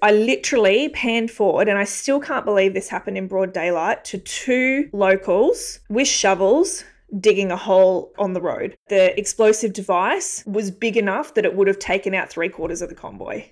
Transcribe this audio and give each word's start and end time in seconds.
I 0.00 0.12
literally 0.12 0.90
panned 0.90 1.28
forward, 1.28 1.66
and 1.66 1.76
I 1.76 1.82
still 1.82 2.20
can't 2.20 2.44
believe 2.44 2.72
this 2.72 2.88
happened 2.88 3.18
in 3.18 3.26
broad 3.26 3.52
daylight, 3.52 4.04
to 4.04 4.18
two 4.18 4.88
locals 4.92 5.80
with 5.88 6.06
shovels 6.06 6.84
digging 7.18 7.50
a 7.50 7.56
hole 7.56 8.12
on 8.16 8.32
the 8.32 8.40
road. 8.40 8.76
The 8.90 9.18
explosive 9.18 9.72
device 9.72 10.44
was 10.46 10.70
big 10.70 10.96
enough 10.96 11.34
that 11.34 11.44
it 11.44 11.56
would 11.56 11.66
have 11.66 11.80
taken 11.80 12.14
out 12.14 12.30
three 12.30 12.48
quarters 12.48 12.80
of 12.80 12.90
the 12.90 12.94
convoy. 12.94 13.46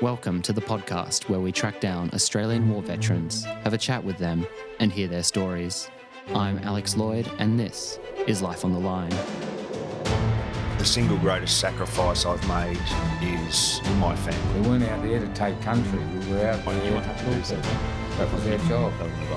Welcome 0.00 0.40
to 0.42 0.52
the 0.52 0.60
podcast 0.60 1.28
where 1.28 1.40
we 1.40 1.50
track 1.50 1.80
down 1.80 2.10
Australian 2.14 2.70
war 2.70 2.80
veterans, 2.80 3.42
have 3.42 3.72
a 3.72 3.78
chat 3.78 4.04
with 4.04 4.18
them, 4.18 4.46
and 4.78 4.92
hear 4.92 5.08
their 5.08 5.24
stories. 5.24 5.90
I'm 6.28 6.58
Alex 6.58 6.96
Lloyd, 6.96 7.28
and 7.40 7.58
this 7.58 7.98
is 8.28 8.40
Life 8.40 8.64
on 8.64 8.72
the 8.72 8.78
Line. 8.78 9.12
The 10.84 10.90
single 10.90 11.16
greatest 11.16 11.60
sacrifice 11.60 12.26
I've 12.26 12.46
made 12.46 12.78
is 13.22 13.80
my 13.96 14.14
family. 14.14 14.60
We 14.60 14.68
weren't 14.68 14.84
out 14.84 15.02
there 15.02 15.18
to 15.18 15.28
take 15.28 15.58
country. 15.62 15.98
We 15.98 16.30
were 16.30 16.46
out 16.46 16.62
there 16.62 16.90
to 16.90 17.00
help 17.00 17.16
people. 17.42 18.03
That 18.18 18.32
was 18.32 18.46
our 18.46 18.58
job. 18.68 18.92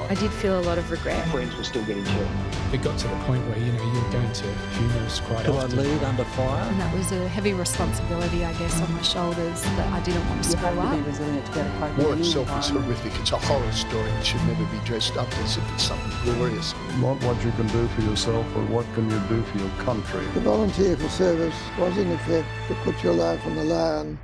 I 0.10 0.14
did 0.14 0.32
feel 0.32 0.60
a 0.60 0.62
lot 0.62 0.78
of 0.78 0.92
regret. 0.92 1.28
friends 1.30 1.56
were 1.58 1.64
still 1.64 1.84
getting 1.86 2.06
killed. 2.06 2.28
It 2.72 2.84
got 2.84 3.00
to 3.00 3.08
the 3.08 3.16
point 3.26 3.44
where 3.48 3.58
you 3.58 3.72
know 3.72 3.84
you 3.84 4.02
were 4.02 4.12
going 4.12 4.32
to 4.32 4.44
funerals 4.44 5.20
quite 5.22 5.46
Do 5.46 5.54
I 5.54 5.66
lead 5.66 6.04
under 6.04 6.24
fire? 6.26 6.64
And 6.70 6.80
that 6.80 6.96
was 6.96 7.12
a 7.12 7.28
heavy 7.28 7.54
responsibility, 7.54 8.46
I 8.46 8.54
guess, 8.54 8.80
on 8.80 8.94
my 8.94 9.02
shoulders 9.02 9.64
that 9.64 9.92
I 9.94 10.00
didn't 10.02 10.28
want 10.30 10.44
to 10.44 10.50
You 10.50 10.58
screw 10.58 10.68
have 10.68 10.92
to 10.92 10.96
be 10.96 11.02
up. 11.02 11.08
resilient 11.08 11.46
to 11.48 11.52
be 11.54 11.60
able 11.60 11.72
to 11.72 11.80
cope 11.80 11.98
with 11.98 12.06
War 12.06 12.16
itself 12.18 12.60
is 12.60 12.70
horrific. 12.70 13.20
It's 13.20 13.32
a 13.32 13.38
horror 13.38 13.72
story. 13.72 14.12
It 14.12 14.26
should 14.26 14.46
never 14.46 14.66
be 14.66 14.78
dressed 14.86 15.18
up 15.18 15.32
as 15.40 15.58
if 15.58 15.74
it's 15.74 15.84
something 15.84 16.12
glorious. 16.34 16.76
Not 17.00 17.24
what 17.24 17.44
you 17.44 17.52
can 17.54 17.68
do 17.68 17.88
for 17.88 18.02
yourself, 18.02 18.46
but 18.54 18.70
what 18.70 18.86
can 18.94 19.10
you 19.10 19.20
do 19.28 19.42
for 19.42 19.58
your 19.58 19.72
country. 19.80 20.26
To 20.36 20.40
volunteer 20.42 20.96
for 20.98 21.10
service 21.10 21.56
was 21.80 21.98
in 21.98 22.12
effect 22.12 22.48
to 22.68 22.76
put 22.84 23.02
your 23.04 23.14
life 23.14 23.44
on 23.48 23.56
the 23.56 23.64
line. 23.64 24.20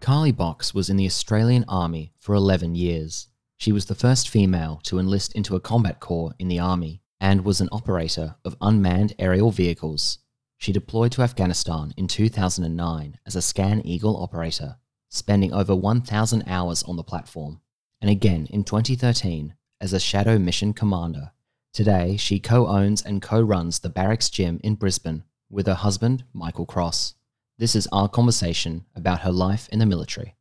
Carly 0.00 0.32
Box 0.32 0.72
was 0.72 0.88
in 0.88 0.96
the 0.96 1.04
Australian 1.04 1.66
Army 1.68 2.14
for 2.18 2.34
11 2.34 2.74
years. 2.74 3.28
She 3.58 3.70
was 3.70 3.84
the 3.84 3.94
first 3.94 4.30
female 4.30 4.80
to 4.84 4.98
enlist 4.98 5.34
into 5.34 5.56
a 5.56 5.60
combat 5.60 6.00
corps 6.00 6.32
in 6.38 6.48
the 6.48 6.58
Army 6.58 7.02
and 7.20 7.44
was 7.44 7.60
an 7.60 7.68
operator 7.70 8.36
of 8.42 8.56
unmanned 8.62 9.12
aerial 9.18 9.50
vehicles. 9.50 10.18
She 10.56 10.72
deployed 10.72 11.12
to 11.12 11.22
Afghanistan 11.22 11.92
in 11.98 12.06
2009 12.06 13.18
as 13.26 13.36
a 13.36 13.42
Scan 13.42 13.86
Eagle 13.86 14.22
operator, 14.22 14.76
spending 15.10 15.52
over 15.52 15.76
1,000 15.76 16.44
hours 16.46 16.82
on 16.84 16.96
the 16.96 17.04
platform, 17.04 17.60
and 18.00 18.10
again 18.10 18.46
in 18.48 18.64
2013 18.64 19.54
as 19.82 19.92
a 19.92 20.00
Shadow 20.00 20.38
Mission 20.38 20.72
Commander. 20.72 21.32
Today, 21.74 22.16
she 22.16 22.40
co 22.40 22.68
owns 22.68 23.02
and 23.02 23.20
co 23.20 23.38
runs 23.38 23.80
the 23.80 23.90
Barracks 23.90 24.30
Gym 24.30 24.60
in 24.64 24.76
Brisbane 24.76 25.24
with 25.50 25.66
her 25.66 25.74
husband, 25.74 26.24
Michael 26.32 26.64
Cross. 26.64 27.16
This 27.60 27.76
is 27.76 27.86
our 27.92 28.08
conversation 28.08 28.86
about 28.96 29.20
her 29.20 29.30
life 29.30 29.68
in 29.70 29.80
the 29.80 29.84
military. 29.84 30.34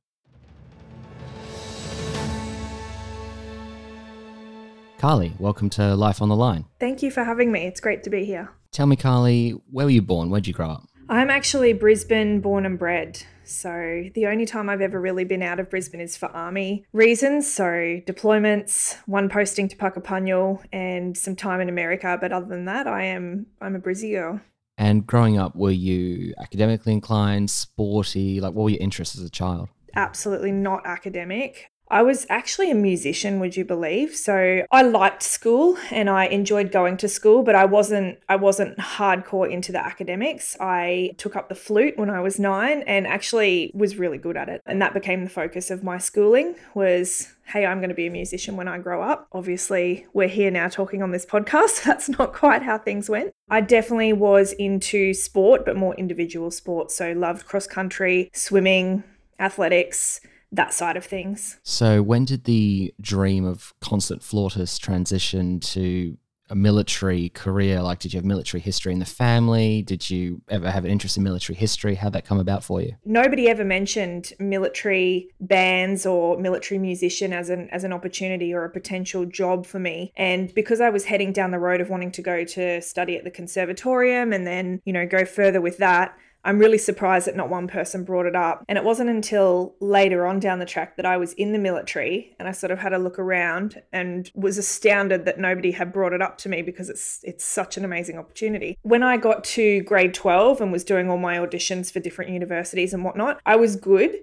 Carly, 4.98 5.34
welcome 5.38 5.70
to 5.72 5.98
Life 5.98 6.22
on 6.22 6.30
the 6.30 6.36
Line. 6.38 6.64
Thank 6.80 7.04
you 7.04 7.12
for 7.12 7.26
having 7.26 7.52
me. 7.52 7.68
It's 7.68 7.82
great 7.82 8.04
to 8.04 8.10
be 8.10 8.24
here. 8.24 8.52
Tell 8.72 8.86
me, 8.86 8.96
Carly, 8.96 9.50
where 9.70 9.86
were 9.86 9.92
you 9.92 10.02
born? 10.02 10.30
Where'd 10.30 10.48
you 10.48 10.54
grow 10.54 10.70
up? 10.70 10.88
I'm 11.10 11.30
actually 11.30 11.74
Brisbane 11.74 12.40
born 12.40 12.66
and 12.66 12.80
bred. 12.80 13.22
So 13.44 14.06
the 14.16 14.28
only 14.28 14.46
time 14.46 14.70
I've 14.70 14.80
ever 14.80 15.02
really 15.02 15.26
been 15.26 15.44
out 15.44 15.60
of 15.60 15.70
Brisbane 15.70 16.00
is 16.00 16.16
for 16.16 16.28
army 16.28 16.86
reasons. 16.94 17.52
So 17.52 17.66
deployments, 17.66 18.96
one 19.08 19.28
posting 19.28 19.68
to 19.68 19.76
Puckapunyal 19.76 20.64
and 20.72 21.18
some 21.18 21.36
time 21.36 21.60
in 21.60 21.68
America. 21.68 22.18
But 22.22 22.32
other 22.32 22.46
than 22.46 22.64
that, 22.66 22.88
I 22.88 23.04
am 23.04 23.48
I'm 23.60 23.76
a 23.76 23.80
Brizzy 23.80 24.12
girl. 24.14 24.40
And 24.80 25.06
growing 25.06 25.38
up, 25.38 25.56
were 25.56 25.70
you 25.70 26.34
academically 26.40 26.94
inclined, 26.94 27.52
sporty? 27.52 28.40
Like, 28.40 28.54
what 28.54 28.64
were 28.64 28.70
your 28.70 28.82
interests 28.82 29.18
as 29.18 29.24
a 29.24 29.30
child? 29.30 29.70
absolutely 29.96 30.52
not 30.52 30.86
academic. 30.86 31.72
I 31.92 32.04
was 32.04 32.28
actually 32.30 32.70
a 32.70 32.76
musician, 32.76 33.40
would 33.40 33.58
you 33.58 33.66
believe? 33.66 34.16
So 34.16 34.64
I 34.70 34.82
liked 34.84 35.24
school 35.24 35.78
and 35.90 36.10
I 36.10 36.26
enjoyed 36.26 36.72
going 36.72 36.98
to 36.98 37.08
school, 37.08 37.42
but 37.42 37.56
I 37.56 37.66
wasn't 37.66 38.20
I 38.30 38.36
wasn't 38.36 38.78
hardcore 38.78 39.50
into 39.50 39.72
the 39.72 39.84
academics. 39.84 40.56
I 40.60 41.12
took 41.18 41.36
up 41.36 41.50
the 41.50 41.56
flute 41.56 41.98
when 41.98 42.10
I 42.10 42.20
was 42.20 42.40
9 42.40 42.84
and 42.84 43.08
actually 43.08 43.72
was 43.74 43.98
really 43.98 44.20
good 44.20 44.38
at 44.38 44.50
it. 44.50 44.62
And 44.68 44.82
that 44.82 44.94
became 44.94 45.24
the 45.24 45.30
focus 45.30 45.72
of 45.72 45.84
my 45.84 45.98
schooling 45.98 46.56
was 46.76 47.34
hey, 47.50 47.66
I'm 47.66 47.80
going 47.80 47.90
to 47.90 47.96
be 47.96 48.06
a 48.06 48.12
musician 48.12 48.58
when 48.58 48.68
I 48.68 48.78
grow 48.78 49.02
up. 49.02 49.28
Obviously, 49.32 50.06
we're 50.14 50.28
here 50.28 50.52
now 50.52 50.68
talking 50.68 51.02
on 51.02 51.12
this 51.12 51.26
podcast. 51.26 51.70
So 51.70 51.82
that's 51.86 52.08
not 52.08 52.32
quite 52.32 52.62
how 52.62 52.78
things 52.78 53.10
went. 53.10 53.32
I 53.50 53.62
definitely 53.62 54.14
was 54.14 54.54
into 54.54 55.16
sport, 55.16 55.66
but 55.66 55.76
more 55.76 55.96
individual 55.96 56.52
sports. 56.52 56.96
So 56.96 57.14
loved 57.14 57.48
cross 57.48 57.66
country, 57.66 58.30
swimming, 58.34 59.04
athletics, 59.40 60.22
that 60.52 60.74
side 60.74 60.98
of 60.98 61.06
things. 61.06 61.60
So, 61.64 62.02
when 62.02 62.26
did 62.26 62.46
the 62.46 62.94
dream 63.00 63.46
of 63.46 63.74
constant 63.82 64.24
flautist 64.24 64.82
transition 64.82 65.60
to 65.62 66.18
a 66.50 66.56
military 66.56 67.30
career? 67.30 67.82
Like, 67.82 68.00
did 68.00 68.14
you 68.14 68.18
have 68.18 68.26
military 68.26 68.62
history 68.62 68.92
in 68.92 69.00
the 69.00 69.06
family? 69.06 69.84
Did 69.84 70.10
you 70.10 70.42
ever 70.50 70.70
have 70.72 70.86
an 70.86 70.92
interest 70.92 71.18
in 71.18 71.24
military 71.24 71.56
history? 71.56 71.96
How'd 71.96 72.14
that 72.14 72.26
come 72.26 72.40
about 72.40 72.64
for 72.64 72.82
you? 72.82 72.94
Nobody 73.06 73.48
ever 73.48 73.64
mentioned 73.64 74.34
military 74.40 75.30
bands 75.40 76.06
or 76.06 76.38
military 76.38 76.80
musician 76.80 77.34
as 77.34 77.50
an 77.50 77.70
as 77.72 77.84
an 77.84 77.94
opportunity 77.94 78.54
or 78.54 78.66
a 78.66 78.70
potential 78.70 79.26
job 79.26 79.66
for 79.66 79.80
me. 79.80 80.12
And 80.16 80.54
because 80.54 80.82
I 80.82 80.90
was 80.90 81.06
heading 81.06 81.32
down 81.32 81.52
the 81.52 81.60
road 81.60 81.82
of 81.82 81.90
wanting 81.90 82.12
to 82.14 82.22
go 82.22 82.44
to 82.44 82.82
study 82.82 83.16
at 83.16 83.24
the 83.24 83.32
conservatorium 83.32 84.34
and 84.34 84.48
then, 84.48 84.82
you 84.86 84.94
know, 84.94 85.06
go 85.06 85.26
further 85.26 85.62
with 85.62 85.78
that, 85.78 86.16
I'm 86.44 86.60
really 86.60 86.78
surprised 86.78 87.28
that 87.28 87.36
not 87.36 87.50
one 87.50 87.68
person 87.68 88.04
brought 88.04 88.26
it 88.26 88.36
up. 88.36 88.64
And 88.70 88.78
it 88.78 88.84
wasn't 88.84 89.10
until 89.10 89.76
later 89.80 90.26
on 90.26 90.40
down 90.40 90.60
the 90.60 90.66
track 90.66 90.96
that 90.98 91.06
I 91.06 91.18
was 91.18 91.34
in 91.34 91.52
the 91.52 91.60
military 91.60 92.36
and 92.40 92.48
I 92.48 92.52
sort 92.52 92.72
of 92.72 92.80
had 92.80 92.94
a 92.94 92.98
look 92.98 93.20
around 93.20 93.82
and 93.92 94.32
was 94.34 94.58
astounded 94.58 95.26
that 95.26 95.40
nobody 95.40 95.72
had 95.72 95.92
brought 95.92 96.14
it 96.14 96.22
up 96.22 96.38
to 96.40 96.50
me 96.50 96.62
because 96.62 96.90
it's 96.90 97.20
it's 97.24 97.44
such 97.44 97.78
an 97.78 97.84
amazing 97.84 98.18
opportunity. 98.18 98.78
When 98.84 99.04
I 99.04 99.18
got 99.18 99.44
to 99.46 99.82
grade 99.82 100.14
12 100.14 100.62
and 100.62 100.72
was 100.72 100.84
doing 100.84 101.10
all 101.10 101.18
my 101.18 101.38
auditions 101.38 101.92
for 101.92 102.00
different 102.00 102.32
universities 102.32 102.94
and 102.94 103.04
whatnot, 103.04 103.42
I 103.46 103.58
was 103.58 103.76
good, 103.76 104.16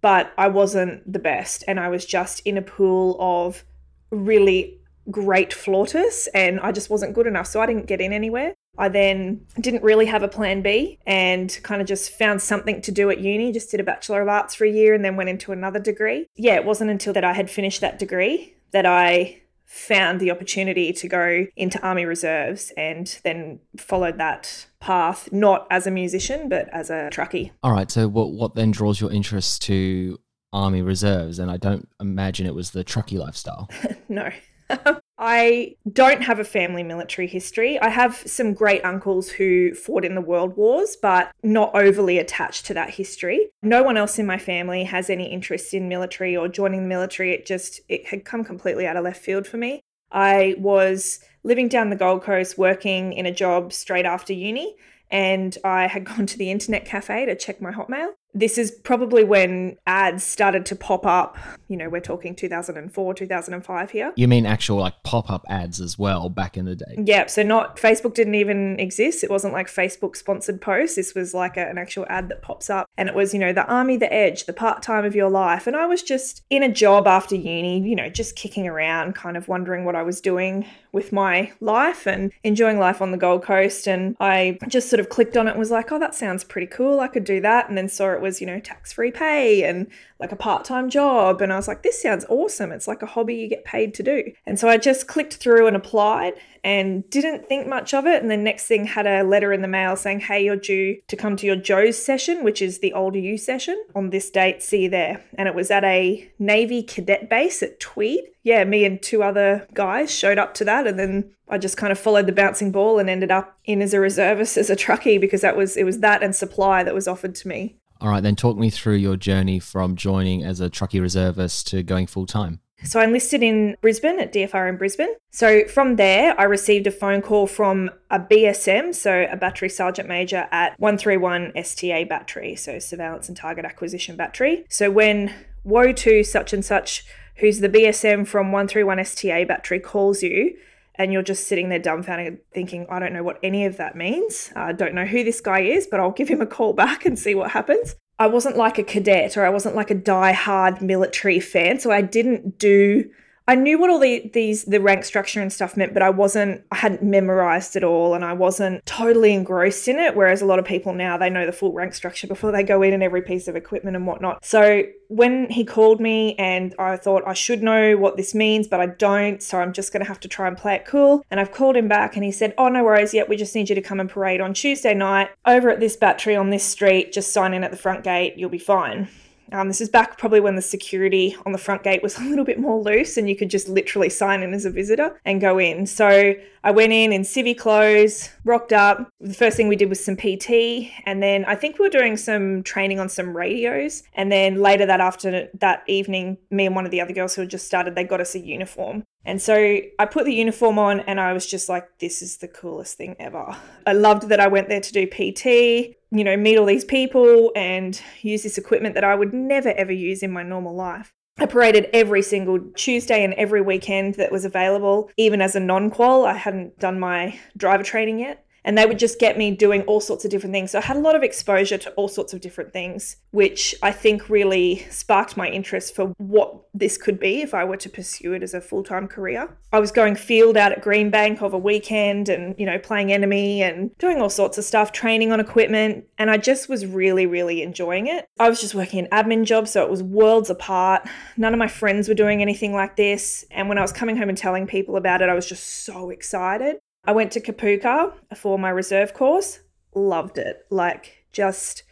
but 0.00 0.32
I 0.38 0.48
wasn't 0.48 1.12
the 1.12 1.18
best. 1.18 1.64
And 1.66 1.80
I 1.80 1.88
was 1.88 2.04
just 2.04 2.40
in 2.40 2.56
a 2.56 2.62
pool 2.62 3.16
of 3.18 3.64
really 4.10 4.78
great 5.10 5.52
flautists 5.52 6.28
and 6.28 6.60
I 6.60 6.72
just 6.72 6.88
wasn't 6.88 7.14
good 7.14 7.26
enough. 7.26 7.46
So 7.46 7.60
I 7.60 7.66
didn't 7.66 7.86
get 7.86 8.00
in 8.00 8.12
anywhere. 8.12 8.54
I 8.78 8.88
then 8.88 9.46
didn't 9.60 9.82
really 9.82 10.06
have 10.06 10.22
a 10.22 10.28
plan 10.28 10.62
B 10.62 10.98
and 11.06 11.58
kind 11.62 11.80
of 11.80 11.86
just 11.86 12.10
found 12.10 12.42
something 12.42 12.80
to 12.82 12.92
do 12.92 13.10
at 13.10 13.20
uni, 13.20 13.52
just 13.52 13.70
did 13.70 13.80
a 13.80 13.84
Bachelor 13.84 14.22
of 14.22 14.28
Arts 14.28 14.54
for 14.54 14.64
a 14.64 14.70
year 14.70 14.94
and 14.94 15.04
then 15.04 15.16
went 15.16 15.30
into 15.30 15.52
another 15.52 15.78
degree. 15.78 16.26
Yeah, 16.36 16.54
it 16.54 16.64
wasn't 16.64 16.90
until 16.90 17.12
that 17.12 17.24
I 17.24 17.32
had 17.32 17.50
finished 17.50 17.80
that 17.80 17.98
degree 17.98 18.54
that 18.72 18.86
I 18.86 19.42
found 19.64 20.20
the 20.20 20.30
opportunity 20.30 20.92
to 20.92 21.08
go 21.08 21.46
into 21.56 21.80
Army 21.82 22.04
Reserves 22.04 22.72
and 22.76 23.18
then 23.24 23.60
followed 23.76 24.18
that 24.18 24.66
path, 24.80 25.32
not 25.32 25.66
as 25.70 25.86
a 25.86 25.90
musician, 25.90 26.48
but 26.48 26.68
as 26.72 26.90
a 26.90 27.08
truckie. 27.12 27.50
All 27.62 27.72
right. 27.72 27.90
So, 27.90 28.08
what, 28.08 28.32
what 28.32 28.54
then 28.54 28.70
draws 28.70 29.00
your 29.00 29.10
interest 29.10 29.62
to 29.62 30.18
Army 30.52 30.82
Reserves? 30.82 31.38
And 31.38 31.50
I 31.50 31.56
don't 31.56 31.88
imagine 32.00 32.46
it 32.46 32.54
was 32.54 32.70
the 32.70 32.84
trucky 32.84 33.18
lifestyle. 33.18 33.68
no. 34.08 34.30
I 35.18 35.76
don't 35.90 36.22
have 36.22 36.38
a 36.38 36.44
family 36.44 36.82
military 36.82 37.28
history. 37.28 37.78
I 37.80 37.88
have 37.88 38.16
some 38.26 38.52
great 38.52 38.84
uncles 38.84 39.30
who 39.30 39.74
fought 39.74 40.04
in 40.04 40.14
the 40.14 40.20
world 40.20 40.56
wars, 40.56 40.96
but 41.00 41.32
not 41.42 41.74
overly 41.74 42.18
attached 42.18 42.66
to 42.66 42.74
that 42.74 42.90
history. 42.90 43.50
No 43.62 43.82
one 43.82 43.96
else 43.96 44.18
in 44.18 44.26
my 44.26 44.38
family 44.38 44.84
has 44.84 45.08
any 45.08 45.30
interest 45.30 45.72
in 45.72 45.88
military 45.88 46.36
or 46.36 46.48
joining 46.48 46.82
the 46.82 46.88
military. 46.88 47.32
It 47.32 47.46
just 47.46 47.80
it 47.88 48.06
had 48.06 48.24
come 48.24 48.44
completely 48.44 48.86
out 48.86 48.96
of 48.96 49.04
left 49.04 49.22
field 49.22 49.46
for 49.46 49.56
me. 49.56 49.80
I 50.10 50.54
was 50.58 51.20
living 51.42 51.68
down 51.68 51.90
the 51.90 51.96
Gold 51.96 52.22
Coast 52.22 52.56
working 52.58 53.12
in 53.12 53.26
a 53.26 53.34
job 53.34 53.72
straight 53.72 54.06
after 54.06 54.32
uni 54.32 54.76
and 55.10 55.56
I 55.64 55.86
had 55.86 56.04
gone 56.16 56.26
to 56.26 56.38
the 56.38 56.50
internet 56.50 56.84
cafe 56.84 57.26
to 57.26 57.36
check 57.36 57.60
my 57.60 57.72
Hotmail. 57.72 58.12
This 58.34 58.58
is 58.58 58.70
probably 58.72 59.24
when 59.24 59.76
ads 59.86 60.24
started 60.24 60.66
to 60.66 60.76
pop 60.76 61.06
up. 61.06 61.38
You 61.68 61.76
know, 61.76 61.88
we're 61.88 62.00
talking 62.00 62.34
2004, 62.34 63.14
2005 63.14 63.90
here. 63.90 64.12
You 64.16 64.28
mean 64.28 64.44
actual 64.44 64.78
like 64.78 65.02
pop 65.04 65.30
up 65.30 65.44
ads 65.48 65.80
as 65.80 65.98
well 65.98 66.28
back 66.28 66.56
in 66.56 66.64
the 66.64 66.74
day? 66.74 66.96
Yeah, 66.98 67.26
so 67.26 67.42
not 67.42 67.76
Facebook 67.76 68.14
didn't 68.14 68.34
even 68.34 68.78
exist. 68.80 69.22
It 69.22 69.30
wasn't 69.30 69.52
like 69.52 69.68
Facebook 69.68 70.16
sponsored 70.16 70.60
posts. 70.60 70.96
This 70.96 71.14
was 71.14 71.32
like 71.32 71.56
a, 71.56 71.68
an 71.68 71.78
actual 71.78 72.06
ad 72.08 72.28
that 72.28 72.42
pops 72.42 72.68
up. 72.68 72.88
And 72.96 73.08
it 73.08 73.14
was, 73.14 73.32
you 73.32 73.40
know, 73.40 73.52
the 73.52 73.66
army, 73.66 73.96
the 73.96 74.12
edge, 74.12 74.46
the 74.46 74.52
part 74.52 74.82
time 74.82 75.04
of 75.04 75.14
your 75.14 75.30
life. 75.30 75.66
And 75.66 75.76
I 75.76 75.86
was 75.86 76.02
just 76.02 76.42
in 76.50 76.62
a 76.62 76.72
job 76.72 77.06
after 77.06 77.36
uni, 77.36 77.80
you 77.88 77.94
know, 77.94 78.08
just 78.08 78.36
kicking 78.36 78.66
around, 78.66 79.14
kind 79.14 79.36
of 79.36 79.48
wondering 79.48 79.84
what 79.84 79.94
I 79.94 80.02
was 80.02 80.20
doing 80.20 80.66
with 80.94 81.12
my 81.12 81.52
life 81.60 82.06
and 82.06 82.32
enjoying 82.44 82.78
life 82.78 83.02
on 83.02 83.10
the 83.10 83.18
Gold 83.18 83.42
Coast. 83.42 83.86
And 83.86 84.16
I 84.20 84.58
just 84.68 84.88
sort 84.88 85.00
of 85.00 85.08
clicked 85.08 85.36
on 85.36 85.48
it 85.48 85.50
and 85.50 85.58
was 85.58 85.72
like, 85.72 85.90
oh, 85.92 85.98
that 85.98 86.14
sounds 86.14 86.44
pretty 86.44 86.68
cool. 86.68 87.00
I 87.00 87.08
could 87.08 87.24
do 87.24 87.40
that. 87.40 87.68
And 87.68 87.76
then 87.76 87.88
saw 87.88 88.12
it 88.12 88.20
was, 88.20 88.40
you 88.40 88.46
know, 88.46 88.60
tax 88.60 88.92
free 88.92 89.10
pay 89.10 89.64
and 89.64 89.88
like 90.20 90.32
a 90.32 90.36
part 90.36 90.64
time 90.64 90.88
job. 90.88 91.42
And 91.42 91.52
I 91.52 91.56
was 91.56 91.68
like, 91.68 91.82
this 91.82 92.00
sounds 92.00 92.24
awesome. 92.28 92.72
It's 92.72 92.88
like 92.88 93.02
a 93.02 93.06
hobby 93.06 93.34
you 93.34 93.48
get 93.48 93.64
paid 93.64 93.92
to 93.94 94.02
do. 94.02 94.32
And 94.46 94.58
so 94.58 94.68
I 94.68 94.78
just 94.78 95.08
clicked 95.08 95.34
through 95.34 95.66
and 95.66 95.76
applied 95.76 96.34
and 96.64 97.08
didn't 97.10 97.46
think 97.46 97.66
much 97.66 97.92
of 97.92 98.06
it. 98.06 98.22
And 98.22 98.30
then 98.30 98.42
next 98.42 98.66
thing 98.66 98.86
had 98.86 99.06
a 99.06 99.22
letter 99.22 99.52
in 99.52 99.60
the 99.60 99.68
mail 99.68 99.96
saying, 99.96 100.20
hey, 100.20 100.42
you're 100.42 100.56
due 100.56 100.96
to 101.08 101.16
come 101.16 101.36
to 101.36 101.46
your 101.46 101.56
Joe's 101.56 102.02
session, 102.02 102.42
which 102.42 102.62
is 102.62 102.78
the 102.78 102.94
older 102.94 103.18
you 103.18 103.36
session 103.36 103.80
on 103.94 104.08
this 104.08 104.30
date. 104.30 104.62
See 104.62 104.84
you 104.84 104.88
there. 104.88 105.22
And 105.36 105.46
it 105.46 105.54
was 105.54 105.70
at 105.70 105.84
a 105.84 106.28
Navy 106.38 106.82
cadet 106.82 107.28
base 107.28 107.62
at 107.62 107.78
Tweed. 107.78 108.24
Yeah, 108.42 108.64
me 108.64 108.86
and 108.86 109.00
two 109.00 109.22
other 109.22 109.68
guys 109.74 110.10
showed 110.10 110.38
up 110.38 110.54
to 110.54 110.64
that. 110.64 110.86
And 110.86 110.98
then 110.98 111.34
I 111.48 111.58
just 111.58 111.76
kind 111.76 111.92
of 111.92 111.98
followed 111.98 112.26
the 112.26 112.32
bouncing 112.32 112.72
ball 112.72 112.98
and 112.98 113.10
ended 113.10 113.30
up 113.30 113.58
in 113.66 113.82
as 113.82 113.92
a 113.92 114.00
reservist 114.00 114.56
as 114.56 114.70
a 114.70 114.76
truckie 114.76 115.20
because 115.20 115.42
that 115.42 115.56
was 115.56 115.76
it 115.76 115.84
was 115.84 116.00
that 116.00 116.22
and 116.22 116.34
supply 116.34 116.82
that 116.82 116.94
was 116.94 117.06
offered 117.06 117.34
to 117.36 117.48
me. 117.48 117.76
All 118.00 118.08
right, 118.08 118.22
then 118.22 118.36
talk 118.36 118.56
me 118.56 118.70
through 118.70 118.96
your 118.96 119.16
journey 119.16 119.58
from 119.58 119.96
joining 119.96 120.42
as 120.42 120.60
a 120.60 120.68
truckie 120.68 121.00
reservist 121.00 121.66
to 121.68 121.82
going 121.82 122.06
full 122.06 122.26
time. 122.26 122.60
So 122.82 123.00
I 123.00 123.04
enlisted 123.04 123.42
in 123.42 123.76
Brisbane 123.80 124.20
at 124.20 124.32
DFR 124.32 124.68
in 124.68 124.76
Brisbane. 124.76 125.14
So 125.30 125.66
from 125.66 125.96
there, 125.96 126.38
I 126.38 126.44
received 126.44 126.86
a 126.86 126.90
phone 126.90 127.22
call 127.22 127.46
from 127.46 127.90
a 128.10 128.18
BSM, 128.18 128.94
so 128.94 129.26
a 129.30 129.36
battery 129.36 129.68
sergeant 129.68 130.08
major 130.08 130.48
at 130.50 130.78
131 130.78 131.52
STA 131.56 132.04
battery, 132.04 132.56
so 132.56 132.78
surveillance 132.78 133.28
and 133.28 133.36
target 133.36 133.64
acquisition 133.64 134.16
battery. 134.16 134.64
So 134.68 134.90
when 134.90 135.32
WO2 135.66 136.26
such 136.26 136.52
and 136.52 136.64
such, 136.64 137.04
who's 137.36 137.60
the 137.60 137.68
BSM 137.68 138.26
from 138.26 138.52
131 138.52 138.98
STA 138.98 139.44
battery, 139.44 139.80
calls 139.80 140.22
you, 140.22 140.56
and 140.96 141.12
you're 141.12 141.22
just 141.22 141.46
sitting 141.46 141.68
there 141.68 141.78
dumbfounded 141.78 142.38
thinking, 142.52 142.86
I 142.88 142.98
don't 142.98 143.12
know 143.12 143.22
what 143.22 143.38
any 143.42 143.64
of 143.64 143.76
that 143.78 143.96
means. 143.96 144.52
Uh, 144.54 144.60
I 144.60 144.72
don't 144.72 144.94
know 144.94 145.04
who 145.04 145.24
this 145.24 145.40
guy 145.40 145.60
is, 145.60 145.86
but 145.86 146.00
I'll 146.00 146.12
give 146.12 146.28
him 146.28 146.40
a 146.40 146.46
call 146.46 146.72
back 146.84 147.04
and 147.04 147.18
see 147.18 147.34
what 147.34 147.50
happens. 147.50 147.96
I 148.18 148.28
wasn't 148.28 148.56
like 148.56 148.78
a 148.78 148.84
cadet 148.84 149.36
or 149.36 149.44
I 149.44 149.50
wasn't 149.50 149.74
like 149.74 149.90
a 149.90 149.94
die-hard 149.94 150.80
military 150.80 151.40
fan, 151.40 151.80
so 151.80 151.90
I 151.90 152.00
didn't 152.00 152.58
do 152.58 153.10
I 153.46 153.56
knew 153.56 153.78
what 153.78 153.90
all 153.90 153.98
the, 153.98 154.30
these 154.32 154.64
the 154.64 154.80
rank 154.80 155.04
structure 155.04 155.42
and 155.42 155.52
stuff 155.52 155.76
meant, 155.76 155.92
but 155.92 156.02
I 156.02 156.08
wasn't 156.08 156.64
I 156.72 156.76
hadn't 156.76 157.02
memorized 157.02 157.76
it 157.76 157.84
all 157.84 158.14
and 158.14 158.24
I 158.24 158.32
wasn't 158.32 158.84
totally 158.86 159.34
engrossed 159.34 159.86
in 159.86 159.98
it. 159.98 160.16
Whereas 160.16 160.40
a 160.40 160.46
lot 160.46 160.58
of 160.58 160.64
people 160.64 160.94
now 160.94 161.18
they 161.18 161.28
know 161.28 161.44
the 161.44 161.52
full 161.52 161.72
rank 161.72 161.92
structure 161.94 162.26
before 162.26 162.52
they 162.52 162.62
go 162.62 162.80
in 162.80 162.94
and 162.94 163.02
every 163.02 163.20
piece 163.20 163.46
of 163.46 163.54
equipment 163.54 163.96
and 163.96 164.06
whatnot. 164.06 164.42
So 164.42 164.84
when 165.08 165.50
he 165.50 165.62
called 165.62 166.00
me 166.00 166.34
and 166.36 166.74
I 166.78 166.96
thought 166.96 167.22
I 167.26 167.34
should 167.34 167.62
know 167.62 167.98
what 167.98 168.16
this 168.16 168.34
means, 168.34 168.66
but 168.66 168.80
I 168.80 168.86
don't, 168.86 169.42
so 169.42 169.60
I'm 169.60 169.74
just 169.74 169.92
gonna 169.92 170.06
have 170.06 170.20
to 170.20 170.28
try 170.28 170.48
and 170.48 170.56
play 170.56 170.76
it 170.76 170.86
cool. 170.86 171.22
And 171.30 171.38
I've 171.38 171.52
called 171.52 171.76
him 171.76 171.86
back 171.86 172.16
and 172.16 172.24
he 172.24 172.32
said, 172.32 172.54
Oh 172.56 172.68
no 172.68 172.82
worries, 172.82 173.12
yet 173.12 173.28
we 173.28 173.36
just 173.36 173.54
need 173.54 173.68
you 173.68 173.74
to 173.74 173.82
come 173.82 174.00
and 174.00 174.08
parade 174.08 174.40
on 174.40 174.54
Tuesday 174.54 174.94
night 174.94 175.28
over 175.44 175.68
at 175.68 175.80
this 175.80 175.96
battery 175.96 176.34
on 176.34 176.48
this 176.48 176.64
street, 176.64 177.12
just 177.12 177.32
sign 177.32 177.52
in 177.52 177.62
at 177.62 177.70
the 177.70 177.76
front 177.76 178.04
gate, 178.04 178.34
you'll 178.38 178.48
be 178.48 178.58
fine. 178.58 179.08
Um, 179.52 179.68
this 179.68 179.80
is 179.80 179.88
back 179.88 180.18
probably 180.18 180.40
when 180.40 180.56
the 180.56 180.62
security 180.62 181.36
on 181.46 181.52
the 181.52 181.58
front 181.58 181.82
gate 181.82 182.02
was 182.02 182.18
a 182.18 182.22
little 182.22 182.44
bit 182.44 182.58
more 182.58 182.80
loose 182.80 183.16
and 183.16 183.28
you 183.28 183.36
could 183.36 183.50
just 183.50 183.68
literally 183.68 184.08
sign 184.08 184.42
in 184.42 184.54
as 184.54 184.64
a 184.64 184.70
visitor 184.70 185.20
and 185.24 185.40
go 185.40 185.58
in. 185.58 185.86
So 185.86 186.34
I 186.62 186.70
went 186.70 186.92
in 186.92 187.12
in 187.12 187.22
civvy 187.22 187.56
clothes, 187.56 188.30
rocked 188.44 188.72
up. 188.72 189.08
The 189.20 189.34
first 189.34 189.56
thing 189.56 189.68
we 189.68 189.76
did 189.76 189.88
was 189.88 190.02
some 190.02 190.16
PT, 190.16 190.90
and 191.04 191.22
then 191.22 191.44
I 191.44 191.54
think 191.54 191.78
we 191.78 191.84
were 191.84 191.90
doing 191.90 192.16
some 192.16 192.62
training 192.62 192.98
on 192.98 193.08
some 193.08 193.36
radios. 193.36 194.02
And 194.14 194.32
then 194.32 194.62
later 194.62 194.86
that 194.86 195.00
afternoon, 195.00 195.48
that 195.60 195.84
evening, 195.86 196.38
me 196.50 196.66
and 196.66 196.74
one 196.74 196.86
of 196.86 196.90
the 196.90 197.00
other 197.02 197.12
girls 197.12 197.34
who 197.34 197.42
had 197.42 197.50
just 197.50 197.66
started, 197.66 197.94
they 197.94 198.04
got 198.04 198.20
us 198.20 198.34
a 198.34 198.40
uniform. 198.40 199.04
And 199.26 199.40
so 199.40 199.54
I 199.98 200.04
put 200.06 200.24
the 200.26 200.34
uniform 200.34 200.78
on 200.78 201.00
and 201.00 201.18
I 201.18 201.32
was 201.32 201.46
just 201.46 201.68
like, 201.68 201.98
this 201.98 202.20
is 202.20 202.38
the 202.38 202.48
coolest 202.48 202.96
thing 202.96 203.16
ever. 203.18 203.56
I 203.86 203.92
loved 203.92 204.28
that 204.28 204.40
I 204.40 204.48
went 204.48 204.68
there 204.68 204.80
to 204.80 204.92
do 204.92 205.06
PT, 205.06 205.96
you 206.14 206.24
know, 206.24 206.36
meet 206.36 206.56
all 206.56 206.66
these 206.66 206.84
people 206.84 207.50
and 207.56 208.00
use 208.22 208.42
this 208.42 208.56
equipment 208.56 208.94
that 208.94 209.04
I 209.04 209.14
would 209.14 209.34
never 209.34 209.70
ever 209.70 209.92
use 209.92 210.22
in 210.22 210.30
my 210.30 210.42
normal 210.42 210.74
life. 210.74 211.12
I 211.36 211.46
paraded 211.46 211.90
every 211.92 212.22
single 212.22 212.60
Tuesday 212.76 213.24
and 213.24 213.34
every 213.34 213.60
weekend 213.60 214.14
that 214.14 214.30
was 214.30 214.44
available, 214.44 215.10
even 215.16 215.40
as 215.40 215.56
a 215.56 215.60
non 215.60 215.90
qual. 215.90 216.24
I 216.24 216.34
hadn't 216.34 216.78
done 216.78 217.00
my 217.00 217.38
driver 217.56 217.82
training 217.82 218.20
yet 218.20 218.43
and 218.64 218.76
they 218.76 218.86
would 218.86 218.98
just 218.98 219.18
get 219.18 219.38
me 219.38 219.50
doing 219.50 219.82
all 219.82 220.00
sorts 220.00 220.24
of 220.24 220.30
different 220.30 220.52
things. 220.52 220.72
So 220.72 220.78
I 220.78 220.82
had 220.82 220.96
a 220.96 221.00
lot 221.00 221.14
of 221.14 221.22
exposure 221.22 221.78
to 221.78 221.90
all 221.92 222.08
sorts 222.08 222.32
of 222.32 222.40
different 222.40 222.72
things, 222.72 223.16
which 223.30 223.74
I 223.82 223.92
think 223.92 224.28
really 224.28 224.86
sparked 224.90 225.36
my 225.36 225.48
interest 225.48 225.94
for 225.94 226.14
what 226.18 226.62
this 226.72 226.96
could 226.96 227.20
be 227.20 227.42
if 227.42 227.54
I 227.54 227.64
were 227.64 227.76
to 227.76 227.88
pursue 227.88 228.32
it 228.32 228.42
as 228.42 228.54
a 228.54 228.60
full 228.60 228.82
time 228.82 229.06
career. 229.06 229.56
I 229.72 229.80
was 229.80 229.92
going 229.92 230.16
field 230.16 230.56
out 230.56 230.72
at 230.72 230.82
Greenbank 230.82 231.40
a 231.52 231.58
weekend 231.58 232.28
and, 232.28 232.54
you 232.58 232.64
know, 232.64 232.78
playing 232.78 233.12
enemy 233.12 233.62
and 233.62 233.96
doing 233.98 234.20
all 234.20 234.30
sorts 234.30 234.56
of 234.56 234.64
stuff, 234.64 234.92
training 234.92 235.30
on 235.30 235.40
equipment. 235.40 236.04
And 236.16 236.30
I 236.30 236.38
just 236.38 236.68
was 236.68 236.86
really, 236.86 237.26
really 237.26 237.62
enjoying 237.62 238.06
it. 238.06 238.26
I 238.38 238.48
was 238.48 238.60
just 238.60 238.74
working 238.74 239.00
an 239.00 239.08
admin 239.10 239.44
job, 239.44 239.68
so 239.68 239.84
it 239.84 239.90
was 239.90 240.02
worlds 240.02 240.48
apart. 240.48 241.06
None 241.36 241.52
of 241.52 241.58
my 241.58 241.68
friends 241.68 242.08
were 242.08 242.14
doing 242.14 242.40
anything 242.40 242.72
like 242.72 242.96
this. 242.96 243.44
And 243.50 243.68
when 243.68 243.78
I 243.78 243.82
was 243.82 243.92
coming 243.92 244.16
home 244.16 244.28
and 244.28 244.38
telling 244.38 244.66
people 244.66 244.96
about 244.96 245.20
it, 245.20 245.28
I 245.28 245.34
was 245.34 245.46
just 245.46 245.84
so 245.84 246.10
excited. 246.10 246.78
I 247.06 247.12
went 247.12 247.32
to 247.32 247.40
Kapooka 247.40 248.12
for 248.34 248.58
my 248.58 248.70
reserve 248.70 249.14
course, 249.14 249.60
loved 249.94 250.38
it, 250.38 250.66
like 250.70 251.24
just 251.32 251.82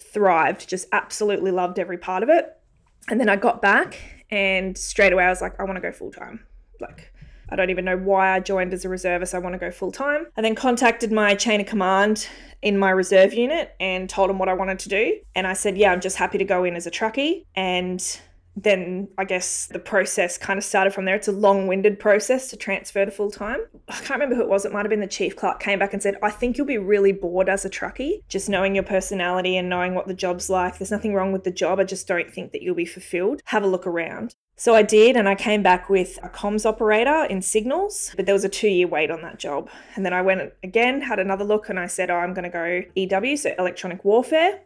thrived, 0.00 0.68
just 0.68 0.88
absolutely 0.92 1.50
loved 1.50 1.78
every 1.78 1.98
part 1.98 2.22
of 2.22 2.28
it. 2.28 2.56
And 3.08 3.20
then 3.20 3.28
I 3.28 3.36
got 3.36 3.60
back 3.60 3.98
and 4.30 4.76
straight 4.78 5.12
away 5.12 5.24
I 5.24 5.30
was 5.30 5.40
like, 5.40 5.58
I 5.58 5.64
want 5.64 5.76
to 5.76 5.80
go 5.80 5.90
full 5.90 6.12
time. 6.12 6.46
Like, 6.80 7.12
I 7.48 7.56
don't 7.56 7.70
even 7.70 7.84
know 7.84 7.96
why 7.96 8.34
I 8.34 8.40
joined 8.40 8.72
as 8.72 8.84
a 8.84 8.88
reservist. 8.88 9.34
I 9.34 9.38
want 9.38 9.54
to 9.54 9.58
go 9.58 9.72
full 9.72 9.90
time. 9.90 10.26
I 10.36 10.42
then 10.42 10.54
contacted 10.54 11.10
my 11.10 11.34
chain 11.34 11.60
of 11.60 11.66
command 11.66 12.28
in 12.62 12.78
my 12.78 12.90
reserve 12.90 13.34
unit 13.34 13.74
and 13.80 14.08
told 14.08 14.30
them 14.30 14.38
what 14.38 14.48
I 14.48 14.52
wanted 14.52 14.78
to 14.80 14.88
do. 14.88 15.18
And 15.34 15.46
I 15.46 15.54
said, 15.54 15.76
Yeah, 15.76 15.92
I'm 15.92 16.00
just 16.00 16.16
happy 16.16 16.38
to 16.38 16.44
go 16.44 16.62
in 16.62 16.76
as 16.76 16.86
a 16.86 16.90
truckie. 16.90 17.46
And 17.56 18.00
then 18.56 19.08
I 19.16 19.24
guess 19.24 19.66
the 19.66 19.78
process 19.78 20.36
kind 20.36 20.58
of 20.58 20.64
started 20.64 20.92
from 20.92 21.04
there. 21.04 21.14
It's 21.14 21.28
a 21.28 21.32
long 21.32 21.66
winded 21.66 21.98
process 21.98 22.50
to 22.50 22.56
transfer 22.56 23.04
to 23.04 23.10
full 23.10 23.30
time. 23.30 23.60
I 23.88 23.94
can't 23.94 24.20
remember 24.20 24.34
who 24.34 24.42
it 24.42 24.48
was. 24.48 24.64
It 24.64 24.72
might 24.72 24.84
have 24.84 24.90
been 24.90 25.00
the 25.00 25.06
chief 25.06 25.36
clerk 25.36 25.60
came 25.60 25.78
back 25.78 25.92
and 25.92 26.02
said, 26.02 26.16
I 26.22 26.30
think 26.30 26.58
you'll 26.58 26.66
be 26.66 26.78
really 26.78 27.12
bored 27.12 27.48
as 27.48 27.64
a 27.64 27.70
truckie, 27.70 28.22
just 28.28 28.48
knowing 28.48 28.74
your 28.74 28.84
personality 28.84 29.56
and 29.56 29.68
knowing 29.68 29.94
what 29.94 30.06
the 30.06 30.14
job's 30.14 30.50
like. 30.50 30.78
There's 30.78 30.90
nothing 30.90 31.14
wrong 31.14 31.32
with 31.32 31.44
the 31.44 31.50
job. 31.50 31.78
I 31.78 31.84
just 31.84 32.06
don't 32.06 32.32
think 32.32 32.52
that 32.52 32.62
you'll 32.62 32.74
be 32.74 32.84
fulfilled. 32.84 33.40
Have 33.46 33.62
a 33.62 33.68
look 33.68 33.86
around. 33.86 34.34
So 34.56 34.74
I 34.74 34.82
did, 34.82 35.16
and 35.16 35.26
I 35.26 35.34
came 35.36 35.62
back 35.62 35.88
with 35.88 36.18
a 36.22 36.28
comms 36.28 36.66
operator 36.66 37.24
in 37.24 37.40
Signals, 37.40 38.12
but 38.14 38.26
there 38.26 38.34
was 38.34 38.44
a 38.44 38.48
two 38.48 38.68
year 38.68 38.86
wait 38.86 39.10
on 39.10 39.22
that 39.22 39.38
job. 39.38 39.70
And 39.96 40.04
then 40.04 40.12
I 40.12 40.20
went 40.20 40.52
again, 40.62 41.00
had 41.00 41.18
another 41.18 41.44
look, 41.44 41.70
and 41.70 41.78
I 41.78 41.86
said, 41.86 42.10
Oh, 42.10 42.16
I'm 42.16 42.34
going 42.34 42.50
to 42.50 42.50
go 42.50 42.82
EW, 42.94 43.38
so 43.38 43.54
electronic 43.58 44.04
warfare. 44.04 44.60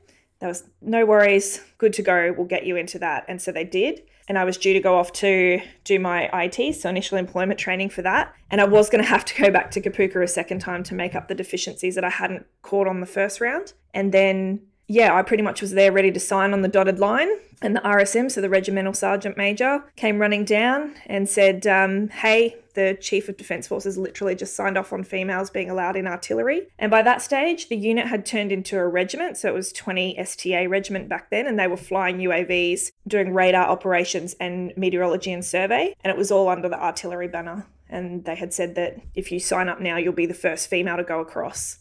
There 0.44 0.50
was 0.50 0.64
no 0.82 1.06
worries, 1.06 1.62
good 1.78 1.94
to 1.94 2.02
go, 2.02 2.34
we'll 2.36 2.46
get 2.46 2.66
you 2.66 2.76
into 2.76 2.98
that. 2.98 3.24
And 3.28 3.40
so 3.40 3.50
they 3.50 3.64
did. 3.64 4.02
And 4.28 4.36
I 4.36 4.44
was 4.44 4.58
due 4.58 4.74
to 4.74 4.78
go 4.78 4.98
off 4.98 5.10
to 5.14 5.58
do 5.84 5.98
my 5.98 6.28
IT, 6.34 6.74
so 6.74 6.90
initial 6.90 7.16
employment 7.16 7.58
training 7.58 7.88
for 7.88 8.02
that. 8.02 8.34
And 8.50 8.60
I 8.60 8.64
was 8.66 8.90
going 8.90 9.02
to 9.02 9.08
have 9.08 9.24
to 9.24 9.42
go 9.42 9.50
back 9.50 9.70
to 9.70 9.80
Kapooka 9.80 10.22
a 10.22 10.28
second 10.28 10.58
time 10.58 10.82
to 10.82 10.94
make 10.94 11.14
up 11.14 11.28
the 11.28 11.34
deficiencies 11.34 11.94
that 11.94 12.04
I 12.04 12.10
hadn't 12.10 12.44
caught 12.60 12.86
on 12.86 13.00
the 13.00 13.06
first 13.06 13.40
round. 13.40 13.72
And 13.94 14.12
then 14.12 14.60
yeah, 14.86 15.14
I 15.14 15.22
pretty 15.22 15.42
much 15.42 15.60
was 15.62 15.72
there 15.72 15.92
ready 15.92 16.10
to 16.12 16.20
sign 16.20 16.52
on 16.52 16.62
the 16.62 16.68
dotted 16.68 16.98
line. 16.98 17.28
And 17.62 17.74
the 17.74 17.80
RSM, 17.80 18.30
so 18.30 18.40
the 18.40 18.50
Regimental 18.50 18.92
Sergeant 18.92 19.36
Major, 19.38 19.84
came 19.96 20.18
running 20.18 20.44
down 20.44 20.94
and 21.06 21.28
said, 21.28 21.66
um, 21.66 22.08
Hey, 22.08 22.56
the 22.74 22.98
Chief 23.00 23.28
of 23.28 23.36
Defence 23.36 23.66
Forces 23.66 23.96
literally 23.96 24.34
just 24.34 24.54
signed 24.54 24.76
off 24.76 24.92
on 24.92 25.04
females 25.04 25.48
being 25.48 25.70
allowed 25.70 25.96
in 25.96 26.06
artillery. 26.06 26.68
And 26.78 26.90
by 26.90 27.02
that 27.02 27.22
stage, 27.22 27.68
the 27.68 27.76
unit 27.76 28.08
had 28.08 28.26
turned 28.26 28.52
into 28.52 28.78
a 28.78 28.86
regiment. 28.86 29.38
So 29.38 29.48
it 29.48 29.54
was 29.54 29.72
20 29.72 30.18
STA 30.18 30.66
regiment 30.66 31.08
back 31.08 31.30
then, 31.30 31.46
and 31.46 31.58
they 31.58 31.68
were 31.68 31.76
flying 31.76 32.18
UAVs, 32.18 32.90
doing 33.06 33.32
radar 33.32 33.66
operations 33.66 34.34
and 34.40 34.72
meteorology 34.76 35.32
and 35.32 35.44
survey. 35.44 35.94
And 36.02 36.10
it 36.10 36.18
was 36.18 36.30
all 36.30 36.48
under 36.48 36.68
the 36.68 36.82
artillery 36.82 37.28
banner. 37.28 37.66
And 37.88 38.24
they 38.24 38.34
had 38.34 38.52
said 38.52 38.74
that 38.74 39.00
if 39.14 39.30
you 39.30 39.38
sign 39.38 39.68
up 39.68 39.80
now, 39.80 39.96
you'll 39.96 40.12
be 40.12 40.26
the 40.26 40.34
first 40.34 40.68
female 40.68 40.96
to 40.96 41.04
go 41.04 41.20
across. 41.20 41.78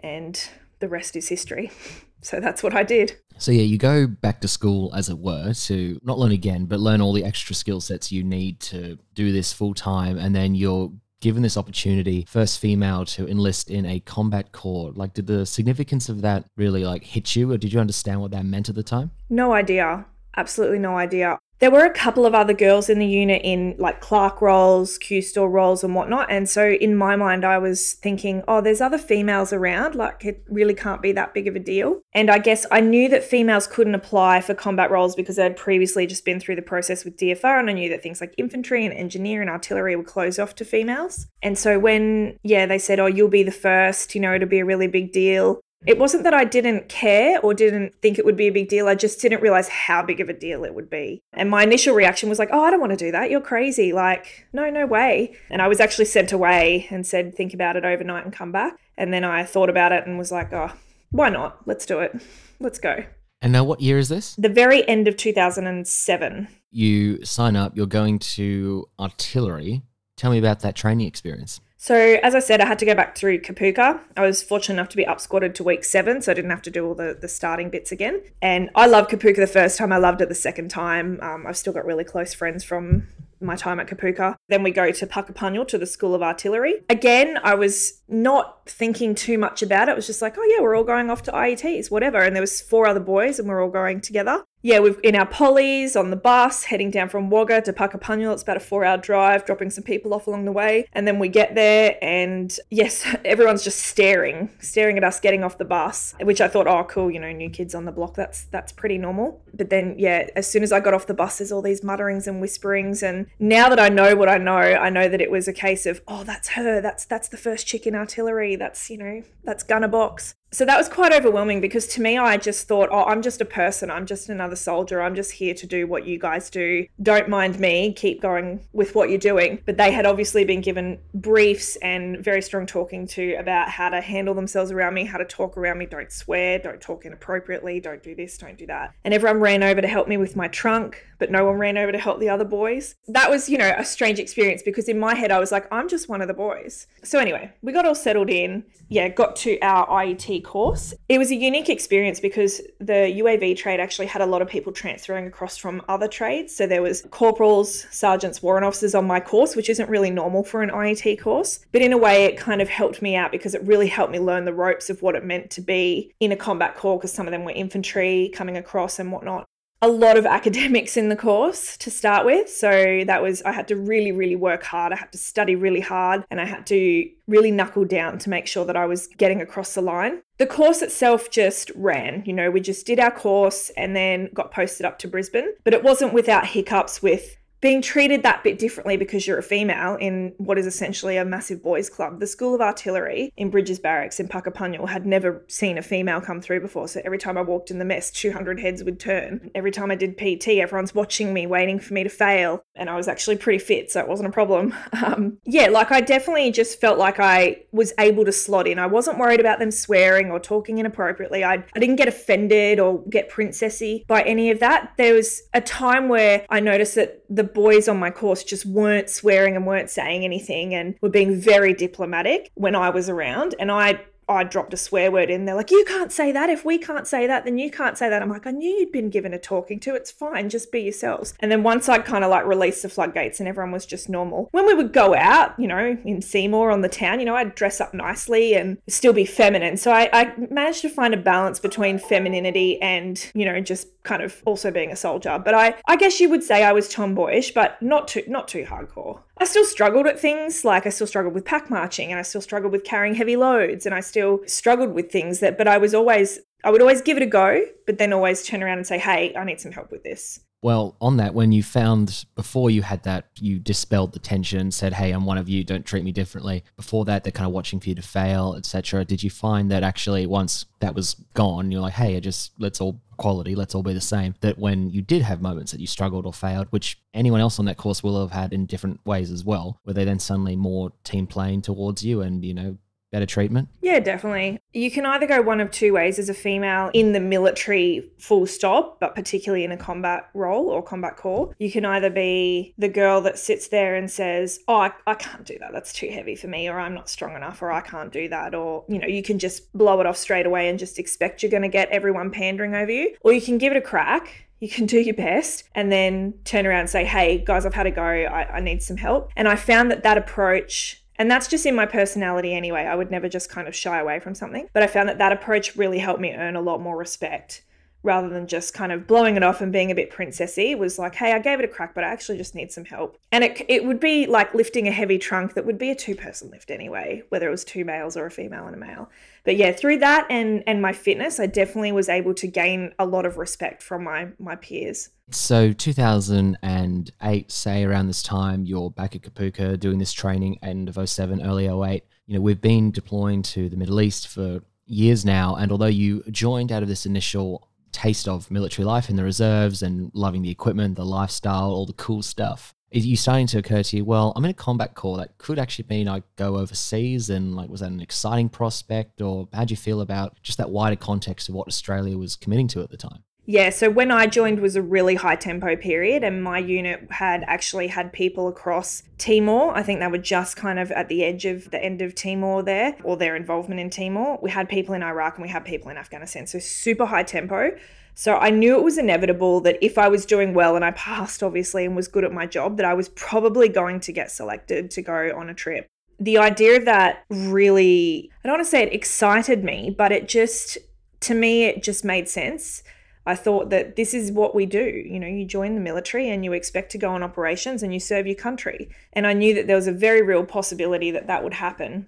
And 0.00 0.38
the 0.80 0.88
rest 0.88 1.16
is 1.16 1.28
history. 1.28 1.70
So 2.24 2.40
that's 2.40 2.62
what 2.62 2.74
I 2.74 2.82
did. 2.82 3.16
So 3.38 3.52
yeah, 3.52 3.62
you 3.62 3.78
go 3.78 4.06
back 4.06 4.40
to 4.40 4.48
school, 4.48 4.94
as 4.94 5.08
it 5.08 5.18
were, 5.18 5.52
to 5.52 6.00
not 6.02 6.18
learn 6.18 6.32
again, 6.32 6.64
but 6.64 6.80
learn 6.80 7.00
all 7.00 7.12
the 7.12 7.24
extra 7.24 7.54
skill 7.54 7.80
sets 7.80 8.10
you 8.10 8.24
need 8.24 8.60
to 8.60 8.98
do 9.12 9.30
this 9.30 9.52
full 9.52 9.74
time, 9.74 10.18
and 10.18 10.34
then 10.34 10.54
you're 10.54 10.90
given 11.20 11.42
this 11.42 11.56
opportunity, 11.56 12.24
first 12.28 12.60
female 12.60 13.04
to 13.06 13.26
enlist 13.28 13.70
in 13.70 13.86
a 13.86 14.00
combat 14.00 14.52
corps. 14.52 14.92
Like, 14.94 15.14
did 15.14 15.26
the 15.26 15.44
significance 15.46 16.08
of 16.08 16.22
that 16.22 16.46
really 16.56 16.84
like 16.84 17.04
hit 17.04 17.36
you, 17.36 17.50
or 17.52 17.58
did 17.58 17.72
you 17.72 17.80
understand 17.80 18.20
what 18.20 18.30
that 18.30 18.44
meant 18.44 18.68
at 18.68 18.74
the 18.74 18.82
time? 18.82 19.10
No 19.28 19.52
idea. 19.52 20.06
Absolutely 20.36 20.78
no 20.78 20.96
idea. 20.96 21.38
There 21.60 21.70
were 21.70 21.84
a 21.84 21.92
couple 21.92 22.26
of 22.26 22.34
other 22.34 22.52
girls 22.52 22.90
in 22.90 22.98
the 22.98 23.06
unit 23.06 23.40
in 23.44 23.76
like 23.78 24.00
clerk 24.00 24.42
roles, 24.42 24.98
Q 24.98 25.22
store 25.22 25.48
roles, 25.48 25.84
and 25.84 25.94
whatnot. 25.94 26.30
And 26.30 26.48
so 26.48 26.70
in 26.70 26.96
my 26.96 27.16
mind, 27.16 27.44
I 27.44 27.58
was 27.58 27.94
thinking, 27.94 28.42
oh, 28.48 28.60
there's 28.60 28.80
other 28.80 28.98
females 28.98 29.52
around. 29.52 29.94
Like 29.94 30.24
it 30.24 30.44
really 30.48 30.74
can't 30.74 31.00
be 31.00 31.12
that 31.12 31.32
big 31.32 31.46
of 31.46 31.56
a 31.56 31.60
deal. 31.60 32.00
And 32.12 32.30
I 32.30 32.38
guess 32.38 32.66
I 32.70 32.80
knew 32.80 33.08
that 33.08 33.24
females 33.24 33.66
couldn't 33.66 33.94
apply 33.94 34.40
for 34.40 34.54
combat 34.54 34.90
roles 34.90 35.14
because 35.14 35.36
they'd 35.36 35.56
previously 35.56 36.06
just 36.06 36.24
been 36.24 36.40
through 36.40 36.56
the 36.56 36.62
process 36.62 37.04
with 37.04 37.16
DFR. 37.16 37.60
And 37.60 37.70
I 37.70 37.72
knew 37.72 37.88
that 37.88 38.02
things 38.02 38.20
like 38.20 38.34
infantry 38.36 38.84
and 38.84 38.94
engineer 38.94 39.40
and 39.40 39.50
artillery 39.50 39.96
were 39.96 40.02
closed 40.02 40.40
off 40.40 40.54
to 40.56 40.64
females. 40.64 41.26
And 41.42 41.56
so 41.56 41.78
when, 41.78 42.38
yeah, 42.42 42.66
they 42.66 42.78
said, 42.78 42.98
oh, 42.98 43.06
you'll 43.06 43.28
be 43.28 43.42
the 43.42 43.52
first, 43.52 44.14
you 44.14 44.20
know, 44.20 44.34
it'll 44.34 44.48
be 44.48 44.58
a 44.58 44.64
really 44.64 44.88
big 44.88 45.12
deal 45.12 45.60
It 45.86 45.98
wasn't 45.98 46.24
that 46.24 46.32
I 46.32 46.44
didn't 46.44 46.88
care 46.88 47.38
or 47.40 47.52
didn't 47.52 47.94
think 48.00 48.18
it 48.18 48.24
would 48.24 48.36
be 48.36 48.46
a 48.46 48.52
big 48.52 48.68
deal. 48.68 48.88
I 48.88 48.94
just 48.94 49.20
didn't 49.20 49.42
realize 49.42 49.68
how 49.68 50.02
big 50.02 50.20
of 50.20 50.28
a 50.28 50.32
deal 50.32 50.64
it 50.64 50.74
would 50.74 50.88
be. 50.88 51.20
And 51.32 51.50
my 51.50 51.62
initial 51.62 51.94
reaction 51.94 52.28
was 52.28 52.38
like, 52.38 52.48
oh, 52.52 52.62
I 52.62 52.70
don't 52.70 52.80
want 52.80 52.92
to 52.92 52.96
do 52.96 53.12
that. 53.12 53.30
You're 53.30 53.40
crazy. 53.40 53.92
Like, 53.92 54.46
no, 54.52 54.70
no 54.70 54.86
way. 54.86 55.36
And 55.50 55.60
I 55.60 55.68
was 55.68 55.80
actually 55.80 56.06
sent 56.06 56.32
away 56.32 56.86
and 56.90 57.06
said, 57.06 57.34
think 57.34 57.52
about 57.52 57.76
it 57.76 57.84
overnight 57.84 58.24
and 58.24 58.32
come 58.32 58.50
back. 58.50 58.78
And 58.96 59.12
then 59.12 59.24
I 59.24 59.44
thought 59.44 59.68
about 59.68 59.92
it 59.92 60.06
and 60.06 60.18
was 60.18 60.32
like, 60.32 60.52
oh, 60.52 60.72
why 61.10 61.28
not? 61.28 61.66
Let's 61.66 61.84
do 61.84 62.00
it. 62.00 62.20
Let's 62.60 62.78
go. 62.78 63.04
And 63.40 63.52
now, 63.52 63.62
what 63.62 63.82
year 63.82 63.98
is 63.98 64.08
this? 64.08 64.34
The 64.36 64.48
very 64.48 64.88
end 64.88 65.06
of 65.06 65.18
2007. 65.18 66.48
You 66.70 67.24
sign 67.24 67.56
up, 67.56 67.76
you're 67.76 67.86
going 67.86 68.18
to 68.20 68.88
artillery. 68.98 69.82
Tell 70.16 70.30
me 70.30 70.38
about 70.38 70.60
that 70.60 70.74
training 70.74 71.06
experience. 71.06 71.60
So, 71.84 71.94
as 72.22 72.34
I 72.34 72.38
said, 72.38 72.62
I 72.62 72.64
had 72.64 72.78
to 72.78 72.86
go 72.86 72.94
back 72.94 73.14
through 73.14 73.40
Kapooka. 73.40 74.00
I 74.16 74.22
was 74.22 74.42
fortunate 74.42 74.76
enough 74.76 74.88
to 74.88 74.96
be 74.96 75.06
up 75.06 75.20
squatted 75.20 75.54
to 75.56 75.62
week 75.62 75.84
seven, 75.84 76.22
so 76.22 76.32
I 76.32 76.34
didn't 76.34 76.50
have 76.50 76.62
to 76.62 76.70
do 76.70 76.86
all 76.86 76.94
the, 76.94 77.14
the 77.20 77.28
starting 77.28 77.68
bits 77.68 77.92
again. 77.92 78.22
And 78.40 78.70
I 78.74 78.86
loved 78.86 79.10
Kapooka 79.10 79.36
the 79.36 79.46
first 79.46 79.76
time, 79.76 79.92
I 79.92 79.98
loved 79.98 80.22
it 80.22 80.30
the 80.30 80.34
second 80.34 80.70
time. 80.70 81.18
Um, 81.20 81.46
I've 81.46 81.58
still 81.58 81.74
got 81.74 81.84
really 81.84 82.02
close 82.02 82.32
friends 82.32 82.64
from 82.64 83.08
my 83.38 83.54
time 83.54 83.80
at 83.80 83.86
Kapooka. 83.86 84.36
Then 84.48 84.62
we 84.62 84.70
go 84.70 84.92
to 84.92 85.06
Puckapunyal 85.06 85.66
to 85.68 85.76
the 85.76 85.84
School 85.84 86.14
of 86.14 86.22
Artillery. 86.22 86.80
Again, 86.88 87.38
I 87.44 87.54
was 87.54 88.00
not 88.08 88.68
thinking 88.68 89.14
too 89.14 89.38
much 89.38 89.62
about 89.62 89.88
it. 89.88 89.92
It 89.92 89.96
was 89.96 90.06
just 90.06 90.22
like, 90.22 90.36
oh 90.38 90.44
yeah, 90.44 90.62
we're 90.62 90.76
all 90.76 90.84
going 90.84 91.10
off 91.10 91.22
to 91.24 91.32
IETs, 91.32 91.90
whatever. 91.90 92.18
And 92.18 92.34
there 92.36 92.42
was 92.42 92.60
four 92.60 92.86
other 92.86 93.00
boys 93.00 93.38
and 93.38 93.48
we're 93.48 93.62
all 93.62 93.70
going 93.70 94.00
together 94.00 94.44
yeah, 94.64 94.78
we've 94.78 94.98
in 95.02 95.14
our 95.14 95.26
pollies 95.26 95.94
on 95.94 96.08
the 96.08 96.16
bus 96.16 96.64
heading 96.64 96.90
down 96.90 97.10
from 97.10 97.28
Wagga 97.28 97.60
to 97.60 97.72
Puckapunyal. 97.74 98.32
It's 98.32 98.42
about 98.42 98.56
a 98.56 98.60
four 98.60 98.82
hour 98.82 98.96
drive, 98.96 99.44
dropping 99.44 99.68
some 99.68 99.84
people 99.84 100.14
off 100.14 100.26
along 100.26 100.46
the 100.46 100.52
way. 100.52 100.88
And 100.94 101.06
then 101.06 101.18
we 101.18 101.28
get 101.28 101.54
there, 101.54 101.98
and 102.00 102.58
yes, 102.70 103.06
everyone's 103.26 103.62
just 103.62 103.80
staring, 103.80 104.48
staring 104.60 104.96
at 104.96 105.04
us 105.04 105.20
getting 105.20 105.44
off 105.44 105.58
the 105.58 105.66
bus, 105.66 106.14
which 106.22 106.40
I 106.40 106.48
thought, 106.48 106.66
oh, 106.66 106.82
cool, 106.84 107.10
you 107.10 107.20
know, 107.20 107.30
new 107.30 107.50
kids 107.50 107.74
on 107.74 107.84
the 107.84 107.92
block. 107.92 108.14
That's 108.14 108.46
that's 108.46 108.72
pretty 108.72 108.96
normal. 108.96 109.42
But 109.52 109.68
then, 109.68 109.96
yeah, 109.98 110.28
as 110.34 110.50
soon 110.50 110.62
as 110.62 110.72
I 110.72 110.80
got 110.80 110.94
off 110.94 111.06
the 111.06 111.12
bus, 111.12 111.38
there's 111.38 111.52
all 111.52 111.60
these 111.60 111.84
mutterings 111.84 112.26
and 112.26 112.40
whisperings. 112.40 113.02
And 113.02 113.26
now 113.38 113.68
that 113.68 113.78
I 113.78 113.90
know 113.90 114.16
what 114.16 114.30
I 114.30 114.38
know, 114.38 114.56
I 114.56 114.88
know 114.88 115.10
that 115.10 115.20
it 115.20 115.30
was 115.30 115.46
a 115.46 115.52
case 115.52 115.84
of, 115.84 116.00
oh, 116.08 116.24
that's 116.24 116.48
her. 116.48 116.80
That's 116.80 117.04
that's 117.04 117.28
the 117.28 117.36
first 117.36 117.66
chick 117.66 117.86
in 117.94 118.00
artillery. 118.00 118.56
That's 118.56 118.90
you 118.90 118.98
know, 118.98 119.22
that's 119.44 119.62
gunner 119.62 119.88
box 119.88 120.34
so 120.54 120.64
that 120.64 120.78
was 120.78 120.88
quite 120.88 121.12
overwhelming 121.12 121.60
because 121.60 121.88
to 121.88 122.00
me, 122.00 122.16
I 122.16 122.36
just 122.36 122.68
thought, 122.68 122.88
oh, 122.92 123.04
I'm 123.04 123.22
just 123.22 123.40
a 123.40 123.44
person. 123.44 123.90
I'm 123.90 124.06
just 124.06 124.28
another 124.28 124.54
soldier. 124.54 125.02
I'm 125.02 125.16
just 125.16 125.32
here 125.32 125.52
to 125.52 125.66
do 125.66 125.88
what 125.88 126.06
you 126.06 126.16
guys 126.16 126.48
do. 126.48 126.86
Don't 127.02 127.28
mind 127.28 127.58
me. 127.58 127.92
Keep 127.92 128.22
going 128.22 128.60
with 128.72 128.94
what 128.94 129.08
you're 129.08 129.18
doing. 129.18 129.60
But 129.66 129.78
they 129.78 129.90
had 129.90 130.06
obviously 130.06 130.44
been 130.44 130.60
given 130.60 131.00
briefs 131.12 131.74
and 131.76 132.22
very 132.22 132.40
strong 132.40 132.66
talking 132.66 133.08
to 133.08 133.34
about 133.34 133.68
how 133.68 133.88
to 133.88 134.00
handle 134.00 134.32
themselves 134.32 134.70
around 134.70 134.94
me, 134.94 135.04
how 135.04 135.18
to 135.18 135.24
talk 135.24 135.56
around 135.56 135.78
me. 135.78 135.86
Don't 135.86 136.12
swear. 136.12 136.60
Don't 136.60 136.80
talk 136.80 137.04
inappropriately. 137.04 137.80
Don't 137.80 138.02
do 138.02 138.14
this. 138.14 138.38
Don't 138.38 138.56
do 138.56 138.66
that. 138.66 138.94
And 139.04 139.12
everyone 139.12 139.40
ran 139.40 139.64
over 139.64 139.80
to 139.80 139.88
help 139.88 140.06
me 140.06 140.18
with 140.18 140.36
my 140.36 140.46
trunk, 140.46 141.04
but 141.18 141.32
no 141.32 141.44
one 141.44 141.56
ran 141.56 141.76
over 141.76 141.90
to 141.90 141.98
help 141.98 142.20
the 142.20 142.28
other 142.28 142.44
boys. 142.44 142.94
That 143.08 143.28
was, 143.28 143.48
you 143.48 143.58
know, 143.58 143.74
a 143.76 143.84
strange 143.84 144.20
experience 144.20 144.62
because 144.62 144.88
in 144.88 145.00
my 145.00 145.16
head, 145.16 145.32
I 145.32 145.40
was 145.40 145.50
like, 145.50 145.66
I'm 145.72 145.88
just 145.88 146.08
one 146.08 146.22
of 146.22 146.28
the 146.28 146.34
boys. 146.34 146.86
So 147.02 147.18
anyway, 147.18 147.52
we 147.60 147.72
got 147.72 147.86
all 147.86 147.96
settled 147.96 148.30
in. 148.30 148.64
Yeah, 148.88 149.08
got 149.08 149.34
to 149.36 149.58
our 149.60 149.88
IET 149.88 150.43
course. 150.44 150.94
It 151.08 151.18
was 151.18 151.30
a 151.30 151.34
unique 151.34 151.68
experience 151.68 152.20
because 152.20 152.60
the 152.78 153.12
UAV 153.22 153.56
trade 153.56 153.80
actually 153.80 154.06
had 154.06 154.22
a 154.22 154.26
lot 154.26 154.42
of 154.42 154.48
people 154.48 154.72
transferring 154.72 155.26
across 155.26 155.56
from 155.56 155.82
other 155.88 156.08
trades. 156.08 156.54
So 156.54 156.66
there 156.66 156.82
was 156.82 157.06
corporals, 157.10 157.86
sergeants, 157.90 158.42
warrant 158.42 158.64
officers 158.64 158.94
on 158.94 159.06
my 159.06 159.20
course, 159.20 159.56
which 159.56 159.68
isn't 159.68 159.88
really 159.88 160.10
normal 160.10 160.44
for 160.44 160.62
an 160.62 160.70
IET 160.70 161.20
course. 161.20 161.64
But 161.72 161.82
in 161.82 161.92
a 161.92 161.98
way, 161.98 162.24
it 162.24 162.36
kind 162.36 162.62
of 162.62 162.68
helped 162.68 163.02
me 163.02 163.16
out 163.16 163.32
because 163.32 163.54
it 163.54 163.62
really 163.64 163.88
helped 163.88 164.12
me 164.12 164.20
learn 164.20 164.44
the 164.44 164.54
ropes 164.54 164.90
of 164.90 165.02
what 165.02 165.14
it 165.14 165.24
meant 165.24 165.50
to 165.50 165.60
be 165.60 166.12
in 166.20 166.32
a 166.32 166.36
combat 166.36 166.76
corps 166.76 166.98
because 166.98 167.12
some 167.12 167.26
of 167.26 167.32
them 167.32 167.44
were 167.44 167.52
infantry 167.52 168.30
coming 168.34 168.56
across 168.56 168.98
and 168.98 169.10
whatnot 169.10 169.46
a 169.84 169.88
lot 169.88 170.16
of 170.16 170.24
academics 170.38 170.96
in 170.96 171.08
the 171.08 171.16
course 171.16 171.76
to 171.76 171.90
start 171.90 172.24
with. 172.24 172.48
So 172.48 173.04
that 173.06 173.22
was, 173.22 173.42
I 173.42 173.52
had 173.52 173.68
to 173.68 173.76
really, 173.76 174.12
really 174.12 174.36
work 174.36 174.64
hard. 174.64 174.92
I 174.92 174.96
had 174.96 175.12
to 175.12 175.18
study 175.18 175.54
really 175.54 175.80
hard 175.80 176.24
and 176.30 176.40
I 176.40 176.46
had 176.46 176.66
to 176.68 177.08
really 177.26 177.50
knuckle 177.50 177.84
down 177.84 178.18
to 178.18 178.30
make 178.30 178.46
sure 178.46 178.64
that 178.64 178.76
I 178.76 178.86
was 178.86 179.06
getting 179.06 179.40
across 179.40 179.74
the 179.74 179.82
line. 179.82 180.22
The 180.38 180.46
course 180.46 180.82
itself 180.82 181.30
just 181.30 181.70
ran. 181.74 182.22
You 182.26 182.32
know, 182.32 182.50
we 182.50 182.60
just 182.60 182.86
did 182.86 182.98
our 182.98 183.10
course 183.10 183.70
and 183.76 183.94
then 183.94 184.30
got 184.34 184.50
posted 184.50 184.86
up 184.86 184.98
to 185.00 185.08
Brisbane, 185.08 185.52
but 185.62 185.74
it 185.74 185.82
wasn't 185.82 186.12
without 186.12 186.46
hiccups 186.46 187.02
with 187.02 187.36
being 187.64 187.80
treated 187.80 188.22
that 188.22 188.44
bit 188.44 188.58
differently 188.58 188.94
because 188.94 189.26
you're 189.26 189.38
a 189.38 189.42
female 189.42 189.96
in 189.96 190.34
what 190.36 190.58
is 190.58 190.66
essentially 190.66 191.16
a 191.16 191.24
massive 191.24 191.62
boys' 191.62 191.88
club. 191.88 192.20
The 192.20 192.26
School 192.26 192.54
of 192.54 192.60
Artillery 192.60 193.32
in 193.38 193.48
Bridges 193.48 193.78
Barracks 193.78 194.20
in 194.20 194.28
Puckapunyal 194.28 194.86
had 194.86 195.06
never 195.06 195.42
seen 195.48 195.78
a 195.78 195.82
female 195.82 196.20
come 196.20 196.42
through 196.42 196.60
before. 196.60 196.88
So 196.88 197.00
every 197.06 197.16
time 197.16 197.38
I 197.38 197.40
walked 197.40 197.70
in 197.70 197.78
the 197.78 197.86
mess, 197.86 198.10
200 198.10 198.60
heads 198.60 198.84
would 198.84 199.00
turn. 199.00 199.50
Every 199.54 199.70
time 199.70 199.90
I 199.90 199.94
did 199.94 200.18
PT, 200.18 200.48
everyone's 200.48 200.94
watching 200.94 201.32
me, 201.32 201.46
waiting 201.46 201.80
for 201.80 201.94
me 201.94 202.02
to 202.02 202.10
fail. 202.10 202.62
And 202.74 202.90
I 202.90 202.96
was 202.96 203.08
actually 203.08 203.36
pretty 203.36 203.60
fit, 203.60 203.90
so 203.90 203.98
it 204.00 204.08
wasn't 204.08 204.28
a 204.28 204.32
problem. 204.32 204.74
Um, 205.04 205.38
yeah, 205.44 205.66
like 205.68 205.92
I 205.92 206.00
definitely 206.00 206.50
just 206.50 206.80
felt 206.80 206.98
like 206.98 207.20
I 207.20 207.64
was 207.72 207.92
able 207.98 208.24
to 208.24 208.32
slot 208.32 208.66
in. 208.66 208.78
I 208.78 208.86
wasn't 208.86 209.18
worried 209.18 209.40
about 209.40 209.58
them 209.58 209.70
swearing 209.70 210.30
or 210.30 210.40
talking 210.40 210.78
inappropriately. 210.78 211.44
I, 211.44 211.64
I 211.74 211.78
didn't 211.78 211.96
get 211.96 212.08
offended 212.08 212.80
or 212.80 213.02
get 213.10 213.30
princessy 213.30 214.06
by 214.06 214.22
any 214.22 214.50
of 214.50 214.60
that. 214.60 214.94
There 214.96 215.12
was 215.12 215.42
a 215.52 215.60
time 215.60 216.08
where 216.08 216.46
I 216.48 216.60
noticed 216.60 216.94
that 216.94 217.24
the 217.28 217.44
boys 217.54 217.88
on 217.88 217.98
my 217.98 218.10
course 218.10 218.44
just 218.44 218.66
weren't 218.66 219.08
swearing 219.08 219.56
and 219.56 219.66
weren't 219.66 219.90
saying 219.90 220.24
anything 220.24 220.74
and 220.74 220.96
were 221.00 221.08
being 221.08 221.34
very 221.40 221.72
diplomatic 221.72 222.50
when 222.54 222.74
I 222.74 222.90
was 222.90 223.08
around. 223.08 223.54
And 223.58 223.70
I 223.70 224.00
I 224.28 224.44
dropped 224.44 224.72
a 224.72 224.76
swear 224.76 225.10
word 225.10 225.30
in. 225.30 225.44
They're 225.44 225.54
like, 225.54 225.70
you 225.70 225.84
can't 225.86 226.12
say 226.12 226.32
that. 226.32 226.48
If 226.48 226.64
we 226.64 226.78
can't 226.78 227.06
say 227.06 227.26
that, 227.26 227.44
then 227.44 227.58
you 227.58 227.70
can't 227.70 227.98
say 227.98 228.08
that. 228.08 228.22
I'm 228.22 228.30
like, 228.30 228.46
I 228.46 228.50
knew 228.50 228.68
you'd 228.68 228.92
been 228.92 229.10
given 229.10 229.34
a 229.34 229.38
talking 229.38 229.78
to. 229.80 229.94
It's 229.94 230.10
fine. 230.10 230.48
Just 230.48 230.72
be 230.72 230.80
yourselves. 230.80 231.34
And 231.40 231.50
then 231.50 231.62
once 231.62 231.88
I 231.88 231.98
kind 231.98 232.24
of 232.24 232.30
like 232.30 232.46
released 232.46 232.82
the 232.82 232.88
floodgates 232.88 233.40
and 233.40 233.48
everyone 233.48 233.72
was 233.72 233.86
just 233.86 234.08
normal, 234.08 234.48
when 234.52 234.66
we 234.66 234.74
would 234.74 234.92
go 234.92 235.14
out, 235.14 235.58
you 235.58 235.68
know, 235.68 235.98
in 236.04 236.22
Seymour 236.22 236.70
on 236.70 236.80
the 236.80 236.88
town, 236.88 237.20
you 237.20 237.26
know, 237.26 237.36
I'd 237.36 237.54
dress 237.54 237.80
up 237.80 237.94
nicely 237.94 238.54
and 238.54 238.78
still 238.88 239.12
be 239.12 239.24
feminine. 239.24 239.76
So 239.76 239.92
I, 239.92 240.08
I 240.12 240.32
managed 240.50 240.82
to 240.82 240.88
find 240.88 241.12
a 241.12 241.18
balance 241.18 241.60
between 241.60 241.98
femininity 241.98 242.80
and, 242.80 243.30
you 243.34 243.44
know, 243.44 243.60
just 243.60 243.88
kind 244.04 244.22
of 244.22 244.40
also 244.44 244.70
being 244.70 244.92
a 244.92 244.96
soldier. 244.96 245.40
But 245.44 245.54
I, 245.54 245.74
I 245.86 245.96
guess 245.96 246.20
you 246.20 246.28
would 246.30 246.44
say 246.44 246.62
I 246.62 246.72
was 246.72 246.88
tomboyish, 246.88 247.52
but 247.52 247.80
not 247.82 248.06
too, 248.06 248.22
not 248.28 248.46
too 248.46 248.64
hardcore. 248.64 249.20
I 249.38 249.44
still 249.44 249.64
struggled 249.64 250.06
at 250.06 250.20
things 250.20 250.64
like 250.64 250.86
I 250.86 250.90
still 250.90 251.06
struggled 251.06 251.34
with 251.34 251.44
pack 251.44 251.70
marching 251.70 252.10
and 252.10 252.18
I 252.18 252.22
still 252.22 252.40
struggled 252.40 252.72
with 252.72 252.84
carrying 252.84 253.14
heavy 253.14 253.36
loads 253.36 253.86
and 253.86 253.94
I 253.94 254.00
still 254.00 254.40
struggled 254.46 254.92
with 254.92 255.10
things 255.10 255.40
that, 255.40 255.58
but 255.58 255.66
I 255.66 255.78
was 255.78 255.94
always, 255.94 256.38
I 256.62 256.70
would 256.70 256.80
always 256.80 257.00
give 257.00 257.16
it 257.16 257.22
a 257.22 257.26
go, 257.26 257.64
but 257.86 257.98
then 257.98 258.12
always 258.12 258.46
turn 258.46 258.62
around 258.62 258.78
and 258.78 258.86
say, 258.86 258.98
hey, 258.98 259.34
I 259.36 259.44
need 259.44 259.60
some 259.60 259.72
help 259.72 259.90
with 259.90 260.04
this. 260.04 260.40
Well, 260.64 260.96
on 260.98 261.18
that, 261.18 261.34
when 261.34 261.52
you 261.52 261.62
found 261.62 262.24
before 262.36 262.70
you 262.70 262.80
had 262.80 263.02
that, 263.02 263.26
you 263.38 263.58
dispelled 263.58 264.14
the 264.14 264.18
tension, 264.18 264.70
said, 264.70 264.94
"Hey, 264.94 265.10
I'm 265.10 265.26
one 265.26 265.36
of 265.36 265.46
you. 265.46 265.62
Don't 265.62 265.84
treat 265.84 266.04
me 266.04 266.10
differently." 266.10 266.64
Before 266.74 267.04
that, 267.04 267.22
they're 267.22 267.32
kind 267.32 267.46
of 267.46 267.52
watching 267.52 267.80
for 267.80 267.90
you 267.90 267.94
to 267.96 268.00
fail, 268.00 268.54
etc. 268.56 269.04
Did 269.04 269.22
you 269.22 269.28
find 269.28 269.70
that 269.70 269.82
actually 269.82 270.26
once 270.26 270.64
that 270.80 270.94
was 270.94 271.16
gone, 271.34 271.70
you're 271.70 271.82
like, 271.82 271.92
"Hey, 271.92 272.16
I 272.16 272.20
just 272.20 272.52
let's 272.58 272.80
all 272.80 273.02
quality, 273.18 273.54
let's 273.54 273.74
all 273.74 273.82
be 273.82 273.92
the 273.92 274.00
same." 274.00 274.36
That 274.40 274.58
when 274.58 274.88
you 274.88 275.02
did 275.02 275.20
have 275.20 275.42
moments 275.42 275.70
that 275.72 275.82
you 275.82 275.86
struggled 275.86 276.24
or 276.24 276.32
failed, 276.32 276.68
which 276.70 276.98
anyone 277.12 277.42
else 277.42 277.58
on 277.58 277.66
that 277.66 277.76
course 277.76 278.02
will 278.02 278.18
have 278.18 278.32
had 278.32 278.54
in 278.54 278.64
different 278.64 279.04
ways 279.04 279.30
as 279.30 279.44
well, 279.44 279.80
were 279.84 279.92
they 279.92 280.06
then 280.06 280.18
suddenly 280.18 280.56
more 280.56 280.92
team 281.04 281.26
playing 281.26 281.60
towards 281.60 282.02
you 282.02 282.22
and 282.22 282.42
you 282.42 282.54
know 282.54 282.78
better 283.14 283.26
treatment? 283.26 283.68
Yeah, 283.80 284.00
definitely. 284.00 284.58
You 284.72 284.90
can 284.90 285.06
either 285.06 285.28
go 285.28 285.40
one 285.40 285.60
of 285.60 285.70
two 285.70 285.92
ways 285.92 286.18
as 286.18 286.28
a 286.28 286.34
female 286.34 286.90
in 286.92 287.12
the 287.12 287.20
military, 287.20 288.10
full 288.18 288.44
stop, 288.44 288.98
but 288.98 289.14
particularly 289.14 289.62
in 289.62 289.70
a 289.70 289.76
combat 289.76 290.28
role 290.34 290.68
or 290.68 290.82
combat 290.82 291.16
corps. 291.16 291.54
You 291.60 291.70
can 291.70 291.84
either 291.84 292.10
be 292.10 292.74
the 292.76 292.88
girl 292.88 293.20
that 293.20 293.38
sits 293.38 293.68
there 293.68 293.94
and 293.94 294.10
says, 294.10 294.58
Oh, 294.66 294.78
I, 294.78 294.92
I 295.06 295.14
can't 295.14 295.44
do 295.44 295.56
that. 295.60 295.72
That's 295.72 295.92
too 295.92 296.08
heavy 296.08 296.34
for 296.34 296.48
me, 296.48 296.68
or 296.68 296.80
I'm 296.80 296.94
not 296.94 297.08
strong 297.08 297.36
enough, 297.36 297.62
or 297.62 297.70
I 297.70 297.82
can't 297.82 298.12
do 298.12 298.28
that. 298.30 298.52
Or, 298.52 298.84
you 298.88 298.98
know, 298.98 299.06
you 299.06 299.22
can 299.22 299.38
just 299.38 299.72
blow 299.72 300.00
it 300.00 300.06
off 300.06 300.16
straight 300.16 300.46
away 300.46 300.68
and 300.68 300.76
just 300.76 300.98
expect 300.98 301.40
you're 301.40 301.50
going 301.50 301.62
to 301.62 301.68
get 301.68 301.88
everyone 301.90 302.32
pandering 302.32 302.74
over 302.74 302.90
you. 302.90 303.14
Or 303.20 303.32
you 303.32 303.40
can 303.40 303.58
give 303.58 303.72
it 303.72 303.76
a 303.76 303.80
crack 303.80 304.48
you 304.60 304.70
can 304.70 304.86
do 304.86 304.98
your 304.98 305.14
best 305.14 305.64
and 305.74 305.92
then 305.92 306.32
turn 306.44 306.66
around 306.66 306.80
and 306.80 306.90
say, 306.90 307.04
hey, 307.04 307.36
guys, 307.36 307.66
I've 307.66 307.74
had 307.74 307.86
a 307.86 307.90
go. 307.90 308.02
I, 308.02 308.56
I, 308.56 308.60
need 308.60 308.82
some 308.82 308.96
help. 308.96 309.30
And 309.36 309.46
I 309.46 309.56
found 309.56 309.90
that 309.90 310.04
that 310.04 310.16
approach 310.16 311.03
and 311.16 311.30
that's 311.30 311.48
just 311.48 311.66
in 311.66 311.74
my 311.74 311.86
personality 311.86 312.54
anyway. 312.54 312.82
I 312.82 312.94
would 312.94 313.10
never 313.10 313.28
just 313.28 313.48
kind 313.48 313.68
of 313.68 313.74
shy 313.74 313.98
away 313.98 314.20
from 314.20 314.34
something. 314.34 314.68
But 314.72 314.82
I 314.82 314.86
found 314.86 315.08
that 315.08 315.18
that 315.18 315.32
approach 315.32 315.76
really 315.76 315.98
helped 315.98 316.20
me 316.20 316.32
earn 316.32 316.56
a 316.56 316.60
lot 316.60 316.80
more 316.80 316.96
respect 316.96 317.62
rather 318.04 318.28
than 318.28 318.46
just 318.46 318.74
kind 318.74 318.92
of 318.92 319.06
blowing 319.06 319.34
it 319.34 319.42
off 319.42 319.62
and 319.62 319.72
being 319.72 319.90
a 319.90 319.94
bit 319.94 320.12
princessy. 320.12 320.72
It 320.72 320.78
was 320.78 320.98
like, 320.98 321.14
hey, 321.14 321.32
I 321.32 321.38
gave 321.38 321.58
it 321.58 321.64
a 321.64 321.68
crack, 321.68 321.94
but 321.94 322.04
I 322.04 322.08
actually 322.08 322.36
just 322.36 322.54
need 322.54 322.70
some 322.70 322.84
help. 322.84 323.16
And 323.32 323.42
it, 323.42 323.64
it 323.66 323.84
would 323.84 323.98
be 323.98 324.26
like 324.26 324.54
lifting 324.54 324.86
a 324.86 324.92
heavy 324.92 325.16
trunk 325.18 325.54
that 325.54 325.64
would 325.64 325.78
be 325.78 325.90
a 325.90 325.94
two 325.94 326.14
person 326.14 326.50
lift 326.50 326.70
anyway, 326.70 327.22
whether 327.30 327.48
it 327.48 327.50
was 327.50 327.64
two 327.64 327.84
males 327.84 328.16
or 328.16 328.26
a 328.26 328.30
female 328.30 328.66
and 328.66 328.76
a 328.76 328.78
male. 328.78 329.10
But 329.44 329.56
yeah, 329.56 329.72
through 329.72 329.98
that 329.98 330.26
and 330.30 330.62
and 330.66 330.82
my 330.82 330.92
fitness, 330.92 331.40
I 331.40 331.46
definitely 331.46 331.92
was 331.92 332.10
able 332.10 332.34
to 332.34 332.46
gain 332.46 332.92
a 332.98 333.06
lot 333.06 333.24
of 333.24 333.38
respect 333.38 333.82
from 333.82 334.04
my 334.04 334.28
my 334.38 334.56
peers. 334.56 335.08
So 335.30 335.72
2008, 335.72 337.50
say 337.50 337.84
around 337.84 338.06
this 338.08 338.22
time, 338.22 338.66
you're 338.66 338.90
back 338.90 339.16
at 339.16 339.22
Kapooka 339.22 339.80
doing 339.80 339.98
this 339.98 340.12
training 340.12 340.58
end 340.62 340.88
of 340.88 341.08
07, 341.08 341.42
early 341.42 341.66
08. 341.66 342.04
You 342.26 342.34
know, 342.34 342.42
we've 342.42 342.60
been 342.60 342.90
deploying 342.90 343.42
to 343.42 343.70
the 343.70 343.76
Middle 343.76 344.02
East 344.02 344.28
for 344.28 344.60
years 344.86 345.24
now, 345.24 345.54
and 345.56 345.72
although 345.72 345.86
you 345.86 346.22
joined 346.30 346.70
out 346.70 346.82
of 346.82 346.88
this 346.88 347.06
initial 347.06 347.68
taste 347.90 348.28
of 348.28 348.50
military 348.50 348.84
life 348.84 349.08
in 349.08 349.16
the 349.16 349.24
reserves 349.24 349.82
and 349.82 350.10
loving 350.14 350.42
the 350.42 350.50
equipment, 350.50 350.96
the 350.96 351.06
lifestyle, 351.06 351.70
all 351.70 351.86
the 351.86 351.94
cool 351.94 352.22
stuff, 352.22 352.74
is 352.90 353.06
you 353.06 353.16
starting 353.16 353.46
to 353.46 353.58
occur 353.58 353.82
to 353.82 353.96
you, 353.96 354.04
well, 354.04 354.32
I'm 354.36 354.44
in 354.44 354.50
a 354.50 354.54
combat 354.54 354.94
corps 354.94 355.16
that 355.16 355.38
could 355.38 355.58
actually 355.58 355.86
mean 355.88 356.06
I 356.06 356.22
go 356.36 356.58
overseas 356.58 357.30
and 357.30 357.56
like 357.56 357.70
was 357.70 357.80
that 357.80 357.90
an 357.90 358.00
exciting 358.00 358.50
prospect 358.50 359.20
or 359.22 359.48
how'd 359.52 359.70
you 359.70 359.76
feel 359.76 360.00
about 360.00 360.40
just 360.42 360.58
that 360.58 360.70
wider 360.70 360.96
context 360.96 361.48
of 361.48 361.54
what 361.54 361.66
Australia 361.66 362.16
was 362.18 362.36
committing 362.36 362.68
to 362.68 362.82
at 362.82 362.90
the 362.90 362.96
time? 362.96 363.24
Yeah, 363.46 363.68
so 363.70 363.90
when 363.90 364.10
I 364.10 364.26
joined 364.26 364.60
was 364.60 364.74
a 364.74 364.80
really 364.80 365.16
high 365.16 365.36
tempo 365.36 365.76
period 365.76 366.24
and 366.24 366.42
my 366.42 366.58
unit 366.58 367.06
had 367.10 367.44
actually 367.46 367.88
had 367.88 368.10
people 368.10 368.48
across 368.48 369.02
Timor. 369.18 369.76
I 369.76 369.82
think 369.82 370.00
they 370.00 370.06
were 370.06 370.16
just 370.16 370.56
kind 370.56 370.78
of 370.78 370.90
at 370.90 371.08
the 371.08 371.22
edge 371.22 371.44
of 371.44 371.70
the 371.70 371.82
end 371.82 372.00
of 372.00 372.14
Timor 372.14 372.62
there 372.62 372.96
or 373.04 373.18
their 373.18 373.36
involvement 373.36 373.80
in 373.80 373.90
Timor. 373.90 374.38
We 374.42 374.50
had 374.50 374.70
people 374.70 374.94
in 374.94 375.02
Iraq 375.02 375.36
and 375.36 375.42
we 375.42 375.50
had 375.50 375.66
people 375.66 375.90
in 375.90 375.98
Afghanistan. 375.98 376.46
So 376.46 376.58
super 376.58 377.04
high 377.04 377.22
tempo. 377.22 377.76
So 378.14 378.36
I 378.36 378.48
knew 378.48 378.78
it 378.78 378.84
was 378.84 378.96
inevitable 378.96 379.60
that 379.62 379.76
if 379.82 379.98
I 379.98 380.08
was 380.08 380.24
doing 380.24 380.54
well 380.54 380.74
and 380.74 380.84
I 380.84 380.92
passed 380.92 381.42
obviously 381.42 381.84
and 381.84 381.94
was 381.94 382.08
good 382.08 382.24
at 382.24 382.32
my 382.32 382.46
job 382.46 382.78
that 382.78 382.86
I 382.86 382.94
was 382.94 383.10
probably 383.10 383.68
going 383.68 384.00
to 384.00 384.12
get 384.12 384.30
selected 384.30 384.90
to 384.92 385.02
go 385.02 385.32
on 385.36 385.50
a 385.50 385.54
trip. 385.54 385.86
The 386.18 386.38
idea 386.38 386.78
of 386.78 386.86
that 386.86 387.24
really 387.28 388.30
I 388.42 388.48
don't 388.48 388.56
want 388.56 388.64
to 388.64 388.70
say 388.70 388.82
it 388.84 388.94
excited 388.94 389.64
me, 389.64 389.94
but 389.96 390.12
it 390.12 390.28
just 390.28 390.78
to 391.20 391.34
me 391.34 391.64
it 391.64 391.82
just 391.82 392.06
made 392.06 392.28
sense 392.28 392.82
I 393.26 393.34
thought 393.34 393.70
that 393.70 393.96
this 393.96 394.12
is 394.14 394.32
what 394.32 394.54
we 394.54 394.66
do. 394.66 394.84
You 394.84 395.18
know, 395.18 395.26
you 395.26 395.44
join 395.44 395.74
the 395.74 395.80
military 395.80 396.28
and 396.28 396.44
you 396.44 396.52
expect 396.52 396.92
to 396.92 396.98
go 396.98 397.10
on 397.10 397.22
operations 397.22 397.82
and 397.82 397.92
you 397.92 398.00
serve 398.00 398.26
your 398.26 398.36
country. 398.36 398.90
And 399.12 399.26
I 399.26 399.32
knew 399.32 399.54
that 399.54 399.66
there 399.66 399.76
was 399.76 399.86
a 399.86 399.92
very 399.92 400.22
real 400.22 400.44
possibility 400.44 401.10
that 401.10 401.26
that 401.26 401.42
would 401.42 401.54
happen. 401.54 402.06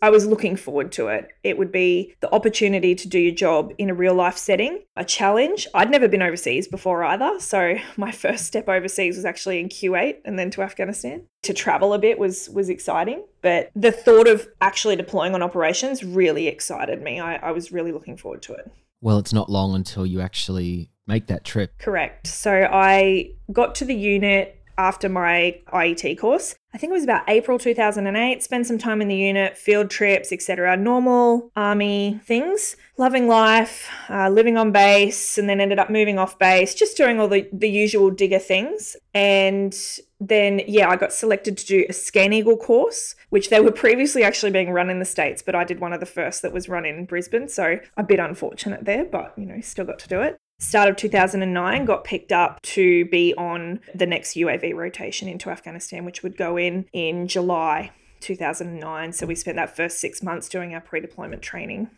I 0.00 0.10
was 0.10 0.26
looking 0.26 0.54
forward 0.54 0.92
to 0.92 1.08
it. 1.08 1.28
It 1.42 1.58
would 1.58 1.72
be 1.72 2.14
the 2.20 2.32
opportunity 2.32 2.94
to 2.94 3.08
do 3.08 3.18
your 3.18 3.34
job 3.34 3.72
in 3.78 3.90
a 3.90 3.94
real 3.94 4.14
life 4.14 4.36
setting, 4.36 4.84
a 4.96 5.04
challenge. 5.04 5.66
I'd 5.74 5.90
never 5.90 6.06
been 6.06 6.22
overseas 6.22 6.68
before 6.68 7.02
either. 7.02 7.40
So 7.40 7.76
my 7.96 8.12
first 8.12 8.46
step 8.46 8.68
overseas 8.68 9.16
was 9.16 9.24
actually 9.24 9.58
in 9.58 9.68
Kuwait 9.68 10.18
and 10.24 10.38
then 10.38 10.50
to 10.52 10.62
Afghanistan. 10.62 11.24
To 11.42 11.52
travel 11.52 11.94
a 11.94 11.98
bit 11.98 12.18
was 12.18 12.48
was 12.50 12.68
exciting, 12.68 13.24
but 13.42 13.70
the 13.74 13.92
thought 13.92 14.28
of 14.28 14.46
actually 14.60 14.96
deploying 14.96 15.34
on 15.34 15.42
operations 15.42 16.04
really 16.04 16.46
excited 16.46 17.02
me. 17.02 17.20
I, 17.20 17.36
I 17.36 17.50
was 17.52 17.72
really 17.72 17.92
looking 17.92 18.16
forward 18.16 18.42
to 18.42 18.54
it. 18.54 18.70
Well, 19.00 19.18
it's 19.18 19.32
not 19.32 19.48
long 19.48 19.74
until 19.74 20.04
you 20.04 20.20
actually 20.20 20.90
make 21.06 21.26
that 21.28 21.44
trip. 21.44 21.78
Correct. 21.78 22.26
So 22.26 22.68
I 22.70 23.30
got 23.52 23.74
to 23.76 23.84
the 23.84 23.94
unit 23.94 24.57
after 24.78 25.08
my 25.08 25.60
IET 25.72 26.18
course. 26.18 26.54
I 26.72 26.78
think 26.78 26.90
it 26.90 26.94
was 26.94 27.04
about 27.04 27.28
April 27.28 27.58
2008. 27.58 28.42
Spent 28.42 28.66
some 28.66 28.78
time 28.78 29.02
in 29.02 29.08
the 29.08 29.16
unit, 29.16 29.58
field 29.58 29.90
trips, 29.90 30.32
etc. 30.32 30.76
Normal 30.76 31.50
army 31.56 32.20
things. 32.24 32.76
Loving 32.96 33.26
life, 33.26 33.88
uh, 34.08 34.28
living 34.28 34.56
on 34.56 34.70
base, 34.70 35.38
and 35.38 35.48
then 35.48 35.60
ended 35.60 35.78
up 35.78 35.90
moving 35.90 36.18
off 36.18 36.38
base, 36.38 36.74
just 36.74 36.96
doing 36.96 37.20
all 37.20 37.28
the, 37.28 37.48
the 37.52 37.68
usual 37.68 38.10
digger 38.10 38.38
things. 38.38 38.96
And 39.14 39.76
then, 40.20 40.62
yeah, 40.66 40.88
I 40.88 40.96
got 40.96 41.12
selected 41.12 41.56
to 41.58 41.66
do 41.66 41.86
a 41.88 41.92
Scan 41.92 42.32
Eagle 42.32 42.56
course, 42.56 43.14
which 43.30 43.50
they 43.50 43.60
were 43.60 43.72
previously 43.72 44.22
actually 44.22 44.50
being 44.50 44.70
run 44.70 44.90
in 44.90 44.98
the 44.98 45.04
States, 45.04 45.42
but 45.42 45.54
I 45.54 45.64
did 45.64 45.80
one 45.80 45.92
of 45.92 46.00
the 46.00 46.06
first 46.06 46.42
that 46.42 46.52
was 46.52 46.68
run 46.68 46.84
in 46.84 47.04
Brisbane. 47.04 47.48
So 47.48 47.78
a 47.96 48.02
bit 48.02 48.18
unfortunate 48.18 48.84
there, 48.84 49.04
but, 49.04 49.32
you 49.36 49.46
know, 49.46 49.60
still 49.60 49.84
got 49.84 50.00
to 50.00 50.08
do 50.08 50.20
it 50.20 50.38
start 50.58 50.88
of 50.88 50.96
2009 50.96 51.84
got 51.84 52.04
picked 52.04 52.32
up 52.32 52.60
to 52.62 53.04
be 53.06 53.34
on 53.34 53.80
the 53.94 54.06
next 54.06 54.34
UAV 54.34 54.74
rotation 54.74 55.28
into 55.28 55.50
Afghanistan 55.50 56.04
which 56.04 56.22
would 56.22 56.36
go 56.36 56.56
in 56.56 56.86
in 56.92 57.28
July 57.28 57.92
2009 58.20 59.12
so 59.12 59.26
we 59.26 59.34
spent 59.34 59.56
that 59.56 59.76
first 59.76 60.00
6 60.00 60.22
months 60.22 60.48
doing 60.48 60.74
our 60.74 60.80
pre-deployment 60.80 61.42
training 61.42 61.88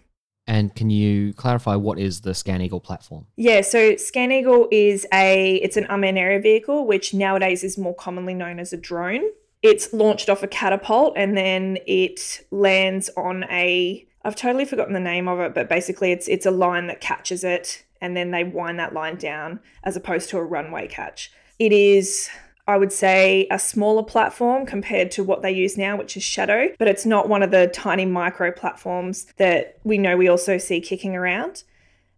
and 0.46 0.74
can 0.74 0.90
you 0.90 1.32
clarify 1.34 1.76
what 1.76 1.98
is 1.98 2.22
the 2.22 2.34
Scan 2.34 2.60
Eagle 2.60 2.80
platform? 2.80 3.26
Yeah, 3.36 3.60
so 3.60 3.94
Scan 3.96 4.32
Eagle 4.32 4.66
is 4.72 5.06
a 5.12 5.56
it's 5.56 5.76
an 5.76 5.86
unmanned 5.88 6.18
area 6.18 6.40
vehicle 6.40 6.86
which 6.86 7.14
nowadays 7.14 7.62
is 7.62 7.78
more 7.78 7.94
commonly 7.94 8.34
known 8.34 8.58
as 8.58 8.72
a 8.72 8.76
drone. 8.76 9.22
It's 9.62 9.92
launched 9.92 10.28
off 10.28 10.42
a 10.42 10.48
catapult 10.48 11.14
and 11.16 11.36
then 11.36 11.78
it 11.86 12.44
lands 12.50 13.10
on 13.16 13.44
a 13.44 14.04
I've 14.24 14.34
totally 14.34 14.64
forgotten 14.64 14.92
the 14.92 15.00
name 15.00 15.28
of 15.28 15.38
it, 15.38 15.54
but 15.54 15.68
basically 15.68 16.10
it's 16.10 16.26
it's 16.26 16.46
a 16.46 16.50
line 16.50 16.88
that 16.88 17.00
catches 17.00 17.44
it 17.44 17.84
and 18.00 18.16
then 18.16 18.30
they 18.30 18.44
wind 18.44 18.78
that 18.78 18.92
line 18.92 19.16
down 19.16 19.60
as 19.84 19.96
opposed 19.96 20.30
to 20.30 20.38
a 20.38 20.44
runway 20.44 20.88
catch. 20.88 21.30
It 21.58 21.72
is 21.72 22.30
I 22.66 22.76
would 22.76 22.92
say 22.92 23.48
a 23.50 23.58
smaller 23.58 24.04
platform 24.04 24.64
compared 24.64 25.10
to 25.12 25.24
what 25.24 25.42
they 25.42 25.50
use 25.50 25.76
now, 25.76 25.96
which 25.96 26.16
is 26.16 26.22
Shadow, 26.22 26.68
but 26.78 26.86
it's 26.86 27.04
not 27.04 27.28
one 27.28 27.42
of 27.42 27.50
the 27.50 27.66
tiny 27.66 28.04
micro 28.04 28.52
platforms 28.52 29.26
that 29.38 29.78
we 29.82 29.98
know 29.98 30.16
we 30.16 30.28
also 30.28 30.56
see 30.56 30.80
kicking 30.80 31.16
around. 31.16 31.64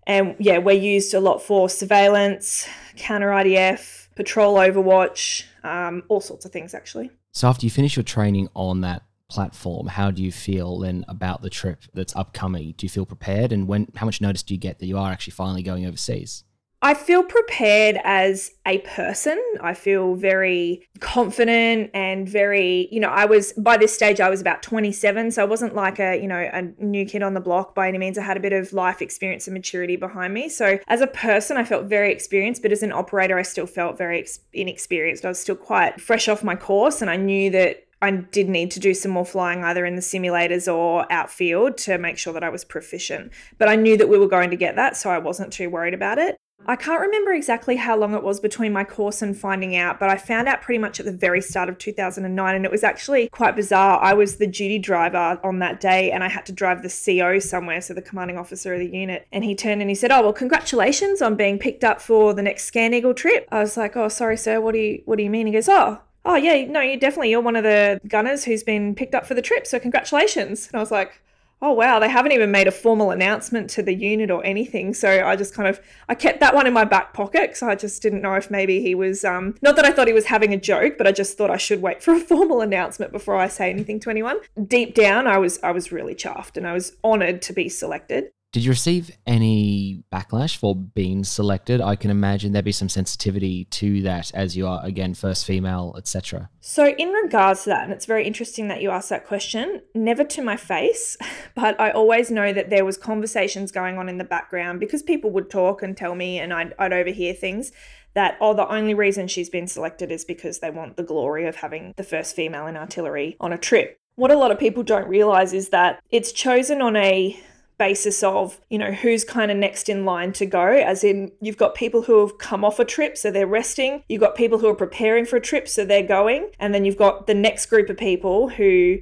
And 0.06 0.36
yeah, 0.38 0.58
we're 0.58 0.72
used 0.72 1.14
a 1.14 1.20
lot 1.20 1.42
for 1.42 1.70
surveillance, 1.70 2.68
counter 2.96 3.28
IDF, 3.28 4.08
patrol 4.14 4.56
overwatch, 4.56 5.44
um, 5.64 6.02
all 6.08 6.20
sorts 6.20 6.44
of 6.44 6.52
things 6.52 6.74
actually. 6.74 7.10
So 7.32 7.48
after 7.48 7.64
you 7.64 7.70
finish 7.70 7.96
your 7.96 8.02
training 8.02 8.48
on 8.54 8.82
that 8.82 9.02
platform, 9.32 9.86
how 9.86 10.10
do 10.10 10.22
you 10.22 10.30
feel 10.30 10.78
then 10.78 11.04
about 11.08 11.42
the 11.42 11.50
trip 11.50 11.84
that's 11.94 12.14
upcoming? 12.14 12.74
Do 12.76 12.84
you 12.84 12.90
feel 12.90 13.06
prepared? 13.06 13.52
And 13.52 13.66
when 13.66 13.88
how 13.96 14.06
much 14.06 14.20
notice 14.20 14.42
do 14.42 14.52
you 14.54 14.60
get 14.60 14.78
that 14.78 14.86
you 14.86 14.98
are 14.98 15.10
actually 15.10 15.32
finally 15.32 15.62
going 15.62 15.86
overseas? 15.86 16.44
I 16.84 16.94
feel 16.94 17.22
prepared 17.22 18.00
as 18.02 18.50
a 18.66 18.78
person. 18.78 19.40
I 19.60 19.72
feel 19.72 20.16
very 20.16 20.84
confident 20.98 21.92
and 21.94 22.28
very, 22.28 22.88
you 22.90 22.98
know, 22.98 23.08
I 23.08 23.24
was 23.24 23.52
by 23.52 23.76
this 23.76 23.94
stage 23.94 24.20
I 24.20 24.28
was 24.28 24.40
about 24.40 24.64
27, 24.64 25.30
so 25.30 25.42
I 25.42 25.44
wasn't 25.44 25.76
like 25.76 26.00
a, 26.00 26.20
you 26.20 26.26
know, 26.26 26.50
a 26.52 26.62
new 26.84 27.06
kid 27.06 27.22
on 27.22 27.34
the 27.34 27.40
block 27.40 27.76
by 27.76 27.86
any 27.86 27.98
means. 27.98 28.18
I 28.18 28.22
had 28.22 28.36
a 28.36 28.40
bit 28.40 28.52
of 28.52 28.72
life 28.72 29.00
experience 29.00 29.46
and 29.46 29.54
maturity 29.54 29.94
behind 29.94 30.34
me. 30.34 30.48
So 30.48 30.80
as 30.88 31.00
a 31.00 31.06
person, 31.06 31.56
I 31.56 31.62
felt 31.62 31.84
very 31.84 32.10
experienced, 32.10 32.62
but 32.62 32.72
as 32.72 32.82
an 32.82 32.90
operator, 32.90 33.38
I 33.38 33.42
still 33.42 33.66
felt 33.66 33.96
very 33.96 34.26
inexperienced. 34.52 35.24
I 35.24 35.28
was 35.28 35.38
still 35.38 35.54
quite 35.54 36.00
fresh 36.00 36.28
off 36.28 36.42
my 36.42 36.56
course 36.56 37.00
and 37.00 37.08
I 37.08 37.16
knew 37.16 37.48
that 37.50 37.84
I 38.02 38.10
did 38.10 38.48
need 38.48 38.72
to 38.72 38.80
do 38.80 38.94
some 38.94 39.12
more 39.12 39.24
flying 39.24 39.62
either 39.62 39.86
in 39.86 39.94
the 39.94 40.02
simulators 40.02 40.72
or 40.72 41.10
outfield 41.10 41.78
to 41.78 41.98
make 41.98 42.18
sure 42.18 42.32
that 42.32 42.42
I 42.42 42.48
was 42.48 42.64
proficient. 42.64 43.32
But 43.58 43.68
I 43.68 43.76
knew 43.76 43.96
that 43.96 44.08
we 44.08 44.18
were 44.18 44.26
going 44.26 44.50
to 44.50 44.56
get 44.56 44.74
that, 44.74 44.96
so 44.96 45.08
I 45.08 45.18
wasn't 45.18 45.52
too 45.52 45.70
worried 45.70 45.94
about 45.94 46.18
it. 46.18 46.36
I 46.64 46.76
can't 46.76 47.00
remember 47.00 47.32
exactly 47.32 47.76
how 47.76 47.96
long 47.96 48.14
it 48.14 48.22
was 48.22 48.38
between 48.38 48.72
my 48.72 48.84
course 48.84 49.20
and 49.20 49.36
finding 49.36 49.74
out, 49.76 49.98
but 49.98 50.08
I 50.08 50.16
found 50.16 50.46
out 50.48 50.62
pretty 50.62 50.78
much 50.78 51.00
at 51.00 51.06
the 51.06 51.12
very 51.12 51.40
start 51.40 51.68
of 51.68 51.78
2009. 51.78 52.54
And 52.54 52.64
it 52.64 52.70
was 52.70 52.84
actually 52.84 53.28
quite 53.30 53.56
bizarre. 53.56 54.00
I 54.00 54.14
was 54.14 54.36
the 54.36 54.46
duty 54.46 54.78
driver 54.78 55.40
on 55.42 55.58
that 55.58 55.80
day 55.80 56.12
and 56.12 56.22
I 56.22 56.28
had 56.28 56.46
to 56.46 56.52
drive 56.52 56.82
the 56.82 56.88
CO 56.88 57.40
somewhere, 57.40 57.80
so 57.80 57.94
the 57.94 58.02
commanding 58.02 58.38
officer 58.38 58.74
of 58.74 58.80
the 58.80 58.86
unit. 58.86 59.26
And 59.32 59.44
he 59.44 59.56
turned 59.56 59.80
and 59.80 59.90
he 59.90 59.96
said, 59.96 60.12
Oh, 60.12 60.22
well, 60.22 60.32
congratulations 60.32 61.20
on 61.20 61.34
being 61.34 61.58
picked 61.58 61.82
up 61.82 62.00
for 62.00 62.32
the 62.32 62.42
next 62.42 62.64
Scan 62.64 62.94
Eagle 62.94 63.14
trip. 63.14 63.48
I 63.50 63.58
was 63.60 63.76
like, 63.76 63.96
Oh, 63.96 64.08
sorry, 64.08 64.36
sir. 64.36 64.60
What 64.60 64.74
do 64.74 64.78
you, 64.78 65.02
what 65.04 65.16
do 65.16 65.24
you 65.24 65.30
mean? 65.30 65.48
He 65.48 65.52
goes, 65.52 65.68
Oh, 65.68 66.00
oh 66.24 66.36
yeah, 66.36 66.64
no, 66.66 66.80
you 66.80 66.98
definitely 66.98 67.30
you're 67.30 67.40
one 67.40 67.56
of 67.56 67.64
the 67.64 68.00
gunners 68.06 68.44
who's 68.44 68.62
been 68.62 68.94
picked 68.94 69.14
up 69.14 69.26
for 69.26 69.34
the 69.34 69.42
trip, 69.42 69.66
so 69.66 69.78
congratulations. 69.78 70.68
And 70.68 70.76
I 70.76 70.80
was 70.80 70.90
like, 70.90 71.20
oh 71.62 71.72
wow, 71.72 72.00
they 72.00 72.08
haven't 72.08 72.32
even 72.32 72.50
made 72.50 72.66
a 72.66 72.72
formal 72.72 73.12
announcement 73.12 73.70
to 73.70 73.82
the 73.82 73.94
unit 73.94 74.30
or 74.30 74.44
anything. 74.44 74.92
So 74.92 75.24
I 75.24 75.36
just 75.36 75.54
kind 75.54 75.68
of 75.68 75.80
I 76.08 76.14
kept 76.14 76.40
that 76.40 76.54
one 76.54 76.66
in 76.66 76.72
my 76.72 76.84
back 76.84 77.14
pocket 77.14 77.42
because 77.42 77.62
I 77.62 77.76
just 77.76 78.02
didn't 78.02 78.20
know 78.20 78.34
if 78.34 78.50
maybe 78.50 78.82
he 78.82 78.94
was 78.94 79.24
um 79.24 79.54
not 79.62 79.76
that 79.76 79.84
I 79.84 79.92
thought 79.92 80.08
he 80.08 80.12
was 80.12 80.26
having 80.26 80.52
a 80.52 80.58
joke, 80.58 80.98
but 80.98 81.06
I 81.06 81.12
just 81.12 81.38
thought 81.38 81.50
I 81.50 81.56
should 81.56 81.80
wait 81.80 82.02
for 82.02 82.12
a 82.12 82.20
formal 82.32 82.60
announcement 82.60 83.12
before 83.12 83.36
I 83.36 83.46
say 83.48 83.70
anything 83.70 84.00
to 84.00 84.10
anyone. 84.10 84.40
Deep 84.66 84.94
down, 84.94 85.26
I 85.26 85.38
was 85.38 85.60
I 85.62 85.70
was 85.70 85.92
really 85.92 86.14
chuffed 86.14 86.56
and 86.56 86.66
I 86.66 86.72
was 86.72 86.96
honored 87.04 87.40
to 87.42 87.52
be 87.52 87.68
selected. 87.68 88.32
Did 88.52 88.64
you 88.64 88.70
receive 88.70 89.10
any 89.26 90.04
backlash 90.12 90.56
for 90.56 90.76
being 90.76 91.24
selected? 91.24 91.80
I 91.80 91.96
can 91.96 92.10
imagine 92.10 92.52
there'd 92.52 92.66
be 92.66 92.70
some 92.70 92.90
sensitivity 92.90 93.64
to 93.64 94.02
that 94.02 94.30
as 94.34 94.58
you 94.58 94.66
are 94.66 94.84
again 94.84 95.14
first 95.14 95.46
female, 95.46 95.94
etc. 95.96 96.50
So 96.60 96.88
in 96.88 97.08
regards 97.08 97.62
to 97.62 97.70
that, 97.70 97.84
and 97.84 97.92
it's 97.94 98.04
very 98.04 98.26
interesting 98.26 98.68
that 98.68 98.82
you 98.82 98.90
asked 98.90 99.08
that 99.08 99.26
question, 99.26 99.80
never 99.94 100.22
to 100.24 100.42
my 100.42 100.58
face, 100.58 101.16
but 101.54 101.80
I 101.80 101.92
always 101.92 102.30
know 102.30 102.52
that 102.52 102.68
there 102.68 102.84
was 102.84 102.98
conversations 102.98 103.72
going 103.72 103.96
on 103.96 104.10
in 104.10 104.18
the 104.18 104.24
background 104.24 104.80
because 104.80 105.02
people 105.02 105.30
would 105.30 105.48
talk 105.48 105.82
and 105.82 105.96
tell 105.96 106.14
me 106.14 106.38
and 106.38 106.52
I'd, 106.52 106.74
I'd 106.78 106.92
overhear 106.92 107.32
things 107.32 107.72
that 108.12 108.36
oh 108.38 108.52
the 108.52 108.68
only 108.68 108.92
reason 108.92 109.28
she's 109.28 109.48
been 109.48 109.66
selected 109.66 110.12
is 110.12 110.26
because 110.26 110.58
they 110.58 110.68
want 110.68 110.98
the 110.98 111.02
glory 111.02 111.46
of 111.46 111.56
having 111.56 111.94
the 111.96 112.04
first 112.04 112.36
female 112.36 112.66
in 112.66 112.76
artillery 112.76 113.34
on 113.40 113.54
a 113.54 113.56
trip. 113.56 113.98
What 114.16 114.30
a 114.30 114.36
lot 114.36 114.50
of 114.50 114.58
people 114.58 114.82
don't 114.82 115.08
realize 115.08 115.54
is 115.54 115.70
that 115.70 116.02
it's 116.10 116.32
chosen 116.32 116.82
on 116.82 116.96
a 116.96 117.42
basis 117.78 118.22
of, 118.22 118.60
you 118.70 118.78
know, 118.78 118.92
who's 118.92 119.24
kind 119.24 119.50
of 119.50 119.56
next 119.56 119.88
in 119.88 120.04
line 120.04 120.32
to 120.34 120.46
go, 120.46 120.66
as 120.66 121.02
in 121.02 121.32
you've 121.40 121.56
got 121.56 121.74
people 121.74 122.02
who 122.02 122.20
have 122.20 122.38
come 122.38 122.64
off 122.64 122.78
a 122.78 122.84
trip, 122.84 123.16
so 123.18 123.30
they're 123.30 123.46
resting, 123.46 124.02
you've 124.08 124.20
got 124.20 124.36
people 124.36 124.58
who 124.58 124.68
are 124.68 124.74
preparing 124.74 125.24
for 125.24 125.36
a 125.36 125.40
trip, 125.40 125.68
so 125.68 125.84
they're 125.84 126.06
going, 126.06 126.50
and 126.58 126.74
then 126.74 126.84
you've 126.84 126.96
got 126.96 127.26
the 127.26 127.34
next 127.34 127.66
group 127.66 127.88
of 127.90 127.96
people 127.96 128.48
who 128.48 128.98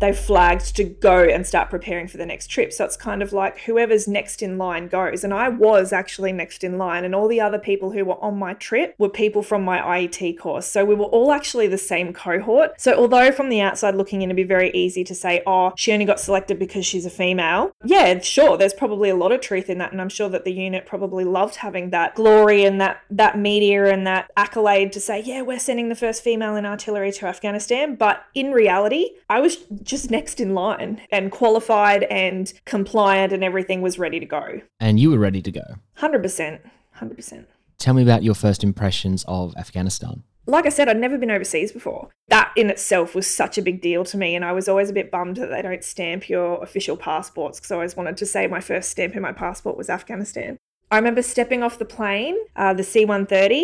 they've 0.00 0.18
flagged 0.18 0.76
to 0.76 0.84
go 0.84 1.22
and 1.24 1.46
start 1.46 1.70
preparing 1.70 2.06
for 2.06 2.16
the 2.16 2.26
next 2.26 2.48
trip. 2.48 2.72
So 2.72 2.84
it's 2.84 2.96
kind 2.96 3.22
of 3.22 3.32
like 3.32 3.60
whoever's 3.60 4.06
next 4.06 4.42
in 4.42 4.58
line 4.58 4.88
goes. 4.88 5.24
And 5.24 5.34
I 5.34 5.48
was 5.48 5.92
actually 5.92 6.32
next 6.32 6.64
in 6.64 6.78
line, 6.78 7.04
and 7.04 7.14
all 7.14 7.28
the 7.28 7.40
other 7.40 7.58
people 7.58 7.90
who 7.90 8.04
were 8.04 8.22
on 8.22 8.38
my 8.38 8.54
trip 8.54 8.94
were 8.98 9.08
people 9.08 9.42
from 9.42 9.64
my 9.64 9.78
IET 9.78 10.38
course. 10.38 10.66
So 10.66 10.84
we 10.84 10.94
were 10.94 11.06
all 11.06 11.32
actually 11.32 11.66
the 11.66 11.78
same 11.78 12.12
cohort. 12.12 12.80
So 12.80 12.94
although 12.94 13.32
from 13.32 13.48
the 13.48 13.60
outside 13.60 13.94
looking 13.94 14.22
in, 14.22 14.30
it'd 14.30 14.36
be 14.36 14.42
very 14.44 14.70
easy 14.72 15.04
to 15.04 15.14
say, 15.14 15.42
oh, 15.46 15.72
she 15.76 15.92
only 15.92 16.04
got 16.04 16.20
selected 16.20 16.58
because 16.58 16.86
she's 16.86 17.06
a 17.06 17.10
female. 17.10 17.72
Yeah, 17.84 18.20
sure, 18.20 18.56
there's 18.56 18.74
probably 18.74 19.08
a 19.10 19.16
lot 19.16 19.32
of 19.32 19.40
truth 19.40 19.68
in 19.68 19.78
that. 19.78 19.92
And 19.92 20.00
I'm 20.00 20.08
sure 20.08 20.28
that 20.28 20.44
the 20.44 20.52
unit 20.52 20.86
probably 20.86 21.24
loved 21.24 21.56
having 21.56 21.90
that 21.90 22.14
glory 22.14 22.64
and 22.64 22.80
that, 22.80 23.02
that 23.10 23.38
media 23.38 23.92
and 23.92 24.06
that 24.06 24.30
accolade 24.36 24.92
to 24.92 25.00
say, 25.00 25.20
yeah, 25.20 25.42
we're 25.42 25.58
sending 25.58 25.88
the 25.88 25.94
first 25.94 26.22
female 26.22 26.56
in 26.56 26.66
artillery 26.66 27.12
to 27.12 27.26
Afghanistan. 27.26 27.96
But 27.96 28.24
in 28.34 28.52
reality, 28.52 29.10
I 29.28 29.40
was 29.40 29.56
just 29.88 30.10
next 30.10 30.38
in 30.38 30.54
line 30.54 31.00
and 31.10 31.32
qualified 31.32 32.04
and 32.04 32.52
compliant 32.66 33.32
and 33.32 33.42
everything 33.42 33.80
was 33.82 33.98
ready 33.98 34.20
to 34.20 34.26
go. 34.26 34.60
And 34.78 35.00
you 35.00 35.10
were 35.10 35.18
ready 35.18 35.42
to 35.42 35.50
go. 35.50 35.64
100%. 35.98 36.60
100%. 36.98 37.46
Tell 37.78 37.94
me 37.94 38.02
about 38.02 38.22
your 38.22 38.34
first 38.34 38.62
impressions 38.62 39.24
of 39.26 39.56
Afghanistan. 39.56 40.22
Like 40.46 40.66
I 40.66 40.70
said, 40.70 40.88
I'd 40.88 40.98
never 40.98 41.18
been 41.18 41.30
overseas 41.30 41.72
before. 41.72 42.08
That 42.28 42.52
in 42.56 42.70
itself 42.70 43.14
was 43.14 43.26
such 43.26 43.58
a 43.58 43.62
big 43.62 43.82
deal 43.82 44.02
to 44.04 44.16
me, 44.16 44.34
and 44.34 44.44
I 44.44 44.52
was 44.52 44.66
always 44.66 44.88
a 44.88 44.94
bit 44.94 45.10
bummed 45.10 45.36
that 45.36 45.48
they 45.48 45.60
don't 45.60 45.84
stamp 45.84 46.28
your 46.28 46.62
official 46.62 46.96
passports 46.96 47.58
because 47.58 47.70
I 47.70 47.74
always 47.74 47.96
wanted 47.96 48.16
to 48.16 48.26
say 48.26 48.46
my 48.46 48.60
first 48.60 48.90
stamp 48.90 49.14
in 49.14 49.22
my 49.22 49.32
passport 49.32 49.76
was 49.76 49.90
Afghanistan. 49.90 50.56
I 50.90 50.96
remember 50.96 51.20
stepping 51.20 51.62
off 51.62 51.78
the 51.78 51.84
plane, 51.84 52.36
uh, 52.56 52.72
the 52.72 52.82
C 52.82 53.04
130, 53.04 53.62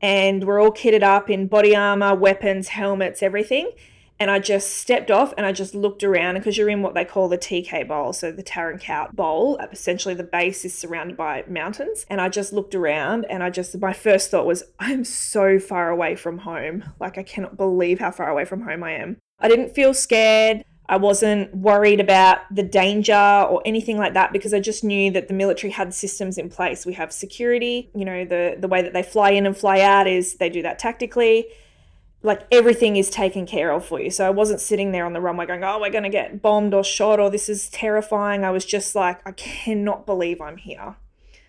and 0.00 0.44
we're 0.44 0.58
all 0.58 0.72
kitted 0.72 1.02
up 1.02 1.28
in 1.28 1.48
body 1.48 1.76
armor, 1.76 2.14
weapons, 2.14 2.68
helmets, 2.68 3.22
everything 3.22 3.70
and 4.22 4.30
I 4.30 4.38
just 4.38 4.76
stepped 4.76 5.10
off 5.10 5.34
and 5.36 5.44
I 5.44 5.50
just 5.50 5.74
looked 5.74 6.04
around 6.04 6.34
because 6.34 6.56
you're 6.56 6.68
in 6.68 6.80
what 6.80 6.94
they 6.94 7.04
call 7.04 7.28
the 7.28 7.36
TK 7.36 7.88
bowl, 7.88 8.12
so 8.12 8.30
the 8.30 8.44
Tarin 8.44 8.80
Kowt 8.80 9.16
bowl. 9.16 9.58
Essentially, 9.72 10.14
the 10.14 10.22
base 10.22 10.64
is 10.64 10.78
surrounded 10.78 11.16
by 11.16 11.42
mountains, 11.48 12.06
and 12.08 12.20
I 12.20 12.28
just 12.28 12.52
looked 12.52 12.76
around 12.76 13.26
and 13.28 13.42
I 13.42 13.50
just 13.50 13.76
my 13.80 13.92
first 13.92 14.30
thought 14.30 14.46
was, 14.46 14.62
I'm 14.78 15.02
so 15.02 15.58
far 15.58 15.90
away 15.90 16.14
from 16.14 16.38
home. 16.38 16.84
Like 17.00 17.18
I 17.18 17.24
cannot 17.24 17.56
believe 17.56 17.98
how 17.98 18.12
far 18.12 18.28
away 18.28 18.44
from 18.44 18.62
home 18.62 18.84
I 18.84 18.92
am. 18.92 19.16
I 19.40 19.48
didn't 19.48 19.74
feel 19.74 19.92
scared. 19.92 20.64
I 20.88 20.98
wasn't 20.98 21.52
worried 21.56 21.98
about 21.98 22.42
the 22.54 22.62
danger 22.62 23.46
or 23.50 23.60
anything 23.64 23.98
like 23.98 24.14
that 24.14 24.32
because 24.32 24.54
I 24.54 24.60
just 24.60 24.84
knew 24.84 25.10
that 25.12 25.26
the 25.26 25.34
military 25.34 25.72
had 25.72 25.92
systems 25.94 26.38
in 26.38 26.48
place. 26.48 26.86
We 26.86 26.92
have 26.92 27.12
security, 27.12 27.90
you 27.92 28.04
know, 28.04 28.24
the 28.24 28.56
the 28.56 28.68
way 28.68 28.82
that 28.82 28.92
they 28.92 29.02
fly 29.02 29.30
in 29.30 29.46
and 29.46 29.56
fly 29.56 29.80
out 29.80 30.06
is 30.06 30.36
they 30.36 30.48
do 30.48 30.62
that 30.62 30.78
tactically 30.78 31.46
like 32.22 32.46
everything 32.50 32.96
is 32.96 33.10
taken 33.10 33.46
care 33.46 33.72
of 33.72 33.84
for 33.84 34.00
you. 34.00 34.10
So 34.10 34.26
I 34.26 34.30
wasn't 34.30 34.60
sitting 34.60 34.92
there 34.92 35.04
on 35.04 35.12
the 35.12 35.20
runway 35.20 35.46
going, 35.46 35.64
oh, 35.64 35.80
we're 35.80 35.90
going 35.90 36.04
to 36.04 36.08
get 36.08 36.40
bombed 36.40 36.72
or 36.74 36.84
shot 36.84 37.18
or 37.18 37.30
this 37.30 37.48
is 37.48 37.68
terrifying. 37.68 38.44
I 38.44 38.50
was 38.50 38.64
just 38.64 38.94
like, 38.94 39.20
I 39.26 39.32
cannot 39.32 40.06
believe 40.06 40.40
I'm 40.40 40.56
here. 40.56 40.96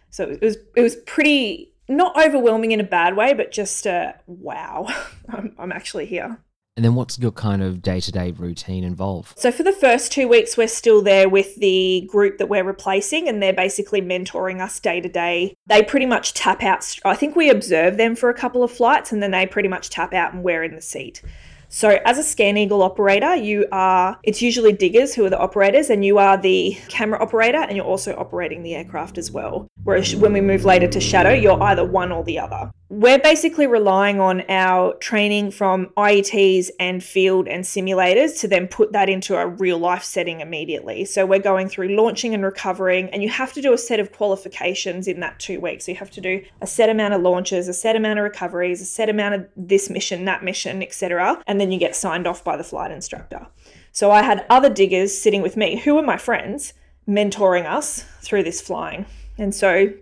So 0.09 0.25
it 0.25 0.41
was 0.41 0.57
it 0.75 0.81
was 0.81 0.95
pretty 0.95 1.73
not 1.87 2.15
overwhelming 2.17 2.71
in 2.71 2.79
a 2.79 2.83
bad 2.83 3.15
way, 3.15 3.33
but 3.33 3.51
just 3.51 3.85
uh, 3.87 4.13
wow, 4.27 4.87
I'm, 5.29 5.55
I'm 5.57 5.71
actually 5.71 6.05
here. 6.05 6.39
And 6.75 6.83
then 6.83 6.95
what's 6.95 7.19
your 7.19 7.31
kind 7.31 7.61
of 7.61 7.83
day 7.83 7.99
to 7.99 8.11
day 8.11 8.31
routine 8.31 8.83
involve? 8.83 9.33
So, 9.37 9.51
for 9.51 9.61
the 9.61 9.71
first 9.71 10.11
two 10.11 10.27
weeks, 10.27 10.57
we're 10.57 10.67
still 10.67 11.03
there 11.03 11.29
with 11.29 11.55
the 11.57 12.07
group 12.11 12.39
that 12.39 12.49
we're 12.49 12.63
replacing, 12.63 13.29
and 13.29 13.43
they're 13.43 13.53
basically 13.53 14.01
mentoring 14.01 14.59
us 14.59 14.79
day 14.79 14.99
to 14.99 15.09
day. 15.09 15.55
They 15.67 15.83
pretty 15.83 16.07
much 16.07 16.33
tap 16.33 16.63
out. 16.63 16.95
I 17.05 17.15
think 17.15 17.35
we 17.35 17.51
observe 17.51 17.97
them 17.97 18.15
for 18.15 18.29
a 18.29 18.33
couple 18.33 18.63
of 18.63 18.71
flights, 18.71 19.11
and 19.11 19.21
then 19.21 19.29
they 19.29 19.45
pretty 19.45 19.69
much 19.69 19.91
tap 19.91 20.13
out 20.13 20.33
and 20.33 20.43
we're 20.43 20.63
in 20.63 20.73
the 20.73 20.81
seat. 20.81 21.21
So, 21.69 21.99
as 22.05 22.17
a 22.17 22.23
Scan 22.23 22.57
Eagle 22.57 22.81
operator, 22.81 23.35
you 23.35 23.67
are, 23.71 24.17
it's 24.23 24.41
usually 24.41 24.73
diggers 24.73 25.13
who 25.13 25.25
are 25.25 25.29
the 25.29 25.39
operators, 25.39 25.91
and 25.91 26.03
you 26.03 26.17
are 26.17 26.37
the 26.37 26.75
camera 26.87 27.21
operator, 27.21 27.59
and 27.59 27.75
you're 27.75 27.85
also 27.85 28.15
operating 28.15 28.63
the 28.63 28.73
aircraft 28.73 29.19
as 29.19 29.29
well. 29.29 29.67
Whereas 29.83 30.15
when 30.15 30.33
we 30.33 30.41
move 30.41 30.65
later 30.65 30.87
to 30.87 30.99
Shadow, 30.99 31.33
you're 31.33 31.61
either 31.61 31.85
one 31.85 32.11
or 32.11 32.23
the 32.23 32.39
other 32.39 32.71
we're 32.93 33.17
basically 33.17 33.65
relying 33.65 34.19
on 34.19 34.43
our 34.49 34.93
training 34.97 35.49
from 35.49 35.87
IETs 35.97 36.69
and 36.79 37.03
field 37.03 37.47
and 37.47 37.63
simulators 37.63 38.39
to 38.39 38.47
then 38.47 38.67
put 38.67 38.91
that 38.91 39.09
into 39.09 39.35
a 39.35 39.47
real 39.47 39.79
life 39.79 40.03
setting 40.03 40.41
immediately. 40.41 41.03
So 41.03 41.25
we're 41.25 41.39
going 41.39 41.69
through 41.69 41.95
launching 41.95 42.35
and 42.35 42.43
recovering, 42.43 43.09
and 43.09 43.23
you 43.23 43.29
have 43.29 43.51
to 43.53 43.63
do 43.63 43.73
a 43.73 43.79
set 43.79 43.99
of 43.99 44.11
qualifications 44.11 45.07
in 45.07 45.21
that 45.21 45.39
two 45.39 45.59
weeks. 45.59 45.85
So 45.85 45.93
you 45.93 45.97
have 45.97 46.11
to 46.11 46.21
do 46.21 46.43
a 46.61 46.67
set 46.67 46.87
amount 46.87 47.15
of 47.15 47.23
launches, 47.23 47.67
a 47.67 47.73
set 47.73 47.95
amount 47.95 48.19
of 48.19 48.23
recoveries, 48.23 48.79
a 48.79 48.85
set 48.85 49.09
amount 49.09 49.33
of 49.33 49.47
this 49.57 49.89
mission, 49.89 50.25
that 50.25 50.43
mission, 50.43 50.83
etc. 50.83 51.41
And 51.47 51.59
then 51.59 51.71
you 51.71 51.79
get 51.79 51.95
signed 51.95 52.27
off 52.27 52.43
by 52.43 52.57
the 52.57 52.63
flight 52.63 52.91
instructor. 52.91 53.47
So 53.91 54.11
I 54.11 54.21
had 54.21 54.45
other 54.51 54.69
diggers 54.69 55.17
sitting 55.17 55.41
with 55.41 55.57
me 55.57 55.79
who 55.79 55.95
were 55.95 56.03
my 56.03 56.17
friends 56.17 56.73
mentoring 57.07 57.65
us 57.65 58.03
through 58.21 58.43
this 58.43 58.61
flying. 58.61 59.07
And 59.39 59.55
so 59.55 59.93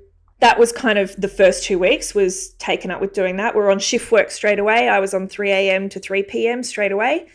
that 0.42 0.60
was 0.60 0.72
kind 0.72 1.00
of 1.00 1.16
the 1.20 1.28
first 1.28 1.64
two 1.64 1.80
weeks 1.80 2.14
was 2.14 2.50
taken 2.54 2.92
up 2.92 3.00
with 3.00 3.14
doing 3.14 3.38
that. 3.38 3.56
We 3.56 3.62
are 3.62 3.72
on 3.72 3.80
shift 3.80 4.12
work 4.12 4.32
straight 4.32 4.60
away. 4.60 4.90
I 4.90 5.00
was 5.00 5.14
on 5.14 5.28
3 5.28 5.52
a.m. 5.52 5.88
to 5.90 6.00
3 6.00 6.24
p.m. 6.24 6.64
straight 6.64 6.92
away, 6.92 7.28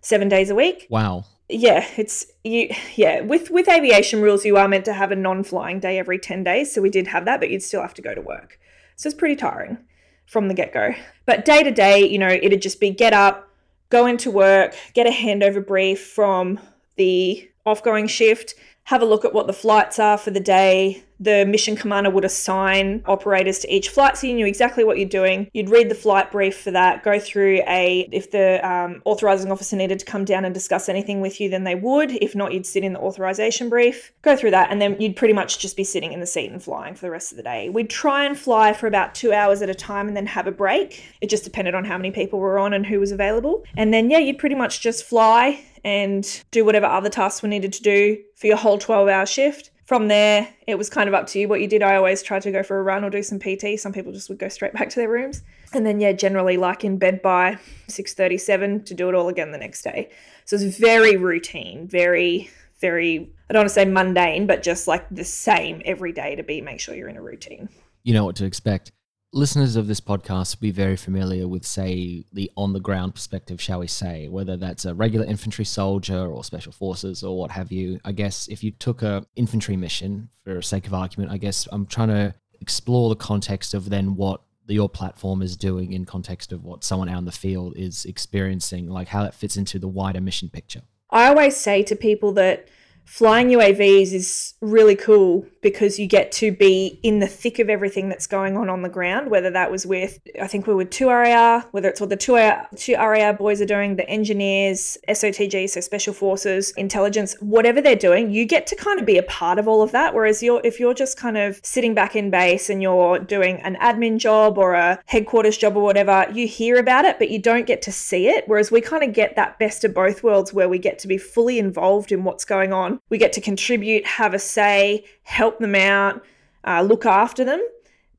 seven 0.00 0.28
days 0.28 0.50
a 0.50 0.54
week. 0.54 0.86
Wow. 0.90 1.24
Yeah, 1.48 1.86
it's 1.98 2.26
you. 2.42 2.70
Yeah, 2.96 3.20
with 3.20 3.50
with 3.50 3.68
aviation 3.68 4.22
rules, 4.22 4.46
you 4.46 4.56
are 4.56 4.66
meant 4.66 4.86
to 4.86 4.94
have 4.94 5.12
a 5.12 5.16
non-flying 5.16 5.78
day 5.78 5.98
every 5.98 6.18
10 6.18 6.42
days. 6.42 6.74
So 6.74 6.80
we 6.80 6.88
did 6.88 7.06
have 7.08 7.26
that, 7.26 7.38
but 7.38 7.50
you'd 7.50 7.62
still 7.62 7.82
have 7.82 7.94
to 7.94 8.02
go 8.02 8.14
to 8.14 8.20
work. 8.22 8.58
So 8.96 9.08
it's 9.08 9.16
pretty 9.16 9.36
tiring 9.36 9.78
from 10.24 10.48
the 10.48 10.54
get-go. 10.54 10.94
But 11.26 11.44
day 11.44 11.62
to 11.62 11.70
day, 11.70 12.08
you 12.08 12.18
know, 12.18 12.28
it'd 12.28 12.62
just 12.62 12.80
be 12.80 12.90
get 12.90 13.12
up, 13.12 13.46
go 13.90 14.06
into 14.06 14.30
work, 14.30 14.74
get 14.94 15.06
a 15.06 15.10
handover 15.10 15.64
brief 15.64 16.06
from 16.06 16.58
the 16.96 17.46
off-going 17.66 18.06
shift, 18.06 18.54
have 18.84 19.02
a 19.02 19.06
look 19.06 19.24
at 19.24 19.34
what 19.34 19.46
the 19.46 19.52
flights 19.52 19.98
are 19.98 20.16
for 20.16 20.30
the 20.30 20.40
day. 20.40 21.02
The 21.24 21.46
mission 21.46 21.74
commander 21.74 22.10
would 22.10 22.24
assign 22.26 23.02
operators 23.06 23.58
to 23.60 23.74
each 23.74 23.88
flight, 23.88 24.18
so 24.18 24.26
you 24.26 24.34
knew 24.34 24.44
exactly 24.44 24.84
what 24.84 24.98
you're 24.98 25.08
doing. 25.08 25.48
You'd 25.54 25.70
read 25.70 25.88
the 25.88 25.94
flight 25.94 26.30
brief 26.30 26.60
for 26.60 26.70
that, 26.72 27.02
go 27.02 27.18
through 27.18 27.62
a, 27.66 28.06
if 28.12 28.30
the 28.30 28.60
um, 28.68 29.00
authorizing 29.06 29.50
officer 29.50 29.74
needed 29.74 29.98
to 30.00 30.04
come 30.04 30.26
down 30.26 30.44
and 30.44 30.52
discuss 30.52 30.86
anything 30.86 31.22
with 31.22 31.40
you, 31.40 31.48
then 31.48 31.64
they 31.64 31.74
would. 31.74 32.12
If 32.12 32.34
not, 32.34 32.52
you'd 32.52 32.66
sit 32.66 32.84
in 32.84 32.92
the 32.92 33.00
authorization 33.00 33.70
brief, 33.70 34.12
go 34.20 34.36
through 34.36 34.50
that, 34.50 34.70
and 34.70 34.82
then 34.82 35.00
you'd 35.00 35.16
pretty 35.16 35.32
much 35.32 35.60
just 35.60 35.78
be 35.78 35.84
sitting 35.84 36.12
in 36.12 36.20
the 36.20 36.26
seat 36.26 36.50
and 36.50 36.62
flying 36.62 36.94
for 36.94 37.06
the 37.06 37.10
rest 37.10 37.32
of 37.32 37.38
the 37.38 37.42
day. 37.42 37.70
We'd 37.70 37.88
try 37.88 38.26
and 38.26 38.38
fly 38.38 38.74
for 38.74 38.86
about 38.86 39.14
two 39.14 39.32
hours 39.32 39.62
at 39.62 39.70
a 39.70 39.74
time 39.74 40.08
and 40.08 40.16
then 40.16 40.26
have 40.26 40.46
a 40.46 40.52
break. 40.52 41.02
It 41.22 41.30
just 41.30 41.44
depended 41.44 41.74
on 41.74 41.86
how 41.86 41.96
many 41.96 42.10
people 42.10 42.38
were 42.38 42.58
on 42.58 42.74
and 42.74 42.84
who 42.84 43.00
was 43.00 43.12
available. 43.12 43.64
And 43.78 43.94
then, 43.94 44.10
yeah, 44.10 44.18
you'd 44.18 44.38
pretty 44.38 44.56
much 44.56 44.82
just 44.82 45.04
fly 45.04 45.64
and 45.84 46.42
do 46.50 46.64
whatever 46.64 46.86
other 46.86 47.10
tasks 47.10 47.42
were 47.42 47.48
needed 47.48 47.72
to 47.74 47.82
do 47.82 48.18
for 48.36 48.46
your 48.46 48.56
whole 48.56 48.78
12 48.78 49.08
hour 49.08 49.26
shift. 49.26 49.70
From 49.86 50.08
there, 50.08 50.48
it 50.66 50.76
was 50.76 50.88
kind 50.88 51.08
of 51.08 51.14
up 51.14 51.26
to 51.28 51.38
you 51.38 51.46
what 51.46 51.60
you 51.60 51.68
did. 51.68 51.82
I 51.82 51.96
always 51.96 52.22
tried 52.22 52.42
to 52.42 52.50
go 52.50 52.62
for 52.62 52.78
a 52.78 52.82
run 52.82 53.04
or 53.04 53.10
do 53.10 53.22
some 53.22 53.38
PT. 53.38 53.78
Some 53.78 53.92
people 53.92 54.12
just 54.12 54.30
would 54.30 54.38
go 54.38 54.48
straight 54.48 54.72
back 54.72 54.88
to 54.90 54.96
their 54.96 55.10
rooms. 55.10 55.42
And 55.74 55.84
then, 55.84 56.00
yeah, 56.00 56.12
generally 56.12 56.56
like 56.56 56.84
in 56.84 56.96
bed 56.96 57.20
by 57.20 57.58
6.37 57.88 58.86
to 58.86 58.94
do 58.94 59.10
it 59.10 59.14
all 59.14 59.28
again 59.28 59.52
the 59.52 59.58
next 59.58 59.82
day. 59.82 60.10
So 60.46 60.56
it's 60.56 60.78
very 60.78 61.16
routine, 61.18 61.86
very, 61.86 62.50
very, 62.80 63.30
I 63.50 63.52
don't 63.52 63.60
want 63.60 63.68
to 63.68 63.74
say 63.74 63.84
mundane, 63.84 64.46
but 64.46 64.62
just 64.62 64.88
like 64.88 65.06
the 65.10 65.24
same 65.24 65.82
every 65.84 66.12
day 66.12 66.34
to 66.34 66.42
be, 66.42 66.62
make 66.62 66.80
sure 66.80 66.94
you're 66.94 67.08
in 67.08 67.18
a 67.18 67.22
routine. 67.22 67.68
You 68.04 68.14
know 68.14 68.24
what 68.24 68.36
to 68.36 68.46
expect 68.46 68.90
listeners 69.34 69.74
of 69.74 69.88
this 69.88 70.00
podcast 70.00 70.56
will 70.56 70.62
be 70.62 70.70
very 70.70 70.96
familiar 70.96 71.48
with, 71.48 71.66
say, 71.66 72.24
the 72.32 72.50
on 72.56 72.72
the 72.72 72.80
ground 72.80 73.14
perspective, 73.14 73.60
shall 73.60 73.80
we 73.80 73.88
say, 73.88 74.28
whether 74.28 74.56
that's 74.56 74.84
a 74.84 74.94
regular 74.94 75.26
infantry 75.26 75.64
soldier 75.64 76.26
or 76.26 76.44
special 76.44 76.72
forces 76.72 77.24
or 77.24 77.36
what 77.36 77.50
have 77.50 77.72
you. 77.72 77.98
I 78.04 78.12
guess 78.12 78.46
if 78.48 78.62
you 78.62 78.70
took 78.70 79.02
a 79.02 79.26
infantry 79.34 79.76
mission, 79.76 80.28
for 80.44 80.62
sake 80.62 80.86
of 80.86 80.94
argument, 80.94 81.32
I 81.32 81.38
guess 81.38 81.66
I'm 81.72 81.84
trying 81.86 82.08
to 82.08 82.34
explore 82.60 83.08
the 83.08 83.16
context 83.16 83.74
of 83.74 83.90
then 83.90 84.14
what 84.14 84.40
your 84.68 84.88
platform 84.88 85.42
is 85.42 85.56
doing 85.56 85.92
in 85.92 86.04
context 86.04 86.52
of 86.52 86.64
what 86.64 86.84
someone 86.84 87.08
out 87.08 87.18
in 87.18 87.24
the 87.24 87.32
field 87.32 87.74
is 87.76 88.04
experiencing, 88.04 88.88
like 88.88 89.08
how 89.08 89.24
that 89.24 89.34
fits 89.34 89.56
into 89.56 89.78
the 89.80 89.88
wider 89.88 90.20
mission 90.20 90.48
picture. 90.48 90.82
I 91.10 91.26
always 91.26 91.56
say 91.56 91.82
to 91.82 91.96
people 91.96 92.32
that 92.32 92.68
flying 93.04 93.48
UAVs 93.48 94.12
is 94.12 94.54
really 94.60 94.96
cool 94.96 95.44
because 95.64 95.98
you 95.98 96.06
get 96.06 96.30
to 96.30 96.52
be 96.52 97.00
in 97.02 97.18
the 97.18 97.26
thick 97.26 97.58
of 97.58 97.70
everything 97.70 98.10
that's 98.10 98.26
going 98.26 98.56
on 98.56 98.68
on 98.68 98.82
the 98.82 98.88
ground, 98.88 99.30
whether 99.30 99.50
that 99.50 99.70
was 99.70 99.86
with, 99.86 100.20
I 100.40 100.46
think 100.46 100.66
we 100.66 100.74
were 100.74 100.84
2RAR, 100.84 101.64
whether 101.72 101.88
it's 101.88 102.00
what 102.00 102.10
the 102.10 102.16
2RAR 102.18 103.38
boys 103.38 103.60
are 103.62 103.66
doing, 103.66 103.96
the 103.96 104.08
engineers, 104.08 104.98
SOTG, 105.08 105.70
so 105.70 105.80
special 105.80 106.12
forces, 106.12 106.72
intelligence, 106.72 107.34
whatever 107.40 107.80
they're 107.80 107.96
doing, 107.96 108.30
you 108.30 108.44
get 108.44 108.66
to 108.68 108.76
kind 108.76 109.00
of 109.00 109.06
be 109.06 109.16
a 109.16 109.22
part 109.22 109.58
of 109.58 109.66
all 109.66 109.80
of 109.80 109.90
that. 109.92 110.14
Whereas 110.14 110.42
you're, 110.42 110.60
if 110.62 110.78
you're 110.78 110.92
just 110.92 111.16
kind 111.16 111.38
of 111.38 111.60
sitting 111.64 111.94
back 111.94 112.14
in 112.14 112.30
base 112.30 112.68
and 112.68 112.82
you're 112.82 113.18
doing 113.18 113.56
an 113.62 113.76
admin 113.76 114.18
job 114.18 114.58
or 114.58 114.74
a 114.74 115.00
headquarters 115.06 115.56
job 115.56 115.78
or 115.78 115.82
whatever, 115.82 116.26
you 116.32 116.46
hear 116.46 116.76
about 116.76 117.06
it, 117.06 117.18
but 117.18 117.30
you 117.30 117.38
don't 117.38 117.66
get 117.66 117.80
to 117.82 117.90
see 117.90 118.28
it. 118.28 118.44
Whereas 118.46 118.70
we 118.70 118.82
kind 118.82 119.02
of 119.02 119.14
get 119.14 119.34
that 119.36 119.58
best 119.58 119.82
of 119.82 119.94
both 119.94 120.22
worlds 120.22 120.52
where 120.52 120.68
we 120.68 120.78
get 120.78 120.98
to 120.98 121.08
be 121.08 121.16
fully 121.16 121.58
involved 121.58 122.12
in 122.12 122.22
what's 122.22 122.44
going 122.44 122.74
on. 122.74 123.00
We 123.08 123.16
get 123.16 123.32
to 123.32 123.40
contribute, 123.40 124.04
have 124.04 124.34
a 124.34 124.38
say, 124.38 125.06
help 125.24 125.58
them 125.58 125.74
out, 125.74 126.22
uh, 126.66 126.82
look 126.82 127.04
after 127.04 127.44
them, 127.44 127.62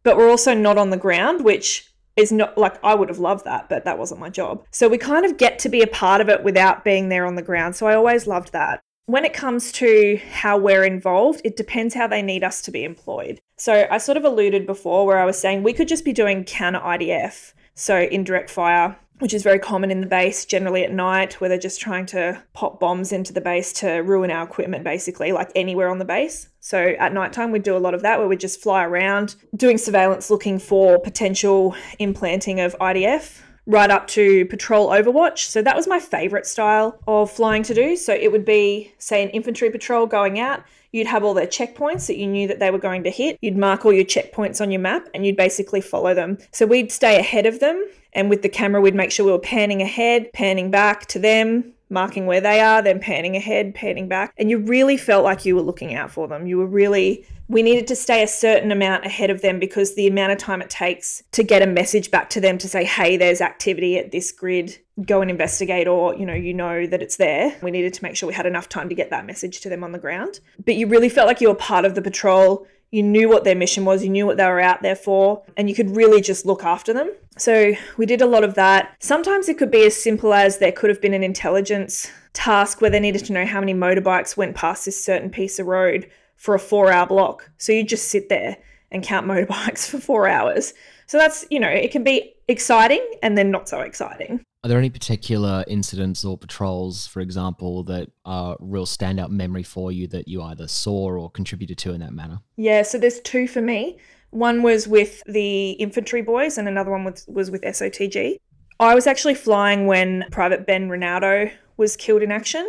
but 0.03 0.17
we're 0.17 0.29
also 0.29 0.53
not 0.53 0.77
on 0.77 0.89
the 0.89 0.97
ground, 0.97 1.43
which 1.43 1.91
is 2.15 2.31
not 2.31 2.57
like 2.57 2.81
I 2.83 2.95
would 2.95 3.09
have 3.09 3.19
loved 3.19 3.45
that, 3.45 3.67
but 3.69 3.85
that 3.85 3.97
wasn't 3.97 4.19
my 4.19 4.29
job. 4.29 4.65
So 4.71 4.87
we 4.87 4.97
kind 4.97 5.25
of 5.25 5.37
get 5.37 5.59
to 5.59 5.69
be 5.69 5.81
a 5.81 5.87
part 5.87 6.21
of 6.21 6.29
it 6.29 6.43
without 6.43 6.83
being 6.83 7.09
there 7.09 7.25
on 7.25 7.35
the 7.35 7.41
ground. 7.41 7.75
So 7.75 7.87
I 7.87 7.95
always 7.95 8.27
loved 8.27 8.53
that. 8.53 8.81
When 9.07 9.25
it 9.25 9.33
comes 9.33 9.71
to 9.73 10.19
how 10.31 10.57
we're 10.57 10.83
involved, 10.83 11.41
it 11.43 11.57
depends 11.57 11.93
how 11.93 12.07
they 12.07 12.21
need 12.21 12.43
us 12.43 12.61
to 12.63 12.71
be 12.71 12.83
employed. 12.83 13.39
So 13.57 13.85
I 13.91 13.99
sort 13.99 14.17
of 14.17 14.23
alluded 14.23 14.65
before 14.65 15.05
where 15.05 15.19
I 15.19 15.25
was 15.25 15.39
saying 15.39 15.61
we 15.61 15.73
could 15.73 15.87
just 15.87 16.05
be 16.05 16.13
doing 16.13 16.43
counter 16.43 16.79
IDF, 16.79 17.53
so 17.75 17.99
indirect 17.99 18.49
fire, 18.49 18.97
which 19.19 19.33
is 19.33 19.43
very 19.43 19.59
common 19.59 19.91
in 19.91 20.01
the 20.01 20.07
base 20.07 20.45
generally 20.45 20.83
at 20.83 20.91
night, 20.91 21.39
where 21.39 21.49
they're 21.49 21.57
just 21.57 21.81
trying 21.81 22.05
to 22.07 22.41
pop 22.53 22.79
bombs 22.79 23.11
into 23.11 23.33
the 23.33 23.41
base 23.41 23.71
to 23.73 23.89
ruin 23.97 24.31
our 24.31 24.43
equipment, 24.43 24.83
basically, 24.83 25.31
like 25.31 25.51
anywhere 25.55 25.89
on 25.89 25.99
the 25.99 26.05
base. 26.05 26.49
So 26.59 26.95
at 26.99 27.13
nighttime, 27.13 27.51
we 27.51 27.59
do 27.59 27.77
a 27.77 27.79
lot 27.79 27.93
of 27.93 28.01
that 28.01 28.19
where 28.19 28.27
we 28.27 28.37
just 28.37 28.61
fly 28.61 28.83
around 28.83 29.35
doing 29.55 29.77
surveillance 29.77 30.29
looking 30.29 30.59
for 30.59 30.99
potential 30.99 31.75
implanting 31.99 32.59
of 32.59 32.75
IDF 32.79 33.41
right 33.67 33.89
up 33.89 34.07
to 34.07 34.45
patrol 34.45 34.89
overwatch. 34.89 35.39
So 35.39 35.61
that 35.61 35.75
was 35.75 35.87
my 35.87 35.99
favorite 35.99 36.45
style 36.45 36.99
of 37.07 37.31
flying 37.31 37.63
to 37.63 37.73
do. 37.73 37.95
So 37.95 38.13
it 38.13 38.31
would 38.31 38.45
be, 38.45 38.93
say, 38.97 39.23
an 39.23 39.29
infantry 39.29 39.69
patrol 39.69 40.05
going 40.05 40.39
out. 40.39 40.63
You'd 40.91 41.07
have 41.07 41.23
all 41.23 41.33
their 41.33 41.47
checkpoints 41.47 42.07
that 42.07 42.17
you 42.17 42.27
knew 42.27 42.47
that 42.47 42.59
they 42.59 42.71
were 42.71 42.77
going 42.77 43.03
to 43.03 43.09
hit. 43.09 43.37
You'd 43.41 43.57
mark 43.57 43.85
all 43.85 43.91
your 43.91 44.05
checkpoints 44.05 44.61
on 44.61 44.71
your 44.71 44.81
map 44.81 45.09
and 45.13 45.25
you'd 45.25 45.35
basically 45.35 45.81
follow 45.81 46.13
them. 46.13 46.37
So 46.51 46.65
we'd 46.65 46.91
stay 46.91 47.19
ahead 47.19 47.45
of 47.45 47.59
them. 47.59 47.85
And 48.15 48.29
with 48.29 48.41
the 48.41 48.49
camera, 48.49 48.81
we'd 48.81 48.95
make 48.95 49.11
sure 49.11 49.25
we 49.25 49.31
were 49.31 49.39
panning 49.39 49.81
ahead, 49.81 50.31
panning 50.33 50.71
back 50.71 51.05
to 51.07 51.19
them, 51.19 51.73
marking 51.89 52.25
where 52.25 52.41
they 52.41 52.61
are, 52.61 52.81
then 52.81 52.99
panning 52.99 53.35
ahead, 53.35 53.75
panning 53.75 54.07
back. 54.07 54.33
And 54.37 54.49
you 54.49 54.57
really 54.57 54.97
felt 54.97 55.23
like 55.23 55.45
you 55.45 55.53
were 55.55 55.61
looking 55.61 55.93
out 55.93 56.09
for 56.09 56.27
them. 56.27 56.47
You 56.47 56.57
were 56.57 56.65
really 56.65 57.25
we 57.47 57.61
needed 57.61 57.87
to 57.87 57.95
stay 57.95 58.23
a 58.23 58.27
certain 58.27 58.71
amount 58.71 59.05
ahead 59.05 59.29
of 59.29 59.41
them 59.41 59.59
because 59.59 59.95
the 59.95 60.07
amount 60.07 60.31
of 60.31 60.37
time 60.37 60.61
it 60.61 60.69
takes 60.69 61.23
to 61.31 61.43
get 61.43 61.61
a 61.61 61.67
message 61.67 62.09
back 62.09 62.29
to 62.31 62.41
them 62.41 62.57
to 62.57 62.67
say, 62.67 62.83
hey, 62.83 63.17
there's 63.17 63.41
activity 63.41 63.97
at 63.97 64.11
this 64.11 64.31
grid, 64.31 64.77
go 65.05 65.21
and 65.21 65.29
investigate, 65.29 65.87
or 65.87 66.15
you 66.15 66.25
know, 66.25 66.33
you 66.33 66.53
know 66.53 66.87
that 66.87 67.01
it's 67.01 67.17
there. 67.17 67.55
We 67.61 67.71
needed 67.71 67.93
to 67.93 68.03
make 68.03 68.15
sure 68.15 68.27
we 68.27 68.33
had 68.33 68.47
enough 68.47 68.67
time 68.67 68.89
to 68.89 68.95
get 68.95 69.11
that 69.11 69.25
message 69.25 69.61
to 69.61 69.69
them 69.69 69.83
on 69.83 69.91
the 69.91 69.99
ground. 69.99 70.39
But 70.63 70.75
you 70.75 70.87
really 70.87 71.09
felt 71.09 71.27
like 71.27 71.41
you 71.41 71.49
were 71.49 71.55
part 71.55 71.85
of 71.85 71.93
the 71.95 72.01
patrol. 72.01 72.65
You 72.95 73.03
knew 73.03 73.27
what 73.27 73.43
their 73.43 73.55
mission 73.55 73.83
was, 73.83 74.05
you 74.05 74.09
knew 74.09 74.25
what 74.25 74.37
they 74.37 74.45
were 74.45 74.61
out 74.61 74.81
there 74.81 74.95
for, 74.95 75.43
and 75.57 75.67
you 75.67 75.75
could 75.75 75.97
really 75.97 76.21
just 76.21 76.45
look 76.45 76.63
after 76.63 76.93
them. 76.93 77.11
So 77.37 77.73
we 77.97 78.05
did 78.05 78.21
a 78.21 78.25
lot 78.25 78.45
of 78.45 78.55
that. 78.55 78.95
Sometimes 78.99 79.49
it 79.49 79.57
could 79.57 79.69
be 79.69 79.85
as 79.85 80.01
simple 80.01 80.33
as 80.33 80.59
there 80.59 80.71
could 80.71 80.89
have 80.89 81.01
been 81.01 81.13
an 81.13 81.21
intelligence 81.21 82.09
task 82.31 82.79
where 82.79 82.89
they 82.89 83.01
needed 83.01 83.25
to 83.25 83.33
know 83.33 83.45
how 83.45 83.59
many 83.59 83.73
motorbikes 83.73 84.37
went 84.37 84.55
past 84.55 84.85
this 84.85 85.03
certain 85.03 85.29
piece 85.29 85.59
of 85.59 85.67
road 85.67 86.09
for 86.37 86.55
a 86.55 86.59
four 86.59 86.89
hour 86.89 87.05
block. 87.05 87.51
So 87.57 87.73
you 87.73 87.83
just 87.83 88.07
sit 88.07 88.29
there 88.29 88.55
and 88.91 89.03
count 89.03 89.27
motorbikes 89.27 89.89
for 89.89 89.99
four 89.99 90.29
hours. 90.29 90.73
So 91.05 91.17
that's, 91.17 91.45
you 91.51 91.59
know, 91.59 91.67
it 91.67 91.91
can 91.91 92.05
be 92.05 92.33
exciting 92.47 93.05
and 93.21 93.37
then 93.37 93.51
not 93.51 93.67
so 93.67 93.81
exciting. 93.81 94.41
Are 94.65 94.67
there 94.67 94.79
any 94.79 94.89
particular 94.89 95.63
incidents 95.67 96.25
or 96.25 96.39
patrols, 96.39 97.05
for 97.05 97.19
example, 97.19 97.83
that 97.83 98.09
are 98.25 98.57
real 98.59 98.87
standout 98.87 99.29
memory 99.29 99.61
for 99.61 99.91
you 99.91 100.07
that 100.07 100.27
you 100.27 100.41
either 100.41 100.67
saw 100.67 101.11
or 101.11 101.29
contributed 101.29 101.77
to 101.77 101.93
in 101.93 101.99
that 101.99 102.13
manner? 102.13 102.39
Yeah, 102.57 102.81
so 102.81 102.97
there's 102.97 103.19
two 103.19 103.47
for 103.47 103.61
me. 103.61 103.99
One 104.31 104.63
was 104.63 104.87
with 104.87 105.21
the 105.27 105.73
infantry 105.73 106.23
boys, 106.23 106.57
and 106.57 106.67
another 106.67 106.89
one 106.89 107.03
was, 107.03 107.25
was 107.27 107.51
with 107.51 107.61
SOTG. 107.61 108.37
I 108.79 108.95
was 108.95 109.05
actually 109.05 109.35
flying 109.35 109.85
when 109.85 110.25
Private 110.31 110.65
Ben 110.65 110.89
Ranaudo 110.89 111.51
was 111.77 111.95
killed 111.95 112.23
in 112.23 112.31
action 112.31 112.67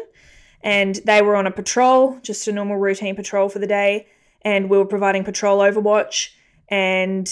and 0.61 0.97
they 1.07 1.23
were 1.23 1.35
on 1.35 1.47
a 1.47 1.51
patrol, 1.51 2.19
just 2.21 2.47
a 2.47 2.53
normal 2.53 2.77
routine 2.77 3.17
patrol 3.17 3.49
for 3.49 3.59
the 3.59 3.67
day, 3.67 4.07
and 4.43 4.69
we 4.69 4.77
were 4.77 4.85
providing 4.85 5.25
patrol 5.25 5.61
overwatch. 5.61 6.29
And 6.69 7.27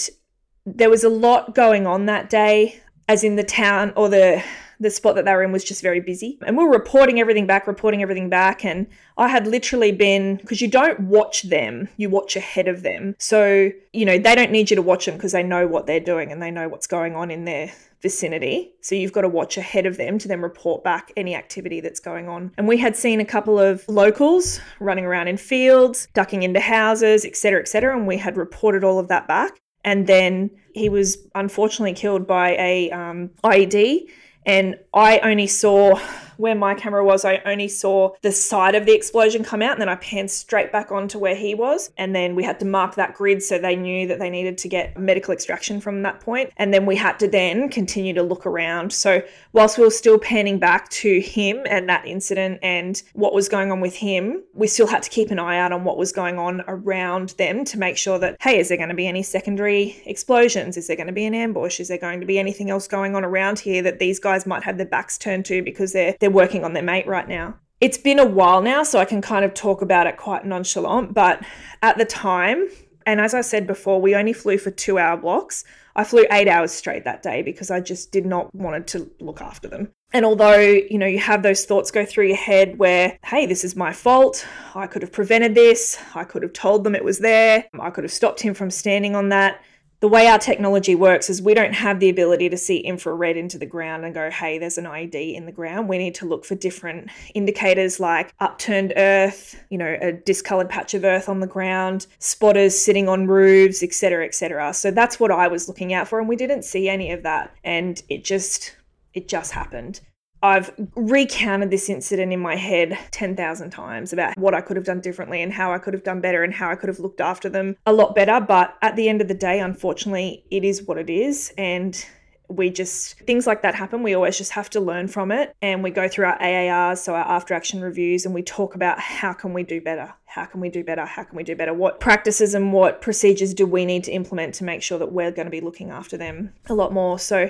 there 0.65 0.89
was 0.89 1.03
a 1.03 1.09
lot 1.09 1.53
going 1.53 1.85
on 1.85 2.07
that 2.07 2.31
day, 2.31 2.81
as 3.07 3.23
in 3.23 3.35
the 3.35 3.43
town 3.43 3.93
or 3.95 4.09
the 4.09 4.43
the 4.79 4.89
spot 4.89 5.15
that 5.15 5.25
they 5.25 5.33
were 5.33 5.43
in 5.43 5.51
was 5.51 5.63
just 5.63 5.81
very 5.81 5.99
busy. 5.99 6.37
And 6.45 6.57
we 6.57 6.63
were 6.63 6.71
reporting 6.71 7.19
everything 7.19 7.47
back, 7.47 7.67
reporting 7.67 8.01
everything 8.01 8.29
back. 8.29 8.65
And 8.65 8.87
I 9.17 9.27
had 9.27 9.47
literally 9.47 9.91
been, 9.91 10.37
because 10.37 10.61
you 10.61 10.67
don't 10.67 10.99
watch 11.01 11.43
them, 11.43 11.87
you 11.97 12.09
watch 12.09 12.35
ahead 12.35 12.67
of 12.67 12.83
them. 12.83 13.15
So, 13.19 13.71
you 13.93 14.05
know, 14.05 14.17
they 14.17 14.35
don't 14.35 14.51
need 14.51 14.69
you 14.69 14.75
to 14.75 14.81
watch 14.81 15.05
them 15.05 15.15
because 15.15 15.31
they 15.31 15.43
know 15.43 15.67
what 15.67 15.87
they're 15.87 15.99
doing 15.99 16.31
and 16.31 16.41
they 16.41 16.51
know 16.51 16.67
what's 16.67 16.87
going 16.87 17.15
on 17.15 17.31
in 17.31 17.45
their 17.45 17.71
vicinity. 18.01 18.71
So 18.81 18.93
you've 18.93 19.13
got 19.13 19.21
to 19.21 19.29
watch 19.29 19.57
ahead 19.57 19.85
of 19.85 19.97
them 19.97 20.19
to 20.19 20.27
then 20.27 20.41
report 20.41 20.83
back 20.83 21.11
any 21.15 21.35
activity 21.35 21.79
that's 21.79 21.99
going 21.99 22.27
on. 22.27 22.51
And 22.57 22.67
we 22.67 22.77
had 22.77 22.95
seen 22.95 23.19
a 23.19 23.25
couple 23.25 23.57
of 23.59 23.87
locals 23.87 24.59
running 24.79 25.05
around 25.05 25.27
in 25.27 25.37
fields, 25.37 26.07
ducking 26.13 26.43
into 26.43 26.59
houses, 26.59 27.25
etc., 27.25 27.61
etc. 27.61 27.97
And 27.97 28.05
we 28.05 28.17
had 28.17 28.37
reported 28.37 28.83
all 28.83 28.99
of 28.99 29.07
that 29.07 29.27
back. 29.27 29.59
And 29.83 30.07
then 30.07 30.51
he 30.75 30.89
was 30.89 31.17
unfortunately 31.33 31.93
killed 31.93 32.27
by 32.27 32.51
a 32.57 32.91
um, 32.91 33.29
IED 33.43 34.09
and 34.45 34.77
I 34.93 35.19
only 35.19 35.47
saw 35.47 35.99
where 36.37 36.55
my 36.55 36.73
camera 36.75 37.03
was, 37.03 37.25
I 37.25 37.41
only 37.45 37.67
saw 37.67 38.13
the 38.21 38.31
side 38.31 38.75
of 38.75 38.85
the 38.85 38.93
explosion 38.93 39.43
come 39.43 39.61
out, 39.61 39.73
and 39.73 39.81
then 39.81 39.89
I 39.89 39.95
panned 39.95 40.31
straight 40.31 40.71
back 40.71 40.91
onto 40.91 41.19
where 41.19 41.35
he 41.35 41.55
was. 41.55 41.91
And 41.97 42.15
then 42.15 42.35
we 42.35 42.43
had 42.43 42.59
to 42.59 42.65
mark 42.65 42.95
that 42.95 43.13
grid 43.13 43.43
so 43.43 43.57
they 43.57 43.75
knew 43.75 44.07
that 44.07 44.19
they 44.19 44.29
needed 44.29 44.57
to 44.59 44.69
get 44.69 44.97
medical 44.97 45.33
extraction 45.33 45.81
from 45.81 46.01
that 46.03 46.19
point. 46.19 46.51
And 46.57 46.73
then 46.73 46.85
we 46.85 46.95
had 46.95 47.19
to 47.19 47.27
then 47.27 47.69
continue 47.69 48.13
to 48.13 48.23
look 48.23 48.45
around. 48.45 48.91
So, 48.93 49.21
whilst 49.53 49.77
we 49.77 49.83
were 49.83 49.91
still 49.91 50.19
panning 50.19 50.59
back 50.59 50.89
to 50.89 51.19
him 51.19 51.63
and 51.69 51.87
that 51.89 52.05
incident 52.05 52.59
and 52.61 53.01
what 53.13 53.33
was 53.33 53.49
going 53.49 53.71
on 53.71 53.81
with 53.81 53.95
him, 53.95 54.43
we 54.53 54.67
still 54.67 54.87
had 54.87 55.03
to 55.03 55.09
keep 55.09 55.31
an 55.31 55.39
eye 55.39 55.57
out 55.57 55.71
on 55.71 55.83
what 55.83 55.97
was 55.97 56.11
going 56.11 56.37
on 56.37 56.63
around 56.67 57.29
them 57.37 57.65
to 57.65 57.79
make 57.79 57.97
sure 57.97 58.19
that, 58.19 58.37
hey, 58.41 58.59
is 58.59 58.69
there 58.69 58.77
going 58.77 58.89
to 58.89 58.95
be 58.95 59.07
any 59.07 59.23
secondary 59.23 60.01
explosions? 60.05 60.77
Is 60.77 60.87
there 60.87 60.95
going 60.95 61.07
to 61.07 61.13
be 61.13 61.25
an 61.25 61.33
ambush? 61.33 61.79
Is 61.79 61.87
there 61.87 61.97
going 61.97 62.19
to 62.19 62.25
be 62.25 62.39
anything 62.39 62.69
else 62.69 62.87
going 62.87 63.15
on 63.15 63.23
around 63.23 63.59
here 63.59 63.81
that 63.81 63.99
these 63.99 64.19
guys 64.19 64.45
might 64.45 64.63
have 64.63 64.77
their 64.77 64.85
backs 64.85 65.17
turned 65.17 65.45
to 65.45 65.61
because 65.61 65.93
they're 65.93 66.15
they're 66.25 66.31
working 66.31 66.63
on 66.63 66.73
their 66.73 66.81
mate 66.81 67.05
right 67.05 67.27
now. 67.27 67.53
It's 67.79 67.99
been 67.99 68.17
a 68.17 68.25
while 68.25 68.63
now, 68.63 68.81
so 68.81 68.97
I 68.97 69.05
can 69.05 69.21
kind 69.21 69.45
of 69.45 69.53
talk 69.53 69.83
about 69.83 70.07
it 70.07 70.17
quite 70.17 70.43
nonchalant. 70.43 71.13
But 71.13 71.45
at 71.83 71.99
the 71.99 72.05
time, 72.05 72.67
and 73.05 73.21
as 73.21 73.35
I 73.35 73.41
said 73.41 73.67
before, 73.67 74.01
we 74.01 74.15
only 74.15 74.33
flew 74.33 74.57
for 74.57 74.71
two 74.71 74.97
hour 74.97 75.17
blocks. 75.17 75.63
I 75.95 76.03
flew 76.03 76.25
eight 76.31 76.47
hours 76.47 76.71
straight 76.71 77.03
that 77.03 77.21
day 77.21 77.43
because 77.43 77.69
I 77.69 77.79
just 77.81 78.11
did 78.11 78.25
not 78.25 78.53
wanted 78.55 78.87
to 78.87 79.11
look 79.19 79.39
after 79.39 79.67
them. 79.67 79.91
And 80.13 80.25
although, 80.25 80.59
you 80.59 80.97
know, 80.97 81.05
you 81.05 81.19
have 81.19 81.43
those 81.43 81.65
thoughts 81.65 81.91
go 81.91 82.05
through 82.05 82.25
your 82.25 82.37
head 82.37 82.79
where, 82.79 83.19
hey, 83.23 83.45
this 83.45 83.63
is 83.63 83.75
my 83.75 83.93
fault. 83.93 84.47
I 84.73 84.87
could 84.87 85.03
have 85.03 85.11
prevented 85.11 85.53
this. 85.53 85.99
I 86.15 86.23
could 86.23 86.41
have 86.41 86.53
told 86.53 86.83
them 86.83 86.95
it 86.95 87.03
was 87.03 87.19
there. 87.19 87.65
I 87.79 87.91
could 87.91 88.03
have 88.03 88.11
stopped 88.11 88.39
him 88.39 88.55
from 88.55 88.71
standing 88.71 89.15
on 89.15 89.29
that 89.29 89.61
the 89.99 90.07
way 90.07 90.27
our 90.27 90.37
technology 90.37 90.95
works 90.95 91.29
is 91.29 91.41
we 91.41 91.53
don't 91.53 91.73
have 91.73 91.99
the 91.99 92.09
ability 92.09 92.49
to 92.49 92.57
see 92.57 92.77
infrared 92.77 93.37
into 93.37 93.57
the 93.57 93.65
ground 93.65 94.05
and 94.05 94.13
go, 94.13 94.29
hey, 94.29 94.57
there's 94.57 94.77
an 94.77 94.85
IED 94.85 95.35
in 95.35 95.45
the 95.45 95.51
ground. 95.51 95.87
We 95.87 95.97
need 95.97 96.15
to 96.15 96.25
look 96.25 96.45
for 96.45 96.55
different 96.55 97.09
indicators 97.33 97.99
like 97.99 98.33
upturned 98.39 98.93
earth, 98.97 99.63
you 99.69 99.77
know, 99.77 99.97
a 100.01 100.11
discolored 100.11 100.69
patch 100.69 100.93
of 100.93 101.03
earth 101.03 101.29
on 101.29 101.39
the 101.39 101.47
ground, 101.47 102.07
spotters 102.19 102.77
sitting 102.77 103.07
on 103.07 103.27
roofs, 103.27 103.81
etc., 103.83 104.25
etc. 104.25 104.73
So 104.73 104.91
that's 104.91 105.19
what 105.19 105.31
I 105.31 105.47
was 105.47 105.67
looking 105.67 105.93
out 105.93 106.07
for, 106.07 106.19
and 106.19 106.27
we 106.27 106.35
didn't 106.35 106.63
see 106.63 106.89
any 106.89 107.11
of 107.11 107.23
that. 107.23 107.55
And 107.63 108.01
it 108.09 108.23
just 108.23 108.75
it 109.13 109.27
just 109.27 109.53
happened. 109.53 110.01
I've 110.45 110.71
recounted 110.95 111.71
this 111.71 111.89
incident 111.89 112.31
in 112.31 112.39
my 112.39 112.55
head 112.55 112.97
10,000 113.09 113.71
times 113.71 114.13
about 114.13 114.37
what 114.37 114.53
I 114.53 114.61
could 114.61 114.77
have 114.77 114.85
done 114.85 115.01
differently 115.01 115.41
and 115.41 115.51
how 115.51 115.73
I 115.73 115.79
could 115.79 115.95
have 115.95 116.03
done 116.03 116.21
better 116.21 116.43
and 116.43 116.53
how 116.53 116.69
I 116.69 116.75
could 116.75 116.87
have 116.87 116.99
looked 116.99 117.19
after 117.19 117.49
them 117.49 117.75
a 117.87 117.93
lot 117.93 118.13
better. 118.13 118.39
But 118.39 118.75
at 118.83 118.95
the 118.95 119.09
end 119.09 119.21
of 119.21 119.27
the 119.27 119.33
day, 119.33 119.59
unfortunately, 119.59 120.45
it 120.51 120.63
is 120.63 120.83
what 120.83 120.99
it 120.99 121.09
is. 121.09 121.51
And 121.57 122.05
we 122.47 122.69
just, 122.69 123.17
things 123.21 123.47
like 123.47 123.63
that 123.63 123.73
happen. 123.73 124.03
We 124.03 124.13
always 124.13 124.37
just 124.37 124.51
have 124.51 124.69
to 124.71 124.79
learn 124.79 125.07
from 125.07 125.31
it. 125.31 125.55
And 125.63 125.81
we 125.81 125.89
go 125.89 126.07
through 126.07 126.25
our 126.25 126.37
AARs, 126.37 126.99
so 126.99 127.15
our 127.15 127.25
after 127.27 127.55
action 127.55 127.81
reviews, 127.81 128.23
and 128.23 128.35
we 128.35 128.43
talk 128.43 128.75
about 128.75 128.99
how 128.99 129.33
can 129.33 129.51
we 129.51 129.63
do 129.63 129.81
better? 129.81 130.13
How 130.25 130.45
can 130.45 130.61
we 130.61 130.69
do 130.69 130.83
better? 130.83 131.07
How 131.07 131.23
can 131.23 131.37
we 131.37 131.43
do 131.43 131.55
better? 131.55 131.73
What 131.73 131.99
practices 131.99 132.53
and 132.53 132.71
what 132.71 133.01
procedures 133.01 133.55
do 133.55 133.65
we 133.65 133.83
need 133.83 134.03
to 134.03 134.11
implement 134.11 134.53
to 134.55 134.63
make 134.63 134.83
sure 134.83 134.99
that 134.99 135.11
we're 135.11 135.31
going 135.31 135.47
to 135.47 135.51
be 135.51 135.61
looking 135.61 135.89
after 135.89 136.17
them 136.17 136.53
a 136.67 136.75
lot 136.75 136.93
more? 136.93 137.17
So, 137.17 137.49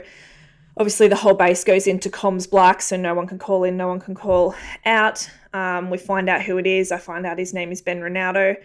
obviously 0.78 1.08
the 1.08 1.16
whole 1.16 1.34
base 1.34 1.64
goes 1.64 1.88
into 1.88 2.10
comms 2.10 2.50
black, 2.50 2.82
so 2.82 2.98
no 2.98 3.14
one 3.14 3.28
can 3.28 3.40
call 3.40 3.64
in, 3.64 3.78
no 3.78 3.88
one 3.88 4.00
can 4.00 4.16
call 4.16 4.56
out. 4.86 5.30
Um, 5.54 5.90
we 5.90 5.98
find 5.98 6.30
out 6.30 6.44
who 6.44 6.58
it 6.58 6.68
is. 6.68 6.92
I 6.92 6.98
find 6.98 7.26
out 7.26 7.40
his 7.40 7.54
name 7.54 7.72
is 7.72 7.82
Ben 7.82 8.02
Ranaudo. 8.02 8.56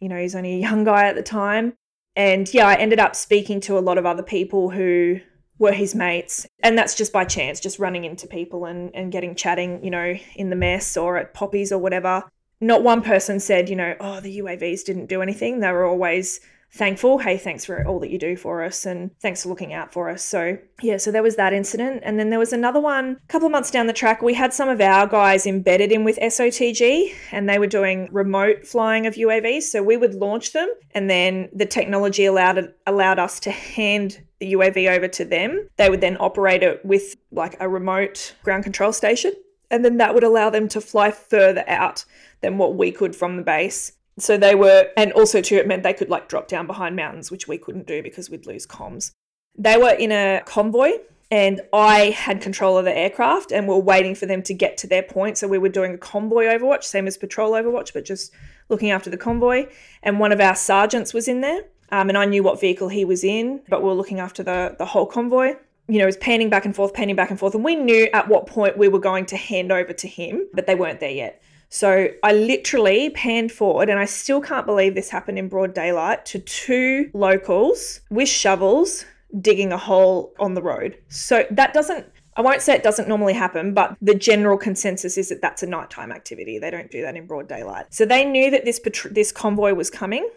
You 0.00 0.08
know, 0.08 0.16
he's 0.16 0.34
only 0.34 0.54
a 0.54 0.58
young 0.58 0.84
guy 0.84 1.06
at 1.06 1.14
the 1.14 1.22
time. 1.22 1.74
And 2.16 2.52
yeah, 2.52 2.66
I 2.66 2.74
ended 2.74 2.98
up 2.98 3.14
speaking 3.14 3.60
to 3.62 3.78
a 3.78 3.80
lot 3.80 3.98
of 3.98 4.06
other 4.06 4.22
people 4.22 4.70
who 4.70 5.20
were 5.58 5.72
his 5.72 5.94
mates. 5.94 6.46
And 6.62 6.76
that's 6.76 6.96
just 6.96 7.12
by 7.12 7.24
chance, 7.24 7.60
just 7.60 7.78
running 7.78 8.04
into 8.04 8.26
people 8.26 8.64
and, 8.64 8.90
and 8.94 9.12
getting 9.12 9.34
chatting, 9.34 9.84
you 9.84 9.90
know, 9.90 10.16
in 10.34 10.50
the 10.50 10.56
mess 10.56 10.96
or 10.96 11.18
at 11.18 11.34
Poppies 11.34 11.70
or 11.70 11.78
whatever. 11.78 12.24
Not 12.60 12.82
one 12.82 13.02
person 13.02 13.38
said, 13.38 13.68
you 13.68 13.76
know, 13.76 13.94
oh, 14.00 14.20
the 14.20 14.40
UAVs 14.40 14.84
didn't 14.84 15.06
do 15.06 15.22
anything. 15.22 15.60
They 15.60 15.70
were 15.70 15.84
always 15.84 16.40
thankful. 16.72 17.18
Hey, 17.18 17.36
thanks 17.36 17.64
for 17.64 17.84
all 17.86 17.98
that 18.00 18.10
you 18.10 18.18
do 18.18 18.36
for 18.36 18.62
us 18.62 18.86
and 18.86 19.10
thanks 19.20 19.42
for 19.42 19.48
looking 19.48 19.72
out 19.72 19.92
for 19.92 20.08
us. 20.08 20.24
So, 20.24 20.58
yeah, 20.82 20.96
so 20.96 21.10
there 21.10 21.22
was 21.22 21.36
that 21.36 21.52
incident. 21.52 22.02
And 22.04 22.18
then 22.18 22.30
there 22.30 22.38
was 22.38 22.52
another 22.52 22.80
one 22.80 23.18
a 23.22 23.26
couple 23.28 23.46
of 23.46 23.52
months 23.52 23.70
down 23.70 23.86
the 23.86 23.92
track. 23.92 24.22
We 24.22 24.34
had 24.34 24.54
some 24.54 24.68
of 24.68 24.80
our 24.80 25.06
guys 25.06 25.46
embedded 25.46 25.92
in 25.92 26.04
with 26.04 26.18
SOTG 26.18 27.12
and 27.32 27.48
they 27.48 27.58
were 27.58 27.66
doing 27.66 28.08
remote 28.12 28.66
flying 28.66 29.06
of 29.06 29.14
UAVs. 29.14 29.62
So 29.64 29.82
we 29.82 29.96
would 29.96 30.14
launch 30.14 30.52
them 30.52 30.68
and 30.92 31.10
then 31.10 31.48
the 31.52 31.66
technology 31.66 32.24
allowed 32.24 32.72
allowed 32.86 33.18
us 33.18 33.40
to 33.40 33.50
hand 33.50 34.22
the 34.38 34.52
UAV 34.54 34.90
over 34.96 35.08
to 35.08 35.24
them. 35.24 35.68
They 35.76 35.90
would 35.90 36.00
then 36.00 36.16
operate 36.18 36.62
it 36.62 36.84
with 36.84 37.16
like 37.30 37.56
a 37.60 37.68
remote 37.68 38.34
ground 38.42 38.64
control 38.64 38.92
station. 38.92 39.32
And 39.70 39.84
then 39.84 39.98
that 39.98 40.14
would 40.14 40.24
allow 40.24 40.50
them 40.50 40.68
to 40.68 40.80
fly 40.80 41.12
further 41.12 41.64
out 41.68 42.04
than 42.40 42.58
what 42.58 42.74
we 42.74 42.90
could 42.90 43.14
from 43.14 43.36
the 43.36 43.42
base. 43.42 43.92
So 44.22 44.36
they 44.36 44.54
were, 44.54 44.90
and 44.96 45.12
also 45.12 45.40
too, 45.40 45.56
it 45.56 45.66
meant 45.66 45.82
they 45.82 45.92
could 45.92 46.10
like 46.10 46.28
drop 46.28 46.48
down 46.48 46.66
behind 46.66 46.96
mountains, 46.96 47.30
which 47.30 47.48
we 47.48 47.58
couldn't 47.58 47.86
do 47.86 48.02
because 48.02 48.30
we'd 48.30 48.46
lose 48.46 48.66
comms. 48.66 49.12
They 49.56 49.76
were 49.76 49.90
in 49.90 50.12
a 50.12 50.42
convoy 50.44 50.92
and 51.30 51.60
I 51.72 52.10
had 52.10 52.40
control 52.40 52.76
of 52.76 52.84
the 52.84 52.96
aircraft 52.96 53.52
and 53.52 53.68
we 53.68 53.74
are 53.74 53.80
waiting 53.80 54.14
for 54.14 54.26
them 54.26 54.42
to 54.42 54.54
get 54.54 54.76
to 54.78 54.86
their 54.86 55.02
point. 55.02 55.38
So 55.38 55.46
we 55.46 55.58
were 55.58 55.68
doing 55.68 55.94
a 55.94 55.98
convoy 55.98 56.46
overwatch, 56.46 56.84
same 56.84 57.06
as 57.06 57.16
patrol 57.16 57.52
overwatch, 57.52 57.92
but 57.92 58.04
just 58.04 58.32
looking 58.68 58.90
after 58.90 59.10
the 59.10 59.16
convoy. 59.16 59.66
And 60.02 60.18
one 60.18 60.32
of 60.32 60.40
our 60.40 60.56
sergeants 60.56 61.14
was 61.14 61.28
in 61.28 61.40
there, 61.40 61.62
um, 61.92 62.08
and 62.08 62.18
I 62.18 62.24
knew 62.24 62.42
what 62.42 62.60
vehicle 62.60 62.88
he 62.88 63.04
was 63.04 63.22
in, 63.22 63.60
but 63.68 63.82
we 63.82 63.88
were 63.88 63.94
looking 63.94 64.20
after 64.20 64.42
the 64.42 64.74
the 64.78 64.86
whole 64.86 65.06
convoy. 65.06 65.54
You 65.88 65.98
know, 65.98 66.04
it 66.04 66.06
was 66.06 66.16
panning 66.16 66.50
back 66.50 66.64
and 66.64 66.74
forth, 66.74 66.94
panning 66.94 67.16
back 67.16 67.30
and 67.30 67.38
forth, 67.38 67.54
and 67.54 67.64
we 67.64 67.74
knew 67.74 68.08
at 68.12 68.28
what 68.28 68.46
point 68.46 68.78
we 68.78 68.88
were 68.88 69.00
going 69.00 69.26
to 69.26 69.36
hand 69.36 69.72
over 69.72 69.92
to 69.92 70.06
him, 70.06 70.48
but 70.54 70.66
they 70.66 70.76
weren't 70.76 71.00
there 71.00 71.10
yet. 71.10 71.42
So 71.70 72.08
I 72.22 72.32
literally 72.32 73.10
panned 73.10 73.52
forward, 73.52 73.88
and 73.88 73.98
I 73.98 74.04
still 74.04 74.40
can't 74.40 74.66
believe 74.66 74.94
this 74.94 75.08
happened 75.08 75.38
in 75.38 75.48
broad 75.48 75.72
daylight 75.72 76.26
to 76.26 76.38
two 76.38 77.10
locals 77.14 78.00
with 78.10 78.28
shovels 78.28 79.04
digging 79.40 79.72
a 79.72 79.78
hole 79.78 80.34
on 80.40 80.54
the 80.54 80.62
road. 80.62 80.98
So 81.08 81.46
that 81.50 81.72
doesn't 81.72 82.06
I 82.36 82.42
won't 82.42 82.62
say 82.62 82.74
it 82.74 82.82
doesn't 82.82 83.08
normally 83.08 83.34
happen, 83.34 83.74
but 83.74 83.96
the 84.00 84.14
general 84.14 84.56
consensus 84.56 85.18
is 85.18 85.28
that 85.28 85.42
that's 85.42 85.62
a 85.62 85.66
nighttime 85.66 86.12
activity. 86.12 86.58
They 86.58 86.70
don't 86.70 86.90
do 86.90 87.02
that 87.02 87.16
in 87.16 87.26
broad 87.26 87.48
daylight. 87.48 87.86
So 87.90 88.06
they 88.06 88.24
knew 88.24 88.50
that 88.50 88.64
this 88.64 88.80
this 89.10 89.30
convoy 89.30 89.74
was 89.74 89.90
coming. 89.90 90.28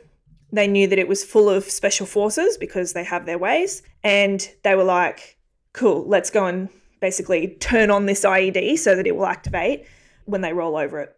They 0.52 0.68
knew 0.68 0.88
that 0.88 1.00
it 1.00 1.08
was 1.08 1.24
full 1.24 1.50
of 1.50 1.64
special 1.64 2.06
forces 2.06 2.58
because 2.58 2.94
they 2.94 3.04
have 3.04 3.26
their 3.26 3.38
ways, 3.38 3.84
and 4.04 4.48
they 4.64 4.76
were 4.76 4.84
like, 4.84 5.38
"Cool, 5.74 6.06
let's 6.06 6.30
go 6.30 6.46
and 6.46 6.70
basically 7.00 7.56
turn 7.60 7.90
on 7.90 8.06
this 8.06 8.26
IED 8.26 8.78
so 8.78 8.96
that 8.96 9.08
it 9.08 9.16
will 9.16 9.26
activate 9.26 9.86
when 10.26 10.42
they 10.42 10.54
roll 10.54 10.76
over 10.76 11.00
it." 11.00 11.16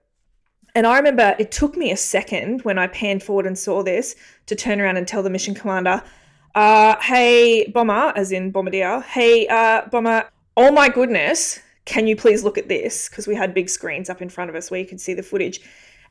And 0.75 0.85
I 0.85 0.97
remember 0.97 1.35
it 1.39 1.53
took 1.53 1.77
me 1.77 1.91
a 1.91 1.97
second 1.97 2.61
when 2.63 2.77
I 2.77 2.87
panned 2.87 3.23
forward 3.23 3.47
and 3.47 3.57
saw 3.57 3.81
this 3.81 4.15
to 4.47 4.55
turn 4.55 4.81
around 4.81 4.97
and 4.97 5.07
tell 5.07 5.23
the 5.23 5.29
mission 5.29 5.55
commander, 5.55 6.03
uh, 6.53 6.97
hey, 7.01 7.65
Bomber, 7.73 8.11
as 8.15 8.33
in 8.33 8.51
Bombardier, 8.51 8.99
hey, 9.01 9.47
uh, 9.47 9.87
Bomber, 9.89 10.29
oh 10.57 10.71
my 10.71 10.89
goodness, 10.89 11.59
can 11.85 12.07
you 12.07 12.17
please 12.17 12.43
look 12.43 12.57
at 12.57 12.67
this? 12.67 13.07
Because 13.07 13.25
we 13.25 13.35
had 13.35 13.53
big 13.53 13.69
screens 13.69 14.09
up 14.09 14.21
in 14.21 14.27
front 14.27 14.49
of 14.49 14.55
us 14.55 14.69
where 14.69 14.79
you 14.79 14.85
could 14.85 14.99
see 14.99 15.13
the 15.13 15.23
footage. 15.23 15.61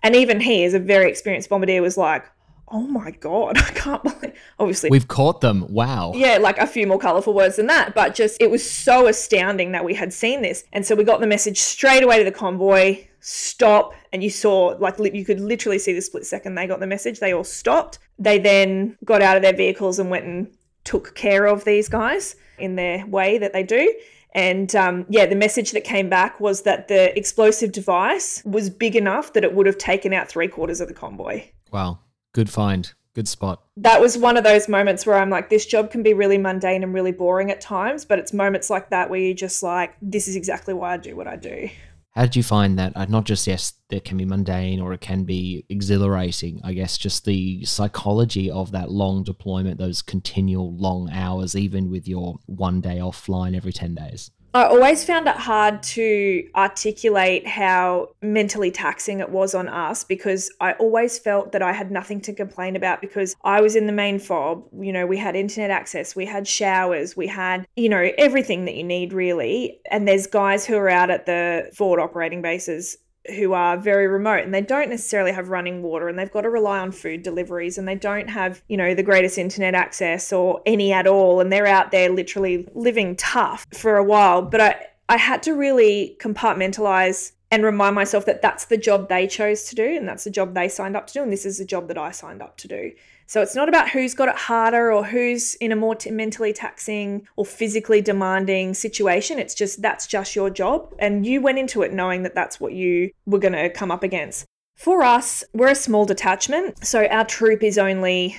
And 0.02 0.16
even 0.16 0.40
he, 0.40 0.64
as 0.64 0.72
a 0.72 0.78
very 0.78 1.10
experienced 1.10 1.50
bombardier, 1.50 1.82
was 1.82 1.98
like, 1.98 2.24
oh 2.68 2.86
my 2.86 3.10
god 3.10 3.58
i 3.58 3.70
can't 3.72 4.02
believe 4.02 4.32
obviously. 4.58 4.88
We've 4.88 5.06
caught 5.06 5.42
them. 5.42 5.66
Wow. 5.68 6.12
Yeah 6.14 6.38
like 6.38 6.56
a 6.56 6.66
few 6.66 6.86
more 6.86 6.98
colorful 6.98 7.34
words 7.34 7.56
than 7.56 7.66
that 7.66 7.94
but 7.94 8.14
just 8.14 8.40
it 8.40 8.50
was 8.50 8.68
so 8.68 9.06
astounding 9.06 9.72
that 9.72 9.84
we 9.84 9.92
had 9.92 10.14
seen 10.14 10.40
this. 10.40 10.64
And 10.72 10.86
so 10.86 10.94
we 10.94 11.04
got 11.04 11.20
the 11.20 11.26
message 11.26 11.58
straight 11.58 12.02
away 12.02 12.18
to 12.18 12.24
the 12.24 12.32
convoy 12.32 13.06
stop 13.26 13.94
and 14.12 14.22
you 14.22 14.28
saw 14.28 14.76
like 14.78 14.98
you 14.98 15.24
could 15.24 15.40
literally 15.40 15.78
see 15.78 15.94
the 15.94 16.00
split 16.02 16.26
second 16.26 16.54
they 16.54 16.66
got 16.66 16.78
the 16.78 16.86
message 16.86 17.20
they 17.20 17.32
all 17.32 17.42
stopped 17.42 17.98
they 18.18 18.38
then 18.38 18.98
got 19.02 19.22
out 19.22 19.34
of 19.34 19.42
their 19.42 19.56
vehicles 19.56 19.98
and 19.98 20.10
went 20.10 20.26
and 20.26 20.54
took 20.84 21.14
care 21.14 21.46
of 21.46 21.64
these 21.64 21.88
guys 21.88 22.36
in 22.58 22.76
their 22.76 23.06
way 23.06 23.38
that 23.38 23.54
they 23.54 23.62
do 23.62 23.90
and 24.34 24.74
um, 24.74 25.06
yeah, 25.08 25.26
the 25.26 25.36
message 25.36 25.70
that 25.72 25.84
came 25.84 26.08
back 26.08 26.40
was 26.40 26.62
that 26.62 26.88
the 26.88 27.16
explosive 27.16 27.70
device 27.70 28.42
was 28.44 28.68
big 28.68 28.96
enough 28.96 29.32
that 29.32 29.44
it 29.44 29.54
would 29.54 29.66
have 29.66 29.78
taken 29.78 30.12
out 30.12 30.28
three 30.28 30.48
quarters 30.48 30.80
of 30.80 30.88
the 30.88 30.94
convoy. 30.94 31.44
Wow. 31.70 32.00
Good 32.32 32.50
find. 32.50 32.92
Good 33.14 33.28
spot. 33.28 33.62
That 33.76 34.00
was 34.00 34.18
one 34.18 34.36
of 34.36 34.42
those 34.42 34.68
moments 34.68 35.06
where 35.06 35.16
I'm 35.16 35.30
like, 35.30 35.50
this 35.50 35.66
job 35.66 35.92
can 35.92 36.02
be 36.02 36.14
really 36.14 36.36
mundane 36.36 36.82
and 36.82 36.92
really 36.92 37.12
boring 37.12 37.52
at 37.52 37.60
times, 37.60 38.04
but 38.04 38.18
it's 38.18 38.32
moments 38.32 38.70
like 38.70 38.90
that 38.90 39.08
where 39.08 39.20
you're 39.20 39.34
just 39.34 39.62
like, 39.62 39.94
this 40.02 40.26
is 40.26 40.34
exactly 40.34 40.74
why 40.74 40.94
I 40.94 40.96
do 40.96 41.14
what 41.14 41.28
I 41.28 41.36
do. 41.36 41.68
How 42.14 42.22
did 42.22 42.36
you 42.36 42.44
find 42.44 42.78
that? 42.78 42.92
Uh, 42.96 43.06
not 43.06 43.24
just, 43.24 43.44
yes, 43.46 43.72
it 43.90 44.04
can 44.04 44.16
be 44.16 44.24
mundane 44.24 44.80
or 44.80 44.92
it 44.92 45.00
can 45.00 45.24
be 45.24 45.66
exhilarating. 45.68 46.60
I 46.62 46.72
guess 46.72 46.96
just 46.96 47.24
the 47.24 47.64
psychology 47.64 48.48
of 48.48 48.70
that 48.70 48.90
long 48.90 49.24
deployment, 49.24 49.78
those 49.78 50.00
continual 50.00 50.76
long 50.76 51.10
hours, 51.10 51.56
even 51.56 51.90
with 51.90 52.06
your 52.06 52.36
one 52.46 52.80
day 52.80 52.98
offline 52.98 53.56
every 53.56 53.72
10 53.72 53.96
days. 53.96 54.30
I 54.54 54.66
always 54.66 55.02
found 55.02 55.26
it 55.26 55.34
hard 55.34 55.82
to 55.82 56.48
articulate 56.54 57.44
how 57.44 58.10
mentally 58.22 58.70
taxing 58.70 59.18
it 59.18 59.30
was 59.30 59.52
on 59.52 59.66
us 59.66 60.04
because 60.04 60.48
I 60.60 60.74
always 60.74 61.18
felt 61.18 61.50
that 61.50 61.60
I 61.60 61.72
had 61.72 61.90
nothing 61.90 62.20
to 62.20 62.32
complain 62.32 62.76
about 62.76 63.00
because 63.00 63.34
I 63.42 63.60
was 63.60 63.74
in 63.74 63.88
the 63.88 63.92
main 63.92 64.20
fob. 64.20 64.62
You 64.80 64.92
know, 64.92 65.06
we 65.06 65.16
had 65.16 65.34
internet 65.34 65.72
access, 65.72 66.14
we 66.14 66.24
had 66.24 66.46
showers, 66.46 67.16
we 67.16 67.26
had, 67.26 67.66
you 67.74 67.88
know, 67.88 68.12
everything 68.16 68.64
that 68.66 68.76
you 68.76 68.84
need 68.84 69.12
really. 69.12 69.80
And 69.90 70.06
there's 70.06 70.28
guys 70.28 70.64
who 70.64 70.76
are 70.76 70.88
out 70.88 71.10
at 71.10 71.26
the 71.26 71.68
forward 71.74 71.98
operating 71.98 72.40
bases 72.40 72.96
who 73.36 73.52
are 73.52 73.76
very 73.76 74.06
remote 74.06 74.44
and 74.44 74.52
they 74.52 74.60
don't 74.60 74.90
necessarily 74.90 75.32
have 75.32 75.48
running 75.48 75.82
water 75.82 76.08
and 76.08 76.18
they've 76.18 76.30
got 76.30 76.42
to 76.42 76.50
rely 76.50 76.78
on 76.78 76.92
food 76.92 77.22
deliveries 77.22 77.78
and 77.78 77.88
they 77.88 77.94
don't 77.94 78.28
have, 78.28 78.62
you 78.68 78.76
know, 78.76 78.94
the 78.94 79.02
greatest 79.02 79.38
internet 79.38 79.74
access 79.74 80.32
or 80.32 80.60
any 80.66 80.92
at 80.92 81.06
all 81.06 81.40
and 81.40 81.52
they're 81.52 81.66
out 81.66 81.90
there 81.90 82.10
literally 82.10 82.68
living 82.74 83.16
tough 83.16 83.66
for 83.72 83.96
a 83.96 84.04
while. 84.04 84.42
But 84.42 84.60
I 84.60 84.86
I 85.08 85.18
had 85.18 85.42
to 85.44 85.52
really 85.52 86.16
compartmentalize 86.20 87.32
and 87.50 87.62
remind 87.62 87.94
myself 87.94 88.26
that 88.26 88.42
that's 88.42 88.64
the 88.66 88.76
job 88.76 89.08
they 89.08 89.26
chose 89.26 89.64
to 89.64 89.74
do 89.74 89.84
and 89.84 90.08
that's 90.08 90.24
the 90.24 90.30
job 90.30 90.54
they 90.54 90.68
signed 90.68 90.96
up 90.96 91.06
to 91.08 91.14
do 91.14 91.22
and 91.22 91.32
this 91.32 91.46
is 91.46 91.58
the 91.58 91.64
job 91.64 91.88
that 91.88 91.98
I 91.98 92.10
signed 92.10 92.42
up 92.42 92.56
to 92.58 92.68
do. 92.68 92.92
So 93.26 93.40
it's 93.40 93.54
not 93.54 93.68
about 93.68 93.88
who's 93.88 94.14
got 94.14 94.28
it 94.28 94.36
harder 94.36 94.92
or 94.92 95.04
who's 95.04 95.54
in 95.56 95.72
a 95.72 95.76
more 95.76 95.94
t- 95.94 96.10
mentally 96.10 96.52
taxing 96.52 97.26
or 97.36 97.46
physically 97.46 98.02
demanding 98.02 98.74
situation. 98.74 99.38
It's 99.38 99.54
just 99.54 99.80
that's 99.80 100.06
just 100.06 100.36
your 100.36 100.50
job. 100.50 100.94
And 100.98 101.24
you 101.24 101.40
went 101.40 101.58
into 101.58 101.82
it 101.82 101.92
knowing 101.92 102.22
that 102.24 102.34
that's 102.34 102.60
what 102.60 102.74
you 102.74 103.10
were 103.24 103.38
going 103.38 103.54
to 103.54 103.70
come 103.70 103.90
up 103.90 104.02
against. 104.02 104.44
For 104.76 105.02
us, 105.02 105.44
we're 105.54 105.68
a 105.68 105.74
small 105.74 106.04
detachment. 106.04 106.84
So 106.84 107.06
our 107.06 107.24
troop 107.24 107.62
is 107.62 107.78
only 107.78 108.36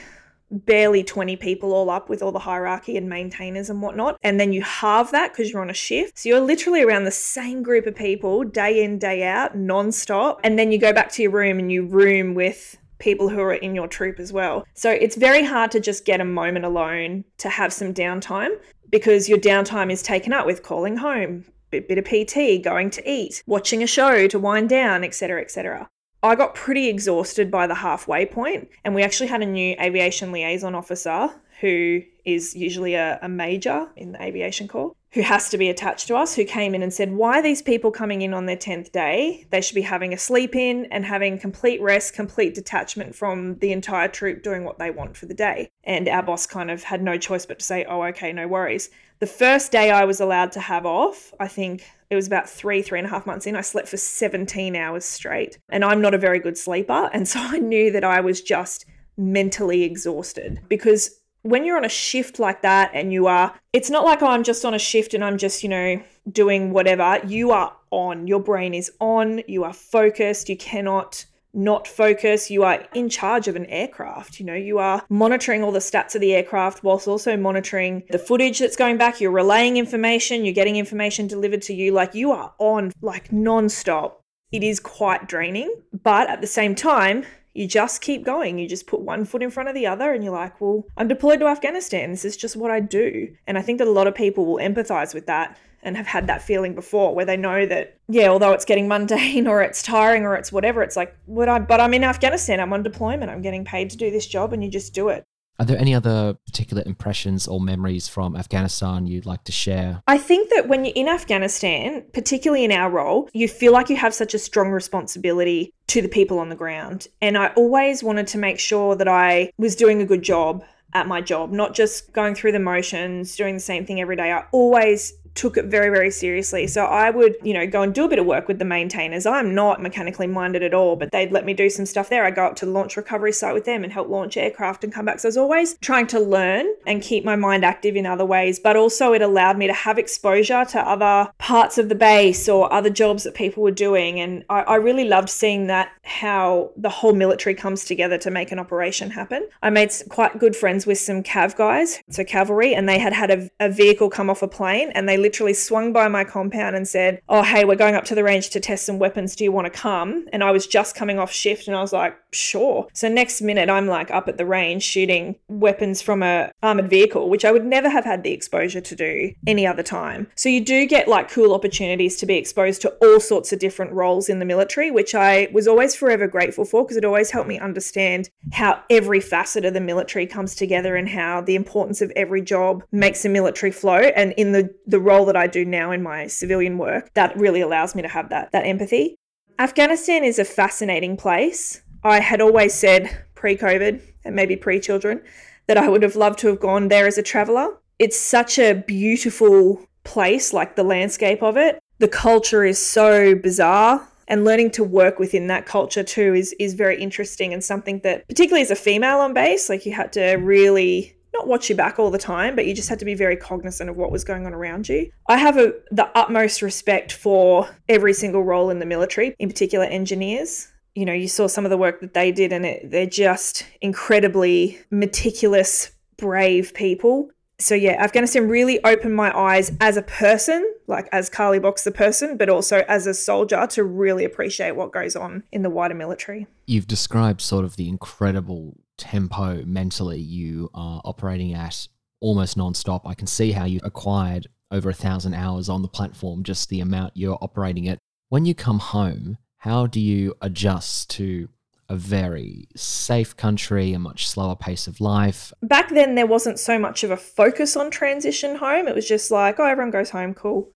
barely 0.56 1.04
20 1.04 1.36
people 1.36 1.74
all 1.74 1.90
up 1.90 2.10
with 2.10 2.22
all 2.22 2.32
the 2.32 2.40
hierarchy 2.40 2.98
and 2.98 3.10
maintainers 3.10 3.70
and 3.70 3.82
whatnot. 3.82 4.18
And 4.24 4.40
then 4.40 4.54
you 4.54 4.62
halve 4.62 5.12
that 5.12 5.34
because 5.34 5.52
you're 5.52 5.62
on 5.62 5.70
a 5.70 5.74
shift. 5.74 6.20
So 6.20 6.30
you're 6.30 6.40
literally 6.40 6.84
around 6.84 7.04
the 7.04 7.12
same 7.12 7.64
group 7.64 7.86
of 7.86 7.96
people 7.96 8.44
day 8.44 8.84
in, 8.84 9.00
day 9.00 9.24
out, 9.24 9.58
non-stop. 9.58 10.40
And 10.44 10.58
then 10.58 10.72
you 10.72 10.78
go 10.78 10.94
back 10.94 11.12
to 11.14 11.22
your 11.22 11.32
room 11.32 11.60
and 11.60 11.72
you 11.72 11.86
room 11.86 12.34
with 12.34 12.78
people 13.00 13.30
who 13.30 13.42
are 13.42 13.54
in 13.54 13.76
your 13.76 13.88
troop 13.88 14.20
as 14.20 14.32
well. 14.32 14.66
So 14.74 14.90
it's 14.90 15.16
very 15.16 15.44
hard 15.44 15.72
to 15.72 15.80
just 15.80 16.06
get 16.06 16.22
a 16.22 16.26
moment 16.26 16.66
alone 16.66 17.26
to 17.40 17.50
have 17.50 17.74
some 17.74 17.94
downtime 17.94 18.58
because 18.90 19.28
your 19.28 19.38
downtime 19.38 19.92
is 19.92 20.02
taken 20.02 20.32
up 20.32 20.46
with 20.46 20.64
calling 20.64 20.98
home, 20.98 21.46
bit, 21.70 21.98
of 21.98 22.06
PT, 22.06 22.64
going 22.64 22.90
to 22.92 23.10
eat, 23.10 23.44
watching 23.46 23.84
a 23.84 23.88
show 23.88 24.28
to 24.28 24.40
wind 24.40 24.70
down, 24.70 25.04
etc., 25.04 25.42
etc. 25.42 25.90
I 26.26 26.36
got 26.36 26.56
pretty 26.56 26.88
exhausted 26.88 27.52
by 27.52 27.68
the 27.68 27.76
halfway 27.76 28.26
point, 28.26 28.70
and 28.84 28.96
we 28.96 29.04
actually 29.04 29.28
had 29.28 29.42
a 29.42 29.46
new 29.46 29.76
aviation 29.80 30.32
liaison 30.32 30.76
officer 30.76 31.30
who 31.62 32.02
is 32.26 32.56
usually 32.56 32.96
a, 32.96 33.20
a 33.22 33.30
major 33.30 33.88
in 33.96 34.12
the 34.12 34.22
aviation 34.22 34.68
corps 34.68 34.94
who 35.16 35.22
has 35.22 35.48
to 35.50 35.58
be 35.58 35.70
attached 35.70 36.08
to 36.08 36.16
us, 36.16 36.36
who 36.36 36.44
came 36.44 36.76
in 36.76 36.84
and 36.84 36.94
said, 36.94 37.14
Why 37.14 37.40
are 37.40 37.42
these 37.42 37.62
people 37.62 37.90
coming 37.90 38.22
in 38.22 38.34
on 38.34 38.48
their 38.48 38.58
10th 38.58 38.92
day? 38.92 39.48
They 39.50 39.62
should 39.62 39.76
be 39.76 39.82
having 39.82 40.14
a 40.14 40.18
sleep 40.18 40.58
in 40.58 40.88
and 40.92 41.06
having 41.06 41.40
complete 41.40 41.82
rest, 41.82 42.14
complete 42.14 42.54
detachment 42.54 43.16
from 43.16 43.56
the 43.60 43.72
entire 43.72 44.10
troop 44.10 44.44
doing 44.44 44.66
what 44.66 44.78
they 44.78 44.92
want 44.92 45.16
for 45.16 45.26
the 45.26 45.34
day. 45.34 45.70
And 45.86 46.10
our 46.10 46.22
boss 46.22 46.46
kind 46.46 46.70
of 46.70 46.84
had 46.84 47.02
no 47.02 47.18
choice 47.18 47.46
but 47.46 47.60
to 47.60 47.66
say, 47.66 47.86
Oh, 47.86 48.04
okay, 48.04 48.34
no 48.34 48.46
worries. 48.46 48.90
The 49.20 49.28
first 49.28 49.72
day 49.72 49.92
I 49.92 50.06
was 50.06 50.20
allowed 50.20 50.52
to 50.54 50.60
have 50.60 50.86
off, 50.86 51.34
I 51.40 51.48
think 51.48 51.86
it 52.10 52.16
was 52.16 52.28
about 52.28 52.50
three, 52.50 52.82
three 52.82 53.00
and 53.00 53.08
a 53.08 53.12
half 53.12 53.26
months 53.26 53.48
in, 53.48 53.56
I 53.56 53.62
slept 53.62 53.88
for 53.88 53.98
17 53.98 54.76
hours 54.76 55.06
straight. 55.06 55.58
And 55.70 55.86
I'm 55.86 56.02
not 56.02 56.14
a 56.14 56.18
very 56.18 56.40
good 56.40 56.58
sleeper. 56.58 57.10
And 57.14 57.28
so 57.28 57.40
I 57.40 57.60
knew 57.60 57.92
that 57.92 58.04
I 58.04 58.20
was 58.20 58.42
just 58.42 58.86
mentally 59.18 59.84
exhausted 59.84 60.60
because 60.68 61.22
when 61.44 61.64
you're 61.64 61.78
on 61.78 61.86
a 61.86 61.90
shift 61.90 62.40
like 62.40 62.62
that 62.64 62.92
and 62.94 63.14
you 63.14 63.28
are, 63.28 63.54
it's 63.72 63.90
not 63.90 64.04
like, 64.04 64.22
oh, 64.22 64.28
I'm 64.28 64.44
just 64.44 64.66
on 64.66 64.74
a 64.74 64.80
shift 64.80 65.14
and 65.14 65.24
I'm 65.24 65.38
just, 65.38 65.64
you 65.64 65.70
know, 65.70 66.02
doing 66.30 66.72
whatever. 66.72 67.22
You 67.26 67.52
are 67.52 67.74
on. 67.92 68.28
Your 68.28 68.40
brain 68.42 68.74
is 68.74 68.92
on. 69.00 69.42
You 69.48 69.64
are 69.64 69.74
focused. 69.74 70.50
You 70.50 70.58
cannot 70.58 71.26
not 71.56 71.88
focus. 71.88 72.52
You 72.52 72.64
are 72.64 72.86
in 72.94 73.10
charge 73.10 73.48
of 73.48 73.56
an 73.56 73.66
aircraft. 73.68 74.40
You 74.40 74.46
know, 74.46 74.54
you 74.54 74.78
are 74.78 75.04
monitoring 75.10 75.64
all 75.64 75.72
the 75.72 75.80
stats 75.80 76.16
of 76.16 76.22
the 76.22 76.36
aircraft 76.36 76.84
whilst 76.84 77.08
also 77.08 77.38
monitoring 77.38 78.04
the 78.10 78.20
footage 78.20 78.60
that's 78.60 78.76
going 78.76 78.98
back. 78.98 79.22
You're 79.22 79.32
relaying 79.32 79.78
information. 79.78 80.46
You're 80.46 80.54
getting 80.54 80.76
information 80.76 81.28
delivered 81.28 81.62
to 81.64 81.74
you. 81.74 81.92
Like 81.92 82.14
you 82.14 82.32
are 82.32 82.54
on, 82.60 82.92
like 83.02 83.32
non-stop. 83.32 84.22
It 84.52 84.64
is 84.64 84.80
quite 84.80 85.28
draining. 85.28 85.74
But 86.04 86.30
at 86.30 86.42
the 86.42 86.48
same 86.48 86.76
time, 86.76 87.26
you 87.54 87.68
just 87.68 88.02
keep 88.02 88.26
going. 88.26 88.60
You 88.60 88.68
just 88.68 88.86
put 88.86 89.00
one 89.00 89.24
foot 89.24 89.42
in 89.42 89.50
front 89.50 89.70
of 89.70 89.76
the 89.76 89.88
other 89.88 90.14
and 90.14 90.24
you're 90.24 90.34
like, 90.34 90.60
well, 90.60 90.84
I'm 90.98 91.08
deployed 91.08 91.40
to 91.40 91.48
Afghanistan. 91.48 92.12
This 92.12 92.26
is 92.26 92.36
just 92.36 92.58
what 92.58 92.70
I 92.70 92.82
do. 92.82 93.34
And 93.48 93.58
I 93.58 93.62
think 93.62 93.80
that 93.80 93.88
a 93.88 93.92
lot 93.92 94.08
of 94.08 94.14
people 94.14 94.46
will 94.46 94.58
empathize 94.58 95.14
with 95.14 95.26
that 95.28 95.58
and 95.86 95.96
have 95.96 96.08
had 96.08 96.28
that 96.28 96.42
feeling 96.42 96.76
before 96.76 97.16
where 97.16 97.26
they 97.26 97.38
know 97.38 97.66
that, 97.66 97.98
yeah, 98.10 98.28
although 98.28 98.52
it's 98.52 98.66
getting 98.66 98.88
mundane 98.88 99.48
or 99.52 99.62
it's 99.62 99.82
tiring 99.82 100.24
or 100.24 100.36
it's 100.36 100.52
whatever, 100.52 100.84
it's 100.84 100.98
like, 100.98 101.16
what 101.26 101.48
I, 101.48 101.60
but 101.60 101.80
I'm 101.80 101.94
in 101.94 102.04
Afghanistan. 102.04 102.60
I'm 102.60 102.74
on 102.74 102.84
deployment. 102.84 103.32
I'm 103.32 103.42
getting 103.42 103.64
paid 103.64 103.92
to 103.92 103.98
do 103.98 104.12
this 104.12 104.28
job 104.28 104.52
and 104.52 104.64
you 104.64 104.70
just 104.70 104.94
do 104.94 105.10
it. 105.10 105.24
Are 105.58 105.66
there 105.66 105.78
any 105.78 105.96
other 105.96 106.36
particular 106.46 106.84
impressions 106.86 107.48
or 107.48 107.62
memories 107.62 108.10
from 108.10 108.36
Afghanistan 108.36 109.08
you'd 109.08 109.26
like 109.26 109.46
to 109.46 109.54
share? 109.54 110.02
I 110.06 110.18
think 110.18 110.50
that 110.50 110.68
when 110.68 110.84
you're 110.84 110.94
in 110.96 111.08
Afghanistan, 111.08 112.04
particularly 112.14 112.66
in 112.66 112.74
our 112.74 112.90
role, 112.90 113.30
you 113.32 113.48
feel 113.48 113.72
like 113.72 113.90
you 113.90 113.96
have 113.96 114.14
such 114.14 114.34
a 114.34 114.40
strong 114.40 114.72
responsibility 114.72 115.74
to 115.88 116.02
the 116.02 116.10
people 116.10 116.40
on 116.40 116.50
the 116.50 116.56
ground. 116.56 117.08
And 117.22 117.38
I 117.38 117.54
always 117.56 118.04
wanted 118.04 118.28
to 118.28 118.38
make 118.38 118.60
sure 118.60 118.98
that 118.98 119.08
I 119.08 119.52
was 119.58 119.78
doing 119.78 120.02
a 120.02 120.06
good 120.06 120.24
job 120.24 120.66
at 120.94 121.08
my 121.08 121.22
job, 121.22 121.52
not 121.52 121.74
just 121.74 122.12
going 122.12 122.36
through 122.36 122.54
the 122.54 122.60
motions, 122.60 123.36
doing 123.36 123.54
the 123.54 123.62
same 123.62 123.86
thing 123.86 124.02
every 124.02 124.16
day. 124.18 124.32
I 124.32 124.46
always 124.52 125.14
took 125.36 125.58
it 125.58 125.66
very, 125.66 125.90
very 125.90 126.10
seriously. 126.10 126.66
So 126.66 126.86
I 126.86 127.10
would, 127.10 127.36
you 127.44 127.54
know, 127.54 127.68
go 127.68 127.82
and 127.82 127.94
do 127.94 128.06
a 128.06 128.08
bit 128.08 128.20
of 128.20 128.26
work 128.26 128.48
with 128.48 128.58
the 128.58 128.66
maintainers. 128.66 129.26
I'm 129.26 129.54
not 129.54 129.82
mechanically 129.82 130.28
minded 130.28 130.64
at 130.64 130.74
all, 130.74 130.96
but 130.96 131.12
they'd 131.12 131.32
let 131.32 131.46
me 131.46 131.54
do 131.54 131.70
some 131.70 131.86
stuff 131.86 132.10
there. 132.10 132.26
I 132.26 132.32
go 132.32 132.46
up 132.46 132.56
to 132.58 132.66
the 132.66 132.72
launch 132.72 132.98
recovery 132.98 133.34
site 133.34 133.54
with 133.54 133.66
them 133.66 133.84
and 133.84 133.92
help 133.92 134.10
launch 134.10 134.38
aircraft 134.38 134.84
and 134.84 134.94
come 134.94 135.06
back. 135.06 135.20
So 135.20 135.28
I 135.28 135.30
was 135.30 135.38
always 135.38 135.78
trying 135.82 136.08
to 136.08 136.20
learn 136.20 136.66
and 136.88 137.02
keep 137.02 137.26
my 137.26 137.36
mind 137.36 137.66
active 137.66 137.96
in 137.96 138.06
other 138.06 138.26
ways, 138.26 138.60
but 138.60 138.76
also 138.76 139.14
it 139.14 139.22
allowed 139.22 139.58
me 139.58 139.68
to 139.68 139.74
have 139.74 139.98
exposure 139.98 140.66
to 140.66 140.80
other 140.80 141.30
parts 141.38 141.78
of 141.78 141.90
the 141.90 141.96
base 141.96 142.48
or 142.48 142.72
other 142.72 142.90
jobs 142.90 143.24
that 143.24 143.36
people 143.36 143.62
were 143.62 143.72
doing. 143.72 144.20
And 144.20 144.46
I, 144.50 144.62
I 144.62 144.76
really 144.76 145.06
loved 145.06 145.30
seeing 145.30 145.68
that 145.68 145.92
how 146.04 146.72
the 146.78 146.90
whole 146.90 147.14
military 147.14 147.56
comes 147.56 147.84
together 147.84 148.18
to 148.20 148.32
make 148.32 148.52
an 148.52 148.60
operation 148.60 149.12
happen. 149.12 149.48
I 149.62 149.70
made 149.70 149.92
quite 150.10 150.40
good 150.40 150.56
friends 150.56 150.86
with 150.86 150.98
some 150.98 151.24
cav 151.24 151.56
guys, 151.58 152.02
so 152.10 152.24
cavalry, 152.24 152.74
and 152.74 152.88
they 152.88 153.00
had 153.00 153.12
had 153.12 153.32
a, 153.32 153.50
a 153.60 153.70
vehicle 153.70 154.10
come 154.10 154.30
off 154.30 154.42
a 154.42 154.48
plane 154.48 154.92
and 154.92 155.10
they 155.10 155.18
literally 155.26 155.56
swung 155.56 155.92
by 155.92 156.08
my 156.08 156.24
compound 156.24 156.76
and 156.76 156.88
said, 156.88 157.20
Oh, 157.28 157.42
hey, 157.42 157.66
we're 157.66 157.76
going 157.76 157.96
up 157.96 158.06
to 158.06 158.16
the 158.16 158.24
range 158.24 158.52
to 158.52 158.60
test 158.60 158.86
some 158.86 159.00
weapons. 159.00 159.36
Do 159.36 159.44
you 159.44 159.52
want 159.52 159.66
to 159.66 159.72
come? 159.72 160.28
And 160.32 160.44
I 160.44 160.52
was 160.52 160.68
just 160.68 160.96
coming 160.96 161.18
off 161.18 161.32
shift 161.32 161.68
and 161.68 161.76
I 161.76 161.82
was 161.82 161.92
like, 161.92 162.16
Sure. 162.32 162.88
So 162.94 163.10
next 163.10 163.42
minute, 163.42 163.68
I'm 163.68 163.88
like 163.88 164.12
up 164.12 164.28
at 164.28 164.38
the 164.38 164.46
range 164.46 164.84
shooting 164.84 165.36
weapons 165.48 166.00
from 166.04 166.22
a 166.22 166.52
armored 166.62 166.92
vehicle, 166.92 167.28
which 167.28 167.44
I 167.44 167.52
would 167.52 167.66
never 167.66 167.90
have 167.90 168.06
had 168.06 168.22
the 168.22 168.32
exposure 168.32 168.82
to 168.82 168.96
do 168.96 169.34
any 169.48 169.66
other 169.66 169.82
time. 169.82 170.28
So 170.36 170.48
you 170.48 170.64
do 170.64 170.86
get 170.86 171.08
like 171.08 171.32
cool 171.32 171.56
opportunities 171.56 172.18
to 172.18 172.28
be 172.28 172.36
exposed 172.36 172.84
to 172.84 172.90
all 173.02 173.20
sorts 173.20 173.52
of 173.52 173.58
different 173.58 173.94
roles 173.94 174.30
in 174.30 174.38
the 174.38 174.46
military, 174.46 174.92
which 174.92 175.16
I 175.16 175.48
was 175.52 175.68
always 175.68 175.96
forever 175.96 176.28
grateful 176.28 176.66
for 176.66 176.84
because 176.84 176.98
it 176.98 177.06
always 177.06 177.32
helped 177.32 177.50
me 177.50 177.58
understand 177.58 178.30
how 178.54 178.84
every 178.92 179.22
facet 179.22 179.66
of 179.66 179.74
the 179.74 179.82
military 179.82 180.28
comes 180.28 180.54
together 180.54 180.96
and 180.96 181.10
how 181.10 181.42
the 181.42 181.56
importance 181.56 182.02
of 182.02 182.12
every 182.16 182.44
job 182.44 182.84
makes 182.92 183.24
the 183.24 183.30
military 183.30 183.72
flow. 183.72 184.12
And 184.16 184.34
in 184.38 184.52
the, 184.52 184.70
the 184.86 185.00
role 185.00 185.15
that 185.24 185.38
I 185.38 185.48
do 185.48 185.64
now 185.64 185.92
in 185.92 186.04
my 186.04 186.28
civilian 186.28 186.78
work, 186.78 187.14
that 187.14 187.38
really 187.38 187.62
allows 187.62 187.96
me 187.96 188.02
to 188.02 188.10
have 188.10 188.28
that, 188.30 188.52
that 188.52 188.66
empathy. 188.66 189.16
Afghanistan 189.58 190.26
is 190.26 190.38
a 190.38 190.44
fascinating 190.44 191.16
place. 191.16 191.82
I 192.04 192.20
had 192.20 192.42
always 192.42 192.74
said 192.74 193.24
pre 193.36 193.56
COVID 193.56 194.02
and 194.26 194.36
maybe 194.36 194.58
pre 194.58 194.82
children 194.82 195.22
that 195.68 195.78
I 195.78 195.88
would 195.88 196.04
have 196.04 196.18
loved 196.18 196.40
to 196.40 196.48
have 196.48 196.60
gone 196.60 196.90
there 196.90 197.08
as 197.08 197.18
a 197.18 197.24
traveler. 197.24 197.78
It's 197.98 198.20
such 198.20 198.60
a 198.60 198.74
beautiful 198.74 199.86
place, 200.04 200.52
like 200.52 200.76
the 200.76 200.84
landscape 200.84 201.42
of 201.42 201.56
it. 201.56 201.80
The 202.00 202.10
culture 202.10 202.66
is 202.66 202.78
so 202.78 203.36
bizarre 203.36 204.06
and 204.28 204.44
learning 204.44 204.72
to 204.72 204.84
work 204.84 205.20
within 205.20 205.48
that 205.48 205.66
culture 205.66 206.04
too 206.04 206.34
is 206.34 206.54
is 206.60 206.74
very 206.74 207.02
interesting 207.02 207.54
and 207.54 207.64
something 207.64 208.00
that 208.00 208.28
particularly 208.28 208.62
as 208.62 208.72
a 208.72 208.76
female 208.76 209.20
on 209.20 209.34
base 209.34 209.70
like 209.70 209.86
you 209.86 209.94
had 209.94 210.12
to 210.14 210.34
really 210.36 211.15
not 211.36 211.48
watch 211.48 211.70
your 211.70 211.78
back 211.78 212.00
all 212.00 212.10
the 212.10 212.18
time 212.18 212.56
but 212.56 212.66
you 212.66 212.74
just 212.74 212.90
had 212.90 213.00
to 213.00 213.06
be 213.06 213.14
very 213.14 213.36
cognizant 213.36 213.90
of 213.90 213.96
what 213.96 214.12
was 214.12 214.24
going 214.24 214.46
on 214.46 214.54
around 214.54 214.90
you. 214.90 215.12
I 215.28 215.38
have 215.38 215.58
a, 215.58 215.74
the 215.92 216.10
utmost 216.18 216.62
respect 216.62 217.12
for 217.12 217.70
every 217.90 218.14
single 218.14 218.44
role 218.44 218.70
in 218.70 218.80
the 218.80 218.86
military 218.86 219.36
in 219.40 219.50
particular 219.50 219.86
engineers. 219.86 220.72
You 220.96 221.06
know 221.06 221.14
you 221.14 221.28
saw 221.28 221.48
some 221.48 221.66
of 221.66 221.72
the 221.72 221.78
work 221.78 222.00
that 222.02 222.14
they 222.14 222.32
did 222.32 222.52
and 222.54 222.66
it, 222.66 222.90
they're 222.90 223.06
just 223.06 223.66
incredibly 223.82 224.80
meticulous 224.90 225.92
brave 226.18 226.74
people. 226.74 227.30
So 227.58 227.74
yeah, 227.74 227.94
Afghanistan 228.04 228.50
really 228.50 228.84
opened 228.84 229.16
my 229.16 229.36
eyes 229.38 229.72
as 229.80 229.96
a 229.96 230.02
person, 230.02 230.74
like 230.88 231.08
as 231.14 231.30
Carly 231.30 231.60
Box 231.60 231.84
the 231.86 231.92
person, 231.92 232.36
but 232.36 232.50
also 232.50 232.84
as 232.88 233.08
a 233.08 233.14
soldier 233.14 233.66
to 233.68 233.84
really 233.84 234.26
appreciate 234.26 234.76
what 234.76 234.92
goes 234.92 235.16
on 235.16 235.44
in 235.54 235.62
the 235.62 235.70
wider 235.70 235.94
military. 235.94 236.48
You've 236.66 236.88
described 236.88 237.40
sort 237.40 237.64
of 237.64 237.78
the 237.78 237.88
incredible 237.88 238.78
tempo 238.98 239.64
mentally 239.66 240.20
you 240.20 240.70
are 240.74 241.02
operating 241.06 241.54
at 241.54 241.88
almost 242.22 242.58
non-stop. 242.58 243.08
I 243.08 243.14
can 243.14 243.28
see 243.28 243.52
how 243.52 243.66
you 243.66 243.80
acquired 243.84 244.48
over 244.72 244.90
a 244.90 244.94
thousand 244.94 245.34
hours 245.34 245.70
on 245.70 245.82
the 245.82 245.88
platform, 245.88 246.44
just 246.44 246.70
the 246.70 246.82
amount 246.82 247.14
you're 247.16 247.38
operating 247.42 247.86
it. 247.86 248.00
When 248.30 248.46
you 248.46 248.56
come 248.56 248.80
home, 248.80 249.38
how 249.58 249.88
do 249.88 250.00
you 250.00 250.34
adjust 250.42 251.10
to 251.12 251.50
a 251.90 251.96
very 251.96 252.68
safe 252.76 253.36
country, 253.36 253.94
a 253.94 254.00
much 254.00 254.28
slower 254.28 254.56
pace 254.56 254.88
of 254.88 255.00
life. 255.00 255.54
Back 255.62 255.90
then, 255.90 256.16
there 256.16 256.26
wasn't 256.26 256.60
so 256.60 256.80
much 256.80 257.04
of 257.04 257.12
a 257.12 257.18
focus 257.18 257.76
on 257.76 257.92
transition 257.92 258.56
home. 258.56 258.88
It 258.88 258.96
was 258.96 259.08
just 259.08 259.32
like, 259.32 259.60
oh, 259.60 259.66
everyone 259.66 259.92
goes 259.92 260.10
home, 260.10 260.34
cool. 260.34 260.72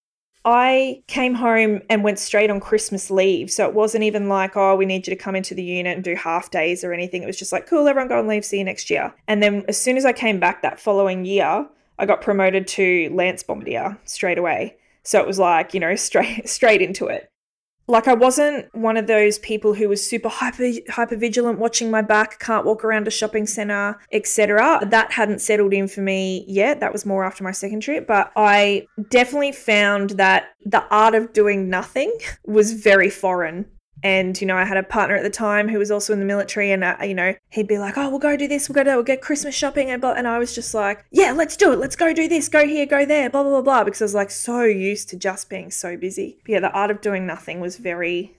I 0.45 1.03
came 1.07 1.33
home 1.33 1.81
and 1.89 2.03
went 2.03 2.17
straight 2.17 2.49
on 2.49 2.59
Christmas 2.59 3.11
leave. 3.11 3.51
So 3.51 3.67
it 3.67 3.73
wasn't 3.73 4.03
even 4.03 4.29
like, 4.29 4.55
oh, 4.55 4.75
we 4.75 4.85
need 4.85 5.05
you 5.05 5.13
to 5.13 5.21
come 5.21 5.35
into 5.35 5.53
the 5.53 5.63
unit 5.63 5.95
and 5.95 6.03
do 6.03 6.15
half 6.15 6.49
days 6.49 6.83
or 6.83 6.93
anything. 6.93 7.23
It 7.23 7.27
was 7.27 7.37
just 7.37 7.51
like, 7.51 7.67
cool, 7.67 7.87
everyone 7.87 8.07
go 8.07 8.19
on 8.19 8.27
leave, 8.27 8.45
see 8.45 8.59
you 8.59 8.63
next 8.63 8.89
year. 8.89 9.13
And 9.27 9.43
then 9.43 9.65
as 9.67 9.79
soon 9.79 9.97
as 9.97 10.05
I 10.05 10.13
came 10.13 10.39
back 10.39 10.61
that 10.61 10.79
following 10.79 11.25
year, 11.25 11.67
I 11.97 12.05
got 12.05 12.21
promoted 12.21 12.67
to 12.69 13.09
Lance 13.13 13.43
Bombardier 13.43 13.97
straight 14.05 14.37
away. 14.37 14.77
So 15.03 15.19
it 15.19 15.27
was 15.27 15.39
like, 15.39 15.73
you 15.73 15.79
know, 15.79 15.95
straight 15.97 16.47
straight 16.47 16.81
into 16.81 17.07
it 17.07 17.29
like 17.89 18.07
I 18.07 18.13
wasn't 18.13 18.73
one 18.75 18.97
of 18.97 19.07
those 19.07 19.39
people 19.39 19.73
who 19.73 19.89
was 19.89 20.07
super 20.07 20.29
hyper 20.29 20.71
hyper 20.89 21.15
vigilant, 21.15 21.57
watching 21.57 21.89
my 21.89 22.03
back, 22.03 22.39
can't 22.39 22.63
walk 22.63 22.85
around 22.85 23.07
a 23.07 23.11
shopping 23.11 23.47
center, 23.47 23.99
etc. 24.13 24.79
That 24.85 25.11
hadn't 25.11 25.41
settled 25.41 25.73
in 25.73 25.87
for 25.87 26.01
me 26.01 26.45
yet. 26.47 26.79
That 26.79 26.93
was 26.93 27.05
more 27.05 27.25
after 27.25 27.43
my 27.43 27.51
second 27.51 27.81
trip, 27.81 28.05
but 28.05 28.31
I 28.35 28.85
definitely 29.09 29.53
found 29.53 30.11
that 30.11 30.49
the 30.63 30.85
art 30.91 31.15
of 31.15 31.33
doing 31.33 31.67
nothing 31.67 32.15
was 32.45 32.73
very 32.73 33.09
foreign 33.09 33.65
and, 34.03 34.39
you 34.39 34.47
know, 34.47 34.55
I 34.55 34.63
had 34.63 34.77
a 34.77 34.83
partner 34.83 35.15
at 35.15 35.23
the 35.23 35.29
time 35.29 35.67
who 35.69 35.79
was 35.79 35.91
also 35.91 36.13
in 36.13 36.19
the 36.19 36.25
military, 36.25 36.71
and, 36.71 36.83
uh, 36.83 36.97
you 37.01 37.13
know, 37.13 37.33
he'd 37.49 37.67
be 37.67 37.77
like, 37.77 37.97
oh, 37.97 38.09
we'll 38.09 38.19
go 38.19 38.37
do 38.37 38.47
this, 38.47 38.69
we'll 38.69 38.75
go 38.75 38.83
do, 38.83 38.95
we'll 38.95 39.03
get 39.03 39.21
Christmas 39.21 39.55
shopping. 39.55 39.89
And, 39.89 40.01
blah, 40.01 40.13
and 40.13 40.27
I 40.27 40.39
was 40.39 40.55
just 40.55 40.73
like, 40.73 41.05
yeah, 41.11 41.31
let's 41.31 41.57
do 41.57 41.71
it. 41.73 41.79
Let's 41.79 41.95
go 41.95 42.13
do 42.13 42.27
this, 42.27 42.49
go 42.49 42.65
here, 42.67 42.85
go 42.85 43.05
there, 43.05 43.29
blah, 43.29 43.43
blah, 43.43 43.51
blah, 43.51 43.61
blah. 43.61 43.83
Because 43.83 44.01
I 44.01 44.05
was 44.05 44.15
like 44.15 44.31
so 44.31 44.63
used 44.63 45.09
to 45.09 45.17
just 45.17 45.49
being 45.49 45.71
so 45.71 45.97
busy. 45.97 46.39
But 46.43 46.51
yeah, 46.51 46.59
the 46.59 46.71
art 46.71 46.91
of 46.91 47.01
doing 47.01 47.25
nothing 47.25 47.59
was 47.59 47.77
very 47.77 48.37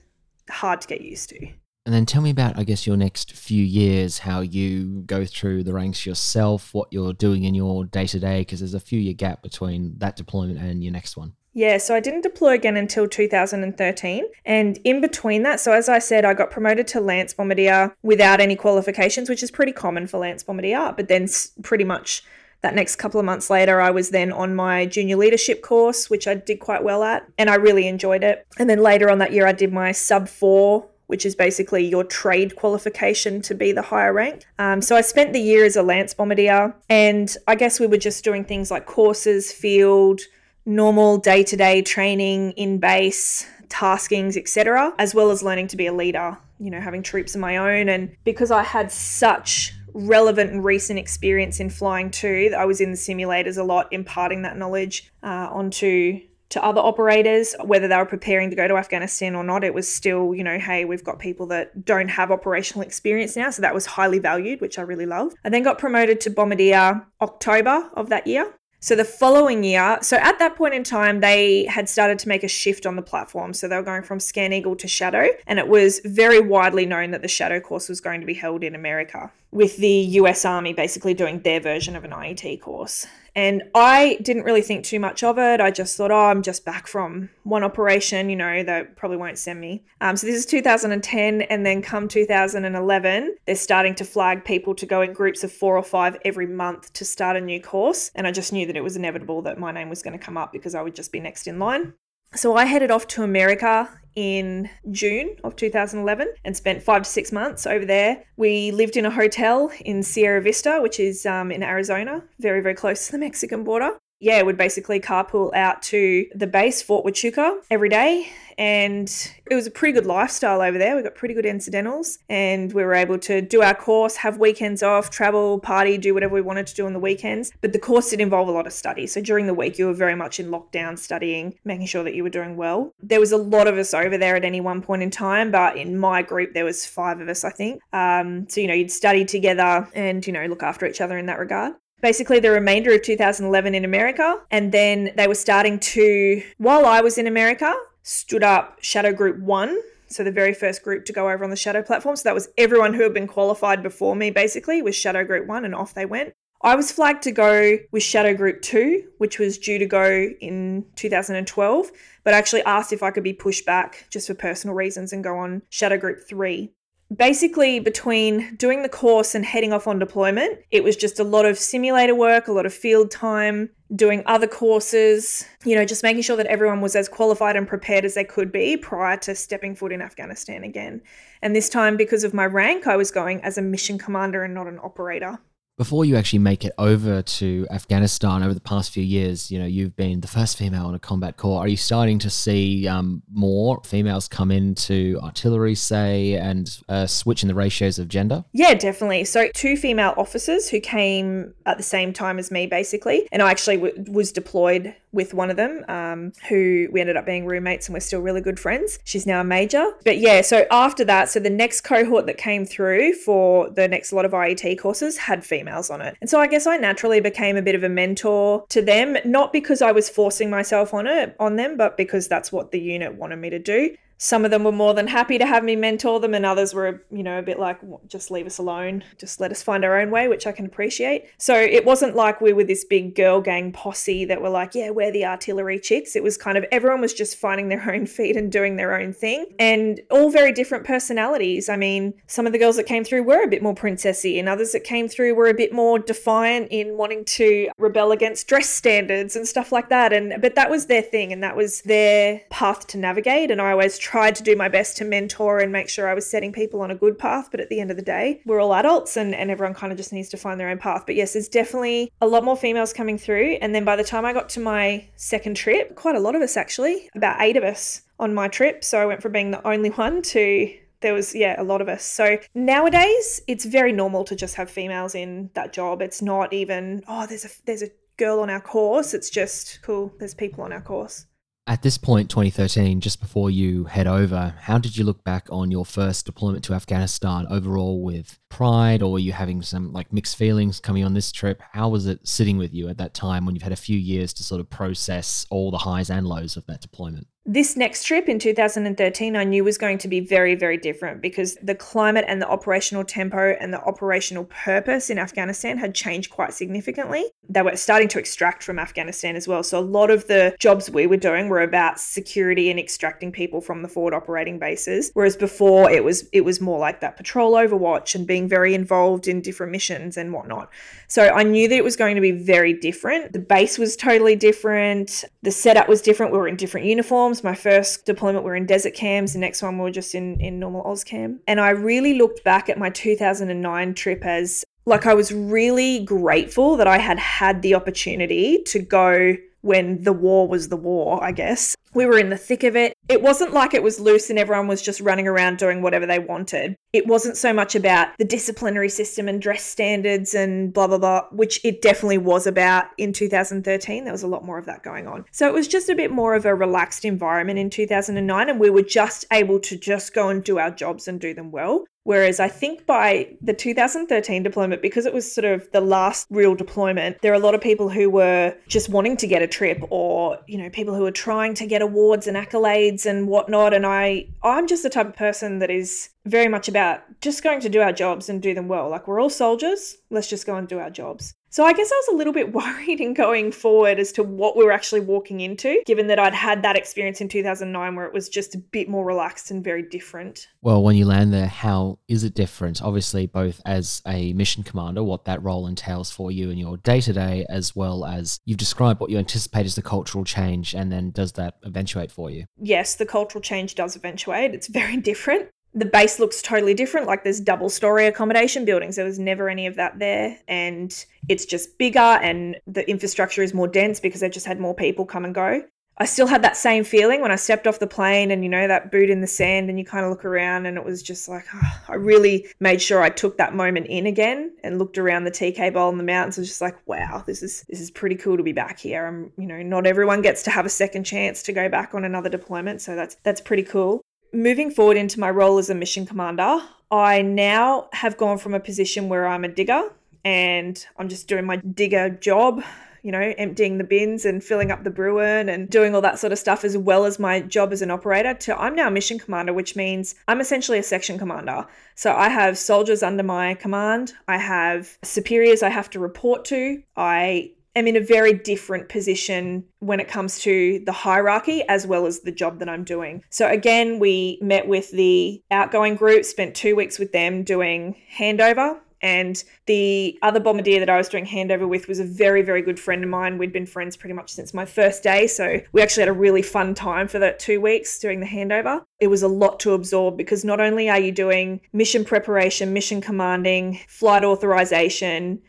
hard 0.49 0.81
to 0.81 0.87
get 0.87 1.01
used 1.01 1.29
to. 1.29 1.47
And 1.83 1.95
then 1.95 2.05
tell 2.05 2.21
me 2.21 2.29
about, 2.29 2.59
I 2.59 2.63
guess, 2.63 2.85
your 2.85 2.95
next 2.95 3.31
few 3.31 3.63
years, 3.63 4.19
how 4.19 4.41
you 4.41 5.01
go 5.07 5.25
through 5.25 5.63
the 5.63 5.73
ranks 5.73 6.05
yourself, 6.05 6.75
what 6.75 6.87
you're 6.91 7.13
doing 7.13 7.43
in 7.43 7.55
your 7.55 7.85
day 7.85 8.05
to 8.05 8.19
day, 8.19 8.41
because 8.41 8.59
there's 8.59 8.75
a 8.75 8.79
few 8.79 8.99
year 8.99 9.15
gap 9.15 9.41
between 9.41 9.95
that 9.97 10.15
deployment 10.15 10.59
and 10.59 10.83
your 10.83 10.93
next 10.93 11.17
one. 11.17 11.33
Yeah, 11.53 11.77
so 11.77 11.95
I 11.95 11.99
didn't 11.99 12.21
deploy 12.21 12.53
again 12.53 12.77
until 12.77 13.07
2013. 13.07 14.25
And 14.45 14.79
in 14.83 15.01
between 15.01 15.43
that, 15.43 15.59
so 15.59 15.73
as 15.73 15.89
I 15.89 15.99
said, 15.99 16.23
I 16.23 16.33
got 16.33 16.49
promoted 16.49 16.87
to 16.87 17.01
Lance 17.01 17.33
Bombardier 17.33 17.95
without 18.01 18.39
any 18.39 18.55
qualifications, 18.55 19.29
which 19.29 19.43
is 19.43 19.51
pretty 19.51 19.73
common 19.73 20.07
for 20.07 20.19
Lance 20.19 20.43
Bombardier. 20.43 20.93
But 20.95 21.09
then 21.09 21.27
pretty 21.61 21.83
much 21.83 22.23
that 22.61 22.75
next 22.75 22.97
couple 22.97 23.19
of 23.19 23.25
months 23.25 23.49
later, 23.49 23.81
I 23.81 23.91
was 23.91 24.11
then 24.11 24.31
on 24.31 24.55
my 24.55 24.85
junior 24.85 25.17
leadership 25.17 25.61
course, 25.61 26.09
which 26.09 26.27
I 26.27 26.35
did 26.35 26.59
quite 26.59 26.83
well 26.83 27.03
at, 27.03 27.27
and 27.37 27.49
I 27.49 27.55
really 27.55 27.87
enjoyed 27.87 28.23
it. 28.23 28.47
And 28.57 28.69
then 28.69 28.81
later 28.81 29.09
on 29.09 29.17
that 29.17 29.33
year, 29.33 29.45
I 29.45 29.51
did 29.51 29.73
my 29.73 29.91
sub 29.91 30.29
four 30.29 30.87
which 31.07 31.25
is 31.25 31.35
basically 31.35 31.85
your 31.85 32.05
trade 32.05 32.55
qualification 32.55 33.41
to 33.41 33.53
be 33.53 33.73
the 33.73 33.81
higher 33.81 34.13
rank. 34.13 34.45
Um, 34.57 34.81
so 34.81 34.95
I 34.95 35.01
spent 35.01 35.33
the 35.33 35.41
year 35.41 35.65
as 35.65 35.75
a 35.75 35.83
Lance 35.83 36.13
Bombardier, 36.13 36.73
and 36.87 37.35
I 37.49 37.55
guess 37.55 37.81
we 37.81 37.87
were 37.87 37.97
just 37.97 38.23
doing 38.23 38.45
things 38.45 38.71
like 38.71 38.85
courses, 38.85 39.51
field, 39.51 40.21
normal 40.65 41.17
day 41.17 41.43
to 41.43 41.57
day 41.57 41.81
training 41.81 42.51
in 42.51 42.79
base, 42.79 43.45
taskings, 43.69 44.37
etc., 44.37 44.93
as 44.97 45.15
well 45.15 45.31
as 45.31 45.43
learning 45.43 45.67
to 45.67 45.77
be 45.77 45.87
a 45.87 45.93
leader, 45.93 46.37
you 46.59 46.69
know, 46.69 46.79
having 46.79 47.03
troops 47.03 47.35
of 47.35 47.41
my 47.41 47.57
own. 47.57 47.89
And 47.89 48.15
because 48.23 48.51
I 48.51 48.63
had 48.63 48.91
such 48.91 49.73
relevant 49.93 50.51
and 50.51 50.63
recent 50.63 50.99
experience 50.99 51.59
in 51.59 51.69
flying 51.69 52.11
too, 52.11 52.53
I 52.57 52.65
was 52.65 52.81
in 52.81 52.91
the 52.91 52.97
simulators 52.97 53.57
a 53.57 53.63
lot, 53.63 53.91
imparting 53.91 54.43
that 54.43 54.57
knowledge 54.57 55.11
uh, 55.23 55.49
onto 55.51 56.21
to 56.51 56.63
other 56.63 56.81
operators, 56.81 57.55
whether 57.63 57.87
they 57.87 57.95
were 57.95 58.05
preparing 58.05 58.49
to 58.49 58.55
go 58.57 58.67
to 58.67 58.75
Afghanistan 58.75 59.35
or 59.35 59.43
not, 59.43 59.63
it 59.63 59.73
was 59.73 59.91
still, 59.91 60.35
you 60.35 60.43
know, 60.43 60.59
hey, 60.59 60.83
we've 60.83 61.03
got 61.03 61.17
people 61.17 61.45
that 61.47 61.85
don't 61.85 62.09
have 62.09 62.29
operational 62.29 62.85
experience 62.85 63.37
now. 63.37 63.49
So 63.49 63.61
that 63.61 63.73
was 63.73 63.85
highly 63.85 64.19
valued, 64.19 64.59
which 64.59 64.77
I 64.77 64.81
really 64.81 65.05
loved. 65.05 65.37
I 65.45 65.49
then 65.49 65.63
got 65.63 65.79
promoted 65.79 66.19
to 66.21 66.29
Bombardier 66.29 67.07
October 67.21 67.89
of 67.93 68.09
that 68.09 68.27
year. 68.27 68.53
So 68.83 68.95
the 68.95 69.05
following 69.05 69.63
year, 69.63 69.99
so 70.01 70.17
at 70.17 70.39
that 70.39 70.55
point 70.55 70.73
in 70.73 70.83
time, 70.83 71.19
they 71.19 71.65
had 71.65 71.87
started 71.87 72.17
to 72.17 72.27
make 72.27 72.43
a 72.43 72.47
shift 72.47 72.87
on 72.87 72.95
the 72.95 73.03
platform. 73.03 73.53
So 73.53 73.67
they 73.67 73.75
were 73.75 73.83
going 73.83 74.01
from 74.01 74.19
Scan 74.19 74.53
Eagle 74.53 74.75
to 74.77 74.87
Shadow, 74.87 75.27
and 75.45 75.59
it 75.59 75.67
was 75.67 76.01
very 76.03 76.39
widely 76.39 76.87
known 76.87 77.11
that 77.11 77.21
the 77.21 77.27
Shadow 77.27 77.59
course 77.59 77.87
was 77.87 78.01
going 78.01 78.21
to 78.21 78.25
be 78.25 78.33
held 78.33 78.63
in 78.63 78.73
America. 78.73 79.31
With 79.51 79.77
the 79.77 79.89
US 79.89 80.45
Army 80.45 80.73
basically 80.73 81.13
doing 81.13 81.41
their 81.41 81.59
version 81.59 81.95
of 81.95 82.03
an 82.03 82.11
IET 82.11 82.61
course. 82.61 83.05
And 83.35 83.63
I 83.73 84.19
didn't 84.21 84.43
really 84.43 84.61
think 84.61 84.83
too 84.83 84.99
much 84.99 85.23
of 85.23 85.37
it. 85.37 85.61
I 85.61 85.71
just 85.71 85.95
thought, 85.95 86.11
oh, 86.11 86.25
I'm 86.25 86.41
just 86.41 86.65
back 86.65 86.85
from 86.85 87.29
one 87.43 87.63
operation, 87.63 88.29
you 88.29 88.35
know, 88.35 88.61
they 88.63 88.83
probably 88.97 89.17
won't 89.17 89.37
send 89.37 89.61
me. 89.61 89.83
Um, 90.01 90.17
so 90.17 90.27
this 90.27 90.35
is 90.35 90.45
2010. 90.45 91.41
And 91.43 91.65
then 91.65 91.81
come 91.81 92.07
2011, 92.07 93.35
they're 93.45 93.55
starting 93.55 93.95
to 93.95 94.05
flag 94.05 94.43
people 94.43 94.75
to 94.75 94.85
go 94.85 95.01
in 95.01 95.13
groups 95.13 95.43
of 95.43 95.51
four 95.51 95.77
or 95.77 95.83
five 95.83 96.17
every 96.25 96.47
month 96.47 96.91
to 96.93 97.05
start 97.05 97.37
a 97.37 97.41
new 97.41 97.61
course. 97.61 98.11
And 98.15 98.27
I 98.27 98.31
just 98.31 98.51
knew 98.51 98.67
that 98.67 98.75
it 98.75 98.83
was 98.83 98.97
inevitable 98.97 99.41
that 99.43 99.57
my 99.57 99.71
name 99.71 99.89
was 99.89 100.01
going 100.01 100.17
to 100.17 100.23
come 100.23 100.37
up 100.37 100.51
because 100.51 100.75
I 100.75 100.81
would 100.81 100.95
just 100.95 101.11
be 101.11 101.21
next 101.21 101.47
in 101.47 101.57
line. 101.57 101.93
So 102.33 102.55
I 102.55 102.63
headed 102.63 102.91
off 102.91 103.07
to 103.07 103.23
America 103.23 103.89
in 104.15 104.69
June 104.89 105.35
of 105.43 105.55
2011 105.57 106.33
and 106.45 106.55
spent 106.55 106.81
five 106.81 107.03
to 107.03 107.09
six 107.09 107.31
months 107.31 107.67
over 107.67 107.85
there. 107.85 108.23
We 108.37 108.71
lived 108.71 108.95
in 108.95 109.05
a 109.05 109.11
hotel 109.11 109.69
in 109.81 110.01
Sierra 110.01 110.41
Vista, 110.41 110.79
which 110.81 110.97
is 110.97 111.25
um, 111.25 111.51
in 111.51 111.61
Arizona, 111.61 112.23
very, 112.39 112.61
very 112.61 112.75
close 112.75 113.05
to 113.07 113.11
the 113.13 113.17
Mexican 113.17 113.65
border 113.65 113.97
yeah, 114.21 114.41
would 114.43 114.57
basically 114.57 114.99
carpool 114.99 115.53
out 115.53 115.81
to 115.81 116.27
the 116.33 116.47
base, 116.47 116.81
Fort 116.81 117.05
Huachuca, 117.05 117.57
every 117.71 117.89
day. 117.89 118.29
And 118.57 119.09
it 119.49 119.55
was 119.55 119.65
a 119.65 119.71
pretty 119.71 119.93
good 119.93 120.05
lifestyle 120.05 120.61
over 120.61 120.77
there. 120.77 120.95
We 120.95 121.01
got 121.01 121.15
pretty 121.15 121.33
good 121.33 121.47
incidentals 121.47 122.19
and 122.29 122.71
we 122.71 122.83
were 122.83 122.93
able 122.93 123.17
to 123.19 123.41
do 123.41 123.63
our 123.63 123.73
course, 123.73 124.17
have 124.17 124.37
weekends 124.37 124.83
off, 124.83 125.09
travel, 125.09 125.59
party, 125.59 125.97
do 125.97 126.13
whatever 126.13 126.35
we 126.35 126.41
wanted 126.41 126.67
to 126.67 126.75
do 126.75 126.85
on 126.85 126.93
the 126.93 126.99
weekends. 126.99 127.51
But 127.61 127.73
the 127.73 127.79
course 127.79 128.11
did 128.11 128.21
involve 128.21 128.47
a 128.47 128.51
lot 128.51 128.67
of 128.67 128.73
study. 128.73 129.07
So 129.07 129.19
during 129.19 129.47
the 129.47 129.55
week, 129.55 129.79
you 129.79 129.87
were 129.87 129.93
very 129.93 130.15
much 130.15 130.39
in 130.39 130.51
lockdown 130.51 130.99
studying, 130.99 131.55
making 131.65 131.87
sure 131.87 132.03
that 132.03 132.13
you 132.13 132.21
were 132.21 132.29
doing 132.29 132.55
well. 132.55 132.93
There 133.01 133.19
was 133.19 133.31
a 133.31 133.37
lot 133.37 133.67
of 133.67 133.79
us 133.79 133.95
over 133.95 134.17
there 134.17 134.35
at 134.35 134.45
any 134.45 134.61
one 134.61 134.83
point 134.83 135.01
in 135.01 135.09
time, 135.09 135.49
but 135.49 135.77
in 135.77 135.97
my 135.97 136.21
group, 136.21 136.53
there 136.53 136.65
was 136.65 136.85
five 136.85 137.19
of 137.19 137.29
us, 137.29 137.43
I 137.43 137.49
think. 137.49 137.81
Um, 137.93 138.47
so, 138.47 138.61
you 138.61 138.67
know, 138.67 138.75
you'd 138.75 138.91
study 138.91 139.25
together 139.25 139.87
and, 139.95 140.25
you 140.27 140.33
know, 140.33 140.45
look 140.45 140.61
after 140.61 140.85
each 140.85 141.01
other 141.01 141.17
in 141.17 141.25
that 141.25 141.39
regard 141.39 141.73
basically 142.01 142.39
the 142.39 142.51
remainder 142.51 142.93
of 142.93 143.01
2011 143.03 143.75
in 143.75 143.85
America. 143.85 144.41
And 144.51 144.71
then 144.71 145.11
they 145.15 145.27
were 145.27 145.35
starting 145.35 145.79
to, 145.79 146.43
while 146.57 146.85
I 146.85 147.01
was 147.01 147.17
in 147.17 147.27
America, 147.27 147.73
stood 148.03 148.43
up 148.43 148.77
Shadow 148.81 149.13
Group 149.13 149.39
1. 149.39 149.77
So 150.07 150.25
the 150.25 150.31
very 150.31 150.53
first 150.53 150.83
group 150.83 151.05
to 151.05 151.13
go 151.13 151.29
over 151.29 151.43
on 151.43 151.49
the 151.51 151.55
Shadow 151.55 151.81
platform. 151.81 152.17
So 152.17 152.23
that 152.23 152.33
was 152.33 152.49
everyone 152.57 152.93
who 152.93 153.03
had 153.03 153.13
been 153.13 153.27
qualified 153.27 153.81
before 153.81 154.15
me, 154.15 154.29
basically, 154.29 154.81
was 154.81 154.95
Shadow 154.95 155.23
Group 155.23 155.47
1, 155.47 155.63
and 155.63 155.73
off 155.73 155.93
they 155.93 156.05
went. 156.05 156.33
I 156.63 156.75
was 156.75 156.91
flagged 156.91 157.23
to 157.23 157.31
go 157.31 157.77
with 157.91 158.03
Shadow 158.03 158.35
Group 158.35 158.61
2, 158.61 159.03
which 159.17 159.39
was 159.39 159.57
due 159.57 159.79
to 159.79 159.85
go 159.85 160.27
in 160.41 160.85
2012, 160.95 161.91
but 162.23 162.33
actually 162.33 162.61
asked 162.63 162.93
if 162.93 163.01
I 163.01 163.09
could 163.09 163.23
be 163.23 163.33
pushed 163.33 163.65
back 163.65 164.05
just 164.11 164.27
for 164.27 164.35
personal 164.35 164.75
reasons 164.75 165.11
and 165.11 165.23
go 165.23 165.37
on 165.37 165.63
Shadow 165.69 165.97
Group 165.97 166.19
3 166.27 166.71
basically 167.15 167.79
between 167.79 168.55
doing 168.55 168.83
the 168.83 168.89
course 168.89 169.35
and 169.35 169.45
heading 169.45 169.73
off 169.73 169.87
on 169.87 169.99
deployment, 169.99 170.59
it 170.71 170.83
was 170.83 170.95
just 170.95 171.19
a 171.19 171.23
lot 171.23 171.45
of 171.45 171.57
simulator 171.57 172.15
work, 172.15 172.47
a 172.47 172.51
lot 172.51 172.65
of 172.65 172.73
field 172.73 173.11
time, 173.11 173.69
doing 173.95 174.23
other 174.25 174.47
courses, 174.47 175.45
you 175.65 175.75
know, 175.75 175.85
just 175.85 176.03
making 176.03 176.21
sure 176.21 176.37
that 176.37 176.45
everyone 176.45 176.79
was 176.79 176.95
as 176.95 177.09
qualified 177.09 177.55
and 177.55 177.67
prepared 177.67 178.05
as 178.05 178.13
they 178.13 178.23
could 178.23 178.51
be 178.51 178.77
prior 178.77 179.17
to 179.17 179.35
stepping 179.35 179.75
foot 179.75 179.91
in 179.91 180.01
Afghanistan 180.01 180.63
again. 180.63 181.01
And 181.41 181.55
this 181.55 181.67
time, 181.67 181.97
because 181.97 182.23
of 182.23 182.33
my 182.33 182.45
rank, 182.45 182.87
I 182.87 182.95
was 182.95 183.11
going 183.11 183.43
as 183.43 183.57
a 183.57 183.61
mission 183.61 183.97
commander 183.97 184.43
and 184.43 184.53
not 184.53 184.67
an 184.67 184.79
operator 184.81 185.39
before 185.81 186.05
you 186.05 186.15
actually 186.15 186.37
make 186.37 186.63
it 186.63 186.71
over 186.77 187.23
to 187.23 187.65
Afghanistan 187.71 188.43
over 188.43 188.53
the 188.53 188.61
past 188.61 188.91
few 188.91 189.01
years, 189.01 189.49
you 189.49 189.57
know, 189.57 189.65
you've 189.65 189.95
been 189.95 190.21
the 190.21 190.27
first 190.27 190.55
female 190.55 190.85
on 190.85 190.93
a 190.93 190.99
combat 190.99 191.37
corps. 191.37 191.57
Are 191.57 191.67
you 191.67 191.75
starting 191.75 192.19
to 192.19 192.29
see 192.29 192.87
um, 192.87 193.23
more 193.33 193.81
females 193.83 194.27
come 194.27 194.51
into 194.51 195.19
artillery, 195.23 195.73
say, 195.73 196.35
and 196.35 196.69
uh, 196.87 197.07
switch 197.07 197.41
in 197.41 197.47
the 197.47 197.55
ratios 197.55 197.97
of 197.97 198.09
gender? 198.09 198.45
Yeah, 198.51 198.75
definitely. 198.75 199.23
So, 199.23 199.49
two 199.55 199.75
female 199.75 200.13
officers 200.17 200.69
who 200.69 200.79
came 200.79 201.55
at 201.65 201.77
the 201.77 201.83
same 201.83 202.13
time 202.13 202.37
as 202.37 202.51
me, 202.51 202.67
basically, 202.67 203.27
and 203.31 203.41
I 203.41 203.49
actually 203.49 203.77
w- 203.77 204.05
was 204.07 204.31
deployed 204.31 204.93
with 205.11 205.33
one 205.33 205.49
of 205.49 205.57
them, 205.57 205.83
um, 205.87 206.31
who 206.49 206.87
we 206.91 207.01
ended 207.01 207.17
up 207.17 207.25
being 207.25 207.45
roommates 207.45 207.87
and 207.87 207.93
we're 207.93 207.99
still 207.99 208.21
really 208.21 208.41
good 208.41 208.59
friends. 208.59 208.99
She's 209.03 209.25
now 209.25 209.41
a 209.41 209.43
major. 209.43 209.85
But 210.05 210.17
yeah, 210.19 210.41
so 210.41 210.65
after 210.71 211.03
that, 211.05 211.29
so 211.29 211.39
the 211.39 211.49
next 211.49 211.81
cohort 211.81 212.25
that 212.27 212.37
came 212.37 212.65
through 212.65 213.13
for 213.15 213.69
the 213.69 213.87
next 213.87 214.13
lot 214.13 214.25
of 214.25 214.31
IET 214.31 214.79
courses 214.79 215.17
had 215.17 215.45
females 215.45 215.89
on 215.89 216.01
it. 216.01 216.15
And 216.21 216.29
so 216.29 216.39
I 216.39 216.47
guess 216.47 216.67
I 216.67 216.77
naturally 216.77 217.19
became 217.19 217.57
a 217.57 217.61
bit 217.61 217.75
of 217.75 217.83
a 217.83 217.89
mentor 217.89 218.65
to 218.69 218.81
them, 218.81 219.17
not 219.25 219.53
because 219.53 219.81
I 219.81 219.91
was 219.91 220.09
forcing 220.09 220.49
myself 220.49 220.93
on 220.93 221.07
it 221.07 221.35
on 221.39 221.55
them, 221.55 221.77
but 221.77 221.97
because 221.97 222.27
that's 222.27 222.51
what 222.51 222.71
the 222.71 222.79
unit 222.79 223.15
wanted 223.15 223.37
me 223.37 223.49
to 223.49 223.59
do 223.59 223.95
some 224.23 224.45
of 224.45 224.51
them 224.51 224.63
were 224.63 224.71
more 224.71 224.93
than 224.93 225.07
happy 225.07 225.39
to 225.39 225.47
have 225.47 225.63
me 225.63 225.75
mentor 225.75 226.19
them 226.19 226.35
and 226.35 226.45
others 226.45 226.75
were 226.75 227.03
you 227.09 227.23
know 227.23 227.39
a 227.39 227.41
bit 227.41 227.57
like 227.57 227.79
just 228.07 228.29
leave 228.29 228.45
us 228.45 228.59
alone. 228.59 229.03
Just 229.17 229.39
let 229.39 229.49
us 229.49 229.63
find 229.63 229.83
our 229.83 229.99
own 229.99 230.11
way 230.11 230.27
which 230.27 230.45
i 230.45 230.51
can 230.51 230.67
appreciate. 230.67 231.25
So 231.39 231.55
it 231.55 231.85
wasn't 231.85 232.15
like 232.15 232.39
we 232.39 232.53
were 232.53 232.63
this 232.63 232.85
big 232.85 233.15
girl 233.15 233.41
gang 233.41 233.71
posse 233.71 234.25
that 234.25 234.39
were 234.39 234.49
like 234.49 234.75
yeah 234.75 234.91
we're 234.91 235.11
the 235.11 235.25
artillery 235.25 235.79
chicks. 235.79 236.15
It 236.15 236.21
was 236.21 236.37
kind 236.37 236.55
of 236.55 236.65
everyone 236.71 237.01
was 237.01 237.15
just 237.15 237.35
finding 237.35 237.69
their 237.69 237.91
own 237.91 238.05
feet 238.05 238.37
and 238.37 238.51
doing 238.51 238.75
their 238.75 238.93
own 238.93 239.11
thing 239.11 239.47
and 239.57 239.99
all 240.11 240.29
very 240.29 240.51
different 240.51 240.85
personalities. 240.85 241.67
I 241.67 241.75
mean 241.75 242.13
some 242.27 242.45
of 242.45 242.53
the 242.53 242.59
girls 242.59 242.75
that 242.75 242.85
came 242.85 243.03
through 243.03 243.23
were 243.23 243.41
a 243.41 243.47
bit 243.47 243.63
more 243.63 243.73
princessy 243.73 244.37
and 244.37 244.47
others 244.47 244.71
that 244.73 244.83
came 244.83 245.07
through 245.07 245.33
were 245.33 245.49
a 245.49 245.55
bit 245.55 245.73
more 245.73 245.97
defiant 245.97 246.67
in 246.69 246.95
wanting 246.95 247.25
to 247.25 247.69
rebel 247.79 248.11
against 248.11 248.47
dress 248.47 248.69
standards 248.69 249.35
and 249.35 249.47
stuff 249.47 249.71
like 249.71 249.89
that 249.89 250.13
and 250.13 250.39
but 250.39 250.53
that 250.53 250.69
was 250.69 250.85
their 250.85 251.01
thing 251.01 251.33
and 251.33 251.41
that 251.41 251.55
was 251.55 251.81
their 251.81 252.39
path 252.51 252.85
to 252.85 252.99
navigate 252.99 253.49
and 253.49 253.59
i 253.59 253.71
always 253.71 253.97
tried 253.97 254.10
to 254.11 254.43
do 254.43 254.57
my 254.57 254.67
best 254.67 254.97
to 254.97 255.05
mentor 255.05 255.59
and 255.59 255.71
make 255.71 255.87
sure 255.87 256.09
I 256.09 256.13
was 256.13 256.29
setting 256.29 256.51
people 256.51 256.81
on 256.81 256.91
a 256.91 256.95
good 256.95 257.17
path. 257.17 257.47
But 257.49 257.61
at 257.61 257.69
the 257.69 257.79
end 257.79 257.91
of 257.91 257.97
the 257.97 258.03
day, 258.03 258.41
we're 258.45 258.59
all 258.59 258.73
adults 258.73 259.15
and, 259.15 259.33
and 259.33 259.49
everyone 259.49 259.73
kind 259.73 259.93
of 259.93 259.97
just 259.97 260.11
needs 260.11 260.27
to 260.29 260.37
find 260.37 260.59
their 260.59 260.67
own 260.67 260.79
path. 260.79 261.03
But 261.05 261.15
yes, 261.15 261.31
there's 261.31 261.47
definitely 261.47 262.11
a 262.19 262.27
lot 262.27 262.43
more 262.43 262.57
females 262.57 262.91
coming 262.91 263.17
through. 263.17 263.57
And 263.61 263.73
then 263.73 263.85
by 263.85 263.95
the 263.95 264.03
time 264.03 264.25
I 264.25 264.33
got 264.33 264.49
to 264.49 264.59
my 264.59 265.07
second 265.15 265.55
trip, 265.55 265.95
quite 265.95 266.15
a 266.15 266.19
lot 266.19 266.35
of 266.35 266.41
us 266.41 266.57
actually, 266.57 267.09
about 267.15 267.39
eight 267.39 267.55
of 267.55 267.63
us 267.63 268.01
on 268.19 268.33
my 268.33 268.49
trip. 268.49 268.83
So 268.83 269.01
I 269.01 269.05
went 269.05 269.21
from 269.21 269.31
being 269.31 269.51
the 269.51 269.65
only 269.65 269.91
one 269.91 270.21
to 270.23 270.73
there 270.99 271.13
was 271.15 271.33
yeah 271.33 271.59
a 271.59 271.63
lot 271.63 271.81
of 271.81 271.89
us 271.89 272.03
so 272.03 272.37
nowadays 272.53 273.41
it's 273.47 273.65
very 273.65 273.91
normal 273.91 274.23
to 274.23 274.35
just 274.35 274.53
have 274.53 274.69
females 274.69 275.15
in 275.15 275.49
that 275.55 275.73
job 275.73 275.99
it's 275.99 276.21
not 276.21 276.53
even 276.53 277.01
oh 277.07 277.25
there's 277.25 277.43
a 277.43 277.49
there's 277.65 277.81
a 277.81 277.89
girl 278.17 278.39
on 278.39 278.51
our 278.51 278.61
course 278.61 279.15
it's 279.15 279.31
just 279.31 279.79
cool 279.81 280.13
there's 280.19 280.35
people 280.35 280.63
on 280.63 280.71
our 280.71 280.81
course 280.81 281.25
at 281.71 281.83
this 281.83 281.97
point, 281.97 282.29
2013, 282.29 282.99
just 282.99 283.21
before 283.21 283.49
you 283.49 283.85
head 283.85 284.05
over, 284.05 284.55
how 284.59 284.77
did 284.77 284.97
you 284.97 285.05
look 285.05 285.23
back 285.23 285.47
on 285.49 285.71
your 285.71 285.85
first 285.85 286.25
deployment 286.25 286.65
to 286.65 286.73
Afghanistan 286.73 287.47
overall 287.49 288.03
with 288.03 288.40
pride, 288.51 289.01
or 289.01 289.13
were 289.13 289.19
you 289.19 289.31
having 289.31 289.63
some 289.63 289.91
like 289.91 290.13
mixed 290.13 290.35
feelings 290.35 290.79
coming 290.79 291.03
on 291.03 291.15
this 291.15 291.31
trip? 291.31 291.61
How 291.71 291.89
was 291.89 292.05
it 292.05 292.19
sitting 292.27 292.57
with 292.57 292.73
you 292.73 292.89
at 292.89 292.97
that 292.99 293.15
time 293.15 293.45
when 293.45 293.55
you've 293.55 293.63
had 293.63 293.71
a 293.71 293.77
few 293.77 293.97
years 293.97 294.33
to 294.33 294.43
sort 294.43 294.61
of 294.61 294.69
process 294.69 295.47
all 295.49 295.71
the 295.71 295.79
highs 295.79 296.11
and 296.11 296.27
lows 296.27 296.57
of 296.57 296.67
that 296.67 296.81
deployment? 296.81 297.27
This 297.43 297.75
next 297.75 298.03
trip 298.03 298.29
in 298.29 298.37
2013, 298.37 299.35
I 299.35 299.43
knew 299.43 299.63
was 299.63 299.79
going 299.79 299.97
to 299.99 300.07
be 300.07 300.19
very, 300.19 300.53
very 300.53 300.77
different 300.77 301.23
because 301.23 301.55
the 301.55 301.73
climate 301.73 302.23
and 302.27 302.39
the 302.39 302.47
operational 302.47 303.03
tempo 303.03 303.57
and 303.59 303.73
the 303.73 303.81
operational 303.81 304.45
purpose 304.45 305.09
in 305.09 305.17
Afghanistan 305.17 305.79
had 305.79 305.95
changed 305.95 306.29
quite 306.29 306.53
significantly. 306.53 307.25
They 307.49 307.63
were 307.63 307.75
starting 307.75 308.07
to 308.09 308.19
extract 308.19 308.61
from 308.61 308.77
Afghanistan 308.77 309.35
as 309.35 309.47
well. 309.47 309.63
So, 309.63 309.79
a 309.79 309.81
lot 309.81 310.11
of 310.11 310.27
the 310.27 310.55
jobs 310.59 310.91
we 310.91 311.07
were 311.07 311.17
doing 311.17 311.49
were 311.49 311.61
about 311.61 311.99
security 311.99 312.69
and 312.69 312.79
extracting 312.79 313.31
people 313.31 313.59
from 313.59 313.81
the 313.81 313.87
forward 313.87 314.13
operating 314.13 314.59
bases. 314.59 315.09
Whereas 315.15 315.35
before, 315.35 315.89
it 315.89 316.03
was 316.03 316.29
it 316.31 316.41
was 316.41 316.61
more 316.61 316.77
like 316.77 316.99
that 316.99 317.17
patrol 317.17 317.53
overwatch 317.53 318.13
and 318.13 318.27
being 318.27 318.40
very 318.47 318.73
involved 318.73 319.27
in 319.27 319.41
different 319.41 319.71
missions 319.71 320.17
and 320.17 320.33
whatnot. 320.33 320.69
So, 321.07 321.29
I 321.29 321.43
knew 321.43 321.67
that 321.67 321.75
it 321.75 321.83
was 321.83 321.95
going 321.95 322.15
to 322.15 322.21
be 322.21 322.31
very 322.31 322.73
different. 322.73 323.33
The 323.33 323.39
base 323.39 323.77
was 323.77 323.95
totally 323.95 324.35
different, 324.35 325.23
the 325.41 325.51
setup 325.51 325.89
was 325.89 326.01
different. 326.01 326.31
We 326.31 326.37
were 326.37 326.47
in 326.47 326.55
different 326.55 326.87
uniforms 326.87 327.41
my 327.43 327.55
first 327.55 328.05
deployment, 328.05 328.43
we 328.43 328.49
were 328.49 328.55
in 328.55 328.65
desert 328.65 328.93
cams. 328.93 329.33
The 329.33 329.39
next 329.39 329.61
one, 329.61 329.77
we 329.77 329.83
were 329.83 329.91
just 329.91 330.15
in, 330.15 330.39
in 330.39 330.59
normal 330.59 330.83
Auscam. 330.83 331.39
And 331.47 331.59
I 331.59 331.69
really 331.69 332.13
looked 332.15 332.43
back 332.43 332.69
at 332.69 332.77
my 332.77 332.89
2009 332.89 333.93
trip 333.93 334.25
as 334.25 334.63
like 334.85 335.05
I 335.05 335.13
was 335.13 335.31
really 335.31 336.03
grateful 336.03 336.75
that 336.77 336.87
I 336.87 336.97
had 336.97 337.19
had 337.19 337.61
the 337.61 337.75
opportunity 337.75 338.63
to 338.63 338.79
go 338.79 339.35
when 339.61 340.03
the 340.03 340.13
war 340.13 340.47
was 340.47 340.69
the 340.69 340.77
war, 340.77 341.23
I 341.23 341.31
guess. 341.31 341.75
We 341.93 342.05
were 342.05 342.17
in 342.17 342.29
the 342.29 342.37
thick 342.37 342.63
of 342.63 342.75
it. 342.75 342.93
It 343.09 343.21
wasn't 343.21 343.53
like 343.53 343.73
it 343.73 343.83
was 343.83 343.99
loose 343.99 344.29
and 344.29 344.39
everyone 344.39 344.67
was 344.67 344.81
just 344.81 345.01
running 345.01 345.27
around 345.27 345.57
doing 345.57 345.81
whatever 345.81 346.05
they 346.05 346.19
wanted. 346.19 346.75
It 346.93 347.07
wasn't 347.07 347.37
so 347.37 347.51
much 347.51 347.75
about 347.75 348.09
the 348.17 348.25
disciplinary 348.25 348.89
system 348.89 349.27
and 349.27 349.41
dress 349.41 349.63
standards 349.63 350.33
and 350.33 350.73
blah, 350.73 350.87
blah, 350.87 350.97
blah, 350.97 351.23
which 351.31 351.59
it 351.65 351.81
definitely 351.81 352.17
was 352.17 352.47
about 352.47 352.85
in 352.97 353.11
2013. 353.11 354.03
There 354.03 354.13
was 354.13 354.23
a 354.23 354.27
lot 354.27 354.45
more 354.45 354.57
of 354.57 354.65
that 354.65 354.83
going 354.83 355.07
on. 355.07 355.25
So 355.31 355.47
it 355.47 355.53
was 355.53 355.67
just 355.67 355.89
a 355.89 355.95
bit 355.95 356.11
more 356.11 356.33
of 356.33 356.45
a 356.45 356.55
relaxed 356.55 357.05
environment 357.05 357.59
in 357.59 357.69
2009, 357.69 358.49
and 358.49 358.59
we 358.59 358.69
were 358.69 358.81
just 358.81 359.25
able 359.31 359.59
to 359.59 359.77
just 359.77 360.13
go 360.13 360.29
and 360.29 360.43
do 360.43 360.59
our 360.59 360.71
jobs 360.71 361.07
and 361.07 361.19
do 361.19 361.33
them 361.33 361.51
well. 361.51 361.85
Whereas 362.03 362.39
I 362.39 362.47
think 362.47 362.85
by 362.85 363.29
the 363.41 363.53
2013 363.53 364.41
deployment, 364.41 364.81
because 364.81 365.05
it 365.05 365.13
was 365.13 365.31
sort 365.31 365.45
of 365.45 365.69
the 365.71 365.81
last 365.81 366.27
real 366.29 366.55
deployment, 366.55 367.21
there 367.21 367.31
are 367.31 367.35
a 367.35 367.39
lot 367.39 367.53
of 367.53 367.61
people 367.61 367.89
who 367.89 368.09
were 368.09 368.55
just 368.67 368.89
wanting 368.89 369.17
to 369.17 369.27
get 369.27 369.41
a 369.41 369.47
trip 369.47 369.79
or, 369.89 370.39
you 370.47 370.57
know, 370.57 370.69
people 370.69 370.95
who 370.95 371.03
were 371.03 371.11
trying 371.11 371.53
to 371.55 371.67
get 371.67 371.81
awards 371.81 372.25
and 372.25 372.35
accolades 372.35 373.05
and 373.05 373.27
whatnot. 373.27 373.73
And 373.73 373.85
I 373.85 374.27
I'm 374.43 374.67
just 374.67 374.83
the 374.83 374.89
type 374.89 375.07
of 375.07 375.15
person 375.15 375.59
that 375.59 375.69
is 375.69 376.09
very 376.25 376.47
much 376.47 376.67
about 376.67 377.01
just 377.21 377.43
going 377.43 377.59
to 377.61 377.69
do 377.69 377.81
our 377.81 377.93
jobs 377.93 378.29
and 378.29 378.41
do 378.41 378.53
them 378.53 378.67
well. 378.67 378.89
Like 378.89 379.07
we're 379.07 379.19
all 379.19 379.29
soldiers, 379.29 379.97
let's 380.09 380.27
just 380.27 380.45
go 380.45 380.55
and 380.55 380.67
do 380.67 380.79
our 380.79 380.89
jobs. 380.89 381.33
So 381.51 381.65
I 381.65 381.73
guess 381.73 381.91
I 381.91 381.95
was 381.95 382.13
a 382.13 382.17
little 382.17 382.31
bit 382.31 382.53
worried 382.53 383.01
in 383.01 383.13
going 383.13 383.51
forward 383.51 383.99
as 383.99 384.13
to 384.13 384.23
what 384.23 384.55
we 384.55 384.63
were 384.63 384.71
actually 384.71 385.01
walking 385.01 385.41
into, 385.41 385.83
given 385.85 386.07
that 386.07 386.17
I'd 386.17 386.33
had 386.33 386.63
that 386.63 386.77
experience 386.77 387.19
in 387.19 387.27
2009 387.27 387.95
where 387.95 388.05
it 388.05 388.13
was 388.13 388.29
just 388.29 388.55
a 388.55 388.57
bit 388.57 388.87
more 388.87 389.05
relaxed 389.05 389.51
and 389.51 389.61
very 389.61 389.83
different. 389.83 390.47
Well, 390.61 390.81
when 390.81 390.95
you 390.95 391.05
land 391.05 391.33
there, 391.33 391.47
how 391.47 391.99
is 392.07 392.23
it 392.23 392.35
different? 392.35 392.81
Obviously, 392.81 393.27
both 393.27 393.61
as 393.65 394.01
a 394.07 394.31
mission 394.31 394.63
commander, 394.63 395.03
what 395.03 395.25
that 395.25 395.43
role 395.43 395.67
entails 395.67 396.09
for 396.09 396.31
you 396.31 396.49
in 396.49 396.57
your 396.57 396.77
day 396.77 397.01
to 397.01 397.11
day, 397.11 397.45
as 397.49 397.75
well 397.75 398.05
as 398.05 398.39
you've 398.45 398.57
described 398.57 399.01
what 399.01 399.09
you 399.09 399.17
anticipate 399.17 399.65
as 399.65 399.75
the 399.75 399.81
cultural 399.81 400.23
change, 400.23 400.73
and 400.73 400.89
then 400.89 401.11
does 401.11 401.33
that 401.33 401.55
eventuate 401.63 402.13
for 402.13 402.29
you? 402.29 402.45
Yes, 402.57 402.95
the 402.95 403.05
cultural 403.05 403.41
change 403.41 403.75
does 403.75 403.97
eventuate. 403.97 404.53
It's 404.53 404.67
very 404.67 404.95
different 405.01 405.49
the 405.73 405.85
base 405.85 406.19
looks 406.19 406.41
totally 406.41 406.73
different. 406.73 407.07
Like 407.07 407.23
there's 407.23 407.39
double 407.39 407.69
story 407.69 408.05
accommodation 408.05 408.65
buildings. 408.65 408.95
There 408.95 409.05
was 409.05 409.19
never 409.19 409.49
any 409.49 409.67
of 409.67 409.75
that 409.75 409.99
there. 409.99 410.37
And 410.47 410.93
it's 411.29 411.45
just 411.45 411.77
bigger 411.77 411.99
and 411.99 412.57
the 412.67 412.87
infrastructure 412.89 413.41
is 413.41 413.53
more 413.53 413.67
dense 413.67 413.99
because 413.99 414.21
they 414.21 414.29
just 414.29 414.45
had 414.45 414.59
more 414.59 414.75
people 414.75 415.05
come 415.05 415.25
and 415.25 415.33
go. 415.33 415.63
I 415.97 416.05
still 416.05 416.25
had 416.25 416.41
that 416.41 416.57
same 416.57 416.83
feeling 416.83 417.21
when 417.21 417.31
I 417.31 417.35
stepped 417.35 417.67
off 417.67 417.77
the 417.77 417.85
plane 417.85 418.31
and, 418.31 418.43
you 418.43 418.49
know, 418.49 418.67
that 418.67 418.91
boot 418.91 419.11
in 419.11 419.21
the 419.21 419.27
sand 419.27 419.69
and 419.69 419.77
you 419.77 419.85
kind 419.85 420.03
of 420.03 420.09
look 420.09 420.25
around 420.25 420.65
and 420.65 420.75
it 420.75 420.83
was 420.83 421.03
just 421.03 421.29
like, 421.29 421.45
oh, 421.53 421.81
I 421.89 421.95
really 421.95 422.47
made 422.59 422.81
sure 422.81 423.03
I 423.03 423.09
took 423.09 423.37
that 423.37 423.53
moment 423.53 423.85
in 423.85 424.07
again 424.07 424.51
and 424.63 424.79
looked 424.79 424.97
around 424.97 425.25
the 425.25 425.31
TK 425.31 425.73
Bowl 425.73 425.89
and 425.89 425.99
the 425.99 426.03
mountains. 426.03 426.39
I 426.39 426.41
was 426.41 426.47
just 426.47 426.61
like, 426.61 426.75
wow, 426.87 427.23
this 427.27 427.43
is, 427.43 427.63
this 427.69 427.79
is 427.79 427.91
pretty 427.91 428.15
cool 428.15 428.37
to 428.37 428.41
be 428.41 428.53
back 428.53 428.79
here. 428.79 429.05
I'm, 429.05 429.31
you 429.37 429.45
know, 429.45 429.61
not 429.61 429.85
everyone 429.85 430.23
gets 430.23 430.41
to 430.43 430.49
have 430.49 430.65
a 430.65 430.69
second 430.69 431.03
chance 431.03 431.43
to 431.43 431.53
go 431.53 431.69
back 431.69 431.93
on 431.93 432.03
another 432.03 432.29
deployment. 432.29 432.81
So 432.81 432.95
that's, 432.95 433.15
that's 433.23 433.41
pretty 433.41 433.63
cool 433.63 434.01
moving 434.33 434.71
forward 434.71 434.97
into 434.97 435.19
my 435.19 435.29
role 435.29 435.57
as 435.57 435.69
a 435.69 435.75
mission 435.75 436.05
commander, 436.05 436.61
I 436.89 437.21
now 437.21 437.89
have 437.93 438.17
gone 438.17 438.37
from 438.37 438.53
a 438.53 438.59
position 438.59 439.09
where 439.09 439.27
I'm 439.27 439.43
a 439.43 439.47
digger 439.47 439.91
and 440.23 440.85
I'm 440.97 441.09
just 441.09 441.27
doing 441.27 441.45
my 441.45 441.57
digger 441.57 442.09
job, 442.09 442.63
you 443.01 443.11
know, 443.11 443.33
emptying 443.37 443.77
the 443.77 443.83
bins 443.83 444.25
and 444.25 444.43
filling 444.43 444.71
up 444.71 444.83
the 444.83 444.91
Bruin 444.91 445.49
and 445.49 445.69
doing 445.69 445.95
all 445.95 446.01
that 446.01 446.19
sort 446.19 446.33
of 446.33 446.39
stuff, 446.39 446.63
as 446.63 446.77
well 446.77 447.05
as 447.05 447.17
my 447.17 447.41
job 447.41 447.73
as 447.73 447.81
an 447.81 447.91
operator, 447.91 448.33
to 448.33 448.59
I'm 448.59 448.75
now 448.75 448.87
a 448.87 448.91
mission 448.91 449.17
commander, 449.17 449.53
which 449.53 449.75
means 449.75 450.15
I'm 450.27 450.41
essentially 450.41 450.77
a 450.77 450.83
section 450.83 451.17
commander. 451.17 451.65
So 451.95 452.13
I 452.13 452.29
have 452.29 452.57
soldiers 452.57 453.01
under 453.01 453.23
my 453.23 453.55
command, 453.55 454.13
I 454.27 454.37
have 454.37 454.97
superiors 455.03 455.63
I 455.63 455.69
have 455.69 455.89
to 455.91 455.99
report 455.99 456.45
to, 456.45 456.83
I 456.95 457.51
am 457.75 457.87
in 457.87 457.95
a 457.95 458.01
very 458.01 458.33
different 458.33 458.89
position 458.89 459.63
when 459.79 459.99
it 459.99 460.07
comes 460.07 460.39
to 460.39 460.81
the 460.85 460.91
hierarchy 460.91 461.63
as 461.69 461.87
well 461.87 462.05
as 462.05 462.21
the 462.21 462.31
job 462.31 462.59
that 462.59 462.69
I'm 462.69 462.83
doing. 462.83 463.23
So, 463.29 463.47
again, 463.47 463.99
we 463.99 464.39
met 464.41 464.67
with 464.67 464.91
the 464.91 465.41
outgoing 465.51 465.95
group, 465.95 466.25
spent 466.25 466.55
two 466.55 466.75
weeks 466.75 466.99
with 466.99 467.11
them 467.11 467.43
doing 467.43 467.95
handover. 468.17 468.79
And 469.03 469.43
the 469.65 470.17
other 470.21 470.39
bombardier 470.39 470.79
that 470.79 470.89
I 470.89 470.97
was 470.97 471.09
doing 471.09 471.25
handover 471.25 471.67
with 471.67 471.87
was 471.87 471.99
a 471.99 472.03
very, 472.03 472.43
very 472.43 472.61
good 472.61 472.79
friend 472.79 473.03
of 473.03 473.09
mine. 473.09 473.37
We'd 473.37 473.51
been 473.51 473.65
friends 473.65 473.97
pretty 473.97 474.13
much 474.13 474.31
since 474.31 474.53
my 474.53 474.65
first 474.65 475.01
day. 475.01 475.25
So 475.25 475.59
we 475.71 475.81
actually 475.81 476.01
had 476.01 476.09
a 476.09 476.13
really 476.13 476.43
fun 476.43 476.75
time 476.75 477.07
for 477.07 477.17
that 477.19 477.39
two 477.39 477.59
weeks 477.59 477.97
doing 477.97 478.19
the 478.19 478.27
handover. 478.27 478.83
It 478.99 479.07
was 479.07 479.23
a 479.23 479.27
lot 479.27 479.59
to 479.61 479.73
absorb 479.73 480.17
because 480.17 480.45
not 480.45 480.59
only 480.59 480.87
are 480.87 480.99
you 480.99 481.11
doing 481.11 481.61
mission 481.73 482.05
preparation, 482.05 482.73
mission 482.73 483.01
commanding, 483.01 483.79
flight 483.87 484.23
authorization, 484.23 485.41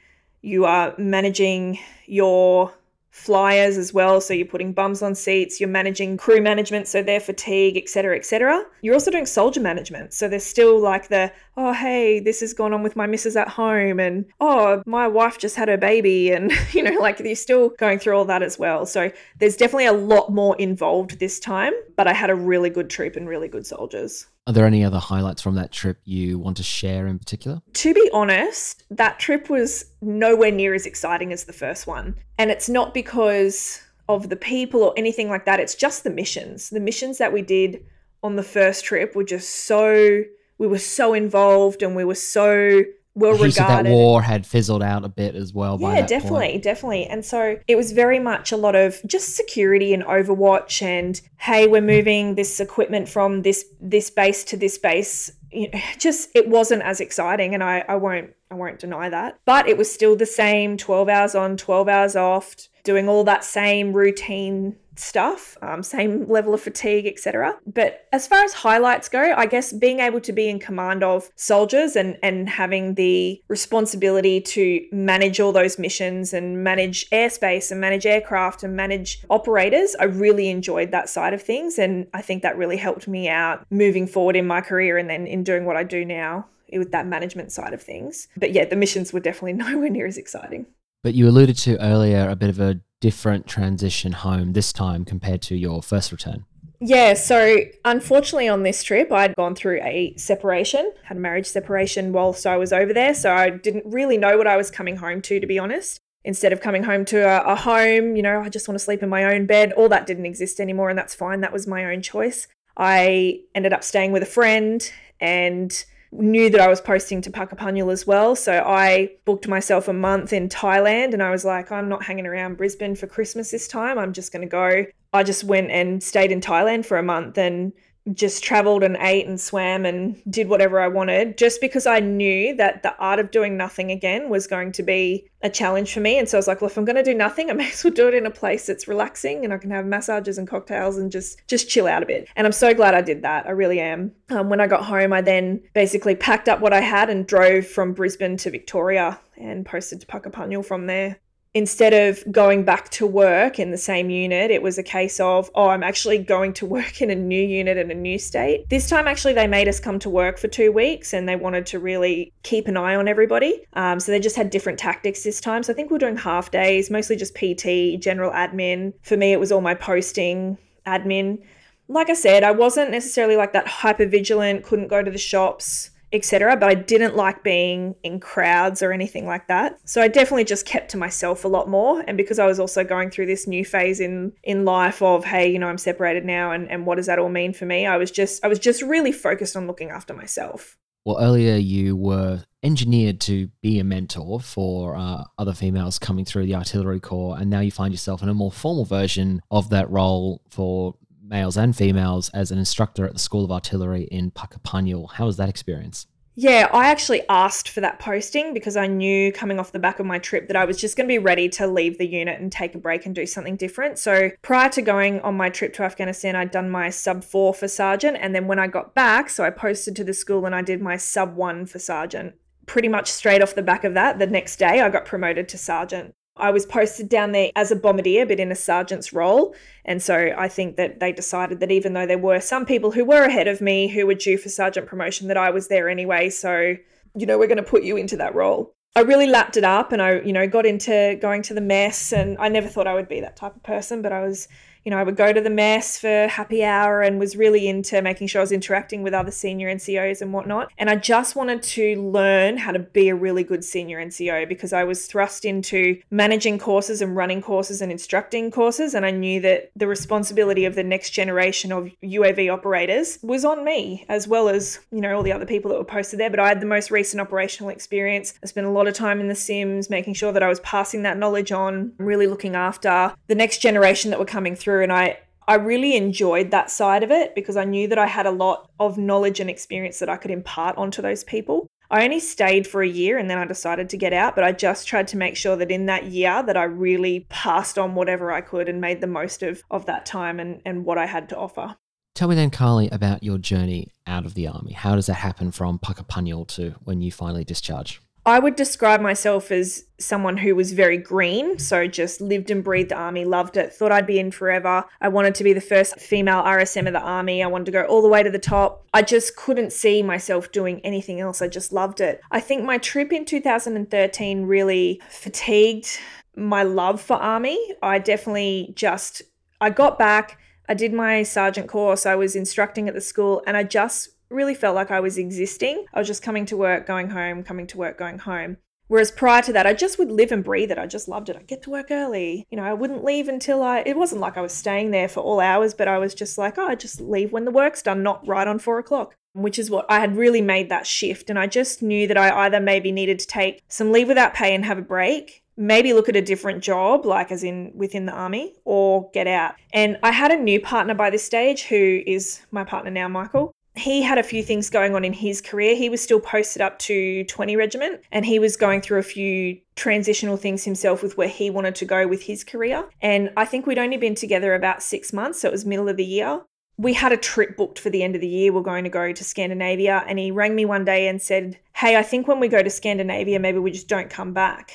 you 0.43 0.65
are 0.65 0.95
managing 0.99 1.79
your 2.07 2.73
flyers 3.13 3.77
as 3.77 3.93
well 3.93 4.23
so 4.23 4.33
you're 4.33 4.47
putting 4.47 4.73
bums 4.73 5.03
on 5.03 5.15
seats 5.15 5.61
you're 5.61 5.69
managing 5.69 6.17
crew 6.17 6.41
management 6.41 6.89
so 6.89 7.03
their 7.03 7.21
fatigue 7.21 7.77
etc 7.77 8.17
etc 8.17 8.65
you're 8.81 8.95
also 8.95 9.11
doing 9.11 9.27
soldier 9.27 9.61
management 9.61 10.15
so 10.15 10.31
there's 10.31 10.43
still 10.43 10.81
like 10.81 11.09
the 11.09 11.31
oh 11.59 11.75
hey 11.75 12.19
this 12.21 12.41
has 12.41 12.55
gone 12.55 12.73
on 12.73 12.83
with 12.83 12.97
my 12.97 13.07
missus 13.07 13.37
at 13.37 13.49
home 13.49 14.01
and 14.01 14.25
oh 14.41 14.83
my 14.87 15.07
wife 15.07 15.37
just 15.37 15.57
had 15.57 15.69
her 15.69 15.77
baby 15.77 16.33
and 16.33 16.53
you 16.73 16.83
know 16.83 16.99
like 17.01 17.19
you're 17.19 17.35
still 17.35 17.69
going 17.79 17.99
through 17.99 18.17
all 18.17 18.25
that 18.25 18.43
as 18.43 18.59
well. 18.59 18.87
So 18.87 19.11
there's 19.39 19.59
definitely 19.59 19.87
a 19.87 19.93
lot 19.93 20.33
more 20.33 20.57
involved 20.57 21.19
this 21.19 21.39
time 21.39 21.73
but 21.97 22.07
i 22.07 22.13
had 22.13 22.31
a 22.31 22.35
really 22.35 22.71
good 22.71 22.89
troop 22.89 23.17
and 23.17 23.29
really 23.29 23.49
good 23.49 23.67
soldiers 23.67 24.27
are 24.47 24.53
there 24.53 24.67
any 24.67 24.85
other 24.85 24.99
highlights 24.99 25.41
from 25.41 25.55
that 25.55 25.71
trip 25.71 26.01
you 26.05 26.39
want 26.39 26.57
to 26.57 26.63
share 26.63 27.07
in 27.07 27.19
particular? 27.19 27.63
To 27.75 27.95
be 27.95 28.11
honest, 28.13 28.83
that 28.91 29.19
trip 29.19 29.49
was 29.49 29.87
nowhere 30.01 30.51
near 30.51 30.75
as 30.75 30.85
exciting 30.85 31.33
as 31.33 31.45
the 31.45 31.53
first 31.53 31.87
one. 31.87 32.17
And 32.39 32.51
it's 32.51 32.69
not 32.69 32.93
because 32.93 33.81
of 34.09 34.29
the 34.29 34.37
people 34.37 34.83
or 34.83 34.95
anything 34.97 35.29
like 35.29 35.45
that, 35.45 35.61
it's 35.61 35.77
just 35.77 36.03
the 36.03 36.11
missions. 36.11 36.71
The 36.71 36.81
missions 36.81 37.19
that 37.19 37.33
we 37.33 37.43
did 37.43 37.85
on 38.23 38.37
the 38.37 38.43
first 38.43 38.85
trip 38.85 39.15
were 39.15 39.25
just 39.25 39.67
so, 39.67 40.23
we 40.59 40.67
were 40.67 40.79
so 40.79 41.15
involved 41.15 41.83
and 41.83 41.95
we 41.95 42.05
were 42.05 42.17
so 42.17 42.83
well 43.15 43.33
regarded. 43.33 43.87
that 43.87 43.91
war 43.91 44.23
had 44.23 44.47
fizzled 44.47 44.83
out 44.83 45.05
a 45.05 45.09
bit 45.09 45.35
as 45.35 45.53
well. 45.53 45.79
Yeah, 45.81 46.07
definitely, 46.07 46.53
point. 46.53 46.63
definitely. 46.63 47.07
And 47.07 47.25
so 47.25 47.59
it 47.69 47.77
was 47.77 47.93
very 47.93 48.19
much 48.19 48.53
a 48.53 48.57
lot 48.57 48.75
of 48.75 49.01
just 49.07 49.37
security 49.37 49.93
and 49.93 50.03
Overwatch, 50.03 50.83
and 50.83 51.21
hey, 51.39 51.67
we're 51.67 51.81
hmm. 51.81 51.87
moving 51.87 52.35
this 52.35 52.61
equipment 52.61 53.09
from 53.09 53.43
this 53.43 53.65
this 53.81 54.11
base 54.11 54.45
to 54.45 54.57
this 54.57 54.79
base. 54.79 55.31
You 55.51 55.71
know, 55.71 55.81
just 55.99 56.31
it 56.35 56.49
wasn't 56.49 56.83
as 56.83 57.01
exciting, 57.01 57.55
and 57.55 57.63
I 57.63 57.85
I 57.89 57.97
won't 57.97 58.33
I 58.51 58.55
won't 58.55 58.79
deny 58.79 59.09
that. 59.09 59.39
But 59.45 59.69
it 59.69 59.77
was 59.77 59.93
still 59.93 60.17
the 60.17 60.27
same: 60.27 60.77
twelve 60.77 61.09
hours 61.09 61.35
on, 61.35 61.57
twelve 61.57 61.89
hours 61.89 62.17
off, 62.17 62.55
doing 62.85 63.09
all 63.09 63.25
that 63.25 63.45
same 63.45 63.93
routine 63.93 64.77
stuff, 64.97 65.57
um, 65.63 65.83
same 65.83 66.29
level 66.29 66.55
of 66.55 66.61
fatigue, 66.61 67.07
etc. 67.07 67.57
But 67.67 68.07
as 68.13 68.27
far 68.27 68.43
as 68.45 68.53
highlights 68.53 69.09
go, 69.09 69.35
I 69.37 69.47
guess 69.47 69.73
being 69.73 70.01
able 70.01 70.21
to 70.21 70.33
be 70.33 70.49
in 70.49 70.59
command 70.59 71.03
of 71.03 71.31
soldiers 71.37 71.97
and 71.97 72.19
and 72.23 72.49
having 72.49 72.95
the 72.95 73.43
responsibility 73.49 74.41
to 74.41 74.87
manage 74.93 75.41
all 75.41 75.53
those 75.53 75.79
missions 75.79 76.33
and 76.33 76.63
manage 76.63 77.09
airspace 77.11 77.71
and 77.71 77.81
manage 77.81 78.07
aircraft 78.07 78.63
and 78.63 78.77
manage 78.77 79.23
operators, 79.31 79.95
I 79.99 80.05
really 80.05 80.49
enjoyed 80.49 80.91
that 80.91 81.09
side 81.09 81.35
of 81.35 81.43
things, 81.43 81.79
and 81.79 82.07
I 82.15 82.23
think 82.23 82.43
that 82.43 82.57
really 82.57 82.77
helped 82.77 83.09
me 83.09 83.29
out 83.29 83.67
moving 83.71 84.07
forward 84.07 84.37
in 84.37 84.47
my 84.47 84.61
career 84.61 84.99
and 84.99 85.09
then 85.09 85.27
in 85.27 85.45
doing 85.45 85.65
what 85.65 85.77
I 85.77 85.85
do 85.85 86.05
now 86.05 86.47
with 86.79 86.93
that 86.93 87.07
management 87.07 87.53
side 87.53 87.73
of 87.73 87.83
things. 87.83 88.29
But 88.37 88.53
yeah, 88.53 88.65
the 88.65 88.77
missions 88.77 89.13
were 89.13 89.21
definitely 89.21 89.53
nowhere 89.65 89.91
near 89.91 90.07
as 90.07 90.19
exciting. 90.19 90.67
But 91.03 91.15
you 91.15 91.29
alluded 91.29 91.57
to 91.59 91.81
earlier 91.81 92.29
a 92.29 92.37
bit 92.37 92.49
of 92.49 92.61
a 92.61 92.81
different 93.03 93.47
transition 93.47 94.13
home 94.13 94.55
this 94.55 94.73
time 94.73 95.05
compared 95.05 95.43
to 95.43 95.57
your 95.57 95.83
first 95.83 96.11
return? 96.13 96.47
Yeah, 96.81 97.15
so 97.15 97.59
unfortunately 97.85 98.49
on 98.49 98.63
this 98.63 98.83
trip, 98.83 99.13
I'd 99.13 99.37
gone 99.37 99.55
through 99.55 99.81
a 99.83 100.15
separation, 100.17 100.93
had 101.05 101.17
a 101.17 101.21
marriage 101.21 101.47
separation 101.47 102.13
whilst 102.13 102.47
I 102.47 102.57
was 102.57 102.73
over 102.73 102.93
there. 102.95 103.15
So 103.15 103.35
I 103.35 103.51
didn't 103.51 103.85
really 103.87 104.17
know 104.17 104.39
what 104.39 104.47
I 104.47 104.57
was 104.57 104.71
coming 104.71 104.97
home 104.97 105.21
to, 105.23 105.39
to 105.39 105.47
be 105.47 105.59
honest. 105.59 105.99
Instead 106.25 106.53
of 106.53 106.61
coming 106.61 106.85
home 106.85 107.05
to 107.07 107.19
a, 107.19 107.53
a 107.53 107.57
home, 107.57 108.17
you 108.17 108.23
know, 108.23 108.41
I 108.41 108.49
just 108.49 108.69
want 108.69 108.77
to 108.77 108.85
sleep 108.85 109.03
in 109.03 109.09
my 109.09 109.25
own 109.25 109.47
bed. 109.47 109.73
All 109.73 109.89
that 109.89 110.07
didn't 110.07 110.27
exist 110.27 110.61
anymore, 110.61 110.89
and 110.89 110.99
that's 110.99 111.15
fine. 111.15 111.41
That 111.41 111.53
was 111.53 111.67
my 111.67 111.85
own 111.85 112.01
choice. 112.01 112.47
I 112.77 113.41
ended 113.55 113.73
up 113.73 113.83
staying 113.85 114.13
with 114.13 114.23
a 114.23 114.27
friend 114.27 114.89
and 115.21 115.85
knew 116.13 116.51
that 116.51 116.61
I 116.61 116.69
was 116.69 116.81
posting 116.81 117.23
to 117.23 117.31
Puckapunyal 117.31 117.91
as 117.91 118.07
well. 118.07 118.37
So 118.37 118.63
I 118.65 119.13
booked 119.25 119.49
myself 119.49 119.89
a 119.89 119.93
month 119.93 120.33
in 120.33 120.49
Thailand 120.49 121.15
and 121.15 121.23
I 121.23 121.31
was 121.31 121.45
like, 121.45 121.73
I'm 121.73 121.89
not 121.89 122.05
hanging 122.05 122.27
around 122.27 122.59
Brisbane 122.59 122.95
for 122.95 123.07
Christmas 123.07 123.51
this 123.51 123.67
time. 123.67 123.99
I'm 123.99 124.13
just 124.13 124.31
going 124.31 124.43
to 124.43 124.49
go. 124.49 124.85
I 125.15 125.23
just 125.23 125.43
went 125.43 125.71
and 125.71 126.03
stayed 126.03 126.31
in 126.31 126.41
Thailand 126.41 126.85
for 126.85 126.99
a 126.99 127.03
month 127.03 127.39
and 127.39 127.73
just 128.13 128.43
traveled 128.43 128.83
and 128.83 128.97
ate 129.01 129.27
and 129.27 129.41
swam 129.41 129.87
and 129.87 130.21
did 130.29 130.49
whatever 130.49 130.81
I 130.81 130.89
wanted 130.89 131.39
just 131.39 131.61
because 131.61 131.87
I 131.87 132.01
knew 132.01 132.55
that 132.57 132.83
the 132.83 132.97
art 132.97 133.21
of 133.21 133.31
doing 133.31 133.57
nothing 133.57 133.91
again 133.91 134.29
was 134.29 134.47
going 134.47 134.73
to 134.73 134.83
be 134.83 135.29
a 135.43 135.49
challenge 135.51 135.95
for 135.95 136.01
me. 136.01 136.19
And 136.19 136.29
so 136.29 136.37
I 136.37 136.41
was 136.41 136.49
like, 136.49 136.61
well, 136.61 136.71
if 136.71 136.77
I'm 136.77 136.85
going 136.85 136.97
to 136.97 137.03
do 137.03 137.15
nothing, 137.15 137.51
I 137.51 137.53
may 137.55 137.71
as 137.71 137.85
well 137.85 137.93
do 137.93 138.09
it 138.09 138.15
in 138.15 138.27
a 138.27 138.31
place 138.31 138.67
that's 138.67 138.89
relaxing 138.89 139.45
and 139.45 139.53
I 139.53 139.59
can 139.59 139.71
have 139.71 139.87
massages 139.87 140.39
and 140.39 140.49
cocktails 140.49 140.99
and 140.99 141.13
just 141.13 141.41
just 141.49 141.69
chill 141.69 141.87
out 141.87 142.03
a 142.03 142.07
bit. 142.07 142.29
And 142.35 142.47
I'm 142.47 142.53
so 142.53 142.75
glad 142.75 142.95
I 142.95 143.03
did 143.03 143.23
that. 143.23 143.47
I 143.47 143.51
really 143.51 143.81
am. 143.81 144.13
Um, 144.31 144.49
when 144.49 144.61
I 144.61 144.67
got 144.67 144.85
home, 144.85 145.13
I 145.13 145.21
then 145.21 145.63
basically 145.75 146.15
packed 146.15 146.49
up 146.49 146.61
what 146.61 146.73
I 146.73 146.81
had 146.81 147.09
and 147.09 147.27
drove 147.27 147.67
from 147.67 147.93
Brisbane 147.93 148.37
to 148.39 148.51
Victoria 148.51 149.21
and 149.37 149.65
posted 149.65 150.01
to 150.01 150.07
Puckapunyal 150.07 150.65
from 150.65 150.87
there 150.87 151.19
instead 151.55 151.93
of 151.93 152.25
going 152.33 152.65
back 152.65 152.89
to 152.89 153.07
work 153.07 153.59
in 153.59 153.71
the 153.71 153.79
same 153.79 154.09
unit, 154.09 154.51
it 154.51 154.63
was 154.63 154.79
a 154.79 154.83
case 154.83 155.21
of, 155.21 155.51
oh, 155.55 155.69
I'm 155.69 155.83
actually 155.83 156.19
going 156.19 156.55
to 156.55 156.67
work 156.67 157.03
in 157.03 157.11
a 157.11 157.15
new 157.15 157.43
unit 157.43 157.77
in 157.77 157.91
a 157.91 157.95
new 157.95 158.19
state. 158.19 158.69
This 158.71 158.89
time, 158.89 159.07
actually, 159.07 159.35
they 159.35 159.47
made 159.47 159.69
us 159.69 159.79
come 159.79 159.99
to 160.01 160.11
work 160.11 160.39
for 160.39 160.49
two 160.49 160.73
weeks 160.73 161.13
and 161.13 161.29
they 161.29 161.37
wanted 161.37 161.67
to 161.67 161.79
really 161.79 162.33
keep 162.43 162.69
an 162.69 162.77
eye 162.77 162.97
on 162.97 163.09
everybody. 163.09 163.67
Um, 163.75 164.01
so 164.01 164.13
they 164.13 164.21
just 164.21 164.37
had 164.37 164.51
different 164.51 164.79
tactics 164.79 165.23
this 165.23 165.41
time. 165.41 165.63
So 165.63 165.73
I 165.73 165.77
think 165.77 165.91
we 165.91 165.97
are 165.97 166.01
doing 166.01 166.17
half 166.17 166.51
days, 166.51 166.91
mostly 166.91 167.17
just 167.17 167.35
PT, 167.35 168.01
general 168.01 168.33
admin. 168.33 168.95
For 169.03 169.17
me, 169.17 169.33
it 169.33 169.41
was 169.41 169.53
all 169.53 169.61
my 169.61 169.75
posting, 169.75 170.57
admin. 170.87 171.43
Like 171.89 172.09
I 172.09 172.15
said, 172.15 172.43
I 172.43 172.53
wasn't 172.53 172.91
necessarily 172.91 173.37
like 173.37 173.53
that 173.53 173.67
hyper 173.67 174.07
vigilant, 174.07 174.65
couldn't 174.65 174.89
go 174.89 175.03
to 175.03 175.11
the 175.11 175.19
shops 175.19 175.91
etc. 176.13 176.57
But 176.57 176.69
I 176.69 176.75
didn't 176.75 177.17
like 177.17 177.43
being 177.43 177.95
in 178.03 178.21
crowds 178.21 178.83
or 178.83 178.93
anything 178.93 179.27
like 179.27 179.49
that. 179.49 179.79
So 179.85 180.03
I 180.03 180.09
definitely 180.09 180.45
just 180.45 180.67
kept 180.67 180.91
to 180.93 180.97
myself 180.97 181.45
a 181.45 181.49
lot 181.49 181.69
more. 181.69 182.05
And 182.07 182.17
because 182.17 182.39
I 182.39 182.47
was 182.47 182.61
also 182.61 182.85
going 182.85 183.11
through 183.11 183.27
this 183.27 183.47
new 183.47 183.65
phase 183.65 184.01
in 184.01 184.33
in 184.43 184.65
life 184.65 185.03
of, 185.03 185.25
hey, 185.25 185.51
you 185.51 185.59
know, 185.59 185.69
I'm 185.69 185.79
separated 185.79 186.25
now 186.25 186.53
and, 186.53 186.71
and 186.71 186.87
what 186.87 186.97
does 186.97 187.07
that 187.07 187.19
all 187.19 187.29
mean 187.29 187.53
for 187.53 187.67
me? 187.67 187.87
I 187.87 187.97
was 187.97 188.11
just 188.11 188.45
I 188.45 188.49
was 188.49 188.59
just 188.59 188.83
really 188.83 189.13
focused 189.13 189.57
on 189.57 189.67
looking 189.67 189.91
after 189.91 190.15
myself. 190.15 190.79
Well, 191.05 191.19
earlier 191.21 191.57
you 191.57 191.97
were 191.97 192.45
engineered 192.63 193.21
to 193.23 193.49
be 193.61 193.81
a 193.81 193.85
mentor 193.85 194.39
for 194.39 194.97
uh, 194.97 195.25
other 195.37 195.53
females 195.53 195.99
coming 195.99 196.25
through 196.25 196.47
the 196.47 196.55
artillery 196.55 197.01
corps, 197.01 197.37
and 197.39 197.51
now 197.51 197.59
you 197.59 197.73
find 197.73 197.93
yourself 197.93 198.23
in 198.23 198.29
a 198.29 198.35
more 198.35 198.53
formal 198.53 198.85
version 198.85 199.43
of 199.51 199.71
that 199.71 199.91
role 199.91 200.43
for 200.49 200.95
males 201.33 201.57
and 201.57 201.75
females 201.75 202.29
as 202.31 202.53
an 202.53 202.59
instructor 202.59 203.05
at 203.05 203.15
the 203.15 203.19
School 203.19 203.45
of 203.45 203.51
Artillery 203.51 204.05
in 204.05 204.31
Puckapunyal. 204.31 205.09
How 205.15 205.27
was 205.27 205.39
that 205.39 205.49
experience? 205.49 206.07
Yeah, 206.35 206.71
I 206.73 206.87
actually 206.87 207.29
asked 207.29 207.69
for 207.69 207.83
that 207.83 207.99
posting 207.99 208.55
because 208.55 208.75
I 208.75 208.87
knew 208.87 209.33
coming 209.33 209.59
off 209.59 209.73
the 209.73 209.79
back 209.79 209.99
of 209.99 210.07
my 210.07 210.19
trip 210.19 210.49
that 210.49 210.57
I 210.57 210.65
was 210.65 210.79
just 210.79 210.97
going 210.97 211.07
to 211.07 211.13
be 211.13 211.19
ready 211.19 211.47
to 211.51 211.67
leave 211.67 211.99
the 211.99 212.07
unit 212.07 212.41
and 212.41 212.51
take 212.51 212.75
a 212.75 212.79
break 212.79 213.05
and 213.05 213.15
do 213.15 213.27
something 213.27 213.57
different. 213.57 213.99
So 213.99 214.31
prior 214.41 214.71
to 214.71 214.81
going 214.81 215.21
on 215.21 215.37
my 215.37 215.51
trip 215.51 215.75
to 215.75 215.83
Afghanistan, 215.83 216.35
I'd 216.35 216.51
done 216.51 216.71
my 216.71 216.89
sub 216.89 217.23
four 217.23 217.53
for 217.53 217.69
sergeant. 217.69 218.17
And 218.19 218.35
then 218.35 218.47
when 218.47 218.59
I 218.59 218.67
got 218.67 218.95
back, 218.95 219.29
so 219.29 219.45
I 219.45 219.51
posted 219.51 219.95
to 219.97 220.05
the 220.05 220.15
school 220.15 220.47
and 220.47 220.55
I 220.55 220.63
did 220.63 220.81
my 220.81 220.97
sub 220.97 221.37
one 221.37 221.67
for 221.67 221.79
sergeant. 221.79 222.35
Pretty 222.65 222.89
much 222.89 223.11
straight 223.11 223.43
off 223.43 223.55
the 223.55 223.63
back 223.63 223.85
of 223.85 223.93
that, 223.95 224.19
the 224.19 224.27
next 224.27 224.57
day 224.57 224.81
I 224.81 224.89
got 224.89 225.05
promoted 225.05 225.49
to 225.51 225.59
sergeant. 225.59 226.15
I 226.37 226.51
was 226.51 226.65
posted 226.65 227.09
down 227.09 227.33
there 227.33 227.51
as 227.57 227.71
a 227.71 227.77
bombardier, 227.77 228.25
but 228.27 228.41
in 228.41 228.51
a 228.51 228.57
sergeant's 228.57 229.13
role. 229.13 229.55
And 229.85 230.03
so 230.03 230.35
I 230.37 230.49
think 230.49 230.77
that 230.77 230.99
they 230.99 231.13
decided 231.13 231.61
that 231.61 231.71
even 231.71 231.93
though 231.93 232.07
there 232.07 232.19
were 232.19 232.41
some 232.41 232.65
people 232.65 232.91
who 232.91 233.05
were 233.05 233.25
ahead 233.25 233.49
of 233.49 233.61
me 233.61 233.89
who 233.89 234.07
were 234.07 234.15
due 234.15 234.39
for 234.39 234.49
sergeant 234.49 234.87
promotion, 234.87 235.29
that 235.29 235.37
I 235.37 235.51
was 235.51 235.69
there 235.69 235.89
anyway. 235.89 236.31
So, 236.31 236.77
you 237.15 237.27
know, 237.27 237.39
we're 237.39 237.49
going 237.49 237.57
to 237.59 237.63
put 237.63 237.83
you 237.83 237.97
into 237.97 238.17
that 238.17 238.35
role. 238.35 238.75
I 238.97 239.01
really 239.01 239.27
lapped 239.27 239.57
it 239.57 239.65
up 239.65 239.93
and 239.93 240.03
I, 240.03 240.21
you 240.21 240.33
know, 240.33 240.47
got 240.47 240.67
into 240.67 241.19
going 241.21 241.43
to 241.43 241.55
the 241.55 241.61
mess. 241.61 242.13
And 242.13 242.37
I 242.39 242.49
never 242.49 242.69
thought 242.69 242.87
I 242.87 242.95
would 242.95 243.09
be 243.09 243.21
that 243.21 243.37
type 243.37 243.57
of 243.57 243.63
person, 243.63 244.01
but 244.03 244.13
I 244.13 244.21
was 244.21 244.49
you 244.85 244.91
know, 244.91 244.99
I 244.99 245.03
would 245.03 245.17
go 245.17 245.33
to 245.33 245.41
the 245.41 245.51
mess 245.51 245.99
for 245.99 246.27
happy 246.29 246.65
hour 246.65 247.03
and 247.03 247.19
was 247.19 247.37
really 247.37 247.69
into 247.69 248.03
making 248.03 248.27
sure 248.27 248.41
I 248.41 248.43
was 248.43 248.53
interacting 248.53 249.03
with 249.03 249.15
other 249.15 249.31
senior 249.31 249.73
NCOs 249.73 250.23
and 250.23 250.33
whatnot. 250.33 250.71
And 250.79 250.91
I 250.91 250.97
just 250.97 251.37
wanted 251.37 251.63
to 251.63 252.03
learn 252.03 252.59
how 252.59 252.73
to 252.73 252.79
be 252.79 253.09
a 253.09 253.15
really 253.15 253.45
good 253.45 253.65
senior 253.65 254.05
NCO 254.05 254.49
because 254.49 254.73
I 254.73 254.85
was 254.85 255.07
thrust 255.07 255.45
into 255.45 256.01
managing 256.11 256.59
courses 256.59 257.01
and 257.01 257.17
running 257.17 257.43
courses 257.43 257.81
and 257.81 257.93
instructing 257.93 258.51
courses. 258.51 258.95
And 258.95 259.07
I 259.07 259.11
knew 259.11 259.41
that 259.41 259.71
the 259.77 259.87
responsibility 259.87 260.65
of 260.65 260.75
the 260.75 260.85
next 260.85 261.11
generation 261.11 261.73
of 261.73 261.91
UAV 262.03 262.53
operators 262.53 263.19
was 263.23 263.45
on 263.45 263.65
me, 263.65 264.05
as 264.09 264.27
well 264.27 264.49
as, 264.49 264.81
you 264.91 265.01
know, 265.01 265.17
all 265.17 265.23
the 265.23 265.33
other 265.33 265.47
people 265.47 265.71
that 265.71 265.79
were 265.79 265.85
posted 265.85 266.19
there. 266.19 266.31
But 266.31 266.41
I 266.41 266.49
had 266.49 266.61
the 266.61 266.67
most 266.67 266.91
recent 266.91 267.21
operational 267.21 267.71
experience. 267.71 268.35
I 268.43 268.47
spent 268.47 268.67
a 268.67 268.71
lot 268.71 268.89
of 268.89 268.95
time 268.95 269.21
in 269.21 269.29
the 269.29 269.35
sims, 269.35 269.91
making 269.91 270.15
sure 270.15 270.33
that 270.33 270.43
I 270.43 270.49
was 270.49 270.61
passing 270.61 271.03
that 271.03 271.19
knowledge 271.19 271.53
on, 271.53 271.93
really 271.99 272.27
looking 272.27 272.57
after 272.57 273.15
the 273.29 273.35
next 273.35 273.59
generation 273.59 274.11
that 274.11 274.19
were 274.19 274.25
coming 274.25 274.57
through 274.57 274.72
through 274.73 274.83
and 274.83 274.93
I 274.93 275.19
I 275.49 275.57
really 275.57 275.97
enjoyed 275.97 276.53
that 276.53 276.71
side 276.71 277.03
of 277.03 277.11
it 277.11 277.35
because 277.35 277.57
I 277.57 277.65
knew 277.65 277.89
that 277.89 277.99
I 277.99 278.07
had 278.07 278.27
a 278.27 278.31
lot 278.31 278.71
of 278.79 278.97
knowledge 278.97 279.41
and 279.41 279.51
experience 279.51 279.99
that 279.99 280.09
I 280.09 280.17
could 280.17 280.31
impart 280.31 280.79
onto 280.79 281.03
those 281.03 281.25
people. 281.25 281.67
I 281.91 282.05
only 282.05 282.21
stayed 282.21 282.65
for 282.67 282.81
a 282.81 282.89
year 282.89 283.19
and 283.19 283.29
then 283.29 283.39
I 283.39 283.45
decided 283.45 283.89
to 283.91 283.97
get 283.97 284.13
out, 284.13 284.37
but 284.37 284.45
I 284.45 284.53
just 284.53 284.87
tried 284.87 285.09
to 285.09 285.17
make 285.17 285.37
sure 285.37 285.57
that 285.57 285.73
in 285.73 285.87
that 285.87 286.05
year 286.05 286.45
that 286.45 286.57
I 286.57 286.63
really 286.63 287.27
passed 287.29 287.77
on 287.77 287.97
whatever 287.97 288.31
I 288.31 288.41
could 288.41 288.69
and 288.69 288.81
made 288.81 289.01
the 289.01 289.09
most 289.09 289.43
of, 289.43 289.63
of 289.69 289.85
that 289.87 290.07
time 290.07 290.39
and, 290.39 290.63
and 290.65 290.85
what 290.85 290.97
I 290.97 291.07
had 291.07 291.29
to 291.31 291.37
offer. 291.37 291.77
Tell 292.15 292.29
me 292.29 292.37
then, 292.37 292.51
Carly, 292.51 292.89
about 292.91 293.25
your 293.25 293.37
journey 293.37 293.89
out 294.07 294.25
of 294.25 294.35
the 294.35 294.47
army. 294.47 294.73
How 294.73 294.95
does 294.95 295.07
that 295.07 295.15
happen 295.15 295.51
from 295.51 295.81
Puckapunyal 295.81 296.47
to 296.57 296.77
when 296.85 297.01
you 297.01 297.11
finally 297.11 297.45
discharge? 297.45 298.01
I 298.25 298.39
would 298.39 298.55
describe 298.55 299.01
myself 299.01 299.51
as 299.51 299.85
someone 299.99 300.37
who 300.37 300.55
was 300.55 300.73
very 300.73 300.97
green, 300.97 301.59
so 301.59 301.89
just 301.89 302.21
lived 302.21 302.53
and 302.53 302.63
breathed 302.63 302.91
the 302.91 302.97
army, 302.97 303.25
loved 303.25 303.57
it, 303.57 303.73
thought 303.73 303.91
I'd 303.91 304.07
be 304.07 304.21
in 304.21 304.31
forever. 304.31 304.85
I 305.01 305.09
wanted 305.09 305.35
to 305.37 305.45
be 305.45 305.53
the 305.53 305.61
first 305.61 305.99
female 305.99 306.41
RSM 306.43 306.87
of 306.87 306.93
the 306.93 307.01
army. 307.01 307.43
I 307.43 307.49
wanted 307.49 307.65
to 307.67 307.73
go 307.73 307.83
all 307.83 308.01
the 308.01 308.09
way 308.09 308.23
to 308.23 308.31
the 308.31 308.39
top. 308.39 308.87
I 308.95 309.03
just 309.03 309.35
couldn't 309.35 309.73
see 309.73 310.05
myself 310.05 310.53
doing 310.53 310.81
anything 310.85 311.19
else. 311.19 311.43
I 311.43 311.49
just 311.49 311.73
loved 311.73 312.01
it. 312.01 312.21
I 312.31 312.39
think 312.39 312.63
my 312.63 312.79
trip 312.79 313.13
in 313.13 313.25
2013 313.25 314.45
really 314.45 315.03
fatigued 315.11 315.99
my 316.37 316.63
love 316.63 317.01
for 317.01 317.17
army. 317.17 317.59
I 317.83 317.99
definitely 317.99 318.73
just 318.77 319.23
I 319.61 319.71
got 319.71 319.99
back, 319.99 320.39
I 320.69 320.75
did 320.75 320.93
my 320.93 321.23
sergeant 321.23 321.69
course, 321.69 322.07
I 322.07 322.15
was 322.15 322.35
instructing 322.35 322.89
at 322.89 322.95
the 322.95 323.01
school 323.01 323.43
and 323.47 323.57
I 323.57 323.65
just 323.65 324.09
really 324.33 324.55
felt 324.55 324.75
like 324.75 324.91
I 324.91 325.01
was 325.01 325.19
existing. 325.19 325.87
I 325.93 325.99
was 325.99 326.09
just 326.09 326.23
coming 326.23 326.47
to 326.47 326.57
work, 326.57 326.87
going 326.87 327.11
home, 327.11 327.43
coming 327.43 327.67
to 327.69 327.79
work, 327.79 327.99
going 327.99 328.19
home. 328.19 328.57
Whereas 328.93 329.11
prior 329.11 329.41
to 329.45 329.55
that, 329.55 329.67
I 329.67 329.73
just 329.73 329.99
would 329.99 330.13
live 330.13 330.33
and 330.33 330.45
breathe 330.45 330.71
it. 330.71 330.79
I 330.79 330.87
just 330.87 331.09
loved 331.09 331.31
it. 331.31 331.37
I'd 331.37 331.47
get 331.47 331.63
to 331.63 331.71
work 331.71 331.91
early. 331.91 332.47
You 332.51 332.59
know, 332.59 332.65
I 332.65 332.75
wouldn't 332.75 333.03
leave 333.03 333.27
until 333.27 333.63
I, 333.63 333.79
it 333.87 333.97
wasn't 333.97 334.21
like 334.21 334.37
I 334.37 334.43
was 334.43 334.53
staying 334.53 334.91
there 334.91 335.09
for 335.09 335.21
all 335.21 335.41
hours, 335.41 335.73
but 335.73 335.89
I 335.89 335.97
was 335.97 336.15
just 336.15 336.37
like, 336.37 336.59
oh, 336.59 336.67
I 336.67 336.75
just 336.75 337.01
leave 337.01 337.33
when 337.33 337.47
the 337.47 337.51
work's 337.51 337.81
done, 337.81 338.03
not 338.03 338.27
right 338.29 338.47
on 338.47 338.59
four 338.59 338.79
o'clock, 338.79 339.17
which 339.33 339.59
is 339.59 339.71
what 339.71 339.87
I 339.89 339.99
had 340.01 340.17
really 340.19 340.43
made 340.43 340.69
that 340.69 340.87
shift. 340.87 341.31
And 341.31 341.39
I 341.39 341.47
just 341.47 341.81
knew 341.81 342.07
that 342.07 342.19
I 342.19 342.45
either 342.45 342.61
maybe 342.61 342.93
needed 342.93 343.19
to 343.21 343.27
take 343.27 343.63
some 343.67 343.93
leave 343.93 344.09
without 344.09 344.35
pay 344.35 344.55
and 344.55 344.63
have 344.67 344.77
a 344.77 344.83
break, 344.83 345.43
maybe 345.57 345.95
look 345.95 346.11
at 346.11 346.17
a 346.17 346.21
different 346.21 346.63
job, 346.63 347.07
like 347.07 347.33
as 347.33 347.43
in 347.43 347.73
within 347.75 348.05
the 348.05 348.13
army, 348.13 348.57
or 348.67 349.11
get 349.13 349.27
out. 349.27 349.55
And 349.73 349.99
I 350.03 350.11
had 350.11 350.33
a 350.33 350.37
new 350.37 350.61
partner 350.61 350.93
by 350.93 351.09
this 351.09 351.25
stage 351.25 351.63
who 351.63 352.03
is 352.07 352.43
my 352.51 352.63
partner 352.63 352.91
now, 352.91 353.09
Michael 353.09 353.55
he 353.75 354.03
had 354.03 354.19
a 354.19 354.23
few 354.23 354.43
things 354.43 354.69
going 354.69 354.95
on 354.95 355.05
in 355.05 355.15
his 355.15 355.41
career. 355.41 355.75
He 355.75 355.89
was 355.89 356.03
still 356.03 356.21
posted 356.21 356.61
up 356.61 356.79
to 356.81 357.25
20 357.25 357.57
Regiment 357.57 358.03
and 358.13 358.27
he 358.27 358.39
was 358.39 358.57
going 358.57 358.83
through 358.83 358.99
a 358.99 359.05
few 359.05 359.59
transitional 359.77 360.37
things 360.37 360.65
himself 360.65 361.03
with 361.03 361.17
where 361.17 361.29
he 361.29 361.49
wanted 361.49 361.75
to 361.77 361.87
go 361.87 362.07
with 362.07 362.23
his 362.23 362.45
career. 362.45 362.85
And 363.01 363.31
I 363.37 363.47
think 363.47 363.67
we'd 363.67 363.79
only 363.79 363.97
been 363.97 364.15
together 364.15 364.55
about 364.55 364.83
six 364.83 365.13
months, 365.13 365.41
so 365.41 365.49
it 365.49 365.53
was 365.53 365.65
middle 365.65 365.89
of 365.89 365.97
the 365.97 366.05
year. 366.05 366.43
We 366.77 366.93
had 366.93 367.13
a 367.13 367.17
trip 367.17 367.57
booked 367.57 367.79
for 367.79 367.89
the 367.89 368.03
end 368.03 368.15
of 368.15 368.21
the 368.21 368.29
year. 368.29 368.53
We're 368.53 368.63
going 368.63 368.85
to 368.85 368.91
go 368.91 369.13
to 369.13 369.25
Scandinavia. 369.25 370.05
And 370.07 370.19
he 370.19 370.31
rang 370.31 370.55
me 370.55 370.65
one 370.65 370.85
day 370.85 371.07
and 371.07 371.21
said, 371.21 371.59
Hey, 371.77 371.97
I 371.97 372.03
think 372.03 372.27
when 372.27 372.41
we 372.41 372.49
go 372.49 372.63
to 372.63 372.71
Scandinavia, 372.71 373.39
maybe 373.39 373.59
we 373.59 373.71
just 373.71 373.89
don't 373.89 374.11
come 374.11 374.33
back. 374.33 374.73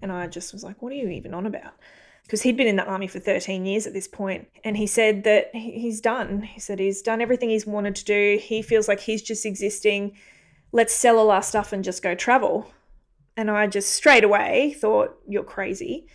And 0.00 0.10
I 0.10 0.26
just 0.26 0.52
was 0.52 0.64
like, 0.64 0.80
What 0.82 0.90
are 0.92 0.96
you 0.96 1.08
even 1.08 1.34
on 1.34 1.46
about? 1.46 1.74
Because 2.32 2.40
he'd 2.40 2.56
been 2.56 2.66
in 2.66 2.76
the 2.76 2.86
army 2.86 3.06
for 3.06 3.18
13 3.18 3.66
years 3.66 3.86
at 3.86 3.92
this 3.92 4.08
point 4.08 4.48
and 4.64 4.78
he 4.78 4.86
said 4.86 5.22
that 5.24 5.54
he's 5.54 6.00
done. 6.00 6.40
He 6.40 6.60
said 6.60 6.78
he's 6.78 7.02
done 7.02 7.20
everything 7.20 7.50
he's 7.50 7.66
wanted 7.66 7.94
to 7.96 8.06
do. 8.06 8.38
He 8.40 8.62
feels 8.62 8.88
like 8.88 9.00
he's 9.00 9.20
just 9.20 9.44
existing. 9.44 10.16
Let's 10.72 10.94
sell 10.94 11.18
all 11.18 11.30
our 11.30 11.42
stuff 11.42 11.74
and 11.74 11.84
just 11.84 12.02
go 12.02 12.14
travel. 12.14 12.72
And 13.36 13.50
i 13.50 13.66
just 13.66 13.92
straight 13.92 14.24
away 14.24 14.74
thought 14.78 15.14
you're 15.28 15.44
crazy. 15.44 16.06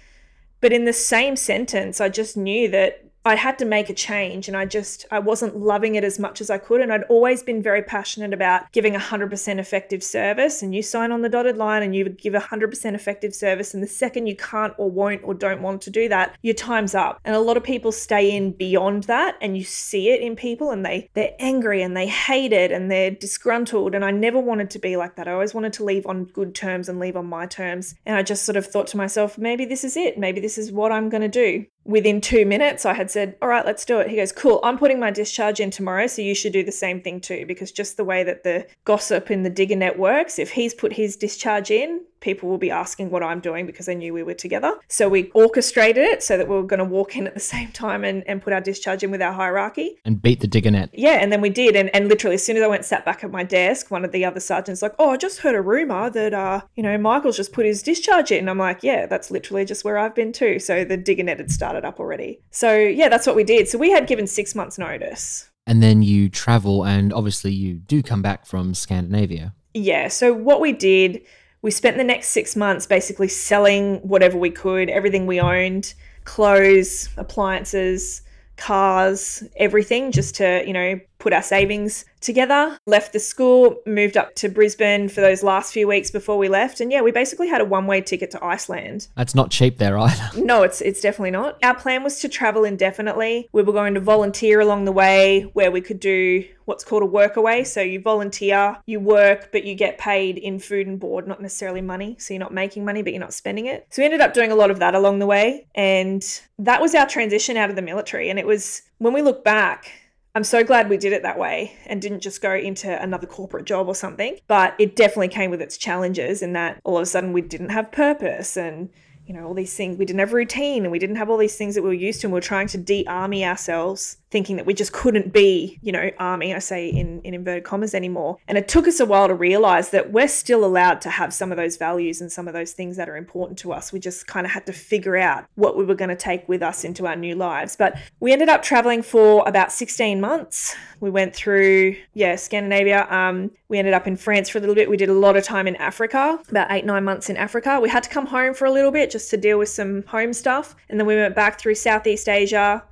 But 0.59 0.73
in 0.73 0.85
the 0.85 0.91
same 0.91 1.35
sentence 1.35 2.01
i 2.01 2.09
just 2.09 2.35
knew 2.35 2.67
that 2.71 3.06
I 3.27 3.35
had 3.35 3.59
to 3.59 3.65
make 3.65 3.89
a 3.89 3.93
change 3.93 4.47
and 4.47 4.55
I 4.55 4.65
just 4.65 5.05
I 5.11 5.19
wasn't 5.19 5.57
loving 5.57 5.95
it 5.95 6.03
as 6.03 6.19
much 6.19 6.41
as 6.41 6.49
I 6.49 6.57
could. 6.57 6.81
And 6.81 6.91
I'd 6.91 7.03
always 7.03 7.43
been 7.43 7.61
very 7.61 7.81
passionate 7.81 8.33
about 8.33 8.71
giving 8.71 8.93
100% 8.93 9.59
effective 9.59 10.03
service. 10.03 10.61
And 10.61 10.73
you 10.73 10.81
sign 10.81 11.11
on 11.11 11.21
the 11.21 11.29
dotted 11.29 11.57
line 11.57 11.83
and 11.83 11.95
you 11.95 12.07
give 12.09 12.33
100% 12.33 12.95
effective 12.95 13.35
service. 13.35 13.73
And 13.73 13.83
the 13.83 13.87
second 13.87 14.27
you 14.27 14.35
can't 14.35 14.73
or 14.77 14.89
won't 14.89 15.21
or 15.23 15.33
don't 15.33 15.61
want 15.61 15.81
to 15.83 15.89
do 15.89 16.07
that 16.09 16.35
your 16.41 16.53
time's 16.53 16.95
up. 16.95 17.19
And 17.25 17.35
a 17.35 17.39
lot 17.39 17.57
of 17.57 17.63
people 17.63 17.91
stay 17.91 18.35
in 18.35 18.51
beyond 18.51 19.03
that 19.03 19.37
and 19.41 19.57
you 19.57 19.63
see 19.63 20.09
it 20.09 20.21
in 20.21 20.35
people 20.35 20.71
and 20.71 20.85
they 20.85 21.09
they're 21.13 21.35
angry 21.39 21.81
and 21.81 21.95
they 21.95 22.07
hate 22.07 22.53
it 22.53 22.71
and 22.71 22.89
they're 22.89 23.11
disgruntled. 23.11 23.95
And 23.95 24.05
I 24.05 24.11
never 24.11 24.39
wanted 24.39 24.69
to 24.71 24.79
be 24.79 24.97
like 24.97 25.15
that. 25.15 25.27
I 25.27 25.33
always 25.33 25.53
wanted 25.53 25.73
to 25.73 25.83
leave 25.83 26.05
on 26.05 26.25
good 26.25 26.55
terms 26.55 26.89
and 26.89 26.99
leave 26.99 27.17
on 27.17 27.25
my 27.25 27.45
terms. 27.45 27.95
And 28.05 28.15
I 28.15 28.23
just 28.23 28.43
sort 28.45 28.55
of 28.55 28.65
thought 28.65 28.87
to 28.87 28.97
myself 28.97 29.37
maybe 29.37 29.65
this 29.65 29.83
is 29.83 29.97
it. 29.97 30.17
Maybe 30.17 30.39
this 30.39 30.57
is 30.57 30.71
what 30.71 30.91
I'm 30.91 31.09
going 31.09 31.21
to 31.21 31.27
do 31.27 31.65
within 31.87 32.21
two 32.21 32.45
minutes, 32.45 32.85
I 32.85 32.93
had 32.93 33.09
said, 33.09 33.35
All 33.41 33.47
right, 33.47 33.65
let's 33.65 33.85
do 33.85 33.99
it. 33.99 34.09
He 34.09 34.17
goes, 34.17 34.31
Cool, 34.31 34.59
I'm 34.63 34.77
putting 34.77 34.99
my 34.99 35.09
discharge 35.09 35.59
in 35.59 35.71
tomorrow, 35.71 36.05
so 36.05 36.21
you 36.21 36.35
should 36.35 36.53
do 36.53 36.63
the 36.63 36.71
same 36.71 37.01
thing 37.01 37.19
too. 37.19 37.45
Because 37.47 37.71
just 37.71 37.97
the 37.97 38.03
way 38.03 38.23
that 38.23 38.43
the 38.43 38.67
gossip 38.85 39.31
in 39.31 39.43
the 39.43 39.49
digger 39.49 39.75
net 39.75 39.97
works, 39.97 40.37
if 40.37 40.51
he's 40.51 40.73
put 40.73 40.93
his 40.93 41.15
discharge 41.15 41.71
in, 41.71 42.01
people 42.27 42.49
will 42.49 42.57
be 42.57 42.69
asking 42.69 43.09
what 43.09 43.23
I'm 43.23 43.39
doing 43.39 43.65
because 43.65 43.85
they 43.85 43.95
knew 43.95 44.13
we 44.13 44.21
were 44.21 44.33
together. 44.33 44.75
So 44.89 45.07
we 45.07 45.31
orchestrated 45.31 46.03
it 46.03 46.21
so 46.21 46.37
that 46.37 46.49
we 46.49 46.55
were 46.55 46.63
going 46.63 46.79
to 46.79 46.83
walk 46.83 47.15
in 47.15 47.25
at 47.25 47.33
the 47.33 47.39
same 47.55 47.71
time 47.71 48.03
and, 48.03 48.21
and 48.27 48.41
put 48.41 48.51
our 48.51 48.59
discharge 48.59 49.01
in 49.01 49.11
with 49.11 49.21
our 49.21 49.31
hierarchy. 49.31 49.95
And 50.03 50.21
beat 50.21 50.41
the 50.41 50.47
digger 50.47 50.71
net. 50.71 50.89
Yeah, 50.91 51.19
and 51.21 51.31
then 51.31 51.39
we 51.39 51.49
did. 51.49 51.77
And, 51.77 51.89
and 51.95 52.09
literally, 52.09 52.35
as 52.35 52.45
soon 52.45 52.57
as 52.57 52.63
I 52.63 52.67
went 52.67 52.83
sat 52.83 53.05
back 53.05 53.23
at 53.23 53.31
my 53.31 53.45
desk, 53.45 53.89
one 53.89 54.03
of 54.03 54.11
the 54.11 54.25
other 54.25 54.41
sergeants 54.41 54.81
like, 54.81 54.93
oh, 54.99 55.11
I 55.11 55.15
just 55.15 55.39
heard 55.39 55.55
a 55.55 55.61
rumor 55.61 56.09
that, 56.09 56.33
uh, 56.33 56.59
you 56.75 56.83
know, 56.83 56.97
Michael's 56.97 57.37
just 57.37 57.53
put 57.53 57.65
his 57.65 57.81
discharge 57.81 58.29
in. 58.29 58.39
And 58.39 58.49
I'm 58.49 58.57
like, 58.57 58.83
yeah, 58.83 59.05
that's 59.05 59.31
literally 59.31 59.63
just 59.63 59.85
where 59.85 59.97
I've 59.97 60.13
been 60.13 60.33
too. 60.33 60.59
So 60.59 60.83
the 60.83 60.97
digger 60.97 61.23
net 61.23 61.37
had 61.37 61.49
started 61.49 61.85
up 61.85 61.97
already. 61.97 62.41
So 62.51 62.75
yeah, 62.77 63.07
that's 63.07 63.25
what 63.25 63.37
we 63.37 63.45
did. 63.45 63.69
So 63.69 63.77
we 63.77 63.89
had 63.89 64.05
given 64.05 64.27
six 64.27 64.53
months 64.53 64.77
notice. 64.77 65.49
And 65.65 65.81
then 65.81 66.01
you 66.01 66.27
travel, 66.27 66.85
and 66.85 67.13
obviously 67.13 67.53
you 67.53 67.75
do 67.75 68.03
come 68.03 68.21
back 68.21 68.45
from 68.45 68.73
Scandinavia. 68.73 69.53
Yeah. 69.73 70.07
So 70.09 70.33
what 70.33 70.59
we 70.59 70.71
did 70.73 71.21
we 71.67 71.71
spent 71.71 71.97
the 71.97 72.03
next 72.05 72.29
six 72.29 72.55
months 72.55 72.85
basically 72.85 73.27
selling 73.27 73.97
whatever 73.97 74.37
we 74.37 74.49
could, 74.49 74.89
everything 74.89 75.27
we 75.27 75.37
owned, 75.37 75.93
clothes, 76.23 77.09
appliances, 77.17 78.21
cars, 78.55 79.43
everything, 79.57 80.13
just 80.13 80.33
to, 80.35 80.63
you 80.65 80.71
know, 80.71 80.97
put 81.19 81.33
our 81.33 81.43
savings 81.43 82.05
together, 82.27 82.77
left 82.85 83.13
the 83.13 83.19
school, 83.19 83.81
moved 83.87 84.17
up 84.17 84.35
to 84.35 84.49
Brisbane 84.49 85.09
for 85.09 85.21
those 85.21 85.41
last 85.41 85.73
few 85.73 85.87
weeks 85.87 86.11
before 86.11 86.37
we 86.37 86.49
left. 86.49 86.79
And 86.79 86.91
yeah, 86.91 87.01
we 87.01 87.11
basically 87.11 87.47
had 87.47 87.61
a 87.61 87.65
one 87.65 87.87
way 87.87 88.01
ticket 88.01 88.29
to 88.31 88.45
Iceland. 88.45 89.07
That's 89.15 89.33
not 89.33 89.49
cheap 89.49 89.79
there 89.79 89.97
either. 89.97 90.29
No, 90.47 90.63
it's 90.63 90.79
it's 90.79 91.01
definitely 91.01 91.31
not. 91.31 91.57
Our 91.61 91.75
plan 91.75 92.03
was 92.03 92.19
to 92.19 92.29
travel 92.29 92.63
indefinitely. 92.63 93.49
We 93.51 93.63
were 93.63 93.73
going 93.73 93.95
to 93.95 93.99
volunteer 93.99 94.61
along 94.61 94.85
the 94.85 94.93
way 94.93 95.41
where 95.53 95.71
we 95.71 95.81
could 95.81 95.99
do 95.99 96.45
what's 96.65 96.83
called 96.83 97.03
a 97.03 97.05
work 97.05 97.37
away. 97.37 97.63
So 97.63 97.81
you 97.81 97.99
volunteer, 97.99 98.77
you 98.85 98.99
work, 98.99 99.51
but 99.51 99.63
you 99.63 99.73
get 99.73 99.97
paid 99.97 100.37
in 100.37 100.59
food 100.59 100.85
and 100.85 100.99
board, 100.99 101.27
not 101.27 101.41
necessarily 101.41 101.81
money. 101.81 102.15
So 102.19 102.33
you're 102.33 102.39
not 102.39 102.53
making 102.53 102.85
money, 102.85 103.01
but 103.01 103.13
you're 103.13 103.21
not 103.21 103.33
spending 103.33 103.65
it. 103.65 103.87
So 103.89 104.01
we 104.01 104.05
ended 104.05 104.21
up 104.21 104.33
doing 104.33 104.51
a 104.51 104.55
lot 104.55 104.69
of 104.69 104.79
that 104.79 104.93
along 104.93 105.19
the 105.19 105.25
way. 105.25 105.65
And 105.75 106.23
that 106.59 106.81
was 106.81 106.93
our 106.93 107.07
transition 107.07 107.57
out 107.57 107.69
of 107.69 107.75
the 107.75 107.81
military. 107.81 108.29
And 108.29 108.37
it 108.37 108.45
was 108.45 108.83
when 108.99 109.13
we 109.13 109.21
look 109.21 109.43
back, 109.43 109.91
I'm 110.37 110.43
so 110.43 110.63
glad 110.63 110.87
we 110.87 110.97
did 110.97 111.13
it 111.13 111.23
that 111.23 111.39
way 111.39 111.75
and 111.87 111.99
didn't 111.99 112.19
just 112.19 112.43
go 112.43 112.53
into 112.53 113.01
another 113.01 113.25
corporate 113.25 113.65
job 113.65 113.87
or 113.87 113.95
something. 113.95 114.37
But 114.47 114.75
it 114.77 114.95
definitely 114.95 115.29
came 115.29 115.49
with 115.49 115.63
its 115.63 115.77
challenges 115.77 116.43
in 116.43 116.53
that 116.53 116.79
all 116.83 116.97
of 116.97 117.01
a 117.01 117.07
sudden 117.07 117.33
we 117.33 117.41
didn't 117.41 117.69
have 117.69 117.91
purpose 117.91 118.55
and 118.55 118.91
you 119.25 119.33
know, 119.33 119.47
all 119.47 119.55
these 119.55 119.75
things. 119.75 119.97
We 119.97 120.05
didn't 120.05 120.19
have 120.19 120.33
routine 120.33 120.83
and 120.83 120.91
we 120.91 120.99
didn't 120.99 121.15
have 121.15 121.31
all 121.31 121.37
these 121.37 121.57
things 121.57 121.73
that 121.73 121.81
we 121.81 121.89
were 121.89 121.93
used 121.95 122.21
to. 122.21 122.27
And 122.27 122.33
we 122.33 122.37
are 122.37 122.41
trying 122.41 122.67
to 122.67 122.77
de 122.77 123.03
army 123.07 123.43
ourselves 123.43 124.17
thinking 124.29 124.57
that 124.57 124.65
we 124.65 124.73
just 124.73 124.91
couldn't 124.91 125.31
be, 125.31 125.79
you 125.81 125.91
know, 125.91 126.09
army, 126.19 126.53
I 126.53 126.59
say 126.59 126.89
in, 126.89 127.21
in 127.21 127.33
inverted 127.33 127.63
commas 127.63 127.93
anymore. 127.93 128.37
And 128.47 128.57
it 128.57 128.67
took 128.67 128.87
us 128.87 128.99
a 128.99 129.05
while 129.05 129.27
to 129.27 129.33
realize 129.33 129.91
that 129.91 130.11
we're 130.11 130.27
still 130.27 130.65
allowed 130.65 131.01
to 131.01 131.09
have 131.09 131.33
some 131.33 131.51
of 131.51 131.57
those 131.57 131.77
values 131.77 132.19
and 132.19 132.31
some 132.31 132.47
of 132.47 132.53
those 132.53 132.73
things 132.73 132.97
that 132.97 133.07
are 133.07 133.15
important 133.15 133.57
to 133.59 133.71
us. 133.71 133.93
We 133.93 133.99
just 133.99 134.27
kind 134.27 134.45
of 134.45 134.51
had 134.51 134.65
to 134.65 134.73
figure 134.73 135.15
out 135.15 135.45
what 135.55 135.77
we 135.77 135.85
were 135.85 135.95
going 135.95 136.09
to 136.09 136.15
take 136.15 136.47
with 136.49 136.61
us 136.61 136.83
into 136.83 137.07
our 137.07 137.15
new 137.15 137.35
lives. 137.35 137.75
But 137.75 137.97
we 138.19 138.33
ended 138.33 138.49
up 138.49 138.63
traveling 138.63 139.01
for 139.01 139.47
about 139.47 139.71
16 139.71 140.19
months. 140.19 140.75
We 140.99 141.09
went 141.09 141.33
through, 141.33 141.95
yeah, 142.13 142.35
Scandinavia. 142.35 143.07
Um, 143.09 143.51
we 143.69 143.77
ended 143.77 143.93
up 143.93 144.07
in 144.07 144.17
France 144.17 144.49
for 144.49 144.57
a 144.57 144.61
little 144.61 144.75
bit. 144.75 144.89
We 144.89 144.97
did 144.97 145.09
a 145.09 145.13
lot 145.13 145.37
of 145.37 145.43
time 145.43 145.67
in 145.67 145.75
Africa, 145.77 146.39
about 146.49 146.71
eight, 146.71 146.85
nine 146.85 147.03
months 147.03 147.29
in 147.29 147.37
Africa. 147.37 147.79
We 147.79 147.89
had 147.89 148.03
to 148.03 148.09
come 148.09 148.25
home 148.25 148.53
for 148.53 148.65
a 148.65 148.71
little 148.71 148.91
bit 148.91 149.09
just 149.09 149.29
to 149.31 149.37
deal 149.37 149.57
with 149.57 149.69
some 149.69 150.03
home 150.03 150.33
stuff. 150.33 150.75
And 150.89 150.99
then 150.99 151.07
we 151.07 151.15
went 151.15 151.35
back 151.35 151.59
through 151.59 151.75
Southeast 151.75 152.27
Asia, 152.27 152.83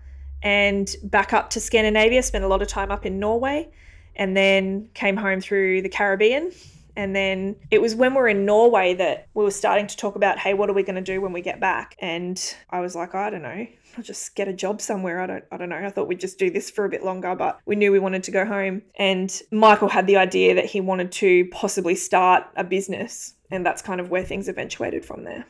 and 0.45 0.95
back 1.03 1.33
up 1.33 1.49
to 1.49 1.59
Scandinavia, 1.59 2.21
spent 2.21 2.43
a 2.43 2.47
lot 2.47 2.61
of 2.61 2.67
time 2.67 2.91
up 2.91 3.05
in 3.05 3.19
Norway, 3.19 3.67
and 4.15 4.37
then 4.37 4.87
came 4.93 5.17
home 5.17 5.41
through 5.41 5.81
the 5.81 5.89
Caribbean. 5.89 6.51
And 6.95 7.13
then 7.13 7.57
it 7.71 7.81
was 7.81 7.93
when 7.93 8.13
we 8.13 8.19
were 8.19 8.27
in 8.29 8.45
Norway 8.45 8.93
that 8.93 9.27
we 9.33 9.43
were 9.43 9.51
starting 9.51 9.87
to 9.87 9.97
talk 9.97 10.15
about, 10.15 10.39
hey, 10.39 10.53
what 10.53 10.69
are 10.69 10.73
we 10.73 10.83
going 10.83 10.95
to 10.95 11.01
do 11.01 11.19
when 11.19 11.33
we 11.33 11.41
get 11.41 11.59
back? 11.59 11.97
And 11.99 12.41
I 12.69 12.79
was 12.79 12.95
like, 12.95 13.13
I 13.13 13.29
don't 13.29 13.41
know. 13.41 13.67
I'll 13.97 14.03
just 14.03 14.35
get 14.35 14.47
a 14.47 14.53
job 14.53 14.81
somewhere. 14.81 15.19
I 15.19 15.25
don't 15.25 15.43
I 15.51 15.57
don't 15.57 15.69
know. 15.69 15.77
I 15.77 15.89
thought 15.89 16.07
we'd 16.07 16.19
just 16.19 16.39
do 16.39 16.49
this 16.49 16.69
for 16.69 16.85
a 16.85 16.89
bit 16.89 17.03
longer, 17.03 17.35
but 17.35 17.59
we 17.65 17.75
knew 17.75 17.91
we 17.91 17.99
wanted 17.99 18.23
to 18.23 18.31
go 18.31 18.45
home. 18.45 18.81
And 18.97 19.41
Michael 19.51 19.89
had 19.89 20.07
the 20.07 20.17
idea 20.17 20.55
that 20.55 20.65
he 20.65 20.79
wanted 20.79 21.11
to 21.13 21.45
possibly 21.51 21.95
start 21.95 22.43
a 22.55 22.63
business. 22.63 23.33
And 23.51 23.65
that's 23.65 23.81
kind 23.81 23.99
of 23.99 24.09
where 24.09 24.23
things 24.23 24.47
eventuated 24.47 25.03
from 25.03 25.23
there. 25.23 25.45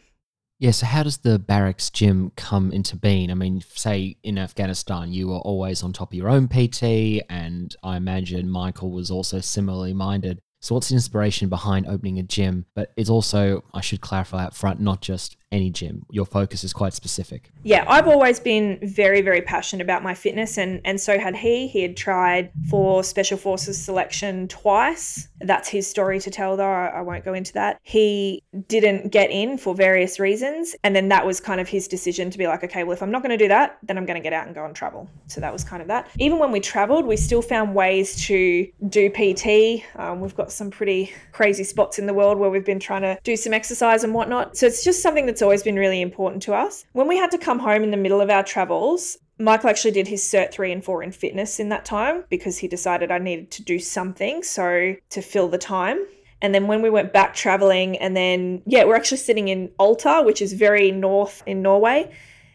Yeah, 0.57 0.71
so 0.71 0.85
how 0.85 1.03
does 1.03 1.17
the 1.17 1.37
barracks 1.37 1.89
gym 1.89 2.31
come 2.37 2.71
into 2.71 2.95
being? 2.95 3.29
I 3.29 3.33
mean, 3.33 3.61
say 3.73 4.15
in 4.23 4.37
Afghanistan, 4.37 5.11
you 5.11 5.27
were 5.27 5.39
always 5.39 5.83
on 5.83 5.91
top 5.91 6.13
of 6.13 6.17
your 6.17 6.29
own 6.29 6.47
PT, 6.47 7.23
and 7.29 7.75
I 7.83 7.97
imagine 7.97 8.49
Michael 8.49 8.91
was 8.91 9.11
also 9.11 9.41
similarly 9.41 9.93
minded. 9.93 10.39
So, 10.61 10.73
what's 10.73 10.87
the 10.89 10.95
inspiration 10.95 11.49
behind 11.49 11.87
opening 11.87 12.19
a 12.19 12.23
gym? 12.23 12.65
But 12.73 12.93
it's 12.95 13.09
also, 13.09 13.65
I 13.73 13.81
should 13.81 13.99
clarify 13.99 14.45
up 14.45 14.55
front, 14.55 14.79
not 14.79 15.01
just 15.01 15.35
any 15.55 15.69
gym. 15.69 16.05
Your 16.11 16.25
focus 16.25 16.63
is 16.63 16.73
quite 16.73 16.93
specific. 16.93 17.51
Yeah, 17.63 17.85
I've 17.87 18.07
always 18.07 18.39
been 18.39 18.77
very, 18.83 19.21
very 19.21 19.41
passionate 19.41 19.81
about 19.81 20.03
my 20.03 20.13
fitness, 20.13 20.57
and, 20.57 20.81
and 20.83 20.99
so 20.99 21.17
had 21.17 21.35
he. 21.35 21.67
He 21.67 21.81
had 21.81 21.95
tried 21.95 22.51
for 22.69 23.03
Special 23.03 23.37
Forces 23.37 23.81
selection 23.81 24.49
twice. 24.49 25.29
That's 25.39 25.69
his 25.69 25.87
story 25.87 26.19
to 26.19 26.29
tell, 26.29 26.57
though. 26.57 26.65
I, 26.65 27.01
won't 27.01 27.23
go 27.23 27.33
into 27.33 27.53
that. 27.53 27.79
He 27.83 28.43
didn't 28.67 29.11
get 29.11 29.31
in 29.31 29.57
for 29.57 29.73
various 29.73 30.19
reasons, 30.19 30.75
and 30.83 30.95
then 30.95 31.07
that 31.09 31.25
was 31.25 31.39
kind 31.39 31.61
of 31.61 31.69
his 31.69 31.87
decision 31.87 32.29
to 32.31 32.37
be 32.37 32.47
like, 32.47 32.63
okay, 32.63 32.83
well, 32.83 32.93
if 32.93 33.01
I'm 33.01 33.11
not 33.11 33.21
going 33.21 33.37
to 33.37 33.43
do 33.43 33.47
that, 33.47 33.77
then 33.83 33.97
I'm 33.97 34.05
going 34.05 34.21
to 34.21 34.23
get 34.23 34.33
out 34.33 34.47
and 34.47 34.53
go 34.53 34.65
and 34.65 34.75
travel. 34.75 35.09
So 35.27 35.39
that 35.39 35.53
was 35.53 35.63
kind 35.63 35.81
of 35.81 35.87
that. 35.87 36.09
Even 36.19 36.37
when 36.39 36.51
we 36.51 36.59
traveled, 36.59 37.05
we 37.05 37.15
still 37.15 37.41
found 37.41 37.73
ways 37.73 38.15
to 38.27 38.67
do 38.89 39.09
PT. 39.09 39.83
Um, 39.97 40.19
we've 40.19 40.35
got 40.35 40.51
some 40.51 40.69
pretty 40.69 41.13
crazy 41.31 41.63
spots 41.63 41.99
in 41.99 42.07
the 42.07 42.13
world 42.13 42.37
where 42.37 42.49
we've 42.49 42.65
been 42.65 42.79
trying 42.79 43.03
to 43.03 43.17
do 43.23 43.37
some 43.37 43.53
exercise 43.53 44.03
and 44.03 44.13
whatnot. 44.13 44.57
So 44.57 44.65
it's 44.65 44.83
just 44.83 45.01
something 45.01 45.25
that's 45.25 45.41
always 45.45 45.63
been 45.63 45.77
really 45.77 46.01
important 46.01 46.41
to 46.43 46.53
us. 46.53 46.85
When 46.93 47.07
we 47.07 47.17
had 47.17 47.31
to 47.31 47.37
come 47.37 47.59
home 47.59 47.83
in 47.83 47.91
the 47.91 47.97
middle 47.97 48.19
of 48.19 48.29
our 48.29 48.43
travels, 48.43 49.17
Michael 49.37 49.69
actually 49.69 49.91
did 49.91 50.07
his 50.07 50.23
Cert 50.23 50.51
3 50.51 50.71
and 50.71 50.83
4 50.83 51.03
in 51.03 51.11
fitness 51.11 51.59
in 51.59 51.69
that 51.69 51.85
time 51.85 52.23
because 52.29 52.57
he 52.57 52.67
decided 52.67 53.11
I 53.11 53.19
needed 53.19 53.51
to 53.51 53.63
do 53.63 53.79
something 53.79 54.43
so 54.43 54.95
to 55.09 55.21
fill 55.21 55.47
the 55.47 55.57
time. 55.57 56.05
And 56.41 56.53
then 56.53 56.67
when 56.67 56.81
we 56.81 56.89
went 56.89 57.13
back 57.13 57.33
traveling, 57.33 57.97
and 57.97 58.15
then, 58.15 58.61
yeah, 58.65 58.83
we're 58.83 58.95
actually 58.95 59.17
sitting 59.17 59.47
in 59.47 59.71
Alta, 59.79 60.21
which 60.25 60.41
is 60.41 60.53
very 60.53 60.91
north 60.91 61.43
in 61.45 61.61
Norway. 61.61 62.11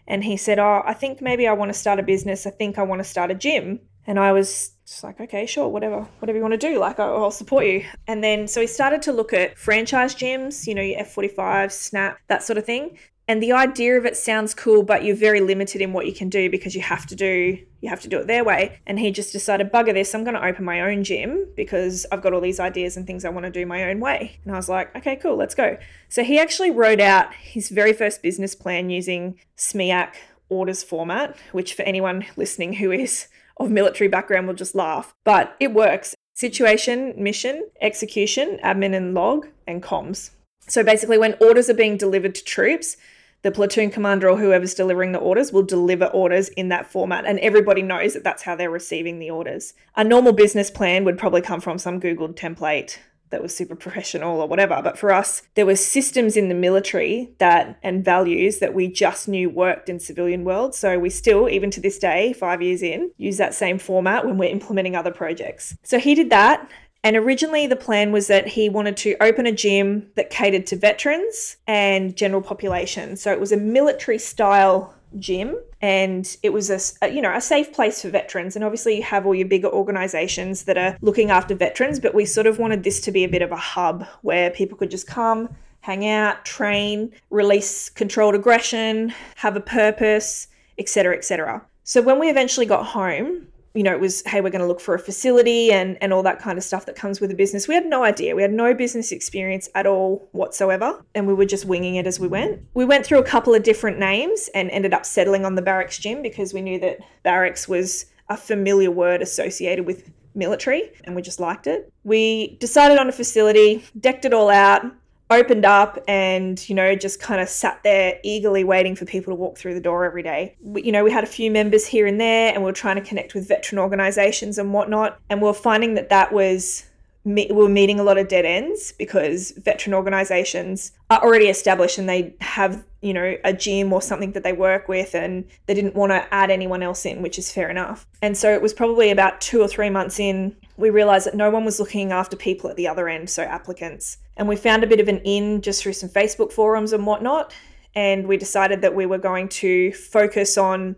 And 0.07 0.25
he 0.25 0.37
said, 0.37 0.59
Oh, 0.59 0.83
I 0.85 0.93
think 0.93 1.23
maybe 1.23 1.47
I 1.47 1.53
want 1.53 1.71
to 1.73 1.79
start 1.79 1.99
a 1.99 2.03
business. 2.03 2.47
I 2.47 2.51
think 2.51 2.79
I 2.79 2.83
want 2.83 3.01
to 3.01 3.05
start 3.05 3.31
a 3.31 3.35
gym. 3.35 3.81
And 4.07 4.19
I 4.19 4.33
was 4.33 4.73
just 4.91 5.05
like, 5.05 5.21
okay, 5.21 5.47
sure, 5.47 5.69
whatever, 5.69 6.01
whatever 6.19 6.37
you 6.37 6.43
want 6.43 6.53
to 6.53 6.59
do, 6.59 6.81
like 6.81 6.99
I'll, 6.99 7.25
I'll 7.25 7.31
support 7.31 7.65
you. 7.65 7.85
And 8.09 8.25
then 8.25 8.49
so 8.49 8.61
we 8.61 8.67
started 8.67 9.03
to 9.03 9.13
look 9.13 9.33
at 9.33 9.57
franchise 9.57 10.17
gyms, 10.17 10.67
you 10.67 10.75
know, 10.75 10.83
your 10.83 11.05
F45, 11.05 11.71
Snap, 11.71 12.19
that 12.27 12.43
sort 12.43 12.59
of 12.59 12.67
thing. 12.67 12.99
And 13.29 13.41
the 13.41 13.53
idea 13.53 13.97
of 13.97 14.05
it 14.05 14.17
sounds 14.17 14.53
cool, 14.53 14.83
but 14.83 15.05
you're 15.05 15.15
very 15.15 15.41
limited 15.41 15.81
in 15.81 15.93
what 15.93 16.07
you 16.07 16.13
can 16.13 16.29
do 16.29 16.51
because 16.51 16.75
you 16.75 16.83
have 16.83 17.07
to 17.07 17.15
do 17.15 17.57
you 17.83 17.89
have 17.89 18.01
to 18.01 18.09
do 18.09 18.19
it 18.19 18.27
their 18.27 18.45
way. 18.45 18.79
And 18.87 18.99
he 18.99 19.11
just 19.11 19.33
decided, 19.33 19.73
bugger 19.73 19.95
this, 19.95 20.15
I'm 20.15 20.25
going 20.25 20.35
to 20.35 20.45
open 20.45 20.67
my 20.67 20.83
own 20.83 21.03
gym 21.03 21.47
because 21.57 22.05
I've 22.13 22.21
got 22.21 22.35
all 22.35 22.41
these 22.43 22.61
ideas 22.61 22.97
and 22.97 23.07
things 23.07 23.25
I 23.25 23.31
want 23.31 23.47
to 23.47 23.51
do 23.51 23.65
my 23.65 23.85
own 23.85 24.01
way. 24.01 24.39
And 24.45 24.53
I 24.53 24.57
was 24.57 24.69
like, 24.69 24.95
okay, 24.97 25.17
cool, 25.17 25.37
let's 25.37 25.55
go. 25.55 25.79
So 26.11 26.23
he 26.23 26.39
actually 26.39 26.73
wrote 26.73 27.01
out 27.01 27.33
his 27.33 27.71
very 27.71 27.95
first 27.95 28.23
business 28.23 28.55
plan 28.55 28.91
using 28.91 29.39
SMEAC 29.57 30.13
orders 30.51 30.83
format, 30.83 31.39
which 31.53 31.73
for 31.73 31.83
anyone 31.83 32.27
listening 32.37 32.75
who 32.75 32.91
is 32.91 33.29
of 33.61 33.71
military 33.71 34.09
background 34.09 34.47
will 34.47 34.55
just 34.55 34.75
laugh. 34.75 35.15
But 35.25 35.55
it 35.61 35.73
works. 35.73 36.15
Situation, 36.35 37.15
mission, 37.17 37.69
execution, 37.81 38.59
admin 38.65 38.95
and 38.95 39.15
log, 39.15 39.49
and 39.67 39.83
comms. 39.83 40.31
So 40.67 40.83
basically, 40.83 41.19
when 41.19 41.37
orders 41.41 41.69
are 41.69 41.75
being 41.75 41.97
delivered 41.97 42.35
to 42.37 42.45
troops, 42.45 42.97
the 43.43 43.51
platoon 43.51 43.91
commander 43.91 44.29
or 44.29 44.39
whoever's 44.39 44.75
delivering 44.75 45.13
the 45.13 45.19
orders 45.19 45.53
will 45.53 45.63
deliver 45.63 46.07
orders 46.07 46.49
in 46.51 46.69
that 46.69 46.91
format, 46.91 47.25
and 47.27 47.39
everybody 47.41 47.83
knows 47.83 48.15
that 48.15 48.25
that's 48.25 48.43
how 48.43 48.55
they're 48.55 48.71
receiving 48.71 49.19
the 49.19 49.31
orders. 49.31 49.75
A 49.97 50.05
normal 50.05 50.33
business 50.33 50.71
plan 50.71 51.05
would 51.05 51.19
probably 51.19 51.41
come 51.41 51.61
from 51.61 51.79
some 51.79 52.01
Googled 52.01 52.37
template 52.37 52.99
that 53.31 53.43
was 53.43 53.55
super 53.55 53.75
professional 53.87 54.41
or 54.41 54.49
whatever. 54.49 54.81
But 54.83 54.99
for 54.99 55.13
us, 55.13 55.43
there 55.55 55.67
were 55.67 55.77
systems 55.77 56.37
in 56.37 56.49
the 56.49 56.55
military 56.55 57.31
that 57.39 57.79
and 57.83 58.05
values 58.05 58.59
that 58.59 58.75
we 58.75 58.89
just 58.89 59.29
knew 59.29 59.49
worked 59.49 59.89
in 59.89 59.99
civilian 59.99 60.45
world. 60.45 60.75
So 60.75 60.99
we 60.99 61.11
still, 61.11 61.49
even 61.49 61.71
to 61.73 61.81
this 61.81 61.99
day, 61.99 62.33
five 62.33 62.63
years 62.63 62.83
in, 62.83 63.11
use 63.17 63.39
that 63.39 63.55
same 63.55 63.79
format 63.79 64.27
when 64.27 64.39
we're 64.39 64.51
implementing 64.51 64.97
other 64.97 65.13
projects. 65.13 65.77
So 65.83 65.99
he 65.99 66.15
did 66.15 66.31
that. 66.31 66.71
And 67.03 67.17
originally, 67.17 67.67
the 67.67 67.77
plan 67.77 68.13
was 68.13 68.27
that 68.27 68.47
he 68.47 68.69
wanted 68.69 68.97
to 68.99 69.17
open 69.23 69.47
a 69.47 69.53
gym 69.53 70.11
that 70.17 70.29
catered 70.29 70.67
to 70.67 70.77
veterans 70.77 71.57
and 71.67 72.15
general 72.15 72.43
population. 72.43 73.17
So 73.17 73.33
it 73.33 73.41
was 73.41 73.53
a 73.53 73.57
military 73.57 74.19
style 74.19 74.95
gym 75.19 75.57
and 75.81 76.37
it 76.43 76.53
was 76.53 76.71
a, 76.71 77.09
you 77.09 77.21
know 77.21 77.35
a 77.35 77.41
safe 77.41 77.73
place 77.73 78.03
for 78.03 78.11
veterans. 78.11 78.57
And 78.57 78.65
obviously 78.65 78.97
you 78.97 79.03
have 79.03 79.27
all 79.27 79.35
your 79.35 79.49
bigger 79.49 79.69
organizations 79.69 80.65
that 80.65 80.79
are 80.79 80.97
looking 81.01 81.31
after 81.31 81.55
veterans 81.55 81.99
but 81.99 82.15
we 82.15 82.25
sort 82.25 82.47
of 82.47 82.59
wanted 82.59 82.85
this 82.85 83.01
to 83.03 83.13
be 83.13 83.25
a 83.25 83.29
bit 83.29 83.43
of 83.43 83.53
a 83.53 83.57
hub 83.57 84.07
where 84.23 84.51
people 84.51 84.77
could 84.77 84.91
just 84.91 85.07
come 85.07 85.49
hang 85.83 86.07
out 86.07 86.45
train 86.45 87.11
release 87.31 87.89
controlled 87.89 88.35
aggression 88.35 89.13
have 89.37 89.57
a 89.57 89.61
purpose 89.61 90.47
etc 90.79 91.17
etc 91.17 91.63
so 91.85 92.03
when 92.03 92.19
we 92.19 92.29
eventually 92.29 92.67
got 92.67 92.85
home 92.85 93.47
you 93.75 93.85
know, 93.85 93.93
it 93.93 94.01
was, 94.01 94.23
hey, 94.27 94.41
we're 94.41 94.51
going 94.51 94.63
to 94.63 94.67
look 94.67 94.81
for 94.81 94.95
a 94.95 94.99
facility 94.99 95.71
and, 95.71 95.97
and 96.01 96.13
all 96.13 96.25
that 96.25 96.41
kind 96.41 96.59
of 96.59 96.65
stuff 96.65 96.87
that 96.87 96.97
comes 96.97 97.21
with 97.21 97.31
a 97.31 97.35
business. 97.35 97.69
We 97.69 97.75
had 97.75 97.87
no 97.87 98.03
idea. 98.03 98.35
We 98.35 98.43
had 98.43 98.53
no 98.53 98.75
business 98.75 99.13
experience 99.13 99.69
at 99.75 99.87
all 99.87 100.29
whatsoever. 100.33 101.05
And 101.15 101.27
we 101.27 101.35
were 101.35 101.45
just 101.45 101.67
winging 101.67 101.95
it 101.95 102.07
as 102.07 102.19
we 102.19 102.27
went. 102.27 102.63
We 102.75 102.85
went 102.85 103.07
through 103.07 103.21
a 103.21 103.25
couple 103.25 103.55
of 103.55 103.63
different 103.63 103.99
names 103.99 104.51
and 104.55 104.71
ended 104.71 104.93
up 104.93 105.07
settling 105.07 105.45
on 105.45 105.55
the 105.55 105.63
barracks 105.63 105.99
gym 105.99 106.21
because 106.21 106.53
we 106.53 106.63
knew 106.63 106.81
that 106.81 106.99
barracks 107.23 107.69
was 107.69 108.07
a 108.29 108.37
familiar 108.37 108.91
word 108.91 109.23
associated 109.23 109.87
with 109.87 110.11
military 110.35 110.91
and 111.05 111.15
we 111.15 111.23
just 111.23 111.39
liked 111.39 111.67
it. 111.67 111.93
We 112.03 112.57
decided 112.59 112.99
on 112.99 113.09
a 113.09 113.13
facility, 113.13 113.85
decked 113.99 114.25
it 114.25 114.35
all 114.35 114.49
out, 114.49 114.85
opened 115.31 115.65
up 115.65 115.99
and 116.09 116.69
you 116.69 116.75
know 116.75 116.95
just 116.95 117.21
kind 117.21 117.41
of 117.41 117.49
sat 117.49 117.81
there 117.85 118.19
eagerly 118.25 118.65
waiting 118.65 118.97
for 118.97 119.05
people 119.05 119.31
to 119.31 119.35
walk 119.37 119.57
through 119.57 119.75
the 119.75 119.81
door 119.81 120.05
every 120.05 120.23
day 120.23 120.57
we, 120.61 120.83
you 120.83 120.93
know 120.93 121.05
we 121.05 121.11
had 121.11 121.25
a 121.25 121.29
few 121.29 121.51
members 121.51 121.87
here 121.87 122.07
and 122.07 122.21
there 122.21 122.53
and 122.53 122.63
we 122.63 122.69
are 122.69 122.75
trying 122.75 122.97
to 122.97 123.03
connect 123.03 123.35
with 123.35 123.47
veteran 123.47 123.79
organizations 123.79 124.59
and 124.59 124.73
whatnot 124.73 125.19
and 125.31 125.41
we 125.41 125.49
are 125.49 125.55
finding 125.55 125.95
that 125.95 126.09
that 126.09 126.33
was 126.33 126.85
me- 127.25 127.51
we 127.53 127.65
are 127.65 127.69
meeting 127.69 128.01
a 128.01 128.03
lot 128.03 128.19
of 128.19 128.29
dead 128.29 128.45
ends 128.45 128.93
because 128.93 129.53
veteran 129.59 129.95
organizations 129.95 130.93
are 131.11 131.23
already 131.23 131.47
established 131.47 131.99
and 131.99 132.09
they 132.09 132.35
have, 132.41 132.85
you 133.03 133.13
know, 133.13 133.37
a 133.45 133.53
gym 133.53 133.93
or 133.93 134.01
something 134.01 134.33
that 134.33 134.43
they 134.43 134.53
work 134.53 134.89
with 134.89 135.15
and 135.15 135.45
they 135.67 135.75
didn't 135.75 135.95
want 135.95 136.13
to 136.13 136.35
add 136.35 136.51
anyone 136.51 136.83
else 136.83 137.05
in, 137.05 137.21
which 137.23 137.39
is 137.39 137.53
fair 137.53 137.69
enough. 137.69 138.07
And 138.23 138.37
so 138.37 138.53
it 138.53 138.63
was 138.63 138.73
probably 138.73 139.11
about 139.11 139.41
two 139.41 139.61
or 139.61 139.69
three 139.69 139.91
months 139.91 140.19
in, 140.19 140.57
we 140.77 140.91
realized 140.91 141.27
that 141.27 141.35
no 141.35 141.51
one 141.51 141.65
was 141.65 141.79
looking 141.79 142.11
after 142.11 142.37
people 142.37 142.71
at 142.71 142.77
the 142.77 142.89
other 142.89 143.09
end, 143.09 143.29
so 143.29 143.43
applicants. 143.43 144.19
And 144.41 144.49
we 144.49 144.57
found 144.57 144.83
a 144.83 144.87
bit 144.87 145.01
of 145.01 145.09
an 145.09 145.19
in 145.19 145.61
just 145.61 145.83
through 145.83 145.93
some 145.93 146.09
Facebook 146.09 146.51
forums 146.51 146.95
and 146.95 147.07
whatnot. 147.07 147.53
And 147.95 148.27
we 148.27 148.39
decided 148.39 148.81
that 148.81 148.95
we 148.95 149.05
were 149.05 149.19
going 149.19 149.51
to 149.51 149.93
focus 149.93 150.57
on 150.57 150.97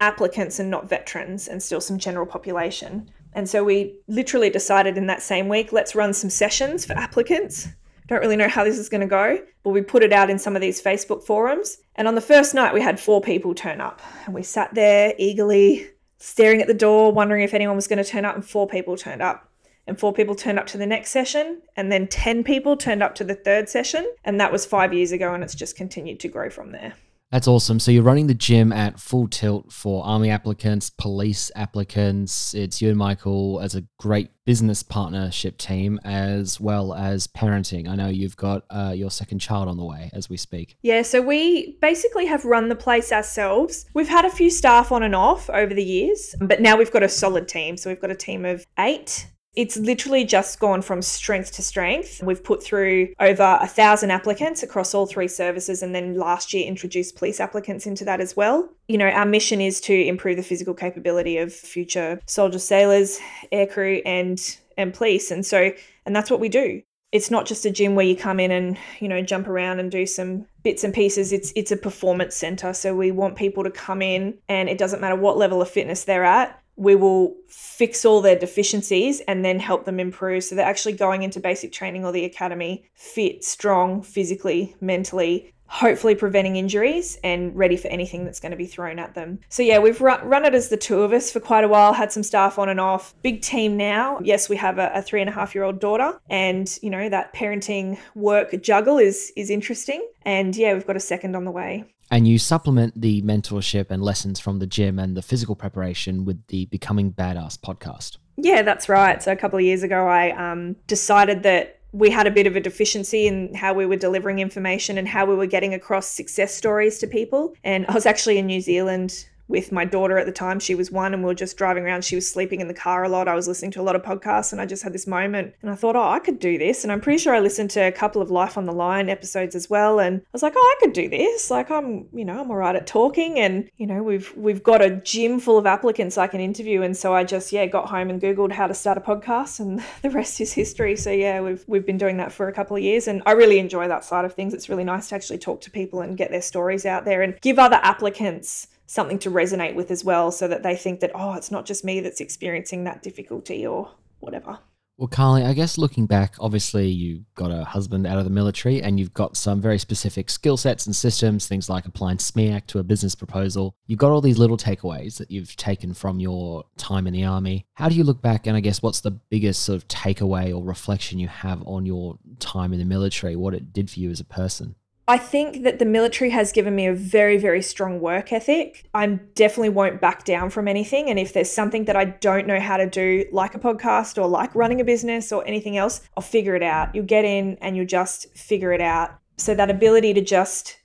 applicants 0.00 0.58
and 0.58 0.70
not 0.70 0.86
veterans 0.86 1.48
and 1.48 1.62
still 1.62 1.80
some 1.80 1.98
general 1.98 2.26
population. 2.26 3.08
And 3.32 3.48
so 3.48 3.64
we 3.64 4.00
literally 4.06 4.50
decided 4.50 4.98
in 4.98 5.06
that 5.06 5.22
same 5.22 5.48
week, 5.48 5.72
let's 5.72 5.94
run 5.94 6.12
some 6.12 6.28
sessions 6.28 6.84
for 6.84 6.92
applicants. 6.92 7.68
Don't 8.06 8.20
really 8.20 8.36
know 8.36 8.48
how 8.48 8.64
this 8.64 8.78
is 8.78 8.90
going 8.90 9.00
to 9.00 9.06
go, 9.06 9.38
but 9.62 9.70
we 9.70 9.80
put 9.80 10.02
it 10.02 10.12
out 10.12 10.28
in 10.28 10.38
some 10.38 10.54
of 10.54 10.60
these 10.60 10.82
Facebook 10.82 11.24
forums. 11.24 11.78
And 11.94 12.06
on 12.06 12.14
the 12.14 12.20
first 12.20 12.52
night, 12.54 12.74
we 12.74 12.82
had 12.82 13.00
four 13.00 13.22
people 13.22 13.54
turn 13.54 13.80
up. 13.80 14.02
And 14.26 14.34
we 14.34 14.42
sat 14.42 14.74
there 14.74 15.14
eagerly 15.16 15.88
staring 16.18 16.60
at 16.60 16.66
the 16.66 16.74
door, 16.74 17.12
wondering 17.12 17.44
if 17.44 17.54
anyone 17.54 17.76
was 17.76 17.88
going 17.88 18.04
to 18.04 18.04
turn 18.04 18.26
up, 18.26 18.34
and 18.34 18.44
four 18.44 18.66
people 18.68 18.98
turned 18.98 19.22
up. 19.22 19.50
And 19.86 19.98
four 19.98 20.12
people 20.12 20.34
turned 20.34 20.58
up 20.58 20.66
to 20.68 20.78
the 20.78 20.86
next 20.86 21.10
session, 21.10 21.60
and 21.76 21.92
then 21.92 22.06
10 22.08 22.44
people 22.44 22.76
turned 22.76 23.02
up 23.02 23.14
to 23.16 23.24
the 23.24 23.34
third 23.34 23.68
session. 23.68 24.10
And 24.24 24.40
that 24.40 24.52
was 24.52 24.64
five 24.64 24.94
years 24.94 25.12
ago, 25.12 25.34
and 25.34 25.44
it's 25.44 25.54
just 25.54 25.76
continued 25.76 26.20
to 26.20 26.28
grow 26.28 26.50
from 26.50 26.72
there. 26.72 26.94
That's 27.34 27.48
awesome. 27.48 27.80
So 27.80 27.90
you're 27.90 28.04
running 28.04 28.28
the 28.28 28.34
gym 28.34 28.72
at 28.72 29.00
full 29.00 29.26
tilt 29.26 29.72
for 29.72 30.06
army 30.06 30.30
applicants, 30.30 30.88
police 30.88 31.50
applicants. 31.56 32.54
It's 32.54 32.80
you 32.80 32.90
and 32.90 32.96
Michael 32.96 33.58
as 33.60 33.74
a 33.74 33.82
great 33.98 34.30
business 34.44 34.84
partnership 34.84 35.58
team, 35.58 35.98
as 36.04 36.60
well 36.60 36.94
as 36.94 37.26
parenting. 37.26 37.88
I 37.88 37.96
know 37.96 38.06
you've 38.06 38.36
got 38.36 38.62
uh, 38.70 38.92
your 38.94 39.10
second 39.10 39.40
child 39.40 39.66
on 39.66 39.76
the 39.76 39.84
way 39.84 40.10
as 40.12 40.30
we 40.30 40.36
speak. 40.36 40.76
Yeah, 40.82 41.02
so 41.02 41.20
we 41.20 41.76
basically 41.80 42.26
have 42.26 42.44
run 42.44 42.68
the 42.68 42.76
place 42.76 43.10
ourselves. 43.10 43.86
We've 43.94 44.06
had 44.06 44.24
a 44.24 44.30
few 44.30 44.48
staff 44.48 44.92
on 44.92 45.02
and 45.02 45.16
off 45.16 45.50
over 45.50 45.74
the 45.74 45.82
years, 45.82 46.36
but 46.40 46.60
now 46.60 46.76
we've 46.76 46.92
got 46.92 47.02
a 47.02 47.08
solid 47.08 47.48
team. 47.48 47.76
So 47.76 47.90
we've 47.90 48.00
got 48.00 48.12
a 48.12 48.16
team 48.16 48.44
of 48.44 48.64
eight 48.78 49.26
it's 49.56 49.76
literally 49.76 50.24
just 50.24 50.58
gone 50.58 50.82
from 50.82 51.00
strength 51.00 51.52
to 51.52 51.62
strength. 51.62 52.22
We've 52.22 52.42
put 52.42 52.62
through 52.62 53.14
over 53.20 53.58
a 53.60 53.66
thousand 53.66 54.10
applicants 54.10 54.62
across 54.62 54.94
all 54.94 55.06
three 55.06 55.28
services, 55.28 55.82
and 55.82 55.94
then 55.94 56.14
last 56.14 56.52
year 56.52 56.66
introduced 56.66 57.16
police 57.16 57.40
applicants 57.40 57.86
into 57.86 58.04
that 58.04 58.20
as 58.20 58.36
well. 58.36 58.68
You 58.88 58.98
know, 58.98 59.08
our 59.08 59.26
mission 59.26 59.60
is 59.60 59.80
to 59.82 59.94
improve 59.94 60.36
the 60.36 60.42
physical 60.42 60.74
capability 60.74 61.38
of 61.38 61.52
future 61.52 62.20
soldiers, 62.26 62.64
sailors, 62.64 63.18
aircrew, 63.52 64.02
and 64.04 64.58
and 64.76 64.92
police, 64.92 65.30
and 65.30 65.46
so 65.46 65.72
and 66.06 66.14
that's 66.14 66.30
what 66.30 66.40
we 66.40 66.48
do. 66.48 66.82
It's 67.12 67.30
not 67.30 67.46
just 67.46 67.64
a 67.64 67.70
gym 67.70 67.94
where 67.94 68.04
you 68.04 68.16
come 68.16 68.40
in 68.40 68.50
and 68.50 68.76
you 68.98 69.08
know 69.08 69.22
jump 69.22 69.46
around 69.46 69.78
and 69.78 69.90
do 69.90 70.04
some 70.04 70.46
bits 70.64 70.82
and 70.82 70.92
pieces. 70.92 71.32
It's 71.32 71.52
it's 71.54 71.70
a 71.70 71.76
performance 71.76 72.34
center, 72.34 72.72
so 72.72 72.94
we 72.96 73.12
want 73.12 73.36
people 73.36 73.62
to 73.62 73.70
come 73.70 74.02
in, 74.02 74.34
and 74.48 74.68
it 74.68 74.78
doesn't 74.78 75.00
matter 75.00 75.16
what 75.16 75.38
level 75.38 75.62
of 75.62 75.70
fitness 75.70 76.04
they're 76.04 76.24
at 76.24 76.60
we 76.76 76.94
will 76.94 77.36
fix 77.48 78.04
all 78.04 78.20
their 78.20 78.38
deficiencies 78.38 79.20
and 79.28 79.44
then 79.44 79.60
help 79.60 79.84
them 79.84 80.00
improve. 80.00 80.44
So 80.44 80.54
they're 80.54 80.66
actually 80.66 80.94
going 80.94 81.22
into 81.22 81.38
basic 81.40 81.72
training 81.72 82.04
or 82.04 82.12
the 82.12 82.24
academy 82.24 82.84
fit, 82.94 83.44
strong, 83.44 84.02
physically, 84.02 84.74
mentally, 84.80 85.53
hopefully 85.74 86.14
preventing 86.14 86.54
injuries 86.54 87.18
and 87.24 87.54
ready 87.56 87.76
for 87.76 87.88
anything 87.88 88.24
that's 88.24 88.38
going 88.38 88.52
to 88.52 88.56
be 88.56 88.64
thrown 88.64 89.00
at 89.00 89.14
them. 89.14 89.40
So 89.48 89.60
yeah, 89.60 89.80
we've 89.80 90.00
run, 90.00 90.24
run 90.24 90.44
it 90.44 90.54
as 90.54 90.68
the 90.68 90.76
two 90.76 91.02
of 91.02 91.12
us 91.12 91.32
for 91.32 91.40
quite 91.40 91.64
a 91.64 91.68
while, 91.68 91.92
had 91.92 92.12
some 92.12 92.22
staff 92.22 92.60
on 92.60 92.68
and 92.68 92.78
off. 92.78 93.12
Big 93.22 93.42
team 93.42 93.76
now. 93.76 94.20
Yes, 94.22 94.48
we 94.48 94.54
have 94.56 94.78
a, 94.78 94.92
a 94.94 95.02
three 95.02 95.20
and 95.20 95.28
a 95.28 95.32
half 95.32 95.52
year 95.52 95.64
old 95.64 95.80
daughter 95.80 96.16
and 96.30 96.78
you 96.80 96.90
know, 96.90 97.08
that 97.08 97.34
parenting 97.34 97.98
work 98.14 98.62
juggle 98.62 98.98
is 98.98 99.32
is 99.36 99.50
interesting. 99.50 100.06
And 100.22 100.54
yeah, 100.54 100.74
we've 100.74 100.86
got 100.86 100.94
a 100.94 101.00
second 101.00 101.34
on 101.34 101.44
the 101.44 101.50
way. 101.50 101.84
And 102.08 102.28
you 102.28 102.38
supplement 102.38 103.00
the 103.00 103.22
mentorship 103.22 103.90
and 103.90 104.00
lessons 104.00 104.38
from 104.38 104.60
the 104.60 104.68
gym 104.68 105.00
and 105.00 105.16
the 105.16 105.22
physical 105.22 105.56
preparation 105.56 106.24
with 106.24 106.46
the 106.46 106.66
Becoming 106.66 107.12
Badass 107.12 107.58
podcast. 107.58 108.18
Yeah, 108.36 108.62
that's 108.62 108.88
right. 108.88 109.20
So 109.20 109.32
a 109.32 109.36
couple 109.36 109.58
of 109.58 109.64
years 109.64 109.82
ago, 109.82 110.06
I 110.06 110.30
um, 110.30 110.76
decided 110.86 111.42
that 111.42 111.80
we 111.94 112.10
had 112.10 112.26
a 112.26 112.30
bit 112.30 112.48
of 112.48 112.56
a 112.56 112.60
deficiency 112.60 113.28
in 113.28 113.54
how 113.54 113.72
we 113.72 113.86
were 113.86 113.94
delivering 113.94 114.40
information 114.40 114.98
and 114.98 115.06
how 115.06 115.24
we 115.24 115.36
were 115.36 115.46
getting 115.46 115.72
across 115.72 116.08
success 116.08 116.52
stories 116.52 116.98
to 116.98 117.06
people. 117.06 117.54
And 117.62 117.86
I 117.86 117.94
was 117.94 118.04
actually 118.04 118.36
in 118.38 118.46
New 118.46 118.60
Zealand 118.60 119.26
with 119.46 119.72
my 119.72 119.84
daughter 119.84 120.18
at 120.18 120.26
the 120.26 120.32
time. 120.32 120.58
She 120.58 120.74
was 120.74 120.90
one, 120.90 121.12
and 121.12 121.22
we 121.22 121.26
were 121.26 121.34
just 121.34 121.56
driving 121.56 121.84
around. 121.84 122.04
She 122.04 122.14
was 122.14 122.30
sleeping 122.30 122.60
in 122.60 122.68
the 122.68 122.74
car 122.74 123.04
a 123.04 123.08
lot. 123.08 123.28
I 123.28 123.34
was 123.34 123.46
listening 123.46 123.70
to 123.72 123.80
a 123.80 123.82
lot 123.82 123.96
of 123.96 124.02
podcasts, 124.02 124.52
and 124.52 124.60
I 124.60 124.66
just 124.66 124.82
had 124.82 124.92
this 124.92 125.06
moment. 125.06 125.54
And 125.62 125.70
I 125.70 125.74
thought, 125.74 125.96
oh, 125.96 126.08
I 126.08 126.18
could 126.18 126.38
do 126.38 126.56
this. 126.56 126.82
And 126.82 126.92
I'm 126.92 127.00
pretty 127.00 127.18
sure 127.18 127.34
I 127.34 127.40
listened 127.40 127.70
to 127.72 127.80
a 127.80 127.92
couple 127.92 128.22
of 128.22 128.30
Life 128.30 128.56
on 128.56 128.64
the 128.64 128.72
Line 128.72 129.08
episodes 129.08 129.54
as 129.54 129.68
well. 129.68 130.00
And 130.00 130.20
I 130.20 130.24
was 130.32 130.42
like, 130.42 130.54
oh, 130.56 130.76
I 130.76 130.84
could 130.84 130.94
do 130.94 131.08
this. 131.08 131.50
Like, 131.50 131.70
I'm, 131.70 132.08
you 132.12 132.24
know, 132.24 132.40
I'm 132.40 132.50
all 132.50 132.56
right 132.56 132.76
at 132.76 132.86
talking. 132.86 133.38
And, 133.38 133.68
you 133.76 133.86
know, 133.86 134.02
we've 134.02 134.34
we've 134.36 134.62
got 134.62 134.82
a 134.82 134.90
gym 134.90 135.40
full 135.40 135.58
of 135.58 135.66
applicants 135.66 136.16
I 136.16 136.26
can 136.26 136.40
interview. 136.40 136.82
And 136.82 136.96
so 136.96 137.14
I 137.14 137.24
just, 137.24 137.52
yeah, 137.52 137.66
got 137.66 137.88
home 137.88 138.10
and 138.10 138.20
Googled 138.20 138.52
how 138.52 138.66
to 138.66 138.74
start 138.74 138.96
a 138.96 139.00
podcast, 139.00 139.60
and 139.60 139.82
the 140.02 140.10
rest 140.10 140.40
is 140.40 140.52
history. 140.52 140.96
So 140.96 141.10
yeah, 141.10 141.40
we've 141.40 141.64
we've 141.66 141.86
been 141.86 141.98
doing 141.98 142.16
that 142.16 142.32
for 142.32 142.48
a 142.48 142.52
couple 142.52 142.76
of 142.76 142.82
years, 142.82 143.08
and 143.08 143.22
I 143.26 143.32
really 143.32 143.58
enjoy 143.58 143.88
that 143.88 144.04
side 144.04 144.24
of 144.24 144.32
things. 144.32 144.54
It's 144.54 144.68
really 144.68 144.84
nice 144.84 145.08
to 145.10 145.14
actually 145.14 145.38
talk 145.38 145.60
to 145.62 145.70
people 145.70 146.00
and 146.00 146.16
get 146.16 146.30
their 146.30 146.42
stories 146.42 146.86
out 146.86 147.04
there 147.04 147.22
and 147.22 147.38
give 147.40 147.58
other 147.58 147.80
applicants 147.82 148.68
something 148.86 149.18
to 149.20 149.30
resonate 149.30 149.74
with 149.74 149.90
as 149.90 150.04
well 150.04 150.30
so 150.30 150.48
that 150.48 150.62
they 150.62 150.76
think 150.76 151.00
that, 151.00 151.12
oh, 151.14 151.34
it's 151.34 151.50
not 151.50 151.66
just 151.66 151.84
me 151.84 152.00
that's 152.00 152.20
experiencing 152.20 152.84
that 152.84 153.02
difficulty 153.02 153.66
or 153.66 153.90
whatever. 154.20 154.58
Well, 154.96 155.08
Carly, 155.08 155.42
I 155.42 155.54
guess 155.54 155.76
looking 155.76 156.06
back, 156.06 156.34
obviously 156.38 156.86
you 156.88 157.24
got 157.34 157.50
a 157.50 157.64
husband 157.64 158.06
out 158.06 158.18
of 158.18 158.22
the 158.22 158.30
military 158.30 158.80
and 158.80 158.98
you've 158.98 159.12
got 159.12 159.36
some 159.36 159.60
very 159.60 159.76
specific 159.76 160.30
skill 160.30 160.56
sets 160.56 160.86
and 160.86 160.94
systems, 160.94 161.48
things 161.48 161.68
like 161.68 161.84
applying 161.84 162.18
SMEAC 162.18 162.66
to 162.68 162.78
a 162.78 162.84
business 162.84 163.16
proposal. 163.16 163.74
You've 163.88 163.98
got 163.98 164.12
all 164.12 164.20
these 164.20 164.38
little 164.38 164.56
takeaways 164.56 165.16
that 165.16 165.32
you've 165.32 165.56
taken 165.56 165.94
from 165.94 166.20
your 166.20 166.62
time 166.76 167.08
in 167.08 167.12
the 167.12 167.24
army. 167.24 167.66
How 167.74 167.88
do 167.88 167.96
you 167.96 168.04
look 168.04 168.22
back 168.22 168.46
and 168.46 168.56
I 168.56 168.60
guess 168.60 168.82
what's 168.82 169.00
the 169.00 169.10
biggest 169.10 169.64
sort 169.64 169.78
of 169.78 169.88
takeaway 169.88 170.56
or 170.56 170.62
reflection 170.62 171.18
you 171.18 171.26
have 171.26 171.66
on 171.66 171.86
your 171.86 172.16
time 172.38 172.72
in 172.72 172.78
the 172.78 172.84
military, 172.84 173.34
what 173.34 173.54
it 173.54 173.72
did 173.72 173.90
for 173.90 173.98
you 173.98 174.10
as 174.10 174.20
a 174.20 174.24
person? 174.24 174.76
I 175.06 175.18
think 175.18 175.64
that 175.64 175.78
the 175.78 175.84
military 175.84 176.30
has 176.30 176.50
given 176.50 176.74
me 176.74 176.86
a 176.86 176.94
very, 176.94 177.36
very 177.36 177.60
strong 177.60 178.00
work 178.00 178.32
ethic. 178.32 178.88
I 178.94 179.06
definitely 179.06 179.68
won't 179.68 180.00
back 180.00 180.24
down 180.24 180.48
from 180.48 180.66
anything. 180.66 181.10
And 181.10 181.18
if 181.18 181.34
there's 181.34 181.52
something 181.52 181.84
that 181.84 181.96
I 181.96 182.06
don't 182.06 182.46
know 182.46 182.58
how 182.58 182.78
to 182.78 182.88
do, 182.88 183.26
like 183.30 183.54
a 183.54 183.58
podcast 183.58 184.16
or 184.16 184.26
like 184.26 184.54
running 184.54 184.80
a 184.80 184.84
business 184.84 185.30
or 185.30 185.46
anything 185.46 185.76
else, 185.76 186.00
I'll 186.16 186.22
figure 186.22 186.56
it 186.56 186.62
out. 186.62 186.94
You'll 186.94 187.04
get 187.04 187.26
in 187.26 187.58
and 187.60 187.76
you'll 187.76 187.86
just 187.86 188.34
figure 188.34 188.72
it 188.72 188.80
out. 188.80 189.18
So 189.36 189.54
that 189.54 189.68
ability 189.68 190.14
to 190.14 190.22
just 190.22 190.78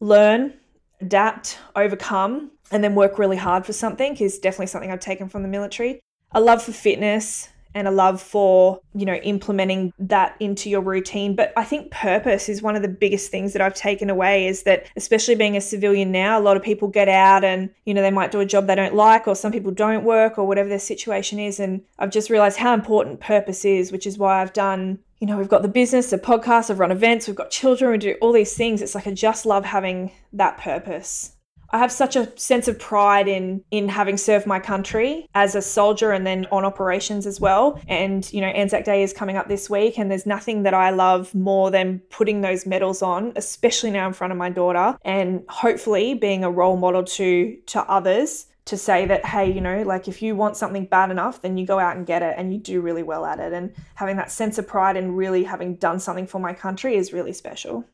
learn, 0.00 0.54
adapt, 1.00 1.58
overcome, 1.76 2.50
and 2.72 2.82
then 2.82 2.96
work 2.96 3.20
really 3.20 3.36
hard 3.36 3.64
for 3.64 3.72
something 3.72 4.16
is 4.16 4.40
definitely 4.40 4.66
something 4.66 4.90
I've 4.90 4.98
taken 4.98 5.28
from 5.28 5.42
the 5.42 5.48
military. 5.48 6.00
A 6.32 6.40
love 6.40 6.60
for 6.60 6.72
fitness, 6.72 7.50
and 7.74 7.88
a 7.88 7.90
love 7.90 8.20
for, 8.20 8.80
you 8.94 9.04
know, 9.04 9.14
implementing 9.14 9.92
that 9.98 10.36
into 10.40 10.70
your 10.70 10.80
routine. 10.80 11.34
But 11.34 11.52
I 11.56 11.64
think 11.64 11.90
purpose 11.90 12.48
is 12.48 12.62
one 12.62 12.76
of 12.76 12.82
the 12.82 12.88
biggest 12.88 13.30
things 13.30 13.52
that 13.52 13.62
I've 13.62 13.74
taken 13.74 14.10
away 14.10 14.46
is 14.46 14.62
that, 14.62 14.86
especially 14.96 15.34
being 15.34 15.56
a 15.56 15.60
civilian 15.60 16.12
now, 16.12 16.38
a 16.38 16.40
lot 16.40 16.56
of 16.56 16.62
people 16.62 16.88
get 16.88 17.08
out 17.08 17.44
and, 17.44 17.70
you 17.84 17.94
know, 17.94 18.02
they 18.02 18.10
might 18.10 18.32
do 18.32 18.40
a 18.40 18.46
job 18.46 18.66
they 18.66 18.74
don't 18.74 18.94
like, 18.94 19.26
or 19.26 19.34
some 19.34 19.52
people 19.52 19.72
don't 19.72 20.04
work, 20.04 20.38
or 20.38 20.46
whatever 20.46 20.68
their 20.68 20.78
situation 20.78 21.38
is. 21.38 21.60
And 21.60 21.82
I've 21.98 22.10
just 22.10 22.30
realized 22.30 22.58
how 22.58 22.74
important 22.74 23.20
purpose 23.20 23.64
is, 23.64 23.92
which 23.92 24.06
is 24.06 24.18
why 24.18 24.40
I've 24.40 24.52
done 24.52 24.98
you 25.20 25.28
know, 25.28 25.38
we've 25.38 25.48
got 25.48 25.62
the 25.62 25.68
business, 25.68 26.10
the 26.10 26.18
podcast, 26.18 26.68
I've 26.68 26.80
run 26.80 26.90
events, 26.90 27.26
we've 27.26 27.36
got 27.36 27.50
children, 27.50 27.92
we 27.92 27.96
do 27.96 28.14
all 28.20 28.32
these 28.32 28.54
things. 28.54 28.82
It's 28.82 28.94
like 28.94 29.06
I 29.06 29.12
just 29.12 29.46
love 29.46 29.64
having 29.64 30.12
that 30.34 30.58
purpose. 30.58 31.33
I 31.74 31.78
have 31.78 31.90
such 31.90 32.14
a 32.14 32.30
sense 32.38 32.68
of 32.68 32.78
pride 32.78 33.26
in 33.26 33.64
in 33.72 33.88
having 33.88 34.16
served 34.16 34.46
my 34.46 34.60
country 34.60 35.28
as 35.34 35.56
a 35.56 35.60
soldier 35.60 36.12
and 36.12 36.24
then 36.24 36.46
on 36.52 36.64
operations 36.64 37.26
as 37.26 37.40
well. 37.40 37.80
And 37.88 38.32
you 38.32 38.40
know, 38.40 38.46
Anzac 38.46 38.84
Day 38.84 39.02
is 39.02 39.12
coming 39.12 39.36
up 39.36 39.48
this 39.48 39.68
week, 39.68 39.98
and 39.98 40.08
there's 40.08 40.24
nothing 40.24 40.62
that 40.62 40.72
I 40.72 40.90
love 40.90 41.34
more 41.34 41.72
than 41.72 41.98
putting 42.10 42.42
those 42.42 42.64
medals 42.64 43.02
on, 43.02 43.32
especially 43.34 43.90
now 43.90 44.06
in 44.06 44.12
front 44.12 44.32
of 44.32 44.38
my 44.38 44.50
daughter, 44.50 44.96
and 45.04 45.42
hopefully 45.48 46.14
being 46.14 46.44
a 46.44 46.50
role 46.50 46.76
model 46.76 47.02
to 47.02 47.56
to 47.66 47.80
others 47.90 48.46
to 48.66 48.76
say 48.78 49.04
that 49.04 49.26
hey 49.26 49.50
you 49.50 49.60
know 49.60 49.82
like 49.82 50.08
if 50.08 50.22
you 50.22 50.34
want 50.34 50.56
something 50.56 50.86
bad 50.86 51.10
enough 51.10 51.42
then 51.42 51.58
you 51.58 51.66
go 51.66 51.78
out 51.78 51.96
and 51.96 52.06
get 52.06 52.22
it 52.22 52.34
and 52.38 52.50
you 52.52 52.58
do 52.58 52.80
really 52.80 53.02
well 53.02 53.26
at 53.26 53.38
it 53.38 53.52
and 53.52 53.74
having 53.94 54.16
that 54.16 54.30
sense 54.30 54.56
of 54.56 54.66
pride 54.66 54.96
and 54.96 55.18
really 55.18 55.44
having 55.44 55.76
done 55.76 56.00
something 56.00 56.26
for 56.26 56.38
my 56.38 56.54
country 56.54 56.96
is 56.96 57.12
really 57.12 57.32
special 57.32 57.84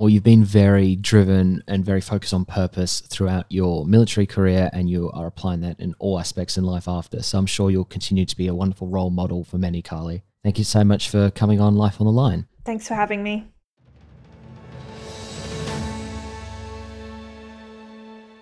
or 0.00 0.08
you've 0.08 0.22
been 0.22 0.42
very 0.42 0.96
driven 0.96 1.62
and 1.68 1.84
very 1.84 2.00
focused 2.00 2.32
on 2.32 2.46
purpose 2.46 3.00
throughout 3.00 3.44
your 3.50 3.84
military 3.84 4.24
career, 4.26 4.70
and 4.72 4.88
you 4.88 5.10
are 5.12 5.26
applying 5.26 5.60
that 5.60 5.78
in 5.78 5.94
all 5.98 6.18
aspects 6.18 6.56
in 6.56 6.64
life 6.64 6.88
after. 6.88 7.22
So 7.22 7.36
I'm 7.36 7.44
sure 7.44 7.70
you'll 7.70 7.84
continue 7.84 8.24
to 8.24 8.34
be 8.34 8.46
a 8.46 8.54
wonderful 8.54 8.88
role 8.88 9.10
model 9.10 9.44
for 9.44 9.58
many, 9.58 9.82
Carly. 9.82 10.22
Thank 10.42 10.56
you 10.56 10.64
so 10.64 10.84
much 10.84 11.10
for 11.10 11.30
coming 11.30 11.60
on 11.60 11.76
Life 11.76 12.00
on 12.00 12.06
the 12.06 12.12
Line. 12.12 12.46
Thanks 12.64 12.88
for 12.88 12.94
having 12.94 13.22
me. 13.22 13.46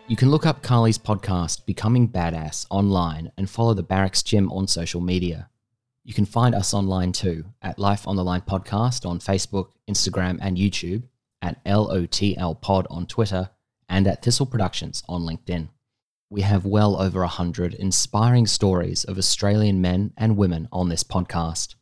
You 0.07 0.15
can 0.15 0.31
look 0.31 0.47
up 0.47 0.63
Carly's 0.63 0.97
podcast, 0.97 1.67
Becoming 1.67 2.09
Badass, 2.09 2.67
online 2.71 3.33
and 3.37 3.51
follow 3.51 3.75
the 3.75 3.83
Barracks 3.83 4.23
Gym 4.23 4.49
on 4.53 4.69
social 4.69 5.01
media. 5.01 5.51
You 6.05 6.15
can 6.15 6.25
find 6.25 6.55
us 6.55 6.73
online 6.73 7.11
too 7.11 7.47
at 7.63 7.81
Life 7.81 8.07
on 8.07 8.15
the 8.15 8.23
Line 8.23 8.43
Podcast 8.43 9.05
on 9.05 9.19
Facebook, 9.19 9.71
Instagram, 9.91 10.39
and 10.41 10.57
YouTube, 10.57 11.03
at 11.43 11.63
LOTL 11.65 12.61
Pod 12.61 12.87
on 12.91 13.07
Twitter, 13.07 13.51
and 13.89 14.07
at 14.07 14.23
Thistle 14.23 14.47
Productions 14.47 15.03
on 15.09 15.23
LinkedIn. 15.23 15.69
We 16.31 16.43
have 16.43 16.67
well 16.67 17.01
over 17.01 17.23
a 17.23 17.29
hundred 17.29 17.73
inspiring 17.75 18.47
stories 18.47 19.05
of 19.05 19.17
Australian 19.17 19.81
men 19.81 20.13
and 20.17 20.37
women 20.37 20.69
on 20.71 20.89
this 20.89 21.03
podcast. 21.03 21.75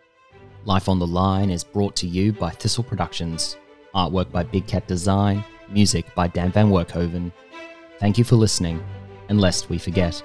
Life 0.65 0.89
on 0.89 0.99
the 0.99 1.07
Line 1.07 1.51
is 1.51 1.65
brought 1.65 1.95
to 1.97 2.07
you 2.07 2.33
by 2.33 2.49
Thistle 2.51 2.83
Productions, 2.83 3.59
artwork 3.95 4.33
by 4.33 4.43
Big 4.43 4.67
Cat 4.67 4.89
Design, 4.89 5.45
music 5.69 6.07
by 6.15 6.29
Dan 6.29 6.51
Van 6.51 6.71
Werkhoven. 6.71 7.31
Thank 8.01 8.17
you 8.17 8.25
for 8.25 8.37
listening, 8.37 8.83
and 9.29 9.39
lest 9.41 9.69
we 9.69 9.77
forget. 9.79 10.23